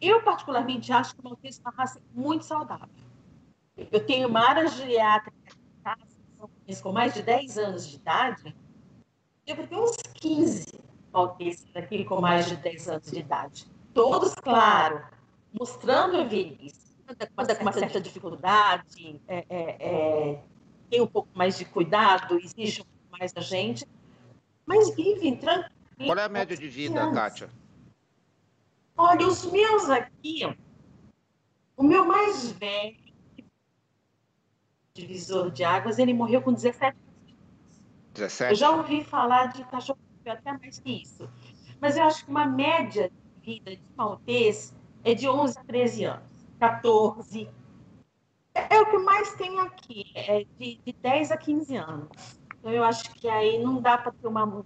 eu 0.00 0.22
particularmente 0.22 0.92
acho 0.92 1.14
que 1.14 1.20
o 1.20 1.24
maltese 1.24 1.60
é 1.64 1.68
uma 1.68 1.76
raça 1.76 2.00
muito 2.14 2.44
saudável. 2.44 2.88
Eu 3.76 4.04
tenho 4.04 4.28
uma 4.28 4.48
área 4.48 4.66
geriátrica 4.68 5.36
em 5.46 5.82
casa, 5.82 6.82
com 6.82 6.92
mais 6.92 7.14
de 7.14 7.22
10 7.22 7.58
anos 7.58 7.88
de 7.88 7.96
idade, 7.96 8.54
devo 9.44 9.66
ter 9.66 9.76
uns 9.76 9.96
15 9.96 10.66
malteses 11.12 11.66
aqui 11.74 12.04
com 12.04 12.20
mais 12.20 12.46
de 12.46 12.56
10 12.56 12.88
anos 12.88 13.10
de 13.10 13.18
idade. 13.18 13.66
Todos, 13.92 14.34
claro, 14.34 15.04
mostrando 15.58 16.18
a 16.18 16.24
velhice, 16.24 16.96
mas 17.36 17.48
com 17.56 17.62
uma 17.62 17.72
certa 17.72 18.00
dificuldade, 18.00 19.20
é, 19.26 19.44
é, 19.48 19.76
é, 19.80 20.42
tem 20.88 21.00
um 21.00 21.06
pouco 21.06 21.28
mais 21.34 21.58
de 21.58 21.64
cuidado, 21.64 22.38
exige 22.38 22.82
um 22.82 22.84
pouco 22.84 23.18
mais 23.18 23.32
da 23.32 23.40
gente, 23.40 23.86
mas 24.64 24.94
vivem 24.94 25.36
tranquilos. 25.36 25.79
Qual 26.06 26.18
é 26.18 26.24
a 26.24 26.28
média 26.28 26.56
de 26.56 26.68
vida, 26.68 27.12
Kátia? 27.12 27.50
Olha, 28.96 29.26
os 29.26 29.44
meus 29.46 29.88
aqui, 29.90 30.40
o 31.76 31.82
meu 31.82 32.06
mais 32.06 32.52
velho, 32.52 32.96
divisor 34.94 35.50
de 35.50 35.64
águas, 35.64 35.98
ele 35.98 36.12
morreu 36.12 36.42
com 36.42 36.52
17 36.52 36.96
17? 38.14 38.52
Eu 38.52 38.56
já 38.56 38.70
ouvi 38.70 39.04
falar 39.04 39.46
de 39.46 39.64
cachorro 39.64 39.98
até 40.26 40.52
mais 40.52 40.78
que 40.78 41.02
isso. 41.02 41.28
Mas 41.80 41.96
eu 41.96 42.04
acho 42.04 42.24
que 42.24 42.30
uma 42.30 42.44
média 42.44 43.10
de 43.42 43.52
vida 43.54 43.76
de 43.76 43.82
maltês 43.96 44.74
é 45.04 45.14
de 45.14 45.28
11 45.28 45.58
a 45.58 45.64
13 45.64 46.04
anos. 46.04 46.30
14. 46.58 47.48
É, 48.54 48.76
é 48.76 48.80
o 48.82 48.90
que 48.90 48.98
mais 48.98 49.34
tem 49.34 49.58
aqui, 49.60 50.12
é 50.14 50.44
de, 50.58 50.80
de 50.84 50.92
10 50.92 51.30
a 51.30 51.36
15 51.36 51.76
anos. 51.76 52.08
Então 52.58 52.72
eu 52.72 52.84
acho 52.84 53.10
que 53.14 53.28
aí 53.28 53.62
não 53.62 53.80
dá 53.80 53.96
para 53.96 54.12
ter 54.12 54.26
uma, 54.26 54.64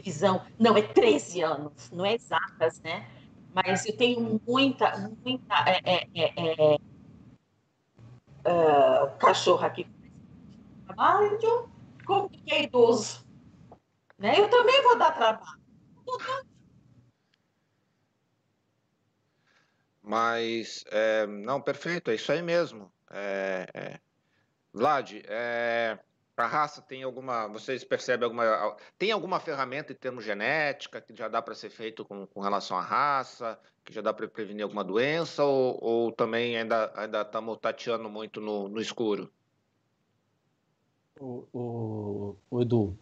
previsão. 0.00 0.44
Não, 0.58 0.76
é 0.76 0.82
13 0.82 1.42
anos, 1.42 1.90
não 1.90 2.04
é 2.04 2.14
exatas, 2.14 2.80
né? 2.82 3.08
Mas 3.52 3.86
eu 3.86 3.96
tenho 3.96 4.40
muita, 4.46 5.10
muita 5.24 5.54
é, 5.66 5.80
é, 5.84 6.08
é, 6.14 6.74
é 6.74 6.76
uh, 8.46 9.16
cachorro 9.18 9.64
aqui 9.64 9.86
trabalho 10.96 11.70
como 12.06 12.30
que 12.30 12.42
é 12.52 12.62
idoso. 12.62 13.26
Né? 14.18 14.40
Eu 14.40 14.48
também 14.48 14.82
vou 14.82 14.96
dar 14.96 15.12
trabalho. 15.12 15.60
Mas, 20.02 20.84
é, 20.88 21.26
não, 21.26 21.60
perfeito, 21.60 22.10
é 22.10 22.14
isso 22.14 22.30
aí 22.30 22.40
mesmo. 22.40 22.90
É, 23.10 23.66
é. 23.74 24.00
Vlad, 24.72 25.12
é, 25.26 25.98
a 26.36 26.46
raça 26.46 26.82
tem 26.82 27.02
alguma, 27.02 27.46
vocês 27.48 27.82
percebem 27.82 28.24
alguma, 28.24 28.76
tem 28.98 29.10
alguma 29.10 29.40
ferramenta 29.40 29.92
em 29.92 29.96
termos 29.96 30.24
genética 30.24 31.00
que 31.00 31.16
já 31.16 31.28
dá 31.28 31.40
para 31.40 31.54
ser 31.54 31.70
feito 31.70 32.04
com, 32.04 32.26
com, 32.26 32.40
relação 32.40 32.76
à 32.76 32.82
raça, 32.82 33.58
que 33.82 33.92
já 33.92 34.02
dá 34.02 34.12
para 34.12 34.28
prevenir 34.28 34.62
alguma 34.62 34.84
doença 34.84 35.44
ou, 35.44 35.78
ou 35.82 36.12
também 36.12 36.56
ainda 36.56 36.92
ainda 36.94 37.22
estamos 37.22 37.58
tateando 37.58 38.10
muito 38.10 38.40
no, 38.40 38.68
no 38.68 38.80
escuro? 38.80 39.32
O, 41.18 41.46
o, 41.54 42.36
o, 42.50 42.60
Edu, 42.60 42.98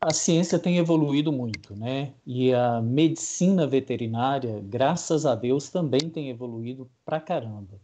a 0.00 0.12
ciência 0.12 0.60
tem 0.60 0.78
evoluído 0.78 1.32
muito, 1.32 1.74
né? 1.74 2.14
E 2.24 2.54
a 2.54 2.80
medicina 2.80 3.66
veterinária, 3.66 4.60
graças 4.62 5.26
a 5.26 5.34
Deus, 5.34 5.68
também 5.68 6.08
tem 6.08 6.30
evoluído 6.30 6.88
pra 7.04 7.20
caramba. 7.20 7.80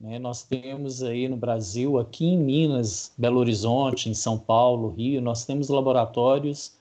Né? 0.00 0.18
Nós 0.18 0.42
temos 0.42 1.02
aí 1.02 1.28
no 1.28 1.36
Brasil, 1.36 1.98
aqui 1.98 2.26
em 2.26 2.38
Minas, 2.38 3.12
Belo 3.16 3.38
Horizonte, 3.38 4.08
em 4.08 4.14
São 4.14 4.38
Paulo, 4.38 4.90
Rio, 4.90 5.20
nós 5.20 5.44
temos 5.44 5.68
laboratórios 5.68 6.72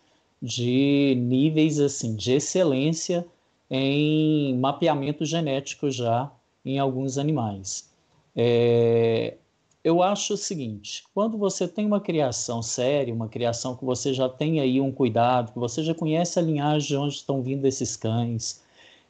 de 0.42 1.16
níveis 1.18 1.80
assim 1.80 2.16
de 2.16 2.34
excelência 2.34 3.26
em 3.70 4.56
mapeamento 4.58 5.26
genético 5.26 5.90
já 5.90 6.32
em 6.64 6.78
alguns 6.78 7.18
animais. 7.18 7.90
É, 8.36 9.36
eu 9.84 10.04
acho 10.04 10.34
o 10.34 10.38
seguinte: 10.38 11.04
quando 11.14 11.38
você 11.38 11.68
tem 11.68 11.86
uma 11.86 12.02
criação 12.02 12.62
séria, 12.62 13.14
uma 13.14 13.30
criação 13.30 13.76
que 13.76 13.86
você 13.86 14.14
já 14.14 14.28
tem 14.28 14.60
aí 14.60 14.82
um 14.82 14.92
cuidado, 14.92 15.54
que 15.54 15.60
você 15.60 15.84
já 15.84 15.94
conhece 15.94 16.38
a 16.38 16.42
linhagem 16.42 16.88
de 16.90 16.98
onde 16.98 17.16
estão 17.16 17.42
vindo 17.42 17.66
esses 17.66 17.96
cães, 17.96 18.62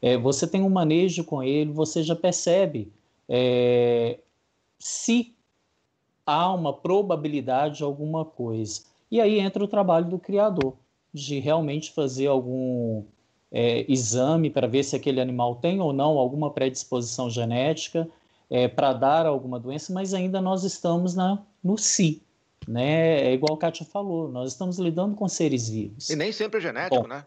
é, 0.02 0.18
você 0.18 0.46
tem 0.46 0.62
um 0.62 0.70
manejo 0.70 1.24
com 1.24 1.42
ele, 1.42 1.72
você 1.72 2.04
já 2.04 2.16
percebe 2.16 2.92
é, 3.30 4.20
se 4.80 5.36
há 6.26 6.52
uma 6.54 6.74
probabilidade 6.74 7.78
de 7.78 7.84
alguma 7.84 8.26
coisa. 8.26 8.82
E 9.12 9.22
aí 9.22 9.40
entra 9.40 9.64
o 9.64 9.68
trabalho 9.68 10.08
do 10.08 10.20
criador, 10.20 10.76
de 11.14 11.40
realmente 11.40 11.92
fazer 11.92 12.28
algum 12.28 13.04
é, 13.52 13.86
exame 13.92 14.50
para 14.50 14.68
ver 14.68 14.84
se 14.84 14.96
aquele 14.96 15.22
animal 15.22 15.56
tem 15.56 15.80
ou 15.80 15.94
não 15.94 16.18
alguma 16.18 16.52
predisposição 16.52 17.30
genética 17.30 18.08
é, 18.50 18.68
para 18.68 18.94
dar 18.94 19.26
alguma 19.26 19.60
doença, 19.60 19.94
mas 19.94 20.14
ainda 20.14 20.42
nós 20.42 20.64
estamos 20.64 21.16
na, 21.16 21.42
no 21.64 21.78
si. 21.78 22.22
Né? 22.68 23.28
É 23.28 23.34
igual 23.34 23.56
a 23.56 23.58
Kátia 23.58 23.86
falou, 23.86 24.30
nós 24.30 24.52
estamos 24.52 24.78
lidando 24.80 25.16
com 25.16 25.28
seres 25.28 25.70
vivos. 25.70 26.10
E 26.10 26.16
nem 26.16 26.32
sempre 26.32 26.58
é 26.58 26.62
genético, 26.62 27.04
Bom, 27.04 27.08
né? 27.08 27.26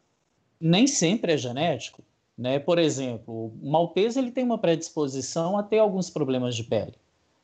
Nem 0.60 0.86
sempre 0.86 1.32
é 1.32 1.36
genético. 1.36 2.02
Né? 2.38 2.60
Por 2.60 2.78
exemplo, 2.78 3.52
o 3.60 3.68
maltese 3.68 4.20
ele 4.20 4.30
tem 4.30 4.44
uma 4.44 4.58
predisposição 4.58 5.58
a 5.58 5.62
ter 5.62 5.78
alguns 5.78 6.08
problemas 6.08 6.54
de 6.54 6.62
pele, 6.62 6.94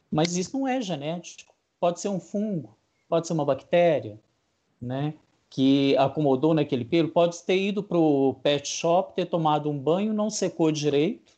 mas 0.09 0.37
isso 0.37 0.57
não 0.57 0.69
é 0.69 0.81
genético. 0.81 1.53
Pode 1.81 1.99
ser 1.99 2.09
um 2.09 2.21
fungo, 2.21 2.79
pode 3.09 3.27
ser 3.27 3.33
uma 3.33 3.45
bactéria, 3.45 4.21
né? 4.81 5.15
que 5.51 5.97
acomodou 5.99 6.55
naquele 6.55 6.85
pelo, 6.85 7.09
pode 7.09 7.41
ter 7.45 7.57
ido 7.57 7.83
para 7.83 7.99
o 7.99 8.35
pet 8.43 8.67
shop, 8.67 9.15
ter 9.15 9.27
tomado 9.27 9.71
um 9.71 9.79
banho, 9.79 10.13
não 10.13 10.29
secou 10.29 10.73
direito, 10.73 11.33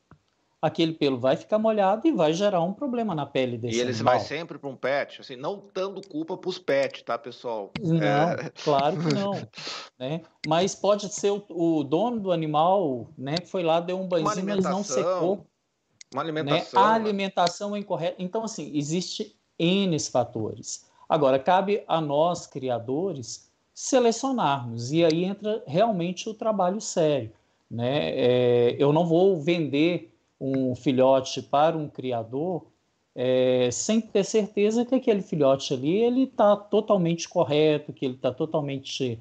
aquele 0.61 0.93
pelo 0.93 1.19
vai 1.19 1.37
ficar 1.37 1.59
molhado 1.59 2.07
e 2.07 2.13
vai 2.13 2.33
gerar 2.33 2.63
um 2.63 2.73
problema 2.73 3.15
na 3.15 3.27
pele 3.27 3.59
desse 3.59 3.77
E 3.77 3.81
ele 3.81 3.93
animal. 3.93 4.15
vai 4.15 4.25
sempre 4.25 4.59
para 4.59 4.69
um 4.69 4.77
pet, 4.77 5.21
assim, 5.21 5.37
não 5.37 5.65
dando 5.73 6.01
culpa 6.07 6.37
para 6.37 6.49
os 6.49 6.59
pets, 6.59 7.03
tá, 7.03 7.19
pessoal? 7.19 7.71
Não, 7.81 8.03
é... 8.03 8.51
claro 8.65 8.97
que 8.99 9.15
não. 9.15 9.33
né? 9.99 10.23
Mas 10.47 10.75
pode 10.75 11.13
ser 11.13 11.31
o, 11.31 11.45
o, 11.51 11.85
dono 11.85 12.21
do 12.21 12.33
animal, 12.33 13.09
né, 13.17 13.37
que 13.37 13.47
foi 13.49 13.63
lá, 13.63 13.81
deu 13.81 14.01
um 14.01 14.09
banhozinho, 14.09 14.47
mas 14.47 14.65
não 14.65 14.83
secou. 14.83 15.47
Uma 16.13 16.23
alimentação. 16.23 16.83
Né? 16.83 16.89
A 16.89 16.95
alimentação 16.95 17.77
é 17.77 17.79
incorreta. 17.79 18.17
Então, 18.19 18.45
assim, 18.45 18.73
existe 18.75 19.37
N 19.59 19.99
fatores. 20.01 20.87
Agora, 21.09 21.39
cabe 21.39 21.85
a 21.87 22.01
nós, 22.01 22.47
criadores, 22.47 23.51
selecionarmos. 23.75 24.93
E 24.93 25.05
aí 25.05 25.25
entra 25.25 25.63
realmente 25.67 26.29
o 26.29 26.35
trabalho 26.35 26.81
sério. 26.81 27.33
Né? 27.71 28.11
É, 28.11 28.77
eu 28.79 28.93
não 28.93 29.07
vou 29.07 29.41
vender 29.41 30.16
um 30.41 30.75
filhote 30.75 31.43
para 31.43 31.77
um 31.77 31.89
criador 31.89 32.67
é, 33.19 33.71
sem 33.73 33.99
ter 33.99 34.25
certeza 34.25 34.85
que 34.85 34.95
aquele 34.95 35.23
filhote 35.23 35.73
ali 35.73 35.97
ele 35.97 36.25
está 36.25 36.55
totalmente 36.55 37.27
correto, 37.27 37.93
que 37.93 38.05
ele 38.05 38.15
está 38.15 38.31
totalmente 38.31 39.19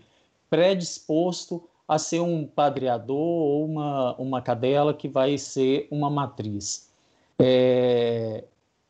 predisposto 0.50 1.64
a 1.88 1.98
ser 1.98 2.20
um 2.20 2.46
padreador 2.46 3.18
ou 3.18 3.66
uma, 3.66 4.16
uma 4.16 4.42
cadela 4.42 4.94
que 4.94 5.08
vai 5.08 5.38
ser 5.38 5.88
uma 5.90 6.10
matriz. 6.10 6.92
É, 7.40 8.44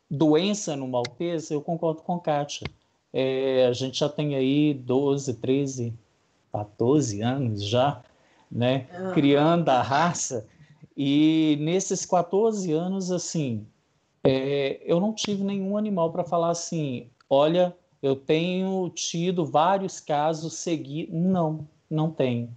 doença 0.09 0.75
no 0.75 0.87
Maltese, 0.87 1.53
eu 1.53 1.61
concordo 1.61 2.01
com 2.01 2.15
a 2.15 2.19
Kátia. 2.19 2.67
É, 3.13 3.67
a 3.67 3.73
gente 3.73 3.99
já 3.99 4.09
tem 4.09 4.35
aí 4.35 4.73
12, 4.73 5.35
13, 5.35 5.93
14 6.51 7.21
anos 7.21 7.63
já, 7.63 8.01
né, 8.51 8.87
criando 9.13 9.69
a 9.69 9.81
raça, 9.81 10.47
e 10.95 11.57
nesses 11.59 12.05
14 12.05 12.71
anos, 12.71 13.11
assim, 13.11 13.65
é, 14.23 14.81
eu 14.85 14.99
não 14.99 15.13
tive 15.13 15.43
nenhum 15.43 15.77
animal 15.77 16.11
para 16.11 16.23
falar 16.23 16.49
assim: 16.49 17.09
olha, 17.29 17.75
eu 18.01 18.15
tenho 18.15 18.89
tido 18.89 19.45
vários 19.45 19.99
casos 19.99 20.53
seguidos. 20.53 21.13
Não, 21.13 21.67
não 21.89 22.09
tenho. 22.09 22.49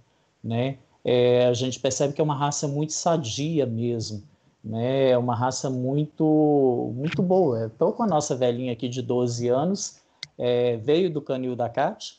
Né? 0.43 0.77
É, 1.03 1.47
a 1.47 1.53
gente 1.53 1.79
percebe 1.79 2.13
que 2.13 2.21
é 2.21 2.23
uma 2.23 2.35
raça 2.35 2.67
muito 2.67 2.93
sadia 2.93 3.65
mesmo. 3.65 4.23
Né? 4.63 5.11
É 5.11 5.17
uma 5.17 5.35
raça 5.35 5.69
muito, 5.69 6.93
muito 6.95 7.21
boa. 7.21 7.67
Estou 7.67 7.93
com 7.93 8.03
a 8.03 8.07
nossa 8.07 8.35
velhinha 8.35 8.73
aqui 8.73 8.87
de 8.87 9.01
12 9.01 9.47
anos, 9.47 9.99
é, 10.37 10.77
veio 10.77 11.11
do 11.11 11.21
canil 11.21 11.55
da 11.55 11.69
Cat, 11.69 12.17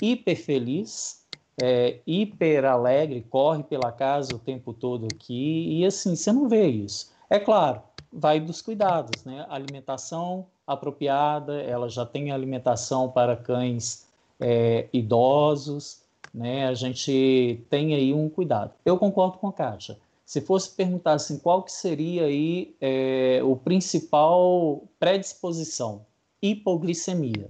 hiper 0.00 0.36
feliz, 0.36 1.17
é, 1.60 1.98
hiper 2.06 2.64
alegre, 2.64 3.26
corre 3.28 3.62
pela 3.62 3.90
casa 3.90 4.34
o 4.34 4.38
tempo 4.38 4.72
todo 4.72 5.06
aqui, 5.12 5.78
e 5.78 5.84
assim, 5.84 6.14
você 6.14 6.32
não 6.32 6.48
vê 6.48 6.66
isso. 6.66 7.12
É 7.28 7.38
claro, 7.38 7.82
vai 8.12 8.40
dos 8.40 8.62
cuidados, 8.62 9.24
né? 9.24 9.44
Alimentação 9.48 10.46
apropriada, 10.66 11.60
ela 11.60 11.88
já 11.88 12.06
tem 12.06 12.30
alimentação 12.30 13.10
para 13.10 13.36
cães 13.36 14.06
é, 14.38 14.88
idosos, 14.92 16.02
né? 16.32 16.68
A 16.68 16.74
gente 16.74 17.60
tem 17.68 17.94
aí 17.94 18.14
um 18.14 18.28
cuidado. 18.28 18.72
Eu 18.84 18.96
concordo 18.96 19.38
com 19.38 19.48
a 19.48 19.52
Kátia. 19.52 19.98
Se 20.24 20.42
fosse 20.42 20.70
perguntar 20.70 21.14
assim, 21.14 21.38
qual 21.38 21.62
que 21.62 21.72
seria 21.72 22.24
aí 22.24 22.74
é, 22.80 23.40
o 23.42 23.56
principal 23.56 24.82
predisposição? 25.00 26.04
Hipoglicemia, 26.40 27.48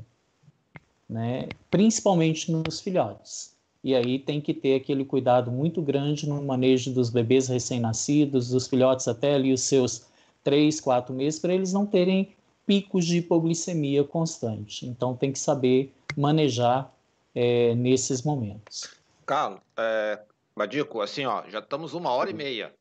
né? 1.09 1.49
principalmente 1.71 2.51
nos 2.51 2.81
filhotes 2.81 3.58
e 3.83 3.95
aí 3.95 4.19
tem 4.19 4.41
que 4.41 4.53
ter 4.53 4.75
aquele 4.75 5.05
cuidado 5.05 5.51
muito 5.51 5.81
grande 5.81 6.29
no 6.29 6.43
manejo 6.43 6.93
dos 6.93 7.11
bebês 7.11 7.49
recém-nascidos, 7.49 8.51
dos 8.51 8.67
filhotes 8.67 9.07
até 9.07 9.35
ali 9.35 9.53
os 9.53 9.63
seus 9.63 10.07
três, 10.43 10.81
quatro 10.81 11.15
meses, 11.15 11.39
para 11.39 11.55
eles 11.55 11.73
não 11.73 11.87
terem 11.87 12.35
picos 12.67 13.07
de 13.07 13.19
hipoglicemia 13.19 14.05
constante. 14.05 14.87
Então 14.87 15.17
tem 15.17 15.33
que 15.33 15.39
saber 15.39 15.93
manejar 16.17 16.93
é, 17.35 17.75
nesses 17.75 18.23
momentos. 18.23 18.91
Carlos, 19.25 19.61
é, 19.77 20.21
Madico, 20.57 21.01
assim, 21.01 21.25
ó, 21.25 21.45
já 21.49 21.61
estamos 21.61 21.95
uma 21.95 22.11
hora 22.11 22.31
e 22.31 22.35
meia. 22.35 22.75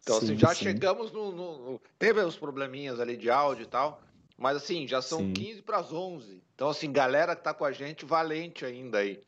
Então, 0.00 0.18
assim, 0.18 0.26
sim, 0.26 0.32
assim, 0.34 0.40
já 0.40 0.54
sim. 0.54 0.64
chegamos 0.64 1.10
no, 1.10 1.32
no, 1.32 1.58
no, 1.72 1.80
Teve 1.98 2.20
os 2.20 2.36
probleminhas 2.36 3.00
ali 3.00 3.16
de 3.16 3.30
áudio 3.30 3.64
e 3.64 3.66
tal, 3.66 4.00
mas 4.36 4.56
assim, 4.56 4.86
já 4.86 5.00
são 5.00 5.18
sim. 5.18 5.32
15 5.32 5.62
para 5.62 5.78
as 5.78 5.92
11. 5.92 6.42
Então, 6.54 6.68
assim, 6.68 6.92
galera 6.92 7.34
que 7.34 7.40
está 7.40 7.54
com 7.54 7.64
a 7.64 7.72
gente, 7.72 8.04
valente 8.04 8.64
ainda 8.64 8.98
aí. 8.98 9.20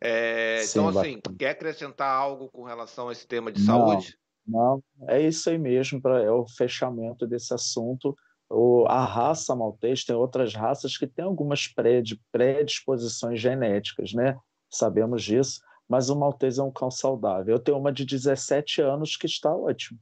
É, 0.00 0.60
Sim, 0.62 0.80
então, 0.80 0.88
assim, 0.88 1.16
bacana. 1.16 1.36
quer 1.38 1.50
acrescentar 1.50 2.08
algo 2.08 2.48
com 2.48 2.64
relação 2.64 3.08
a 3.08 3.12
esse 3.12 3.26
tema 3.26 3.50
de 3.50 3.60
não, 3.60 3.66
saúde? 3.88 4.18
Não, 4.46 4.82
é 5.08 5.20
isso 5.20 5.48
aí 5.48 5.58
mesmo, 5.58 6.00
pra, 6.00 6.22
é 6.22 6.30
o 6.30 6.46
fechamento 6.46 7.26
desse 7.26 7.52
assunto. 7.54 8.16
O, 8.48 8.86
a 8.86 9.04
raça 9.04 9.56
maltês 9.56 10.04
tem 10.04 10.14
outras 10.14 10.54
raças 10.54 10.96
que 10.96 11.06
têm 11.06 11.24
algumas 11.24 11.66
predisposições 12.30 13.40
genéticas, 13.40 14.12
né? 14.12 14.38
Sabemos 14.70 15.24
disso, 15.24 15.60
mas 15.88 16.10
o 16.10 16.16
maltês 16.16 16.58
é 16.58 16.62
um 16.62 16.70
cão 16.70 16.90
saudável. 16.90 17.54
Eu 17.54 17.58
tenho 17.58 17.78
uma 17.78 17.92
de 17.92 18.04
17 18.04 18.82
anos 18.82 19.16
que 19.16 19.26
está 19.26 19.52
ótimo. 19.52 19.98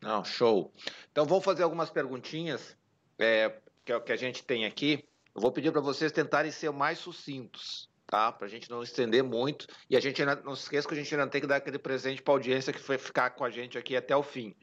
Não, 0.00 0.24
show. 0.24 0.72
Então, 1.10 1.24
vou 1.24 1.40
fazer 1.40 1.64
algumas 1.64 1.90
perguntinhas 1.90 2.76
é, 3.18 3.52
que, 3.84 3.98
que 4.00 4.12
a 4.12 4.16
gente 4.16 4.42
tem 4.44 4.64
aqui. 4.64 5.04
Eu 5.34 5.40
vou 5.40 5.52
pedir 5.52 5.70
para 5.70 5.80
vocês 5.80 6.10
tentarem 6.10 6.50
ser 6.50 6.70
mais 6.70 6.98
sucintos 6.98 7.87
tá? 8.08 8.32
Para 8.32 8.46
a 8.46 8.50
gente 8.50 8.68
não 8.70 8.82
estender 8.82 9.22
muito. 9.22 9.66
E 9.88 9.96
a 9.96 10.00
gente 10.00 10.20
ainda, 10.20 10.36
não 10.36 10.56
se 10.56 10.62
esqueça 10.62 10.88
que 10.88 10.94
a 10.94 10.96
gente 10.96 11.14
ainda 11.14 11.28
tem 11.28 11.40
que 11.40 11.46
dar 11.46 11.56
aquele 11.56 11.78
presente 11.78 12.22
para 12.22 12.34
a 12.34 12.36
audiência 12.36 12.72
que 12.72 12.80
foi 12.80 12.98
ficar 12.98 13.30
com 13.30 13.44
a 13.44 13.50
gente 13.50 13.78
aqui 13.78 13.94
até 13.94 14.16
o 14.16 14.22
fim, 14.22 14.54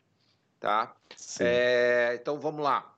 tá? 0.59 0.93
É, 1.39 2.17
então 2.19 2.39
vamos 2.39 2.63
lá. 2.63 2.93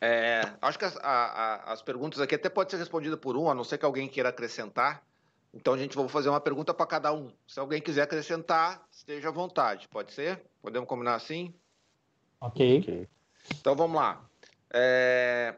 É, 0.00 0.42
acho 0.60 0.78
que 0.78 0.84
as, 0.84 0.96
a, 0.98 1.02
a, 1.02 1.72
as, 1.72 1.80
perguntas 1.80 2.20
aqui 2.20 2.34
até 2.34 2.50
pode 2.50 2.70
ser 2.70 2.76
respondida 2.76 3.16
por 3.16 3.36
um, 3.36 3.50
a 3.50 3.54
não 3.54 3.64
ser 3.64 3.78
que 3.78 3.86
alguém 3.86 4.06
queira 4.06 4.28
acrescentar. 4.28 5.02
Então 5.52 5.72
a 5.72 5.78
gente 5.78 5.96
vai 5.96 6.06
fazer 6.08 6.28
uma 6.28 6.40
pergunta 6.40 6.74
para 6.74 6.86
cada 6.86 7.12
um. 7.12 7.32
Se 7.46 7.58
alguém 7.58 7.80
quiser 7.80 8.02
acrescentar, 8.02 8.86
esteja 8.90 9.28
à 9.28 9.32
vontade. 9.32 9.88
Pode 9.88 10.12
ser? 10.12 10.44
Podemos 10.60 10.88
combinar 10.88 11.14
assim? 11.14 11.54
Ok. 12.40 13.08
Então 13.58 13.74
vamos 13.74 13.96
lá. 13.96 14.28
É, 14.70 15.54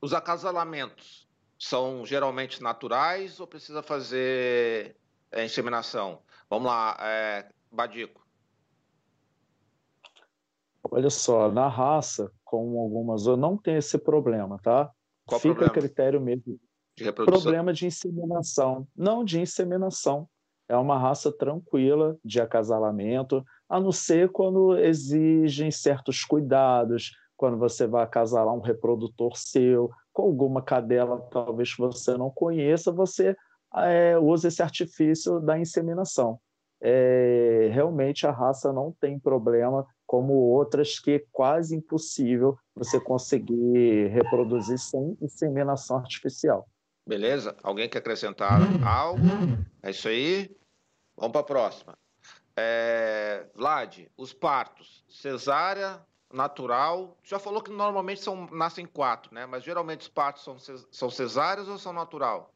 os 0.00 0.12
acasalamentos 0.12 1.25
são 1.58 2.04
geralmente 2.04 2.62
naturais 2.62 3.40
ou 3.40 3.46
precisa 3.46 3.82
fazer 3.82 4.96
é, 5.30 5.44
inseminação? 5.44 6.20
Vamos 6.48 6.68
lá, 6.68 6.96
é, 7.00 7.48
Badico. 7.70 8.24
Olha 10.90 11.10
só, 11.10 11.50
na 11.50 11.68
raça, 11.68 12.30
com 12.44 12.80
algumas, 12.80 13.26
não 13.26 13.56
tem 13.56 13.76
esse 13.76 13.98
problema, 13.98 14.58
tá? 14.62 14.90
Qual 15.26 15.40
Fica 15.40 15.54
problema? 15.54 15.72
a 15.72 15.74
critério 15.74 16.20
mesmo. 16.20 16.60
De 16.96 17.04
reprodução? 17.04 17.42
Problema 17.42 17.72
de 17.72 17.86
inseminação. 17.86 18.86
Não 18.96 19.24
de 19.24 19.40
inseminação. 19.40 20.28
É 20.68 20.76
uma 20.76 20.98
raça 20.98 21.30
tranquila 21.30 22.16
de 22.24 22.40
acasalamento, 22.40 23.44
a 23.68 23.78
não 23.80 23.92
ser 23.92 24.30
quando 24.30 24.76
exigem 24.78 25.70
certos 25.70 26.24
cuidados, 26.24 27.12
quando 27.36 27.58
você 27.58 27.86
vai 27.86 28.02
acasalar 28.02 28.54
um 28.54 28.60
reprodutor 28.60 29.36
seu, 29.36 29.90
com 30.16 30.22
alguma 30.22 30.62
cadela 30.62 31.20
talvez 31.30 31.74
você 31.78 32.16
não 32.16 32.30
conheça, 32.30 32.90
você 32.90 33.36
é, 33.76 34.18
usa 34.18 34.48
esse 34.48 34.62
artifício 34.62 35.38
da 35.40 35.58
inseminação. 35.58 36.40
É, 36.80 37.68
realmente 37.70 38.26
a 38.26 38.30
raça 38.30 38.72
não 38.72 38.96
tem 38.98 39.18
problema, 39.18 39.86
como 40.06 40.32
outras 40.32 40.98
que 40.98 41.10
é 41.10 41.24
quase 41.30 41.76
impossível 41.76 42.56
você 42.74 42.98
conseguir 42.98 44.06
reproduzir 44.06 44.78
sem 44.78 45.18
inseminação 45.20 45.98
artificial. 45.98 46.66
Beleza? 47.06 47.54
Alguém 47.62 47.86
quer 47.86 47.98
acrescentar 47.98 48.58
algo? 48.86 49.20
É 49.82 49.90
isso 49.90 50.08
aí. 50.08 50.50
Vamos 51.14 51.32
para 51.32 51.40
a 51.42 51.44
próxima. 51.44 51.98
É, 52.56 53.46
Vlad, 53.54 54.06
os 54.16 54.32
partos, 54.32 55.04
cesárea, 55.10 56.00
natural. 56.36 57.16
Já 57.24 57.38
falou 57.38 57.62
que 57.62 57.70
normalmente 57.70 58.20
são, 58.20 58.46
nascem 58.52 58.86
quatro, 58.86 59.34
né? 59.34 59.46
Mas 59.46 59.64
geralmente 59.64 60.02
os 60.02 60.08
partos 60.08 60.44
são, 60.44 60.56
são 60.90 61.10
cesáreos 61.10 61.68
ou 61.68 61.78
são 61.78 61.92
natural? 61.92 62.52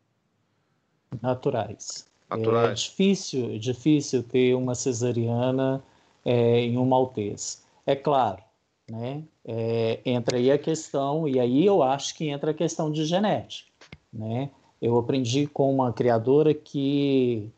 Naturais. 1.20 2.06
Naturais. 2.28 2.70
É 2.70 2.74
difícil, 2.74 3.58
difícil 3.58 4.22
ter 4.22 4.54
uma 4.54 4.74
cesariana 4.74 5.82
é, 6.24 6.60
em 6.60 6.78
um 6.78 6.84
maltês. 6.84 7.64
É 7.86 7.96
claro, 7.96 8.42
né? 8.88 9.24
É, 9.44 10.00
entra 10.04 10.36
aí 10.36 10.52
a 10.52 10.58
questão, 10.58 11.26
e 11.26 11.40
aí 11.40 11.64
eu 11.64 11.82
acho 11.82 12.14
que 12.14 12.28
entra 12.28 12.52
a 12.52 12.54
questão 12.54 12.92
de 12.92 13.04
genética, 13.04 13.70
né? 14.12 14.50
Eu 14.80 14.96
aprendi 14.96 15.46
com 15.46 15.74
uma 15.74 15.92
criadora 15.92 16.54
que 16.54 17.50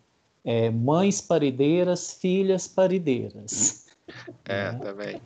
é, 0.44 0.70
mães 0.70 1.20
parideiras, 1.20 2.14
filhas 2.14 2.66
parideiras. 2.66 3.86
É, 4.44 4.72
né? 4.72 4.78
também. 4.78 5.20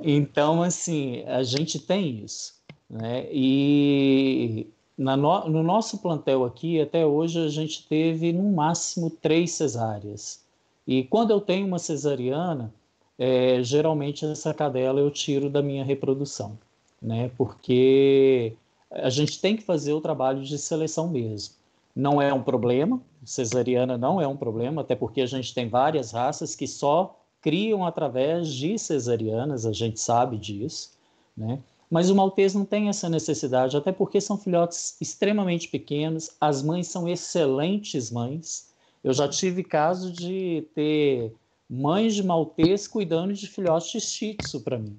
Então, 0.00 0.62
assim, 0.62 1.24
a 1.26 1.42
gente 1.42 1.78
tem 1.78 2.22
isso. 2.24 2.54
Né? 2.88 3.26
E 3.30 4.66
no, 4.96 5.16
no, 5.48 5.62
nosso 5.62 5.98
plantel 5.98 6.44
aqui, 6.44 6.80
até 6.80 7.04
hoje, 7.06 7.44
a 7.44 7.48
gente 7.48 7.86
teve 7.86 8.32
no 8.32 8.50
máximo 8.52 9.10
três 9.10 9.52
cesáreas. 9.52 10.42
E 10.86 11.04
quando 11.04 11.30
eu 11.30 11.40
tenho 11.40 11.66
uma 11.66 11.78
cesariana, 11.78 12.72
é, 13.18 13.62
geralmente 13.62 14.24
essa 14.24 14.54
cadela 14.54 15.00
eu 15.00 15.10
tiro 15.10 15.50
da 15.50 15.60
minha 15.60 15.84
reprodução, 15.84 16.58
né? 17.02 17.30
Porque 17.36 18.54
a 18.90 19.10
gente 19.10 19.40
tem 19.40 19.56
que 19.56 19.62
fazer 19.62 19.92
o 19.92 20.00
trabalho 20.00 20.42
de 20.42 20.56
seleção 20.56 21.08
mesmo. 21.08 21.54
Não 21.94 22.22
é 22.22 22.32
um 22.32 22.42
problema, 22.42 23.00
cesariana 23.24 23.98
não 23.98 24.20
é 24.20 24.26
um 24.26 24.36
problema, 24.36 24.82
até 24.82 24.94
porque 24.94 25.20
a 25.20 25.26
gente 25.26 25.52
tem 25.52 25.68
várias 25.68 26.12
raças 26.12 26.54
que 26.54 26.66
só 26.66 27.17
criam 27.40 27.84
através 27.84 28.48
de 28.48 28.78
cesarianas, 28.78 29.64
a 29.64 29.72
gente 29.72 30.00
sabe 30.00 30.36
disso, 30.36 30.90
né? 31.36 31.60
Mas 31.90 32.10
o 32.10 32.14
maltês 32.14 32.54
não 32.54 32.64
tem 32.64 32.88
essa 32.88 33.08
necessidade, 33.08 33.76
até 33.76 33.90
porque 33.90 34.20
são 34.20 34.36
filhotes 34.36 34.96
extremamente 35.00 35.68
pequenos, 35.68 36.30
as 36.38 36.62
mães 36.62 36.88
são 36.88 37.08
excelentes 37.08 38.10
mães. 38.10 38.68
Eu 39.02 39.12
já 39.14 39.26
tive 39.26 39.64
caso 39.64 40.12
de 40.12 40.66
ter 40.74 41.32
mães 41.68 42.14
de 42.14 42.22
maltês 42.22 42.86
cuidando 42.86 43.32
de 43.32 43.46
filhotes 43.46 43.90
de 43.90 44.00
shih 44.00 44.34
tzu 44.34 44.60
para 44.60 44.78
mim. 44.78 44.98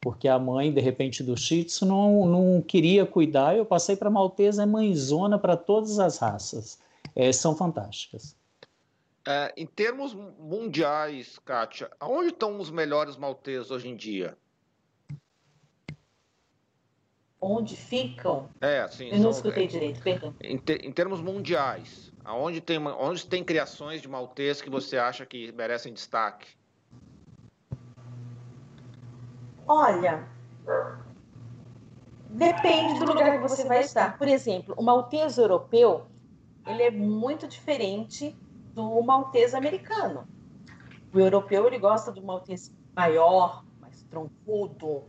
Porque 0.00 0.26
a 0.26 0.38
mãe, 0.38 0.72
de 0.72 0.80
repente, 0.80 1.22
do 1.22 1.36
shih 1.36 1.64
tzu 1.64 1.86
não, 1.86 2.26
não 2.26 2.62
queria 2.62 3.06
cuidar, 3.06 3.56
eu 3.56 3.64
passei 3.64 3.94
para 3.94 4.10
maltês, 4.10 4.58
é 4.58 4.66
mãezona 4.66 5.38
para 5.38 5.56
todas 5.56 5.98
as 6.00 6.18
raças. 6.18 6.78
É, 7.14 7.32
são 7.32 7.54
fantásticas. 7.54 8.36
É, 9.28 9.52
em 9.56 9.66
termos 9.66 10.14
mundiais, 10.14 11.36
Kátia, 11.40 11.90
aonde 11.98 12.28
estão 12.28 12.60
os 12.60 12.70
melhores 12.70 13.16
malteses 13.16 13.72
hoje 13.72 13.88
em 13.88 13.96
dia? 13.96 14.38
Onde 17.40 17.76
ficam? 17.76 18.48
É, 18.60 18.80
assim. 18.80 19.08
Eu 19.08 19.18
não 19.18 19.32
são, 19.32 19.42
escutei 19.42 19.64
é, 19.64 19.66
direito, 19.66 20.00
perdão. 20.00 20.32
Em, 20.40 20.56
te, 20.56 20.74
em, 20.74 20.92
termos 20.92 21.20
mundiais, 21.20 22.12
aonde 22.24 22.60
tem, 22.60 22.78
onde 22.78 23.26
tem 23.26 23.42
criações 23.42 24.00
de 24.00 24.08
maltês 24.08 24.62
que 24.62 24.70
você 24.70 24.96
acha 24.96 25.26
que 25.26 25.50
merecem 25.50 25.92
destaque? 25.92 26.46
Olha, 29.66 30.28
depende 32.30 33.00
do 33.00 33.06
lugar 33.06 33.32
que 33.32 33.48
você 33.48 33.66
vai 33.66 33.80
estar. 33.80 34.16
Por 34.16 34.28
exemplo, 34.28 34.72
o 34.78 34.82
maltês 34.84 35.36
europeu, 35.36 36.06
ele 36.64 36.84
é 36.84 36.90
muito 36.92 37.48
diferente 37.48 38.36
do 38.76 39.02
maltês 39.02 39.54
americano. 39.54 40.28
O 41.12 41.18
europeu 41.18 41.66
ele 41.66 41.78
gosta 41.78 42.12
do 42.12 42.22
maltês 42.22 42.70
maior, 42.94 43.64
mais 43.80 44.02
troncudo, 44.02 45.04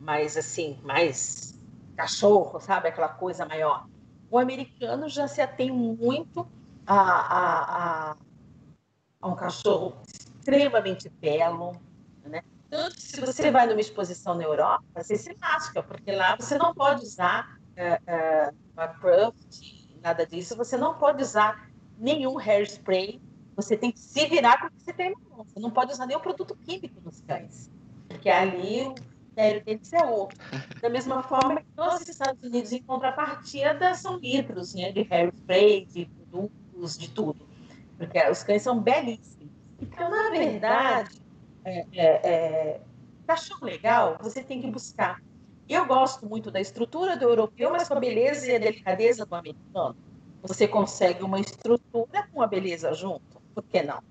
mais 0.00 0.38
assim, 0.38 0.80
mais 0.82 1.54
cachorro, 1.94 2.58
sabe? 2.58 2.88
Aquela 2.88 3.10
coisa 3.10 3.44
maior. 3.44 3.86
O 4.30 4.38
americano 4.38 5.06
já 5.06 5.28
se 5.28 5.42
atém 5.42 5.70
muito 5.70 6.48
a, 6.86 6.98
a, 6.98 8.10
a, 8.10 8.16
a 9.20 9.28
um 9.28 9.36
cachorro 9.36 9.98
extremamente 10.06 11.10
belo, 11.10 11.76
né? 12.24 12.42
Tanto 12.70 12.98
se 12.98 13.20
você 13.20 13.50
vai 13.50 13.66
numa 13.66 13.80
exposição 13.80 14.34
na 14.34 14.44
Europa, 14.44 14.84
você 14.94 15.16
se 15.16 15.36
lasca, 15.42 15.82
porque 15.82 16.10
lá 16.12 16.36
você 16.36 16.56
não 16.56 16.72
pode 16.72 17.02
usar 17.02 17.58
uh, 17.76 18.50
uh, 18.50 18.56
uma 18.72 18.88
craft, 18.88 19.60
nada 20.00 20.24
disso, 20.24 20.56
você 20.56 20.78
não 20.78 20.94
pode 20.94 21.22
usar 21.22 21.69
nenhum 22.00 22.36
hairspray, 22.38 23.20
você 23.54 23.76
tem 23.76 23.92
que 23.92 24.00
se 24.00 24.26
virar 24.26 24.58
com 24.58 24.66
o 24.66 24.70
que 24.70 24.82
você 24.82 24.92
tem 24.92 25.10
na 25.10 25.36
mão. 25.36 25.44
Você 25.44 25.60
não 25.60 25.70
pode 25.70 25.92
usar 25.92 26.06
nenhum 26.06 26.20
produto 26.20 26.56
químico 26.56 27.00
nos 27.04 27.20
cães, 27.20 27.70
porque 28.08 28.30
ali 28.30 28.86
o 28.86 28.94
critério 28.94 29.64
deles 29.64 29.92
é 29.92 30.04
outro. 30.04 30.38
Da 30.80 30.88
mesma 30.88 31.22
forma 31.22 31.60
que 31.60 31.66
nos 31.76 32.08
Estados 32.08 32.42
Unidos, 32.42 32.72
em 32.72 32.82
contrapartida, 32.82 33.94
são 33.94 34.16
litros 34.16 34.74
né, 34.74 34.90
de 34.90 35.06
hairspray, 35.10 35.84
de 35.86 36.06
produtos, 36.06 36.98
de 36.98 37.10
tudo, 37.10 37.46
porque 37.98 38.18
os 38.28 38.42
cães 38.42 38.62
são 38.62 38.80
belíssimos. 38.80 39.50
Então, 39.80 40.10
na 40.10 40.30
verdade, 40.30 41.22
é, 41.64 41.86
é, 41.92 42.06
é, 42.24 42.80
cachorro 43.26 43.64
legal, 43.66 44.16
você 44.20 44.42
tem 44.42 44.60
que 44.60 44.70
buscar. 44.70 45.22
Eu 45.68 45.86
gosto 45.86 46.26
muito 46.26 46.50
da 46.50 46.60
estrutura 46.60 47.16
do 47.16 47.24
europeu, 47.24 47.70
mas 47.70 47.86
com 47.86 47.94
a 47.94 48.00
beleza 48.00 48.50
e 48.50 48.56
a 48.56 48.58
delicadeza 48.58 49.24
do 49.24 49.34
americano. 49.34 49.96
Você 50.42 50.66
consegue 50.66 51.22
uma 51.22 51.38
estrutura 51.38 52.28
com 52.32 52.42
a 52.42 52.46
beleza 52.46 52.92
junto, 52.94 53.40
por 53.54 53.62
que 53.64 53.82
não? 53.82 54.02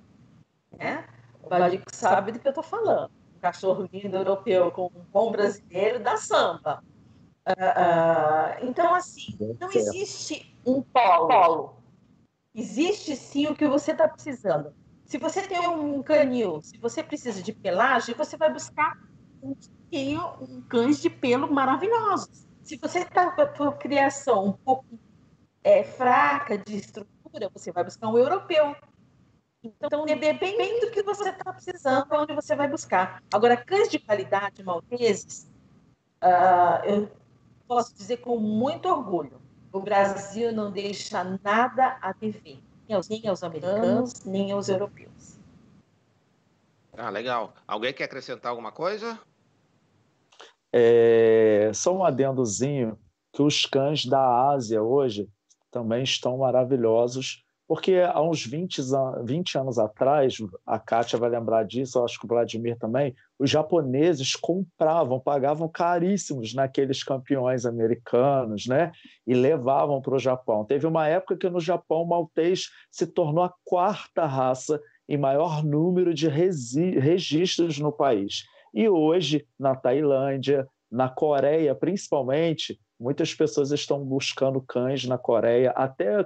É? 0.77 1.03
O 1.43 1.49
Badico 1.49 1.93
sabe 1.93 2.31
do 2.31 2.39
que 2.39 2.47
eu 2.47 2.51
estou 2.51 2.63
falando. 2.63 3.11
Um 3.35 3.39
cachorro 3.39 3.89
lindo 3.91 4.15
europeu 4.15 4.71
com 4.71 4.87
um 4.87 5.03
bom 5.11 5.31
brasileiro 5.31 5.99
da 5.99 6.17
samba. 6.17 6.83
Uh, 7.47 7.51
uh, 7.51 8.69
então, 8.69 8.93
assim, 8.93 9.35
não 9.59 9.71
existe 9.71 10.55
um 10.65 10.81
polo. 10.81 11.77
Existe 12.53 13.15
sim 13.15 13.47
o 13.47 13.55
que 13.55 13.67
você 13.67 13.91
está 13.91 14.07
precisando. 14.07 14.73
Se 15.05 15.17
você 15.17 15.41
tem 15.41 15.67
um 15.67 16.03
canil, 16.03 16.61
se 16.61 16.77
você 16.77 17.01
precisa 17.01 17.41
de 17.41 17.51
pelagem, 17.51 18.13
você 18.13 18.37
vai 18.37 18.51
buscar 18.51 18.95
um 19.41 19.55
um 20.41 20.61
cães 20.61 21.01
de 21.01 21.09
pelo 21.09 21.51
maravilhosos. 21.51 22.47
Se 22.61 22.77
você 22.77 22.99
está 22.99 23.31
com 23.31 23.41
a 23.41 23.55
sua 23.55 23.71
criação 23.73 24.45
um 24.45 24.51
pouco 24.51 24.85
é, 25.63 25.83
fraca 25.83 26.57
de 26.57 26.77
estrutura, 26.77 27.49
você 27.53 27.71
vai 27.71 27.83
buscar 27.83 28.07
um 28.07 28.17
europeu. 28.17 28.75
Então, 29.63 30.05
depende 30.05 30.79
do 30.79 30.91
que 30.91 31.03
você 31.03 31.29
está 31.29 31.51
precisando, 31.51 32.07
onde 32.11 32.33
você 32.33 32.55
vai 32.55 32.67
buscar. 32.67 33.21
Agora, 33.33 33.57
cães 33.57 33.89
de 33.89 33.99
qualidade 33.99 34.63
malteses, 34.63 35.49
uh, 36.23 36.85
eu 36.85 37.11
posso 37.67 37.93
dizer 37.93 38.17
com 38.17 38.37
muito 38.37 38.87
orgulho, 38.87 39.41
o 39.71 39.81
Brasil 39.81 40.53
não 40.53 40.71
deixa 40.71 41.23
nada 41.43 41.97
a 42.01 42.13
dever 42.13 42.59
nem 42.87 42.95
aos, 42.95 43.07
nem 43.07 43.27
aos 43.27 43.43
americanos, 43.43 44.23
nem 44.25 44.51
aos 44.51 44.67
europeus. 44.67 45.37
Ah, 46.97 47.09
legal. 47.09 47.53
Alguém 47.67 47.93
quer 47.93 48.05
acrescentar 48.05 48.49
alguma 48.49 48.71
coisa? 48.71 49.19
É, 50.73 51.71
só 51.73 51.95
um 51.95 52.03
adendozinho, 52.03 52.97
que 53.31 53.43
os 53.43 53.65
cães 53.65 54.05
da 54.05 54.49
Ásia 54.49 54.81
hoje 54.81 55.29
também 55.71 56.03
estão 56.03 56.37
maravilhosos 56.37 57.43
Porque 57.69 57.97
há 57.97 58.19
uns 58.19 58.43
20, 58.43 58.81
20 59.23 59.57
anos 59.59 59.77
atrás, 59.77 60.37
a 60.65 60.79
Kátia 60.79 61.19
vai 61.19 61.29
lembrar 61.29 61.63
disso, 61.63 61.99
eu 61.99 62.05
acho 62.05 62.19
que 62.19 62.25
o 62.25 62.27
Vladimir 62.27 62.75
também, 62.79 63.13
os 63.37 63.47
japoneses 63.47 64.35
compravam, 64.35 65.19
pagavam 65.19 65.69
caríssimos 65.69 66.55
naqueles 66.55 67.03
campeões 67.03 67.67
americanos, 67.67 68.65
né? 68.65 68.91
E 69.27 69.35
levavam 69.35 70.01
para 70.01 70.15
o 70.15 70.19
Japão. 70.19 70.65
Teve 70.65 70.87
uma 70.87 71.07
época 71.07 71.37
que 71.37 71.47
no 71.47 71.59
Japão 71.59 72.01
o 72.01 72.07
maltês 72.07 72.69
se 72.89 73.05
tornou 73.05 73.43
a 73.43 73.53
quarta 73.63 74.25
raça 74.25 74.81
em 75.07 75.19
maior 75.19 75.63
número 75.63 76.11
de 76.11 76.27
registros 76.27 77.77
no 77.77 77.91
país. 77.91 78.45
E 78.73 78.89
hoje, 78.89 79.45
na 79.59 79.75
Tailândia, 79.75 80.67
na 80.91 81.07
Coreia, 81.07 81.75
principalmente, 81.75 82.79
muitas 82.99 83.33
pessoas 83.33 83.71
estão 83.71 84.03
buscando 84.03 84.61
cães 84.61 85.05
na 85.05 85.17
Coreia, 85.17 85.71
até 85.71 86.25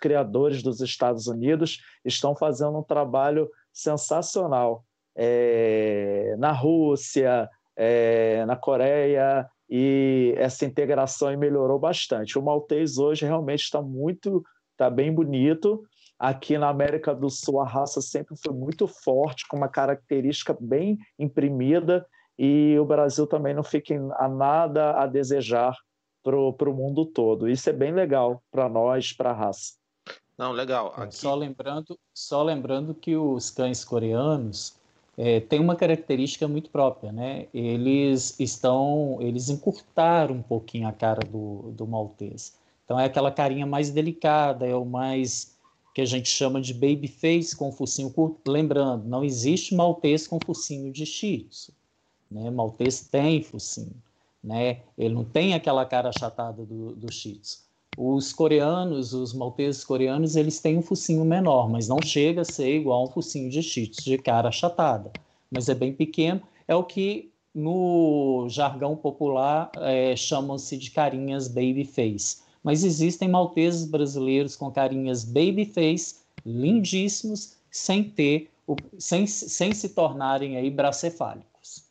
criadores 0.00 0.62
dos 0.62 0.80
Estados 0.80 1.26
Unidos 1.26 1.78
estão 2.04 2.36
fazendo 2.36 2.78
um 2.78 2.82
trabalho 2.82 3.48
sensacional 3.72 4.84
é, 5.16 6.34
na 6.38 6.52
Rússia, 6.52 7.48
é, 7.76 8.44
na 8.46 8.56
Coreia, 8.56 9.48
e 9.68 10.34
essa 10.36 10.64
integração 10.64 11.34
melhorou 11.36 11.78
bastante. 11.78 12.38
O 12.38 12.42
maltês 12.42 12.98
hoje 12.98 13.24
realmente 13.24 13.62
está 13.62 13.80
muito, 13.80 14.44
está 14.72 14.90
bem 14.90 15.14
bonito. 15.14 15.82
Aqui 16.18 16.58
na 16.58 16.68
América 16.68 17.14
do 17.14 17.30
Sul, 17.30 17.60
a 17.60 17.66
raça 17.66 18.02
sempre 18.02 18.34
foi 18.36 18.52
muito 18.52 18.86
forte, 18.86 19.46
com 19.48 19.56
uma 19.56 19.68
característica 19.68 20.54
bem 20.60 20.98
imprimida, 21.18 22.04
e 22.38 22.76
o 22.78 22.84
Brasil 22.84 23.26
também 23.26 23.54
não 23.54 23.62
fica 23.62 23.94
a 24.16 24.28
nada 24.28 24.92
a 25.00 25.06
desejar 25.06 25.74
para 26.22 26.36
o 26.36 26.74
mundo 26.74 27.04
todo. 27.04 27.48
Isso 27.48 27.68
é 27.70 27.72
bem 27.72 27.92
legal 27.92 28.42
para 28.50 28.68
nós, 28.68 29.12
para 29.12 29.30
a 29.30 29.34
raça. 29.34 29.74
Não, 30.36 30.52
legal. 30.52 30.94
É, 30.96 31.02
Aqui... 31.02 31.16
Só 31.16 31.34
lembrando, 31.34 31.98
só 32.14 32.42
lembrando 32.42 32.94
que 32.94 33.16
os 33.16 33.50
cães 33.50 33.84
coreanos 33.84 34.74
é, 35.16 35.40
têm 35.40 35.60
uma 35.60 35.76
característica 35.76 36.48
muito 36.48 36.70
própria, 36.70 37.12
né? 37.12 37.46
Eles 37.52 38.40
estão, 38.40 39.18
eles 39.20 39.50
encurtaram 39.50 40.36
um 40.36 40.42
pouquinho 40.42 40.88
a 40.88 40.92
cara 40.92 41.20
do, 41.20 41.72
do 41.72 41.86
maltês. 41.86 42.56
Então 42.84 42.98
é 42.98 43.04
aquela 43.04 43.30
carinha 43.30 43.66
mais 43.66 43.90
delicada, 43.90 44.66
é 44.66 44.74
o 44.74 44.84
mais 44.84 45.56
que 45.94 46.00
a 46.00 46.06
gente 46.06 46.28
chama 46.28 46.60
de 46.60 46.72
baby 46.72 47.06
face 47.06 47.54
com 47.54 47.70
focinho 47.70 48.10
curto. 48.10 48.50
Lembrando, 48.50 49.04
não 49.06 49.22
existe 49.22 49.74
maltês 49.74 50.26
com 50.26 50.38
focinho 50.42 50.90
de 50.90 51.04
shih 51.04 51.46
tzu. 51.50 51.72
Né? 52.30 52.48
Maltês 52.50 53.06
tem 53.08 53.42
focinho, 53.42 53.94
né? 54.42 54.80
Ele 54.96 55.14
não 55.14 55.24
tem 55.24 55.54
aquela 55.54 55.84
cara 55.84 56.08
achatada 56.08 56.64
do, 56.64 56.94
do 56.94 57.12
Shih 57.12 57.38
Tzu. 57.38 57.58
Os 57.98 58.32
coreanos, 58.32 59.12
os 59.12 59.34
malteses 59.34 59.84
coreanos, 59.84 60.36
eles 60.36 60.60
têm 60.60 60.78
um 60.78 60.82
focinho 60.82 61.24
menor, 61.24 61.68
mas 61.68 61.88
não 61.88 62.00
chega 62.00 62.42
a 62.42 62.44
ser 62.44 62.76
igual 62.76 63.00
a 63.00 63.04
um 63.04 63.12
focinho 63.12 63.50
de 63.50 63.62
Shih 63.62 63.88
Tzu, 63.88 64.04
de 64.04 64.18
cara 64.18 64.48
achatada. 64.48 65.12
Mas 65.50 65.68
é 65.68 65.74
bem 65.74 65.92
pequeno. 65.92 66.40
É 66.66 66.74
o 66.74 66.84
que 66.84 67.30
no 67.54 68.46
jargão 68.48 68.96
popular 68.96 69.70
é, 69.76 70.14
chamam-se 70.14 70.76
de 70.76 70.90
carinhas 70.90 71.48
baby 71.48 71.84
face. 71.84 72.42
Mas 72.62 72.84
existem 72.84 73.28
malteses 73.28 73.84
brasileiros 73.84 74.54
com 74.54 74.70
carinhas 74.70 75.24
baby 75.24 75.64
face, 75.64 76.20
lindíssimos, 76.44 77.56
sem 77.70 78.04
ter, 78.04 78.50
sem, 78.98 79.26
sem 79.26 79.72
se 79.72 79.88
tornarem 79.90 80.56
aí 80.56 80.70
bracefálicos. 80.70 81.84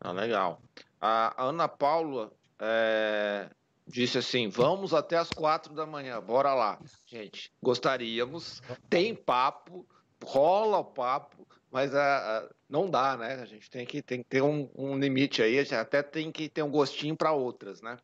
Ah, 0.00 0.12
legal. 0.12 0.60
A 1.00 1.44
Ana 1.44 1.68
Paula 1.68 2.32
é, 2.58 3.48
disse 3.86 4.18
assim: 4.18 4.48
vamos 4.48 4.94
até 4.94 5.16
as 5.16 5.30
quatro 5.30 5.74
da 5.74 5.86
manhã, 5.86 6.20
bora 6.20 6.54
lá. 6.54 6.78
Gente, 7.06 7.52
gostaríamos, 7.62 8.62
tem 8.88 9.14
papo, 9.14 9.86
rola 10.22 10.78
o 10.78 10.84
papo, 10.84 11.46
mas 11.70 11.92
uh, 11.92 12.54
não 12.68 12.88
dá, 12.88 13.16
né? 13.16 13.34
A 13.34 13.46
gente 13.46 13.70
tem 13.70 13.86
que, 13.86 14.02
tem 14.02 14.22
que 14.22 14.28
ter 14.28 14.42
um, 14.42 14.70
um 14.74 14.98
limite 14.98 15.42
aí, 15.42 15.58
a 15.58 15.80
até 15.80 16.02
tem 16.02 16.32
que 16.32 16.48
ter 16.48 16.62
um 16.62 16.70
gostinho 16.70 17.16
para 17.16 17.32
outras, 17.32 17.80
né? 17.82 17.98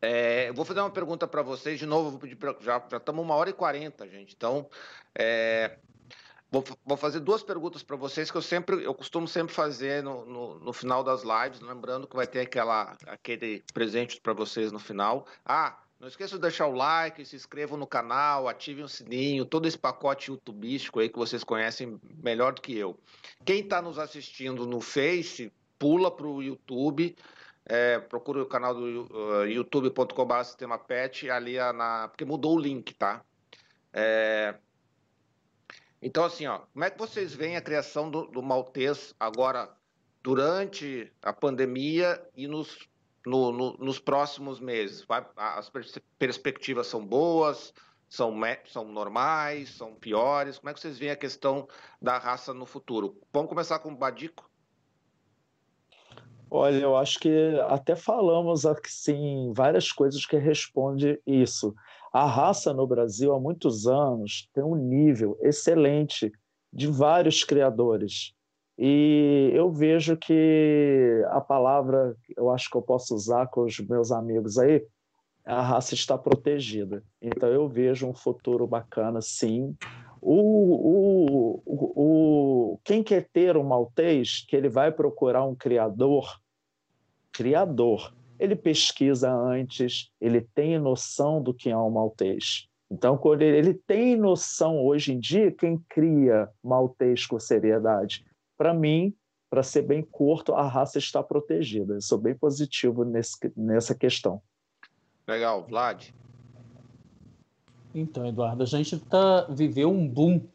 É, 0.00 0.52
vou 0.52 0.64
fazer 0.64 0.80
uma 0.80 0.90
pergunta 0.90 1.26
para 1.26 1.42
vocês, 1.42 1.78
de 1.78 1.86
novo, 1.86 2.10
vou 2.10 2.20
pedir 2.20 2.36
pra, 2.36 2.54
já 2.60 2.76
estamos 2.76 3.24
uma 3.24 3.34
hora 3.34 3.50
e 3.50 3.52
quarenta, 3.52 4.08
gente. 4.08 4.32
Então, 4.36 4.68
é, 5.12 5.76
Vou, 6.50 6.64
vou, 6.84 6.96
fazer 6.96 7.20
duas 7.20 7.42
perguntas 7.42 7.82
para 7.82 7.96
vocês 7.96 8.30
que 8.30 8.36
eu 8.36 8.42
sempre, 8.42 8.82
eu 8.82 8.94
costumo 8.94 9.28
sempre 9.28 9.54
fazer 9.54 10.02
no, 10.02 10.24
no, 10.24 10.58
no, 10.60 10.72
final 10.72 11.04
das 11.04 11.22
lives, 11.22 11.60
lembrando 11.60 12.06
que 12.06 12.16
vai 12.16 12.26
ter 12.26 12.40
aquela, 12.40 12.96
aquele 13.06 13.62
presente 13.74 14.18
para 14.18 14.32
vocês 14.32 14.72
no 14.72 14.78
final. 14.78 15.26
Ah, 15.44 15.78
não 16.00 16.08
esqueça 16.08 16.36
de 16.36 16.42
deixar 16.42 16.66
o 16.66 16.72
like, 16.72 17.22
se 17.24 17.36
inscrevam 17.36 17.76
no 17.76 17.86
canal, 17.86 18.48
ativem 18.48 18.82
o 18.82 18.88
sininho, 18.88 19.44
todo 19.44 19.66
esse 19.66 19.76
pacote 19.76 20.30
youtubístico 20.30 21.00
aí 21.00 21.08
que 21.10 21.18
vocês 21.18 21.44
conhecem 21.44 22.00
melhor 22.22 22.54
do 22.54 22.62
que 22.62 22.74
eu. 22.74 22.98
Quem 23.44 23.60
está 23.60 23.82
nos 23.82 23.98
assistindo 23.98 24.64
no 24.64 24.80
Face, 24.80 25.52
pula 25.78 26.10
para 26.10 26.26
o 26.26 26.42
YouTube, 26.42 27.14
é, 27.66 27.98
procura 27.98 28.42
o 28.42 28.46
canal 28.46 28.74
do 28.74 29.06
uh, 29.12 29.44
youtube.com.br 29.44 30.44
sistema 30.44 30.78
pet 30.78 31.28
ali 31.28 31.56
na, 31.56 32.08
porque 32.08 32.24
mudou 32.24 32.56
o 32.56 32.60
link, 32.60 32.94
tá? 32.94 33.22
É, 33.92 34.54
então, 36.00 36.24
assim, 36.24 36.46
ó, 36.46 36.60
como 36.72 36.84
é 36.84 36.90
que 36.90 36.98
vocês 36.98 37.34
veem 37.34 37.56
a 37.56 37.60
criação 37.60 38.10
do, 38.10 38.26
do 38.26 38.42
Maltês 38.42 39.14
agora, 39.18 39.68
durante 40.22 41.12
a 41.22 41.32
pandemia 41.32 42.22
e 42.36 42.46
nos, 42.46 42.88
no, 43.26 43.50
no, 43.52 43.76
nos 43.78 43.98
próximos 43.98 44.60
meses? 44.60 45.04
Vai, 45.04 45.26
as 45.36 45.70
perspectivas 46.18 46.86
são 46.86 47.04
boas? 47.04 47.74
São, 48.08 48.34
são 48.66 48.84
normais? 48.84 49.70
São 49.70 49.94
piores? 49.94 50.58
Como 50.58 50.70
é 50.70 50.74
que 50.74 50.80
vocês 50.80 50.98
veem 50.98 51.10
a 51.10 51.16
questão 51.16 51.68
da 52.00 52.16
raça 52.16 52.54
no 52.54 52.64
futuro? 52.64 53.20
Vamos 53.32 53.48
começar 53.48 53.80
com 53.80 53.92
o 53.92 53.96
Badico? 53.96 54.48
Olha, 56.50 56.78
eu 56.78 56.96
acho 56.96 57.18
que 57.18 57.58
até 57.68 57.94
falamos 57.94 58.64
assim 58.64 59.52
várias 59.54 59.92
coisas 59.92 60.24
que 60.24 60.36
respondem 60.36 61.20
isso. 61.26 61.74
A 62.12 62.26
raça 62.26 62.72
no 62.72 62.86
Brasil, 62.86 63.32
há 63.32 63.40
muitos 63.40 63.86
anos, 63.86 64.48
tem 64.54 64.64
um 64.64 64.74
nível 64.74 65.38
excelente 65.42 66.32
de 66.72 66.86
vários 66.86 67.44
criadores. 67.44 68.32
E 68.78 69.50
eu 69.54 69.70
vejo 69.70 70.16
que 70.16 71.22
a 71.30 71.40
palavra, 71.40 72.16
eu 72.36 72.50
acho 72.50 72.70
que 72.70 72.76
eu 72.76 72.82
posso 72.82 73.14
usar 73.14 73.48
com 73.48 73.64
os 73.64 73.78
meus 73.80 74.12
amigos 74.12 74.58
aí, 74.58 74.84
a 75.44 75.62
raça 75.62 75.94
está 75.94 76.16
protegida. 76.16 77.02
Então 77.20 77.48
eu 77.48 77.68
vejo 77.68 78.06
um 78.06 78.14
futuro 78.14 78.66
bacana, 78.66 79.20
sim. 79.20 79.74
O, 80.20 81.62
o, 81.62 81.62
o, 81.64 82.80
quem 82.84 83.02
quer 83.02 83.28
ter 83.32 83.56
um 83.56 83.64
maltês, 83.64 84.44
que 84.46 84.54
ele 84.54 84.68
vai 84.68 84.92
procurar 84.92 85.44
um 85.44 85.54
criador, 85.54 86.38
criador, 87.32 88.12
ele 88.38 88.54
pesquisa 88.54 89.32
antes, 89.32 90.10
ele 90.20 90.40
tem 90.54 90.78
noção 90.78 91.42
do 91.42 91.52
que 91.52 91.70
é 91.70 91.76
um 91.76 91.90
maltês. 91.90 92.68
Então, 92.90 93.18
quando 93.18 93.42
ele, 93.42 93.58
ele 93.58 93.74
tem 93.74 94.16
noção 94.16 94.84
hoje 94.84 95.12
em 95.12 95.20
dia, 95.20 95.52
quem 95.52 95.78
cria 95.88 96.48
maltês 96.62 97.26
com 97.26 97.38
seriedade? 97.38 98.24
Para 98.56 98.72
mim, 98.72 99.14
para 99.50 99.62
ser 99.62 99.82
bem 99.82 100.02
curto, 100.02 100.54
a 100.54 100.66
raça 100.66 100.98
está 100.98 101.22
protegida. 101.22 101.94
Eu 101.94 102.00
sou 102.00 102.18
bem 102.18 102.34
positivo 102.34 103.04
nesse, 103.04 103.36
nessa 103.56 103.94
questão. 103.94 104.42
Legal, 105.26 105.66
Vlad. 105.66 106.10
Então, 107.94 108.26
Eduardo, 108.26 108.62
a 108.62 108.66
gente 108.66 108.98
tá, 108.98 109.46
viveu 109.50 109.90
um 109.90 110.06
boom 110.06 110.46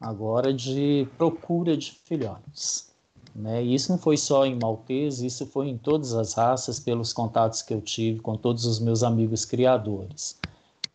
agora 0.00 0.52
de 0.52 1.08
procura 1.16 1.76
de 1.76 1.92
filhotes. 1.92 2.93
Né? 3.34 3.64
E 3.64 3.74
isso 3.74 3.90
não 3.90 3.98
foi 3.98 4.16
só 4.16 4.46
em 4.46 4.56
maltês, 4.56 5.20
isso 5.20 5.44
foi 5.46 5.68
em 5.68 5.76
todas 5.76 6.14
as 6.14 6.34
raças, 6.34 6.78
pelos 6.78 7.12
contatos 7.12 7.62
que 7.62 7.74
eu 7.74 7.80
tive 7.80 8.20
com 8.20 8.36
todos 8.36 8.64
os 8.64 8.78
meus 8.78 9.02
amigos 9.02 9.44
criadores. 9.44 10.38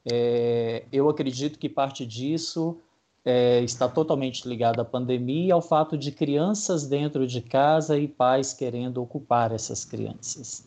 É, 0.09 0.85
eu 0.91 1.09
acredito 1.09 1.59
que 1.59 1.67
parte 1.67 2.05
disso 2.05 2.77
é, 3.25 3.61
está 3.61 3.89
totalmente 3.89 4.47
ligado 4.47 4.79
à 4.79 4.85
pandemia 4.85 5.47
e 5.47 5.51
ao 5.51 5.61
fato 5.61 5.97
de 5.97 6.11
crianças 6.11 6.87
dentro 6.87 7.27
de 7.27 7.41
casa 7.41 7.97
e 7.97 8.07
pais 8.07 8.53
querendo 8.53 9.01
ocupar 9.01 9.51
essas 9.51 9.83
crianças. 9.83 10.63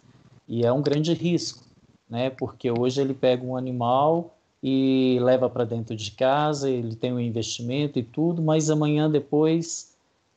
E 0.47 0.67
é 0.67 0.73
um 0.73 0.83
grande 0.83 1.15
risco, 1.15 1.65
né? 2.09 2.29
porque 2.29 2.71
hoje 2.71 3.01
ele 3.01 3.15
pega 3.15 3.43
um 3.43 3.57
animal 3.57 4.37
e 4.63 5.19
leva 5.23 5.49
para 5.49 5.65
dentro 5.65 5.97
de 5.97 6.11
casa, 6.11 6.71
ele 6.71 6.95
tem 6.95 7.13
um 7.13 7.19
investimento 7.19 7.99
e 7.99 8.03
tudo, 8.03 8.43
mas 8.43 8.69
amanhã 8.69 9.11
depois 9.11 9.92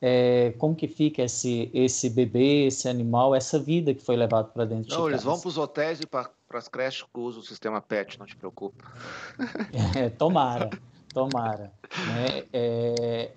é, 0.08 0.54
como 0.60 0.76
que 0.76 0.88
fica 0.88 1.24
esse, 1.24 1.68
esse 1.74 2.12
bebê, 2.12 2.68
esse 2.68 2.88
animal, 2.88 3.34
essa 3.34 3.58
vida 3.58 3.92
que 3.92 4.04
foi 4.04 4.16
levado 4.16 4.54
para 4.54 4.64
dentro 4.64 4.96
não, 4.96 5.06
de 5.06 5.14
eles 5.14 5.24
vão 5.24 5.40
para 5.40 5.48
os 5.48 5.58
hotéis 5.58 6.00
e 6.00 6.06
para 6.06 6.30
as 6.54 6.68
creches 6.68 7.08
que 7.12 7.20
usam 7.20 7.42
o 7.42 7.44
sistema 7.44 7.82
PET, 7.82 8.20
não 8.20 8.28
te 8.28 8.36
preocupa. 8.36 8.86
É, 9.98 10.10
tomara, 10.10 10.70
tomara. 11.12 11.74
Né? 12.08 12.44
É, 12.54 13.32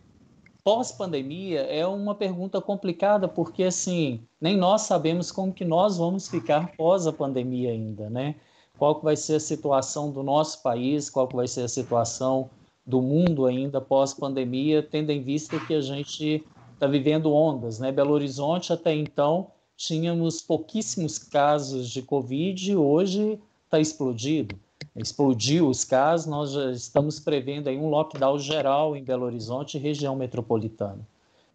Pós-pandemia 0.63 1.63
é 1.63 1.87
uma 1.87 2.15
pergunta 2.15 2.61
complicada, 2.61 3.27
porque 3.27 3.65
assim, 3.65 4.21
nem 4.39 4.55
nós 4.55 4.83
sabemos 4.83 5.33
como 5.33 5.55
que 5.55 5.65
nós 5.65 5.97
vamos 5.97 6.29
ficar 6.29 6.77
pós 6.77 7.07
a 7.07 7.13
pandemia 7.15 7.71
ainda, 7.71 8.11
né? 8.11 8.35
Qual 8.77 8.97
que 8.97 9.05
vai 9.05 9.17
ser 9.17 9.37
a 9.37 9.41
situação 9.41 10.11
do 10.11 10.23
nosso 10.23 10.63
país, 10.63 11.09
qual 11.09 11.27
que 11.27 11.35
vai 11.35 11.49
ser 11.49 11.63
a 11.63 11.69
situação 11.69 12.51
do 12.85 13.01
mundo 13.01 13.47
ainda 13.47 13.81
pós-pandemia, 13.81 14.83
tendo 14.83 15.11
em 15.11 15.23
vista 15.23 15.59
que 15.61 15.73
a 15.73 15.81
gente 15.81 16.45
está 16.79 16.87
vivendo 16.87 17.33
ondas. 17.33 17.79
Né? 17.79 17.91
Belo 17.91 18.13
Horizonte, 18.13 18.73
até 18.73 18.95
então, 18.95 19.49
tínhamos 19.77 20.41
pouquíssimos 20.41 21.19
casos 21.19 21.91
de 21.91 22.01
Covid, 22.01 22.77
hoje 22.77 23.39
está 23.65 23.81
explodido. 23.81 24.57
Explodiu 24.97 25.69
os 25.69 25.85
casos, 25.85 26.27
nós 26.27 26.53
já 26.53 26.71
estamos 26.73 27.21
prevendo 27.21 27.69
aí 27.69 27.77
um 27.77 27.89
lockdown 27.89 28.39
geral 28.39 28.97
em 28.97 29.05
Belo 29.05 29.27
Horizonte 29.27 29.77
e 29.77 29.81
região 29.81 30.17
metropolitana. 30.17 31.07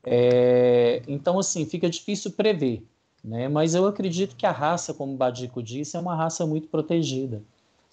É, 0.06 1.02
então, 1.08 1.40
assim, 1.40 1.66
fica 1.66 1.90
difícil 1.90 2.32
prever, 2.32 2.84
né? 3.24 3.48
mas 3.48 3.74
eu 3.74 3.88
acredito 3.88 4.36
que 4.36 4.46
a 4.46 4.52
raça, 4.52 4.94
como 4.94 5.14
o 5.14 5.18
Badico 5.18 5.64
disse, 5.64 5.96
é 5.96 6.00
uma 6.00 6.16
raça 6.16 6.46
muito 6.46 6.68
protegida. 6.68 7.42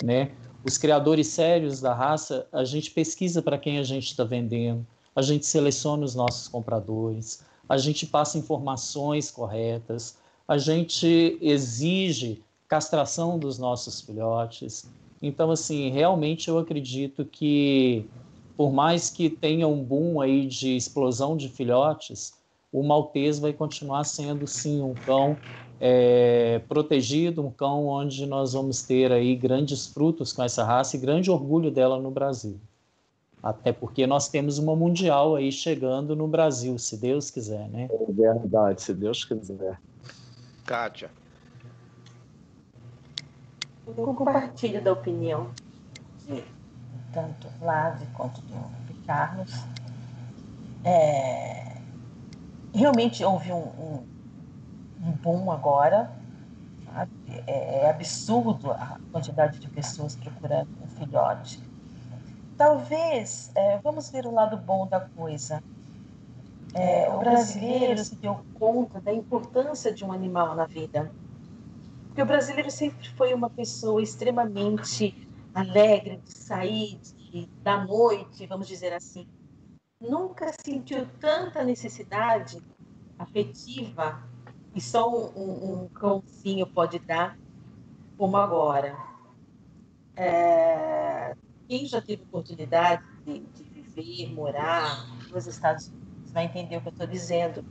Né? 0.03 0.33
Os 0.65 0.77
criadores 0.77 1.29
sérios 1.29 1.81
da 1.81 1.95
raça, 1.95 2.47
a 2.53 2.65
gente 2.65 2.91
pesquisa 2.91 3.41
para 3.41 3.59
quem 3.59 3.79
a 3.79 3.85
gente 3.85 4.09
está 4.09 4.25
vendendo, 4.25 4.85
a 5.15 5.23
gente 5.23 5.47
seleciona 5.47 6.05
os 6.05 6.15
nossos 6.15 6.49
compradores, 6.49 7.45
a 7.69 7.77
gente 7.79 8.07
passa 8.07 8.39
informações 8.39 9.31
corretas, 9.31 10.19
a 10.47 10.59
gente 10.59 11.39
exige 11.41 12.45
castração 12.69 13.39
dos 13.39 13.59
nossos 13.59 14.01
filhotes. 14.01 14.91
Então, 15.23 15.51
assim, 15.51 15.91
realmente 15.91 16.49
eu 16.49 16.59
acredito 16.59 17.25
que, 17.25 18.11
por 18.57 18.73
mais 18.73 19.11
que 19.11 19.29
tenha 19.31 19.67
um 19.69 19.83
boom 19.85 20.21
aí 20.21 20.47
de 20.47 20.77
explosão 20.77 21.37
de 21.37 21.49
filhotes, 21.49 22.33
o 22.73 22.83
maltês 22.83 23.39
vai 23.39 23.53
continuar 23.53 24.05
sendo, 24.05 24.47
sim, 24.47 24.81
um 24.83 24.95
cão 24.97 25.43
é, 25.79 26.59
protegido, 26.69 27.45
um 27.45 27.51
cão 27.51 27.87
onde 27.87 28.27
nós 28.27 28.53
vamos 28.53 28.83
ter 28.83 29.11
aí 29.13 29.35
grandes 29.35 29.87
frutos 29.87 30.33
com 30.33 30.43
essa 30.43 30.65
raça 30.65 30.97
e 30.97 31.01
grande 31.01 31.31
orgulho 31.31 31.71
dela 31.71 31.99
no 32.01 32.11
Brasil. 32.11 32.61
Até 33.43 33.73
porque 33.73 34.07
nós 34.07 34.29
temos 34.29 34.59
uma 34.59 34.77
mundial 34.77 35.35
aí 35.35 35.51
chegando 35.51 36.15
no 36.15 36.29
Brasil, 36.29 36.79
se 36.79 36.97
Deus 36.97 37.31
quiser, 37.31 37.69
né? 37.69 37.89
É 37.91 38.13
verdade, 38.13 38.83
se 38.83 38.93
Deus 38.93 39.25
quiser. 39.25 39.81
Kátia. 40.67 41.11
Eu 43.87 44.15
compartilho 44.15 44.83
da 44.83 44.93
opinião 44.93 45.51
de 46.27 46.45
tanto 47.13 47.49
Vlad 47.59 48.01
quanto 48.15 48.41
do 48.43 49.05
Carlos. 49.07 49.53
É, 50.85 51.77
realmente 52.73 53.25
houve 53.25 53.51
um, 53.53 53.57
um 53.59 54.11
um 55.03 55.13
boom 55.13 55.51
agora. 55.51 56.11
É, 57.47 57.85
é 57.85 57.91
absurdo 57.91 58.73
a 58.73 58.99
quantidade 59.13 59.59
de 59.59 59.69
pessoas 59.69 60.17
procurando 60.17 60.69
um 60.83 60.89
filhote. 60.89 61.63
Talvez, 62.61 63.51
é, 63.55 63.79
vamos 63.79 64.11
ver 64.11 64.27
o 64.27 64.31
lado 64.31 64.55
bom 64.55 64.87
da 64.87 65.01
coisa. 65.01 65.65
É, 66.75 67.09
o 67.09 67.19
brasileiro 67.19 68.05
se 68.05 68.15
deu 68.17 68.39
conta 68.59 69.01
da 69.01 69.11
importância 69.11 69.91
de 69.91 70.05
um 70.05 70.13
animal 70.13 70.55
na 70.55 70.67
vida. 70.67 71.11
Porque 72.05 72.21
o 72.21 72.27
brasileiro 72.27 72.71
sempre 72.71 73.09
foi 73.17 73.33
uma 73.33 73.49
pessoa 73.49 74.03
extremamente 74.03 75.27
alegre 75.55 76.19
de 76.19 76.37
sair 76.37 76.99
de, 76.99 77.49
da 77.63 77.83
noite, 77.83 78.47
vamos 78.47 78.69
dizer 78.69 78.93
assim. 78.93 79.27
Nunca 79.99 80.53
sentiu 80.63 81.07
tanta 81.19 81.65
necessidade 81.65 82.63
afetiva 83.19 84.23
e 84.75 84.83
só 84.83 85.09
um, 85.09 85.33
um, 85.35 85.85
um 85.85 85.89
cãozinho 85.89 86.67
pode 86.67 86.99
dar, 86.99 87.39
como 88.19 88.37
agora. 88.37 88.95
É, 90.15 91.35
quem 91.71 91.87
já 91.87 92.03
teve 92.03 92.25
oportunidade 92.25 93.01
de, 93.25 93.39
de, 93.39 93.63
viver, 93.63 94.35
morar 94.35 95.07
nos 95.31 95.47
Estados 95.47 95.87
Unidos, 95.87 96.33
vai 96.33 96.47
entender 96.47 96.77
o 96.77 96.81
que 96.81 96.89
eu 96.89 96.93
estou 96.93 97.07
dizendo. 97.07 97.65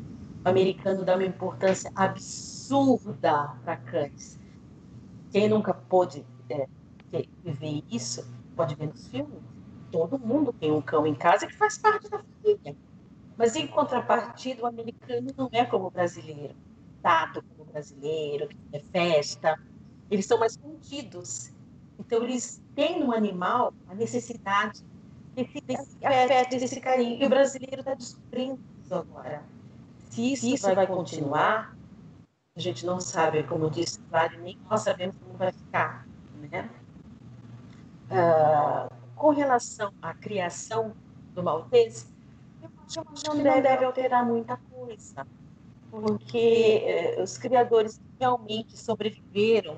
O 0.45 0.47
americano 0.47 1.03
dá 1.03 1.15
uma 1.15 1.25
importância 1.25 1.91
absurda 1.93 3.57
para 3.65 3.75
cães. 3.75 4.39
Quem 5.33 5.49
nunca 5.49 5.73
pôde 5.73 6.25
é, 6.49 6.65
viver 7.43 7.83
isso, 7.91 8.25
pode 8.55 8.73
ver 8.75 8.87
nos 8.87 9.05
filmes. 9.09 9.41
Todo 9.91 10.17
mundo 10.17 10.53
tem 10.53 10.71
um 10.71 10.81
cão 10.81 11.05
em 11.05 11.13
casa 11.13 11.45
que 11.45 11.57
faz 11.57 11.77
parte 11.77 12.09
da 12.09 12.19
família. 12.19 12.77
Mas, 13.37 13.57
em 13.57 13.67
contrapartida, 13.67 14.63
o 14.63 14.65
americano 14.65 15.33
não 15.35 15.49
é 15.51 15.65
como 15.65 15.87
o 15.87 15.91
brasileiro 15.91 16.55
contato 17.01 17.43
com 17.43 17.63
o 17.63 17.65
brasileiro, 17.65 18.47
que 18.47 18.57
é 18.71 18.79
festa, 18.79 19.59
eles 20.09 20.25
são 20.25 20.39
mais 20.39 20.55
contidos. 20.55 21.53
Então, 21.99 22.23
eles 22.23 22.63
têm 22.75 23.03
no 23.03 23.13
animal 23.13 23.73
a 23.87 23.93
necessidade 23.93 24.83
desse, 25.35 25.61
desse 25.61 26.05
afeto, 26.05 26.49
desse 26.51 26.79
carinho. 26.79 27.21
E 27.21 27.25
o 27.25 27.29
brasileiro 27.29 27.81
está 27.81 27.93
descobrindo 27.93 28.59
isso 28.83 28.95
agora. 28.95 29.43
Se 30.09 30.33
isso, 30.33 30.47
isso 30.47 30.73
vai, 30.73 30.87
continuar, 30.87 31.75
a 32.55 32.59
gente 32.59 32.85
não 32.85 32.99
sabe, 32.99 33.43
como 33.43 33.65
eu 33.65 33.69
disse, 33.69 33.99
claro, 34.09 34.39
nem 34.41 34.57
nós 34.69 34.81
sabemos 34.81 35.15
como 35.23 35.37
vai 35.37 35.51
ficar. 35.51 36.07
Né? 36.49 36.69
Ah, 38.09 38.89
com 39.15 39.29
relação 39.29 39.93
à 40.01 40.13
criação 40.13 40.93
do 41.35 41.43
maltese, 41.43 42.07
eu 42.63 42.69
acho 42.85 43.21
que 43.31 43.43
não 43.43 43.61
deve 43.61 43.85
alterar 43.85 44.25
muita 44.25 44.57
coisa 44.57 45.27
porque 45.89 46.83
eh, 46.85 47.21
os 47.21 47.37
criadores 47.37 47.99
realmente 48.19 48.77
sobreviveram, 48.77 49.77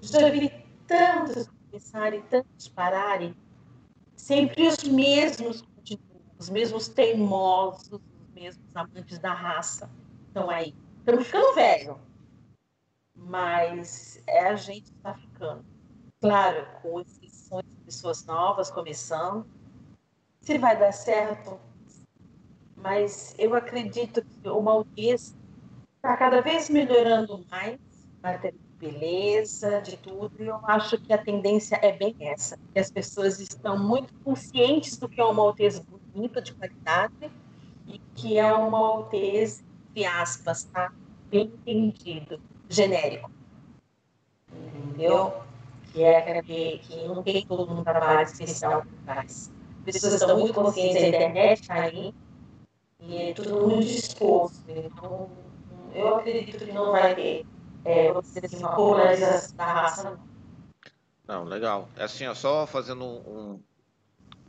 já 0.00 0.30
tantos 0.86 1.48
começarem, 1.70 2.22
tantos 2.22 2.68
pararem, 2.68 3.34
sempre 4.16 4.66
os 4.66 4.82
mesmos 4.84 5.64
os 6.38 6.50
mesmos 6.50 6.88
teimosos, 6.88 7.90
os 7.92 8.00
mesmos 8.34 8.64
amantes 8.74 9.18
da 9.18 9.32
raça 9.32 9.90
estão 10.28 10.50
aí. 10.50 10.74
Estamos 10.98 11.26
ficando 11.26 11.54
velho, 11.54 11.98
mas 13.14 14.22
é 14.26 14.48
a 14.48 14.56
gente 14.56 14.92
está 14.92 15.14
ficando. 15.14 15.64
Claro, 16.20 16.66
com 16.82 17.00
exceções 17.00 17.64
de 17.66 17.76
pessoas 17.84 18.24
novas 18.24 18.70
começando. 18.70 19.46
Se 20.40 20.58
vai 20.58 20.78
dar 20.78 20.92
certo, 20.92 21.58
mas 22.76 23.34
eu 23.38 23.54
acredito 23.54 24.22
que 24.22 24.48
o 24.48 24.60
maltês 24.60 25.34
está 25.96 26.16
cada 26.16 26.40
vez 26.40 26.68
melhorando 26.68 27.44
mais, 27.50 27.78
beleza, 28.78 29.80
de 29.80 29.96
tudo, 29.96 30.32
e 30.38 30.46
eu 30.46 30.60
acho 30.64 30.98
que 30.98 31.12
a 31.12 31.18
tendência 31.18 31.78
é 31.82 31.92
bem 31.92 32.14
essa, 32.20 32.58
que 32.72 32.78
as 32.78 32.90
pessoas 32.90 33.40
estão 33.40 33.78
muito 33.78 34.12
conscientes 34.22 34.96
do 34.98 35.08
que 35.08 35.20
é 35.20 35.24
um 35.24 35.32
maltês 35.32 35.78
bonito, 35.78 36.40
de 36.40 36.52
qualidade, 36.54 37.30
e 37.86 38.00
que 38.14 38.38
é 38.38 38.54
um 38.54 38.70
maltês, 38.70 39.64
entre 39.90 40.04
aspas, 40.04 40.64
tá? 40.64 40.92
bem 41.30 41.52
entendido, 41.66 42.40
genérico. 42.68 43.30
Entendeu? 44.52 45.34
Que 45.92 46.02
é 46.02 46.42
que, 46.42 46.78
que 46.78 47.08
não 47.08 47.22
tem 47.22 47.46
todo 47.46 47.66
mundo 47.66 47.82
trabalho 47.84 48.22
especial 48.22 48.82
que 48.82 48.88
faz. 49.04 49.52
As 49.78 49.92
pessoas 49.92 50.14
estão 50.14 50.38
muito 50.38 50.54
conscientes 50.54 51.00
da 51.00 51.08
internet, 51.08 51.68
tá 51.68 51.74
aí, 51.74 52.14
e 53.00 53.16
é 53.16 53.32
tudo 53.32 53.68
muito 53.68 53.86
disposto. 53.86 54.64
Então, 54.68 55.30
eu 55.94 56.16
acredito 56.16 56.64
que 56.64 56.72
não 56.72 56.92
vai 56.92 57.14
ter, 57.14 57.46
é, 57.86 58.10
assim, 58.10 58.56
uma 58.56 58.74
polarização 58.74 59.56
da 59.56 59.64
raça. 59.64 60.18
Não, 61.26 61.44
legal. 61.44 61.88
É 61.96 62.04
assim, 62.04 62.26
ó, 62.26 62.34
só 62.34 62.66
fazendo 62.66 63.04
um, 63.04 63.60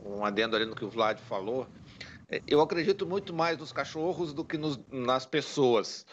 um 0.04 0.24
adendo 0.24 0.56
ali 0.56 0.66
no 0.66 0.74
que 0.74 0.84
o 0.84 0.90
Vlad 0.90 1.18
falou, 1.20 1.66
é, 2.28 2.42
eu 2.46 2.60
acredito 2.60 3.06
muito 3.06 3.32
mais 3.32 3.56
nos 3.56 3.72
cachorros 3.72 4.32
do 4.32 4.44
que 4.44 4.58
nos, 4.58 4.78
nas 4.90 5.24
pessoas. 5.24 6.04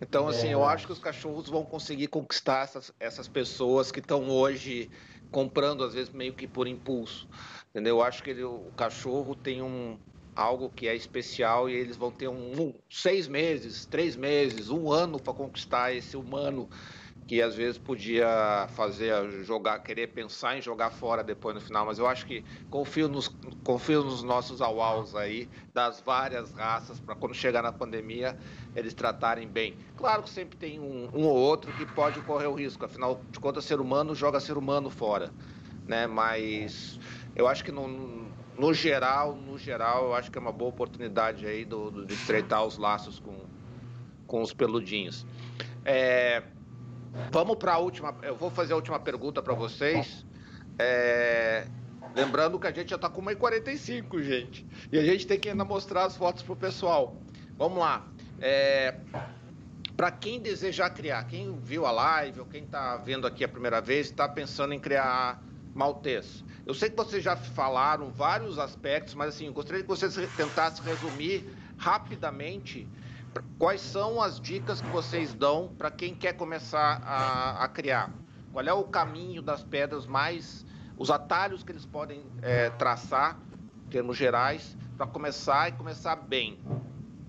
Então, 0.00 0.26
assim, 0.26 0.48
é. 0.48 0.54
eu 0.54 0.64
acho 0.64 0.86
que 0.86 0.92
os 0.92 0.98
cachorros 0.98 1.48
vão 1.50 1.64
conseguir 1.64 2.06
conquistar 2.06 2.64
essas, 2.64 2.92
essas 2.98 3.28
pessoas 3.28 3.92
que 3.92 4.00
estão 4.00 4.30
hoje 4.30 4.90
comprando, 5.30 5.84
às 5.84 5.92
vezes, 5.92 6.10
meio 6.10 6.32
que 6.32 6.46
por 6.46 6.66
impulso. 6.66 7.28
Entendeu? 7.70 7.96
Eu 7.96 8.02
acho 8.02 8.22
que 8.22 8.30
ele, 8.30 8.42
o 8.42 8.72
cachorro 8.74 9.34
tem 9.34 9.60
um, 9.60 9.98
algo 10.34 10.70
que 10.70 10.88
é 10.88 10.94
especial 10.94 11.68
e 11.68 11.74
eles 11.74 11.96
vão 11.96 12.10
ter 12.10 12.28
um, 12.28 12.60
um 12.60 12.74
seis 12.88 13.28
meses, 13.28 13.86
três 13.86 14.16
meses, 14.16 14.70
um 14.70 14.90
ano 14.90 15.20
para 15.20 15.34
conquistar 15.34 15.92
esse 15.92 16.16
humano 16.16 16.68
que 17.30 17.40
às 17.40 17.54
vezes 17.54 17.78
podia 17.78 18.66
fazer 18.70 19.44
jogar, 19.44 19.78
querer 19.78 20.08
pensar 20.08 20.56
em 20.58 20.60
jogar 20.60 20.90
fora 20.90 21.22
depois 21.22 21.54
no 21.54 21.60
final, 21.60 21.86
mas 21.86 21.96
eu 21.96 22.08
acho 22.08 22.26
que 22.26 22.44
confio 22.68 23.08
nos, 23.08 23.28
confio 23.62 24.02
nos 24.02 24.24
nossos 24.24 24.60
auaus 24.60 25.14
aí, 25.14 25.48
das 25.72 26.00
várias 26.00 26.52
raças, 26.52 26.98
para 26.98 27.14
quando 27.14 27.32
chegar 27.32 27.62
na 27.62 27.70
pandemia 27.70 28.36
eles 28.74 28.94
tratarem 28.94 29.48
bem. 29.48 29.78
Claro 29.94 30.24
que 30.24 30.30
sempre 30.30 30.58
tem 30.58 30.80
um, 30.80 31.08
um 31.14 31.24
ou 31.24 31.36
outro 31.36 31.72
que 31.72 31.86
pode 31.86 32.20
correr 32.20 32.48
o 32.48 32.54
risco, 32.54 32.84
afinal 32.84 33.24
de 33.32 33.38
contas, 33.38 33.64
ser 33.64 33.80
humano 33.80 34.12
joga 34.12 34.40
ser 34.40 34.58
humano 34.58 34.90
fora, 34.90 35.32
né? 35.86 36.08
Mas 36.08 36.98
eu 37.36 37.46
acho 37.46 37.62
que 37.62 37.70
não 37.70 38.29
no 38.60 38.74
geral, 38.74 39.34
no 39.34 39.58
geral, 39.58 40.04
eu 40.04 40.14
acho 40.14 40.30
que 40.30 40.36
é 40.36 40.40
uma 40.40 40.52
boa 40.52 40.68
oportunidade 40.68 41.46
aí 41.46 41.64
do, 41.64 41.90
do 41.90 42.04
de 42.04 42.12
estreitar 42.12 42.64
os 42.64 42.76
laços 42.76 43.18
com, 43.18 43.34
com 44.26 44.42
os 44.42 44.52
peludinhos. 44.52 45.26
É, 45.84 46.42
vamos 47.32 47.56
para 47.56 47.72
a 47.72 47.78
última. 47.78 48.14
Eu 48.22 48.36
vou 48.36 48.50
fazer 48.50 48.74
a 48.74 48.76
última 48.76 49.00
pergunta 49.00 49.42
para 49.42 49.54
vocês. 49.54 50.26
É, 50.78 51.66
Lembrando 52.14 52.58
que 52.58 52.66
a 52.66 52.72
gente 52.72 52.90
já 52.90 52.96
está 52.96 53.08
com 53.08 53.22
1h45, 53.22 54.22
gente. 54.22 54.66
E 54.90 54.98
a 54.98 55.04
gente 55.04 55.26
tem 55.26 55.38
que 55.38 55.48
ainda 55.48 55.64
mostrar 55.64 56.04
as 56.04 56.16
fotos 56.16 56.42
pro 56.42 56.56
pessoal. 56.56 57.16
Vamos 57.56 57.78
lá. 57.78 58.06
É... 58.40 58.96
Para 59.96 60.10
quem 60.10 60.40
desejar 60.40 60.90
criar, 60.90 61.24
quem 61.24 61.56
viu 61.58 61.86
a 61.86 61.90
live 61.90 62.40
ou 62.40 62.46
quem 62.46 62.64
está 62.64 62.96
vendo 62.96 63.26
aqui 63.26 63.44
a 63.44 63.48
primeira 63.48 63.80
vez, 63.80 64.06
está 64.06 64.28
pensando 64.28 64.72
em 64.72 64.80
criar 64.80 65.42
maltês. 65.74 66.42
Eu 66.70 66.74
sei 66.74 66.88
que 66.88 66.96
vocês 66.96 67.20
já 67.20 67.34
falaram 67.34 68.12
vários 68.12 68.56
aspectos, 68.56 69.12
mas 69.14 69.30
assim, 69.30 69.50
gostaria 69.50 69.82
que 69.82 69.88
vocês 69.88 70.14
tentassem 70.36 70.84
resumir 70.84 71.52
rapidamente 71.76 72.86
quais 73.58 73.80
são 73.80 74.22
as 74.22 74.40
dicas 74.40 74.80
que 74.80 74.86
vocês 74.90 75.34
dão 75.34 75.74
para 75.76 75.90
quem 75.90 76.14
quer 76.14 76.34
começar 76.34 77.02
a, 77.04 77.64
a, 77.64 77.66
criar. 77.66 78.12
Qual 78.52 78.64
é 78.64 78.72
o 78.72 78.84
caminho 78.84 79.42
das 79.42 79.64
pedras 79.64 80.06
mais, 80.06 80.64
os 80.96 81.10
atalhos 81.10 81.64
que 81.64 81.72
eles 81.72 81.84
podem 81.84 82.24
é, 82.40 82.70
traçar, 82.70 83.36
em 83.86 83.90
termos 83.90 84.16
gerais, 84.16 84.76
para 84.96 85.08
começar 85.08 85.70
e 85.70 85.72
começar 85.72 86.14
bem. 86.14 86.56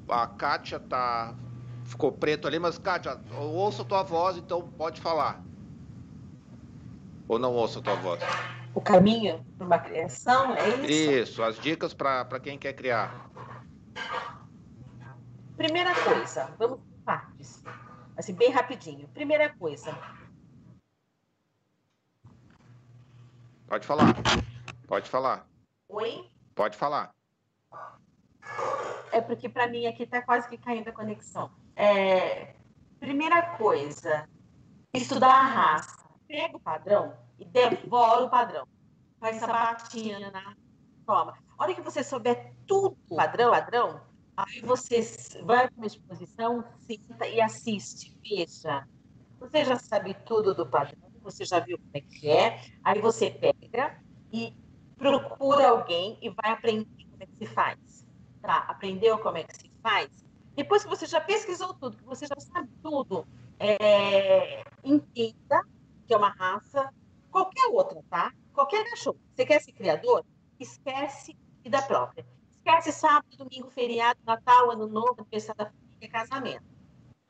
A 0.07 0.27
Kátia 0.27 0.80
tá 0.80 1.34
ficou 1.85 2.11
preto 2.11 2.47
ali, 2.47 2.59
mas 2.59 2.77
Kátia, 2.77 3.19
ouço 3.35 3.81
a 3.81 3.85
tua 3.85 4.03
voz, 4.03 4.38
então 4.38 4.61
pode 4.77 5.01
falar. 5.01 5.43
Ou 7.27 7.39
não 7.39 7.55
ouço 7.55 7.80
a 7.80 7.81
tua 7.81 7.95
voz? 7.95 8.22
O 8.73 8.80
caminho 8.80 9.45
para 9.57 9.68
uma 9.68 9.80
criação, 9.80 10.56
é 10.56 10.69
isso? 10.69 11.11
Isso, 11.11 11.43
as 11.43 11.60
dicas 11.60 11.93
para 11.93 12.39
quem 12.39 12.57
quer 12.57 12.73
criar. 12.73 13.30
Primeira 15.57 15.93
coisa, 16.03 16.53
vamos 16.57 16.80
por 16.80 17.03
partes. 17.03 17.61
Assim, 18.15 18.34
bem 18.34 18.49
rapidinho. 18.49 19.07
Primeira 19.10 19.53
coisa. 19.56 19.98
Pode 23.68 23.85
falar. 23.85 24.15
Pode 24.88 25.10
falar. 25.10 25.48
Oi? 25.89 26.30
Pode 26.56 26.77
falar. 26.77 27.14
É 29.11 29.19
porque 29.19 29.49
para 29.49 29.68
mim 29.68 29.85
aqui 29.85 30.03
está 30.03 30.22
quase 30.22 30.48
que 30.48 30.57
caindo 30.57 30.88
a 30.88 30.93
conexão. 30.93 31.52
É, 31.76 32.56
primeira 32.99 33.57
coisa, 33.57 34.27
estudar 34.93 35.34
a 35.34 35.45
raça. 35.45 36.10
Pega 36.27 36.56
o 36.56 36.60
padrão 36.60 37.14
e 37.41 37.45
devora 37.45 38.23
o 38.23 38.30
padrão. 38.30 38.68
Faz 39.19 39.38
sabatina, 39.38 40.55
toma. 41.05 41.38
A 41.57 41.63
hora 41.63 41.76
que 41.76 41.81
você 41.81 42.03
souber 42.03 42.53
tudo 42.65 42.95
padrão, 43.09 43.51
padrão, 43.51 44.01
Aí 44.35 44.61
você 44.61 45.01
vai 45.43 45.68
para 45.68 45.77
uma 45.77 45.85
exposição, 45.85 46.63
senta 46.80 47.27
e 47.27 47.41
assiste, 47.41 48.18
veja. 48.22 48.88
Você 49.39 49.65
já 49.65 49.77
sabe 49.77 50.13
tudo 50.26 50.53
do 50.53 50.65
padrão, 50.65 51.11
você 51.22 51.43
já 51.45 51.59
viu 51.59 51.77
como 51.77 51.91
é 51.93 52.01
que 52.01 52.30
é, 52.30 52.61
aí 52.84 53.01
você 53.01 53.30
pega 53.30 53.99
e 54.31 54.53
procura 54.97 55.69
alguém 55.69 56.18
e 56.22 56.30
vai 56.30 56.51
aprender 56.51 57.05
como 57.09 57.23
é 57.23 57.26
que 57.26 57.35
se 57.38 57.45
faz. 57.53 58.07
Tá? 58.41 58.57
Aprendeu 58.68 59.18
como 59.19 59.38
é 59.38 59.43
que 59.43 59.55
se 59.55 59.72
faz? 59.84 60.09
Depois 60.55 60.84
que 60.84 60.89
você 60.89 61.05
já 61.05 61.22
pesquisou 61.22 61.73
tudo, 61.73 61.97
que 61.97 62.03
você 62.03 62.26
já 62.26 62.39
sabe 62.39 62.69
tudo, 62.81 63.27
é... 63.59 64.63
entenda 64.84 65.63
que 66.07 66.13
é 66.13 66.18
uma 66.18 66.30
raça, 66.30 66.91
qualquer 67.31 67.67
outra, 67.67 68.03
tá? 68.09 68.33
Qualquer 68.53 68.87
cachorro. 68.89 69.19
Você 69.33 69.45
quer 69.45 69.61
ser 69.61 69.71
criador? 69.71 70.25
Esquece 70.59 71.35
vida 71.63 71.81
própria 71.81 72.25
Esquece 72.63 72.91
sábado, 72.91 73.35
domingo, 73.37 73.71
feriado, 73.71 74.19
Natal, 74.23 74.69
Ano 74.69 74.87
Novo, 74.87 75.15
aniversário 75.17 75.57
da 75.57 75.65
família, 75.65 76.09
casamento. 76.11 76.63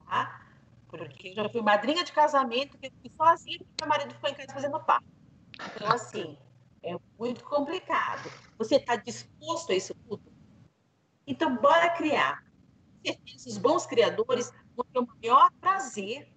Tá? 0.06 0.45
Porque 0.90 1.30
eu 1.30 1.36
já 1.36 1.49
fui 1.49 1.61
madrinha 1.61 2.03
de 2.03 2.11
casamento, 2.11 2.78
que 2.78 2.88
eu 2.88 2.91
fui 2.99 3.11
sozinha, 3.15 3.60
porque 3.60 3.76
meu 3.82 3.88
marido 3.88 4.14
ficou 4.14 4.30
em 4.30 4.34
casa 4.34 4.53
fazendo 4.53 4.78
parto. 4.82 5.07
Então, 5.73 5.90
assim, 5.90 6.38
é 6.84 6.98
muito 7.18 7.45
complicado. 7.45 8.30
Você 8.57 8.76
está 8.76 8.98
disposto 8.98 9.72
a 9.72 9.76
isso 9.76 9.95
tudo? 10.06 10.22
Então, 11.26 11.56
bora 11.56 11.90
criar. 11.91 12.44
Esses 13.06 13.57
bons 13.57 13.86
criadores 13.86 14.52
vão 14.76 14.86
ter 14.91 14.99
o 14.99 15.07
maior 15.22 15.49
prazer, 15.61 16.30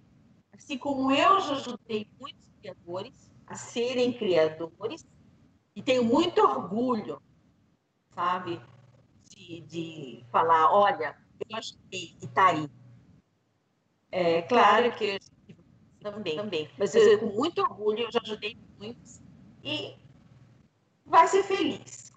assim 0.52 0.78
como 0.78 1.10
eu 1.10 1.40
já 1.40 1.54
ajudei 1.54 2.08
muitos 2.20 2.48
criadores 2.60 3.33
a 3.46 3.54
serem 3.54 4.12
criadores, 4.12 5.06
e 5.76 5.82
tenho 5.82 6.04
muito 6.04 6.40
orgulho, 6.40 7.20
sabe, 8.14 8.60
de, 9.28 9.60
de 9.62 10.24
falar, 10.30 10.70
olha, 10.72 11.16
eu 11.48 11.60
que 11.90 12.16
está 12.22 12.48
aí. 12.48 12.70
É 14.10 14.42
claro 14.42 14.94
que 14.94 15.18
também, 16.00 16.36
também, 16.36 16.70
mas 16.78 16.94
eu 16.94 17.18
com 17.18 17.26
muito 17.26 17.60
orgulho, 17.60 18.00
eu 18.00 18.12
já 18.12 18.20
ajudei 18.22 18.56
muitos 18.78 19.20
e 19.62 19.96
vai 21.04 21.26
ser 21.26 21.42
feliz. 21.42 22.12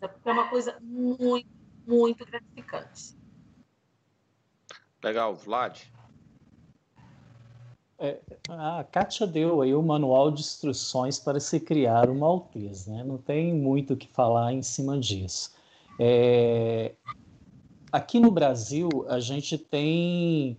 Porque 0.00 0.28
é 0.28 0.32
uma 0.32 0.48
coisa 0.48 0.78
muito, 0.80 1.48
muito 1.86 2.24
gratificante. 2.24 3.14
Legal, 5.02 5.36
Vlad. 5.36 5.82
É, 8.02 8.18
a 8.48 8.82
Kátia 8.82 9.26
deu 9.26 9.60
aí 9.60 9.74
o 9.74 9.82
manual 9.82 10.30
de 10.30 10.40
instruções 10.40 11.18
para 11.18 11.38
se 11.38 11.60
criar 11.60 12.08
uma 12.08 12.20
Maltese, 12.20 12.90
né? 12.90 13.04
Não 13.04 13.18
tem 13.18 13.52
muito 13.52 13.92
o 13.92 13.96
que 13.96 14.08
falar 14.08 14.54
em 14.54 14.62
cima 14.62 14.98
disso. 14.98 15.52
É, 15.98 16.94
aqui 17.92 18.18
no 18.18 18.30
Brasil, 18.30 18.88
a 19.06 19.20
gente 19.20 19.58
tem, 19.58 20.56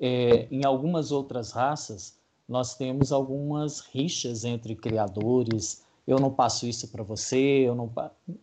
é, 0.00 0.46
em 0.52 0.64
algumas 0.64 1.10
outras 1.10 1.50
raças, 1.50 2.16
nós 2.48 2.76
temos 2.76 3.10
algumas 3.10 3.80
rixas 3.80 4.44
entre 4.44 4.76
criadores. 4.76 5.82
Eu 6.06 6.20
não 6.20 6.30
passo 6.30 6.64
isso 6.64 6.86
para 6.92 7.02
você, 7.02 7.66
eu 7.66 7.74
não 7.74 7.90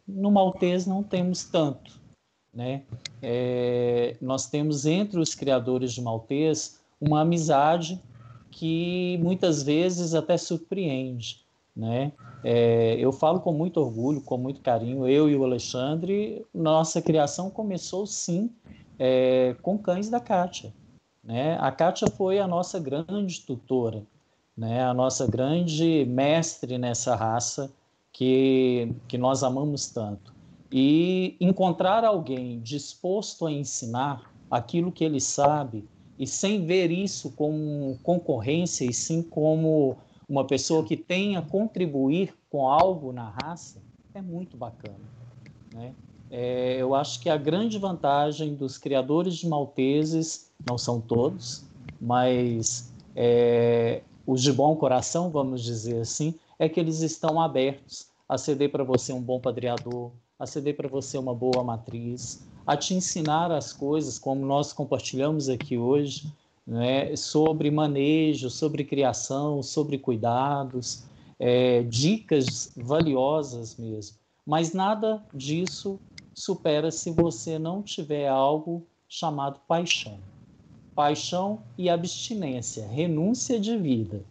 no 0.05 0.29
maltês 0.29 0.85
não 0.85 1.01
temos 1.01 1.45
tanto, 1.45 2.01
né? 2.53 2.83
É, 3.21 4.17
nós 4.19 4.47
temos 4.47 4.85
entre 4.85 5.21
os 5.21 5.33
criadores 5.33 5.93
de 5.93 6.01
maltês 6.01 6.81
uma 6.99 7.21
amizade 7.21 8.01
que 8.51 9.17
muitas 9.23 9.63
vezes 9.63 10.13
até 10.13 10.37
surpreende 10.37 11.41
né? 11.75 12.11
É, 12.43 12.95
eu 12.99 13.11
falo 13.11 13.39
com 13.39 13.53
muito 13.53 13.79
orgulho, 13.79 14.21
com 14.21 14.37
muito 14.37 14.61
carinho, 14.61 15.07
eu 15.07 15.29
e 15.29 15.35
o 15.35 15.43
Alexandre, 15.43 16.45
nossa 16.53 17.01
criação 17.01 17.49
começou 17.49 18.05
sim 18.05 18.51
é, 18.97 19.55
com 19.61 19.77
cães 19.77 20.09
da 20.09 20.19
Kátia. 20.19 20.73
Né? 21.23 21.57
A 21.59 21.71
Kátia 21.71 22.07
foi 22.07 22.39
a 22.39 22.47
nossa 22.47 22.79
grande 22.79 23.41
tutora, 23.41 24.03
né? 24.57 24.83
a 24.83 24.93
nossa 24.93 25.27
grande 25.27 26.05
mestre 26.05 26.77
nessa 26.77 27.15
raça 27.15 27.71
que, 28.11 28.93
que 29.07 29.17
nós 29.17 29.43
amamos 29.43 29.87
tanto. 29.87 30.33
E 30.71 31.35
encontrar 31.39 32.03
alguém 32.03 32.59
disposto 32.61 33.45
a 33.45 33.51
ensinar 33.51 34.31
aquilo 34.49 34.91
que 34.91 35.03
ele 35.03 35.19
sabe 35.19 35.87
e 36.21 36.27
sem 36.27 36.63
ver 36.63 36.91
isso 36.91 37.31
como 37.31 37.97
concorrência 38.03 38.85
e 38.85 38.93
sim 38.93 39.23
como 39.23 39.97
uma 40.29 40.45
pessoa 40.45 40.83
que 40.83 40.95
tenha 40.95 41.41
contribuir 41.41 42.31
com 42.47 42.69
algo 42.69 43.11
na 43.11 43.33
raça, 43.41 43.81
é 44.13 44.21
muito 44.21 44.55
bacana. 44.55 44.99
Né? 45.73 45.95
É, 46.29 46.77
eu 46.79 46.93
acho 46.93 47.19
que 47.21 47.27
a 47.27 47.35
grande 47.35 47.79
vantagem 47.79 48.53
dos 48.53 48.77
criadores 48.77 49.33
de 49.33 49.47
malteses, 49.47 50.51
não 50.69 50.77
são 50.77 51.01
todos, 51.01 51.65
mas 51.99 52.93
é, 53.15 54.03
os 54.27 54.43
de 54.43 54.53
bom 54.53 54.75
coração, 54.75 55.31
vamos 55.31 55.63
dizer 55.63 56.01
assim, 56.01 56.35
é 56.59 56.69
que 56.69 56.79
eles 56.79 57.01
estão 57.01 57.41
abertos 57.41 58.05
a 58.29 58.37
ceder 58.37 58.69
para 58.69 58.83
você 58.83 59.11
um 59.11 59.21
bom 59.21 59.39
padreador, 59.39 60.11
a 60.37 60.45
ceder 60.45 60.77
para 60.77 60.87
você 60.87 61.17
uma 61.17 61.33
boa 61.33 61.63
matriz, 61.63 62.47
a 62.65 62.77
te 62.77 62.93
ensinar 62.93 63.51
as 63.51 63.73
coisas, 63.73 64.19
como 64.19 64.45
nós 64.45 64.73
compartilhamos 64.73 65.49
aqui 65.49 65.77
hoje, 65.77 66.31
né, 66.65 67.15
sobre 67.15 67.71
manejo, 67.71 68.49
sobre 68.49 68.83
criação, 68.83 69.63
sobre 69.63 69.97
cuidados, 69.97 71.03
é, 71.39 71.81
dicas 71.83 72.71
valiosas 72.75 73.75
mesmo. 73.75 74.17
Mas 74.45 74.73
nada 74.73 75.23
disso 75.33 75.99
supera 76.33 76.91
se 76.91 77.11
você 77.11 77.57
não 77.57 77.81
tiver 77.81 78.27
algo 78.27 78.85
chamado 79.07 79.59
paixão. 79.67 80.19
Paixão 80.95 81.59
e 81.77 81.89
abstinência, 81.89 82.85
renúncia 82.85 83.59
de 83.59 83.75
vida, 83.77 84.21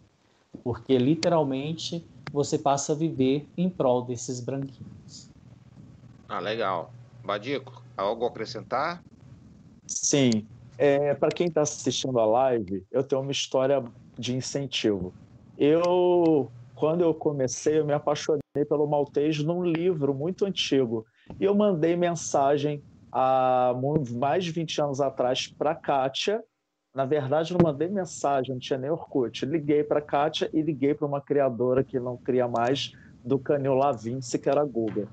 porque 0.63 0.97
literalmente 0.97 2.05
você 2.31 2.57
passa 2.57 2.93
a 2.93 2.95
viver 2.95 3.47
em 3.57 3.69
prol 3.69 4.03
desses 4.03 4.39
branquinhos. 4.39 5.29
Ah, 6.29 6.39
legal. 6.39 6.93
Badico, 7.23 7.80
algo 7.97 8.25
a 8.25 8.27
acrescentar? 8.27 9.01
Sim, 9.87 10.45
é, 10.77 11.13
para 11.13 11.29
quem 11.29 11.47
está 11.47 11.61
assistindo 11.61 12.19
a 12.19 12.25
live, 12.25 12.83
eu 12.91 13.03
tenho 13.03 13.21
uma 13.21 13.31
história 13.31 13.83
de 14.17 14.35
incentivo. 14.35 15.13
Eu, 15.57 16.51
quando 16.75 17.01
eu 17.01 17.13
comecei, 17.13 17.79
eu 17.79 17.85
me 17.85 17.93
apaixonei 17.93 18.41
pelo 18.67 18.87
maltês 18.87 19.43
num 19.43 19.63
livro 19.63 20.13
muito 20.13 20.45
antigo. 20.45 21.05
E 21.39 21.43
eu 21.43 21.53
mandei 21.53 21.95
mensagem 21.95 22.81
há 23.11 23.73
mais 24.11 24.45
de 24.45 24.51
20 24.51 24.81
anos 24.81 25.01
atrás 25.01 25.47
para 25.47 25.71
a 25.71 25.75
Kátia. 25.75 26.43
Na 26.95 27.05
verdade, 27.05 27.53
não 27.53 27.59
mandei 27.63 27.87
mensagem, 27.87 28.53
não 28.53 28.59
tinha 28.59 28.79
nem 28.79 28.89
Orkut. 28.89 29.45
Liguei 29.45 29.83
para 29.83 29.99
a 29.99 30.01
Kátia 30.01 30.49
e 30.53 30.61
liguei 30.61 30.93
para 30.93 31.07
uma 31.07 31.21
criadora 31.21 31.83
que 31.83 31.99
não 31.99 32.17
cria 32.17 32.47
mais, 32.47 32.91
do 33.23 33.37
canil 33.37 33.75
Lavince, 33.75 34.39
que 34.39 34.49
era 34.49 34.61
a 34.61 34.65
Guga. 34.65 35.07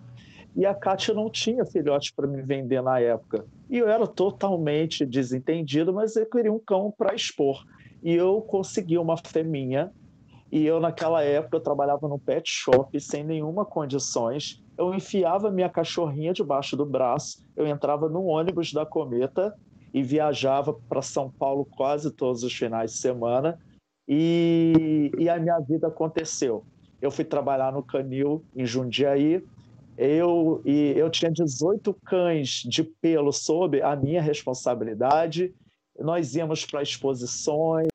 E 0.59 0.67
a 0.67 0.75
Kátia 0.75 1.15
não 1.15 1.31
tinha 1.31 1.65
filhote 1.65 2.13
para 2.13 2.27
me 2.27 2.43
vender 2.43 2.83
na 2.83 2.99
época. 2.99 3.47
E 3.71 3.79
eu 3.79 3.89
era 3.89 4.09
totalmente 4.09 5.07
desentendido, 5.07 5.95
mas 5.95 6.17
eu 6.17 6.27
queria 6.27 6.53
um 6.53 6.59
cão 6.59 6.93
para 6.99 7.15
expor. 7.15 7.65
E 8.03 8.13
eu 8.13 8.41
consegui 8.41 8.99
uma 8.99 9.17
fêmea. 9.17 9.93
E 10.51 10.67
eu, 10.67 10.81
naquela 10.81 11.23
época, 11.23 11.59
eu 11.59 11.61
trabalhava 11.61 12.09
no 12.09 12.19
pet 12.19 12.51
shop 12.51 13.01
sem 13.01 13.23
nenhuma 13.23 13.65
condições. 13.65 14.61
Eu 14.77 14.93
enfiava 14.93 15.49
minha 15.49 15.69
cachorrinha 15.69 16.33
debaixo 16.33 16.77
do 16.77 16.85
braço, 16.85 17.41
eu 17.57 17.65
entrava 17.65 18.09
no 18.09 18.25
ônibus 18.25 18.73
da 18.73 18.85
Cometa 18.85 19.55
e 19.95 20.03
viajava 20.03 20.75
para 20.89 21.03
São 21.03 21.31
Paulo 21.31 21.65
quase 21.77 22.11
todos 22.11 22.43
os 22.43 22.53
finais 22.53 22.95
de 22.95 22.97
semana. 22.99 23.61
E, 24.09 25.13
e 25.17 25.29
a 25.29 25.39
minha 25.39 25.61
vida 25.61 25.87
aconteceu. 25.87 26.65
Eu 27.01 27.13
fui 27.13 27.25
trabalhar 27.25 27.73
no 27.73 27.81
Canil, 27.81 28.43
em 28.57 28.67
Jundiaí, 28.67 29.41
eu, 29.99 30.63
e 30.65 30.93
eu 30.97 31.11
tinha 31.11 31.29
18 31.29 31.93
cães 32.07 32.63
de 32.63 32.85
pelo 32.85 33.33
sob 33.33 33.83
a 33.83 33.97
minha 33.97 34.23
responsabilidade. 34.23 35.53
Nós 35.99 36.37
íamos 36.37 36.65
para 36.65 36.83
exposições. 36.83 37.89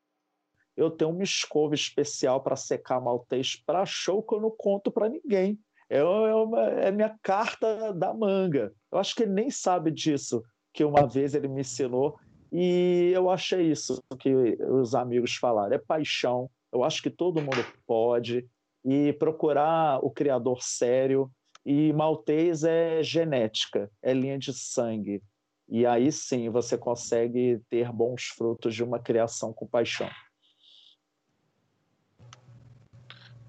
Eu 0.75 0.91
tenho 0.91 1.11
uma 1.11 1.23
escova 1.23 1.73
especial 1.73 2.41
para 2.41 2.57
secar 2.57 2.99
maltês 2.99 3.55
para 3.55 3.85
show 3.85 4.21
que 4.21 4.35
eu 4.35 4.41
não 4.41 4.51
conto 4.51 4.91
para 4.91 5.07
ninguém. 5.07 5.57
É, 5.89 5.99
é, 5.99 6.03
uma, 6.03 6.61
é 6.71 6.91
minha 6.91 7.17
carta 7.21 7.93
da 7.93 8.13
manga. 8.13 8.73
Eu 8.91 8.97
acho 8.97 9.15
que 9.15 9.23
ele 9.23 9.31
nem 9.31 9.49
sabe 9.49 9.89
disso, 9.89 10.43
que 10.73 10.83
uma 10.83 11.07
vez 11.07 11.33
ele 11.33 11.47
me 11.47 11.61
ensinou. 11.61 12.19
E 12.51 13.11
eu 13.15 13.29
achei 13.29 13.71
isso 13.71 14.03
que 14.19 14.57
os 14.61 14.93
amigos 14.93 15.35
falaram. 15.35 15.73
É 15.73 15.77
paixão. 15.77 16.49
Eu 16.69 16.83
acho 16.83 17.01
que 17.01 17.09
todo 17.09 17.41
mundo 17.41 17.65
pode. 17.87 18.45
E 18.83 19.13
procurar 19.13 20.03
o 20.03 20.11
criador 20.11 20.61
sério, 20.61 21.31
e 21.65 21.93
maltês 21.93 22.63
é 22.63 23.01
genética, 23.01 23.89
é 24.01 24.13
linha 24.13 24.37
de 24.37 24.53
sangue. 24.53 25.21
E 25.67 25.85
aí 25.85 26.11
sim 26.11 26.49
você 26.49 26.77
consegue 26.77 27.61
ter 27.69 27.91
bons 27.91 28.25
frutos 28.25 28.75
de 28.75 28.83
uma 28.83 28.99
criação 28.99 29.53
com 29.53 29.65
paixão. 29.65 30.09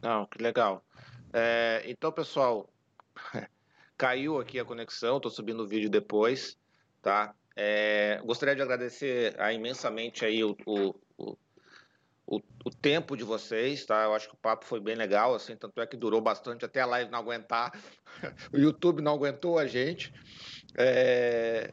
Não, 0.01 0.27
que 0.27 0.43
legal. 0.43 0.85
É, 1.33 1.83
então, 1.87 2.13
pessoal, 2.13 2.71
caiu 3.97 4.39
aqui 4.39 4.61
a 4.61 4.65
conexão, 4.65 5.17
estou 5.17 5.31
subindo 5.31 5.65
o 5.65 5.67
vídeo 5.67 5.91
depois, 5.91 6.59
tá? 7.03 7.35
É, 7.57 8.21
gostaria 8.25 8.55
de 8.55 8.63
agradecer 8.63 9.35
imensamente 9.53 10.25
aí 10.25 10.45
o, 10.45 10.57
o, 10.67 10.95
o, 11.17 11.37
o, 12.27 12.71
tempo 12.71 13.17
de 13.17 13.25
vocês, 13.25 13.85
tá? 13.85 14.05
Eu 14.05 14.15
acho 14.15 14.29
que 14.29 14.35
o 14.35 14.39
papo 14.39 14.65
foi 14.65 14.81
bem 14.81 14.95
legal, 14.95 15.35
assim, 15.35 15.57
tanto 15.57 15.81
é 15.81 15.87
que 15.87 15.97
durou 15.97 16.21
bastante 16.21 16.65
até 16.65 16.81
a 16.81 16.87
live 16.87 17.11
não 17.11 17.19
aguentar, 17.19 17.73
o 18.53 18.59
YouTube 18.59 19.03
não 19.03 19.15
aguentou 19.15 19.59
a 19.59 19.67
gente. 19.67 20.13
É, 20.77 21.73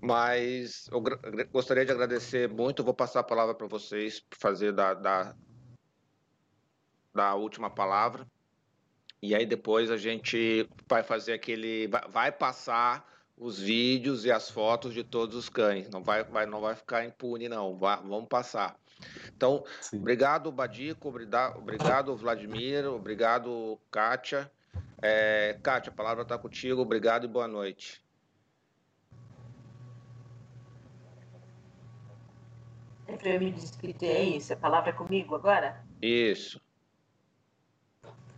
mas 0.00 0.88
eu 0.90 1.00
gostaria 1.50 1.84
de 1.84 1.92
agradecer 1.92 2.48
muito. 2.48 2.84
vou 2.84 2.94
passar 2.94 3.20
a 3.20 3.24
palavra 3.24 3.54
para 3.54 3.66
vocês, 3.66 4.22
fazer 4.34 4.72
da, 4.72 4.94
da, 4.94 5.34
da, 7.14 7.34
última 7.34 7.70
palavra. 7.70 8.26
E 9.22 9.34
aí 9.34 9.46
depois 9.46 9.90
a 9.90 9.96
gente 9.96 10.68
vai 10.88 11.02
fazer 11.02 11.34
aquele. 11.34 11.88
Vai 12.08 12.32
passar 12.32 13.06
os 13.36 13.60
vídeos 13.60 14.24
e 14.24 14.32
as 14.32 14.50
fotos 14.50 14.92
de 14.92 15.04
todos 15.04 15.36
os 15.36 15.48
cães. 15.48 15.88
Não 15.88 16.02
vai, 16.02 16.24
vai, 16.24 16.46
não 16.46 16.60
vai 16.60 16.74
ficar 16.74 17.04
impune, 17.04 17.48
não. 17.48 17.76
Vai, 17.76 17.96
vamos 17.98 18.28
passar. 18.28 18.76
Então, 19.36 19.64
Sim. 19.80 19.98
obrigado, 19.98 20.50
Badico, 20.52 21.08
obrigado, 21.08 21.58
obrigado, 21.58 22.16
Vladimir, 22.16 22.86
obrigado, 22.86 23.78
Kátia. 23.90 24.50
É, 25.00 25.58
Kátia, 25.62 25.90
a 25.90 25.94
palavra 25.94 26.22
está 26.22 26.38
contigo, 26.38 26.80
obrigado 26.80 27.24
e 27.24 27.28
boa 27.28 27.48
noite. 27.48 28.02
É 33.06 33.16
para 33.16 33.30
eu 33.30 33.40
me 33.40 33.50
despedir, 33.50 34.08
é 34.08 34.22
isso? 34.22 34.52
A 34.52 34.56
palavra 34.56 34.90
é 34.90 34.92
comigo 34.92 35.34
agora? 35.34 35.84
Isso. 36.00 36.60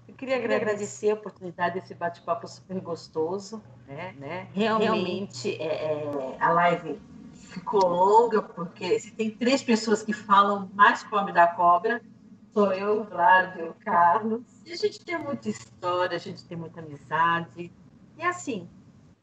Eu 0.08 0.14
queria 0.14 0.36
agradecer 0.36 1.10
a 1.10 1.14
oportunidade 1.14 1.80
desse 1.80 1.94
bate-papo 1.94 2.46
super 2.46 2.80
gostoso, 2.80 3.62
né? 3.86 4.14
né? 4.16 4.48
Realmente, 4.52 5.54
é, 5.60 5.92
é, 5.92 6.36
a 6.40 6.50
live 6.50 7.00
ficou 7.54 7.88
longa, 7.88 8.42
porque 8.42 8.98
se 8.98 9.12
tem 9.12 9.30
três 9.30 9.62
pessoas 9.62 10.02
que 10.02 10.12
falam 10.12 10.70
mais 10.74 11.02
pobre 11.04 11.32
da 11.32 11.46
cobra, 11.46 12.02
sou 12.52 12.72
eu, 12.72 13.00
o 13.00 13.04
Vlad 13.04 13.56
e 13.58 13.62
o 13.62 13.74
Carlos. 13.74 14.42
E 14.64 14.72
a 14.72 14.76
gente 14.76 15.04
tem 15.04 15.18
muita 15.18 15.48
história, 15.48 16.16
a 16.16 16.20
gente 16.20 16.44
tem 16.44 16.56
muita 16.56 16.80
amizade. 16.80 17.72
E 18.16 18.22
assim, 18.22 18.68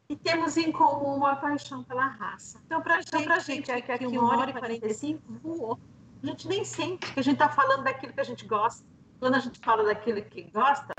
e 0.09 0.15
temos 0.15 0.57
em 0.57 0.71
comum 0.71 1.15
uma 1.15 1.35
paixão 1.35 1.83
pela 1.83 2.05
raça. 2.05 2.61
Então, 2.65 2.81
para 2.81 2.99
então, 2.99 3.31
a 3.31 3.39
gente, 3.39 3.71
é 3.71 3.81
que 3.81 3.91
aqui 3.91 4.05
uma 4.05 4.37
hora 4.37 4.49
e 4.49 4.53
45 4.53 5.21
voou. 5.41 5.79
A 6.23 6.27
gente 6.27 6.47
nem 6.47 6.63
sente 6.63 7.13
que 7.13 7.19
a 7.19 7.23
gente 7.23 7.35
está 7.35 7.49
falando 7.49 7.83
daquilo 7.83 8.13
que 8.13 8.19
a 8.19 8.25
gente 8.25 8.45
gosta. 8.45 8.85
Quando 9.19 9.35
a 9.35 9.39
gente 9.39 9.59
fala 9.59 9.83
daquilo 9.83 10.21
que 10.21 10.43
gosta, 10.43 10.93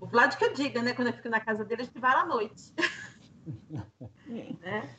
o 0.00 0.06
Vlad 0.06 0.36
que 0.36 0.44
eu 0.44 0.52
diga, 0.52 0.82
né? 0.82 0.94
Quando 0.94 1.08
eu 1.08 1.14
fico 1.14 1.28
na 1.28 1.40
casa 1.40 1.64
dele, 1.64 1.82
a 1.82 1.84
gente 1.84 1.98
vai 1.98 2.14
à 2.14 2.24
noite. 2.24 2.72
né? 4.60 4.94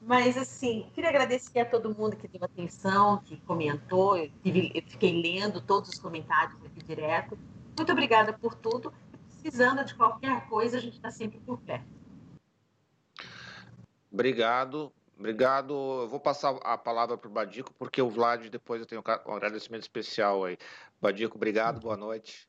Mas, 0.00 0.36
assim, 0.36 0.86
queria 0.94 1.10
agradecer 1.10 1.60
a 1.60 1.64
todo 1.66 1.94
mundo 1.94 2.16
que 2.16 2.26
deu 2.26 2.42
atenção, 2.42 3.18
que 3.22 3.36
comentou. 3.42 4.16
Eu, 4.16 4.30
tive, 4.42 4.72
eu 4.74 4.82
fiquei 4.82 5.20
lendo 5.20 5.60
todos 5.60 5.90
os 5.90 5.98
comentários 5.98 6.56
aqui 6.64 6.82
direto. 6.82 7.38
Muito 7.76 7.92
obrigada 7.92 8.32
por 8.32 8.54
tudo. 8.54 8.92
Precisando 9.28 9.84
de 9.84 9.94
qualquer 9.94 10.48
coisa, 10.48 10.78
a 10.78 10.80
gente 10.80 10.94
está 10.94 11.10
sempre 11.10 11.38
por 11.40 11.60
perto. 11.60 11.86
Obrigado. 14.10 14.90
Obrigado. 15.18 15.74
Eu 15.74 16.08
vou 16.08 16.18
passar 16.18 16.56
a 16.62 16.78
palavra 16.78 17.18
para 17.18 17.28
o 17.28 17.32
Badico, 17.32 17.74
porque 17.74 18.00
o 18.00 18.08
Vlad 18.08 18.48
depois 18.48 18.80
eu 18.80 18.86
tenho 18.86 19.02
um 19.26 19.34
agradecimento 19.34 19.82
especial 19.82 20.44
aí. 20.46 20.56
Badico, 21.00 21.36
obrigado. 21.36 21.78
Boa 21.78 21.96
noite. 21.96 22.48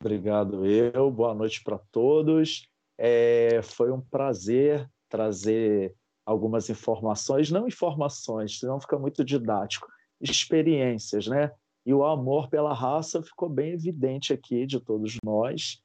Obrigado 0.00 0.64
eu. 0.64 1.10
Boa 1.10 1.34
noite 1.34 1.62
para 1.62 1.78
todos. 1.78 2.66
É, 2.96 3.60
foi 3.62 3.90
um 3.90 4.00
prazer 4.00 4.88
trazer 5.08 5.94
algumas 6.24 6.70
informações, 6.70 7.50
não 7.50 7.66
informações, 7.66 8.58
senão 8.58 8.80
fica 8.80 8.98
muito 8.98 9.24
didático, 9.24 9.86
experiências, 10.20 11.26
né? 11.26 11.50
E 11.84 11.92
o 11.92 12.04
amor 12.04 12.48
pela 12.48 12.72
raça 12.72 13.22
ficou 13.22 13.48
bem 13.48 13.72
evidente 13.72 14.32
aqui 14.32 14.66
de 14.66 14.80
todos 14.80 15.18
nós. 15.22 15.82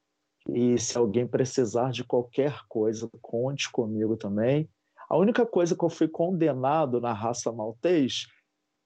E 0.48 0.78
se 0.78 0.98
alguém 0.98 1.28
precisar 1.28 1.92
de 1.92 2.04
qualquer 2.04 2.62
coisa, 2.70 3.10
conte 3.22 3.70
comigo 3.70 4.16
também. 4.16 4.70
A 5.10 5.18
única 5.18 5.46
coisa 5.46 5.76
que 5.76 5.84
eu 5.84 5.90
fui 5.90 6.08
condenado 6.08 7.02
na 7.02 7.12
raça 7.12 7.52
maltês, 7.52 8.28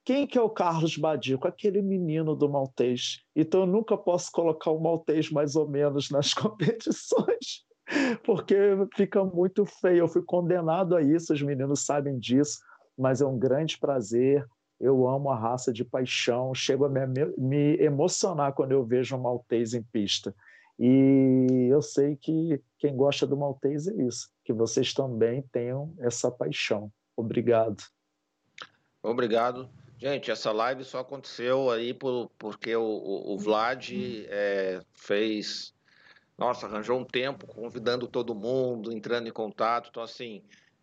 quem 0.03 0.25
que 0.25 0.37
é 0.37 0.41
o 0.41 0.49
Carlos 0.49 0.97
Badico? 0.97 1.47
Aquele 1.47 1.81
menino 1.81 2.35
do 2.35 2.49
maltês. 2.49 3.19
Então 3.35 3.61
eu 3.61 3.67
nunca 3.67 3.95
posso 3.95 4.31
colocar 4.31 4.71
o 4.71 4.81
maltês 4.81 5.29
mais 5.29 5.55
ou 5.55 5.69
menos 5.69 6.09
nas 6.09 6.33
competições 6.33 7.63
porque 8.23 8.55
fica 8.95 9.23
muito 9.23 9.65
feio. 9.65 9.99
Eu 9.99 10.07
fui 10.07 10.21
condenado 10.21 10.95
a 10.95 11.01
isso, 11.01 11.33
os 11.33 11.41
meninos 11.41 11.85
sabem 11.85 12.17
disso, 12.17 12.59
mas 12.97 13.21
é 13.21 13.25
um 13.25 13.37
grande 13.37 13.77
prazer. 13.77 14.45
Eu 14.79 15.07
amo 15.07 15.29
a 15.29 15.37
raça 15.37 15.71
de 15.71 15.83
paixão, 15.85 16.53
chego 16.53 16.85
a 16.85 16.89
me, 16.89 17.05
me 17.37 17.77
emocionar 17.77 18.53
quando 18.53 18.71
eu 18.71 18.83
vejo 18.83 19.15
um 19.15 19.21
maltês 19.21 19.73
em 19.73 19.83
pista. 19.83 20.35
E 20.79 21.67
eu 21.71 21.81
sei 21.81 22.15
que 22.15 22.61
quem 22.79 22.95
gosta 22.95 23.27
do 23.27 23.37
maltês 23.37 23.87
é 23.87 23.93
isso, 24.03 24.29
que 24.43 24.51
vocês 24.51 24.93
também 24.93 25.43
tenham 25.51 25.93
essa 25.99 26.31
paixão. 26.31 26.91
Obrigado. 27.15 27.83
Obrigado. 29.01 29.69
Gente, 29.97 30.31
essa 30.31 30.51
live 30.51 30.83
só 30.83 30.99
aconteceu 30.99 31.69
aí 31.69 31.93
por, 31.93 32.29
porque 32.37 32.75
o, 32.75 32.83
o, 32.83 33.35
o 33.35 33.37
Vlad 33.37 33.91
é, 33.93 34.81
fez 34.93 35.73
nossa, 36.37 36.65
arranjou 36.65 36.99
um 36.99 37.05
tempo, 37.05 37.47
convidando 37.47 38.07
todo 38.07 38.35
mundo, 38.35 38.91
entrando 38.91 39.27
em 39.27 39.31
contato. 39.31 39.89
Então, 39.89 40.03
assim, 40.03 40.41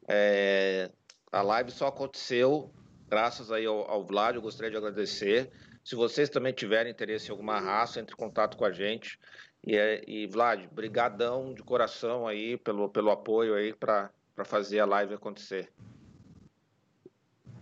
é, 0.08 0.90
a 1.30 1.42
live 1.42 1.70
só 1.70 1.88
aconteceu 1.88 2.70
graças 3.10 3.50
aí 3.50 3.66
ao, 3.66 3.90
ao 3.90 4.04
Vlad, 4.04 4.36
eu 4.36 4.42
gostaria 4.42 4.70
de 4.70 4.76
agradecer. 4.76 5.50
Se 5.84 5.96
vocês 5.96 6.30
também 6.30 6.52
tiverem 6.52 6.92
interesse 6.92 7.28
em 7.28 7.30
alguma 7.32 7.58
raça, 7.58 7.98
entre 7.98 8.14
em 8.14 8.16
contato 8.16 8.56
com 8.56 8.64
a 8.64 8.70
gente. 8.70 9.18
E, 9.66 9.76
e 10.06 10.26
Vlad, 10.28 10.66
brigadão 10.72 11.52
de 11.52 11.62
coração 11.62 12.26
aí 12.26 12.56
pelo, 12.56 12.88
pelo 12.88 13.10
apoio 13.10 13.54
aí 13.54 13.74
para 13.74 14.10
fazer 14.44 14.78
a 14.78 14.86
live 14.86 15.14
acontecer. 15.14 15.70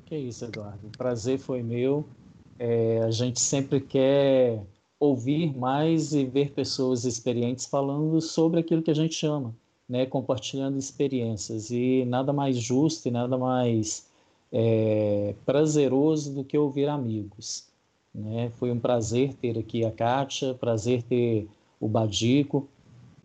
Que 0.04 0.16
isso, 0.16 0.44
Eduardo. 0.44 0.86
O 0.86 0.90
prazer 0.90 1.38
foi 1.38 1.62
meu. 1.62 2.06
É, 2.58 3.00
a 3.02 3.10
gente 3.10 3.40
sempre 3.40 3.80
quer 3.80 4.62
ouvir 5.00 5.56
mais 5.56 6.12
e 6.12 6.24
ver 6.24 6.52
pessoas 6.52 7.04
experientes 7.04 7.66
falando 7.66 8.20
sobre 8.20 8.60
aquilo 8.60 8.82
que 8.82 8.90
a 8.90 8.94
gente 8.94 9.14
chama, 9.14 9.54
né, 9.88 10.06
compartilhando 10.06 10.78
experiências. 10.78 11.70
E 11.70 12.04
nada 12.06 12.32
mais 12.32 12.56
justo 12.56 13.08
e 13.08 13.10
nada 13.10 13.38
mais 13.38 14.08
é, 14.52 15.34
prazeroso 15.46 16.34
do 16.34 16.44
que 16.44 16.58
ouvir 16.58 16.88
amigos. 16.88 17.66
Né? 18.14 18.50
Foi 18.56 18.70
um 18.72 18.78
prazer 18.78 19.34
ter 19.34 19.58
aqui 19.58 19.84
a 19.84 19.90
Kátia, 19.90 20.54
prazer 20.54 21.02
ter 21.02 21.46
o 21.80 21.88
Badico. 21.88 22.68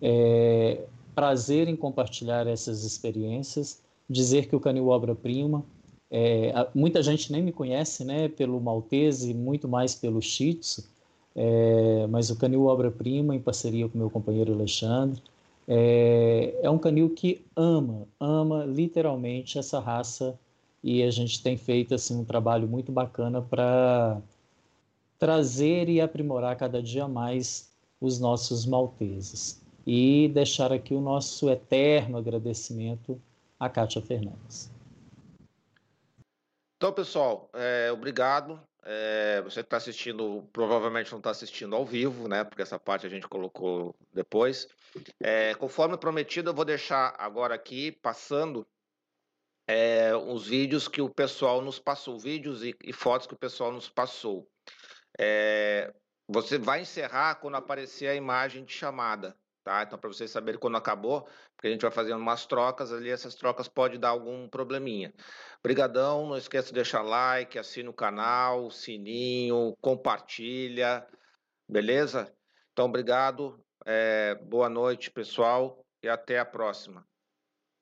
É, 0.02 0.86
prazer 1.16 1.68
em 1.68 1.76
compartilhar 1.76 2.48
essas 2.48 2.84
experiências, 2.84 3.82
dizer 4.10 4.48
que 4.48 4.56
o 4.56 4.60
Canil 4.60 4.88
Obra-Prima, 4.88 5.64
é, 6.12 6.52
muita 6.76 7.02
gente 7.02 7.32
nem 7.32 7.41
me 7.41 7.52
conhece 7.52 8.04
né, 8.04 8.28
pelo 8.28 8.60
Maltese, 8.60 9.34
muito 9.34 9.68
mais 9.68 9.95
pelo 9.95 10.22
Shih 10.22 10.56
Tzu, 10.56 10.84
é, 11.36 12.08
mas 12.08 12.30
o 12.30 12.38
Canil 12.38 12.66
Obra-Prima, 12.66 13.36
em 13.36 13.40
parceria 13.40 13.88
com 13.90 13.98
meu 13.98 14.10
companheiro 14.10 14.54
Alexandre, 14.54 15.22
é, 15.68 16.60
é 16.62 16.70
um 16.70 16.78
canil 16.78 17.10
que 17.10 17.46
ama, 17.56 18.08
ama 18.20 18.66
literalmente 18.66 19.58
essa 19.58 19.80
raça 19.80 20.38
e 20.84 21.02
a 21.02 21.10
gente 21.10 21.42
tem 21.42 21.56
feito 21.56 21.96
assim 21.96 22.20
um 22.20 22.26
trabalho 22.26 22.68
muito 22.68 22.92
bacana 22.92 23.42
para 23.42 24.22
trazer 25.18 25.88
e 25.88 26.02
aprimorar 26.02 26.58
cada 26.58 26.84
dia 26.84 27.08
mais 27.08 27.72
os 28.02 28.20
nossos 28.20 28.66
malteses. 28.66 29.62
E 29.86 30.30
deixar 30.34 30.72
aqui 30.72 30.94
o 30.94 31.02
nosso 31.02 31.50
eterno 31.50 32.18
agradecimento 32.18 33.20
a 33.60 33.70
Kátia 33.70 34.02
Fernandes. 34.02 34.72
Então, 36.78 36.92
pessoal, 36.92 37.50
é, 37.54 37.92
obrigado. 37.92 38.60
É, 38.86 39.42
você 39.42 39.62
está 39.62 39.78
assistindo, 39.78 40.48
provavelmente 40.52 41.12
não 41.12 41.20
está 41.20 41.30
assistindo 41.30 41.76
ao 41.76 41.86
vivo, 41.86 42.28
né? 42.28 42.44
Porque 42.44 42.62
essa 42.62 42.78
parte 42.78 43.06
a 43.06 43.10
gente 43.10 43.28
colocou 43.28 43.96
depois. 44.12 44.68
É, 45.22 45.56
conforme 45.56 45.98
prometido, 45.98 46.50
eu 46.50 46.54
vou 46.54 46.66
deixar 46.66 47.16
agora 47.18 47.56
aqui, 47.56 47.92
passando 47.92 48.68
é, 49.68 50.14
os 50.16 50.48
vídeos 50.48 50.88
que 50.88 51.02
o 51.02 51.10
pessoal 51.10 51.62
nos 51.62 51.80
passou, 51.80 52.20
vídeos 52.20 52.64
e, 52.64 52.76
e 52.84 52.92
fotos 52.92 53.26
que 53.26 53.34
o 53.34 53.40
pessoal 53.40 53.72
nos 53.72 53.90
passou. 53.90 54.48
É, 55.18 55.94
você 56.28 56.58
vai 56.58 56.82
encerrar 56.82 57.36
quando 57.36 57.56
aparecer 57.56 58.08
a 58.08 58.16
imagem 58.16 58.66
de 58.66 58.74
chamada, 58.74 59.38
tá? 59.64 59.84
Então, 59.84 59.98
para 59.98 60.10
vocês 60.10 60.30
saberem 60.30 60.60
quando 60.60 60.77
acabou, 60.77 61.27
porque 61.56 61.68
a 61.68 61.72
gente 61.72 61.81
vai 61.81 61.91
fazendo 61.91 62.19
umas 62.19 62.45
trocas 62.45 62.91
ali, 62.91 63.10
essas 63.10 63.35
trocas 63.35 63.68
pode 63.68 63.98
dar 63.98 64.10
algum 64.10 64.48
probleminha. 64.48 65.14
Obrigadão, 65.60 66.27
não 66.27 66.38
esqueça 66.38 66.68
de 66.68 66.73
deixar 66.73 67.02
like, 67.02 67.57
assina 67.57 67.90
o 67.90 67.94
canal, 67.94 68.69
sininho, 68.69 69.76
compartilha, 69.81 71.07
beleza? 71.69 72.34
Então, 72.72 72.85
obrigado, 72.85 73.64
é, 73.85 74.35
boa 74.35 74.69
noite, 74.69 75.11
pessoal, 75.11 75.85
e 76.02 76.10
até 76.10 76.40
a 76.40 76.45
próxima. 76.45 77.06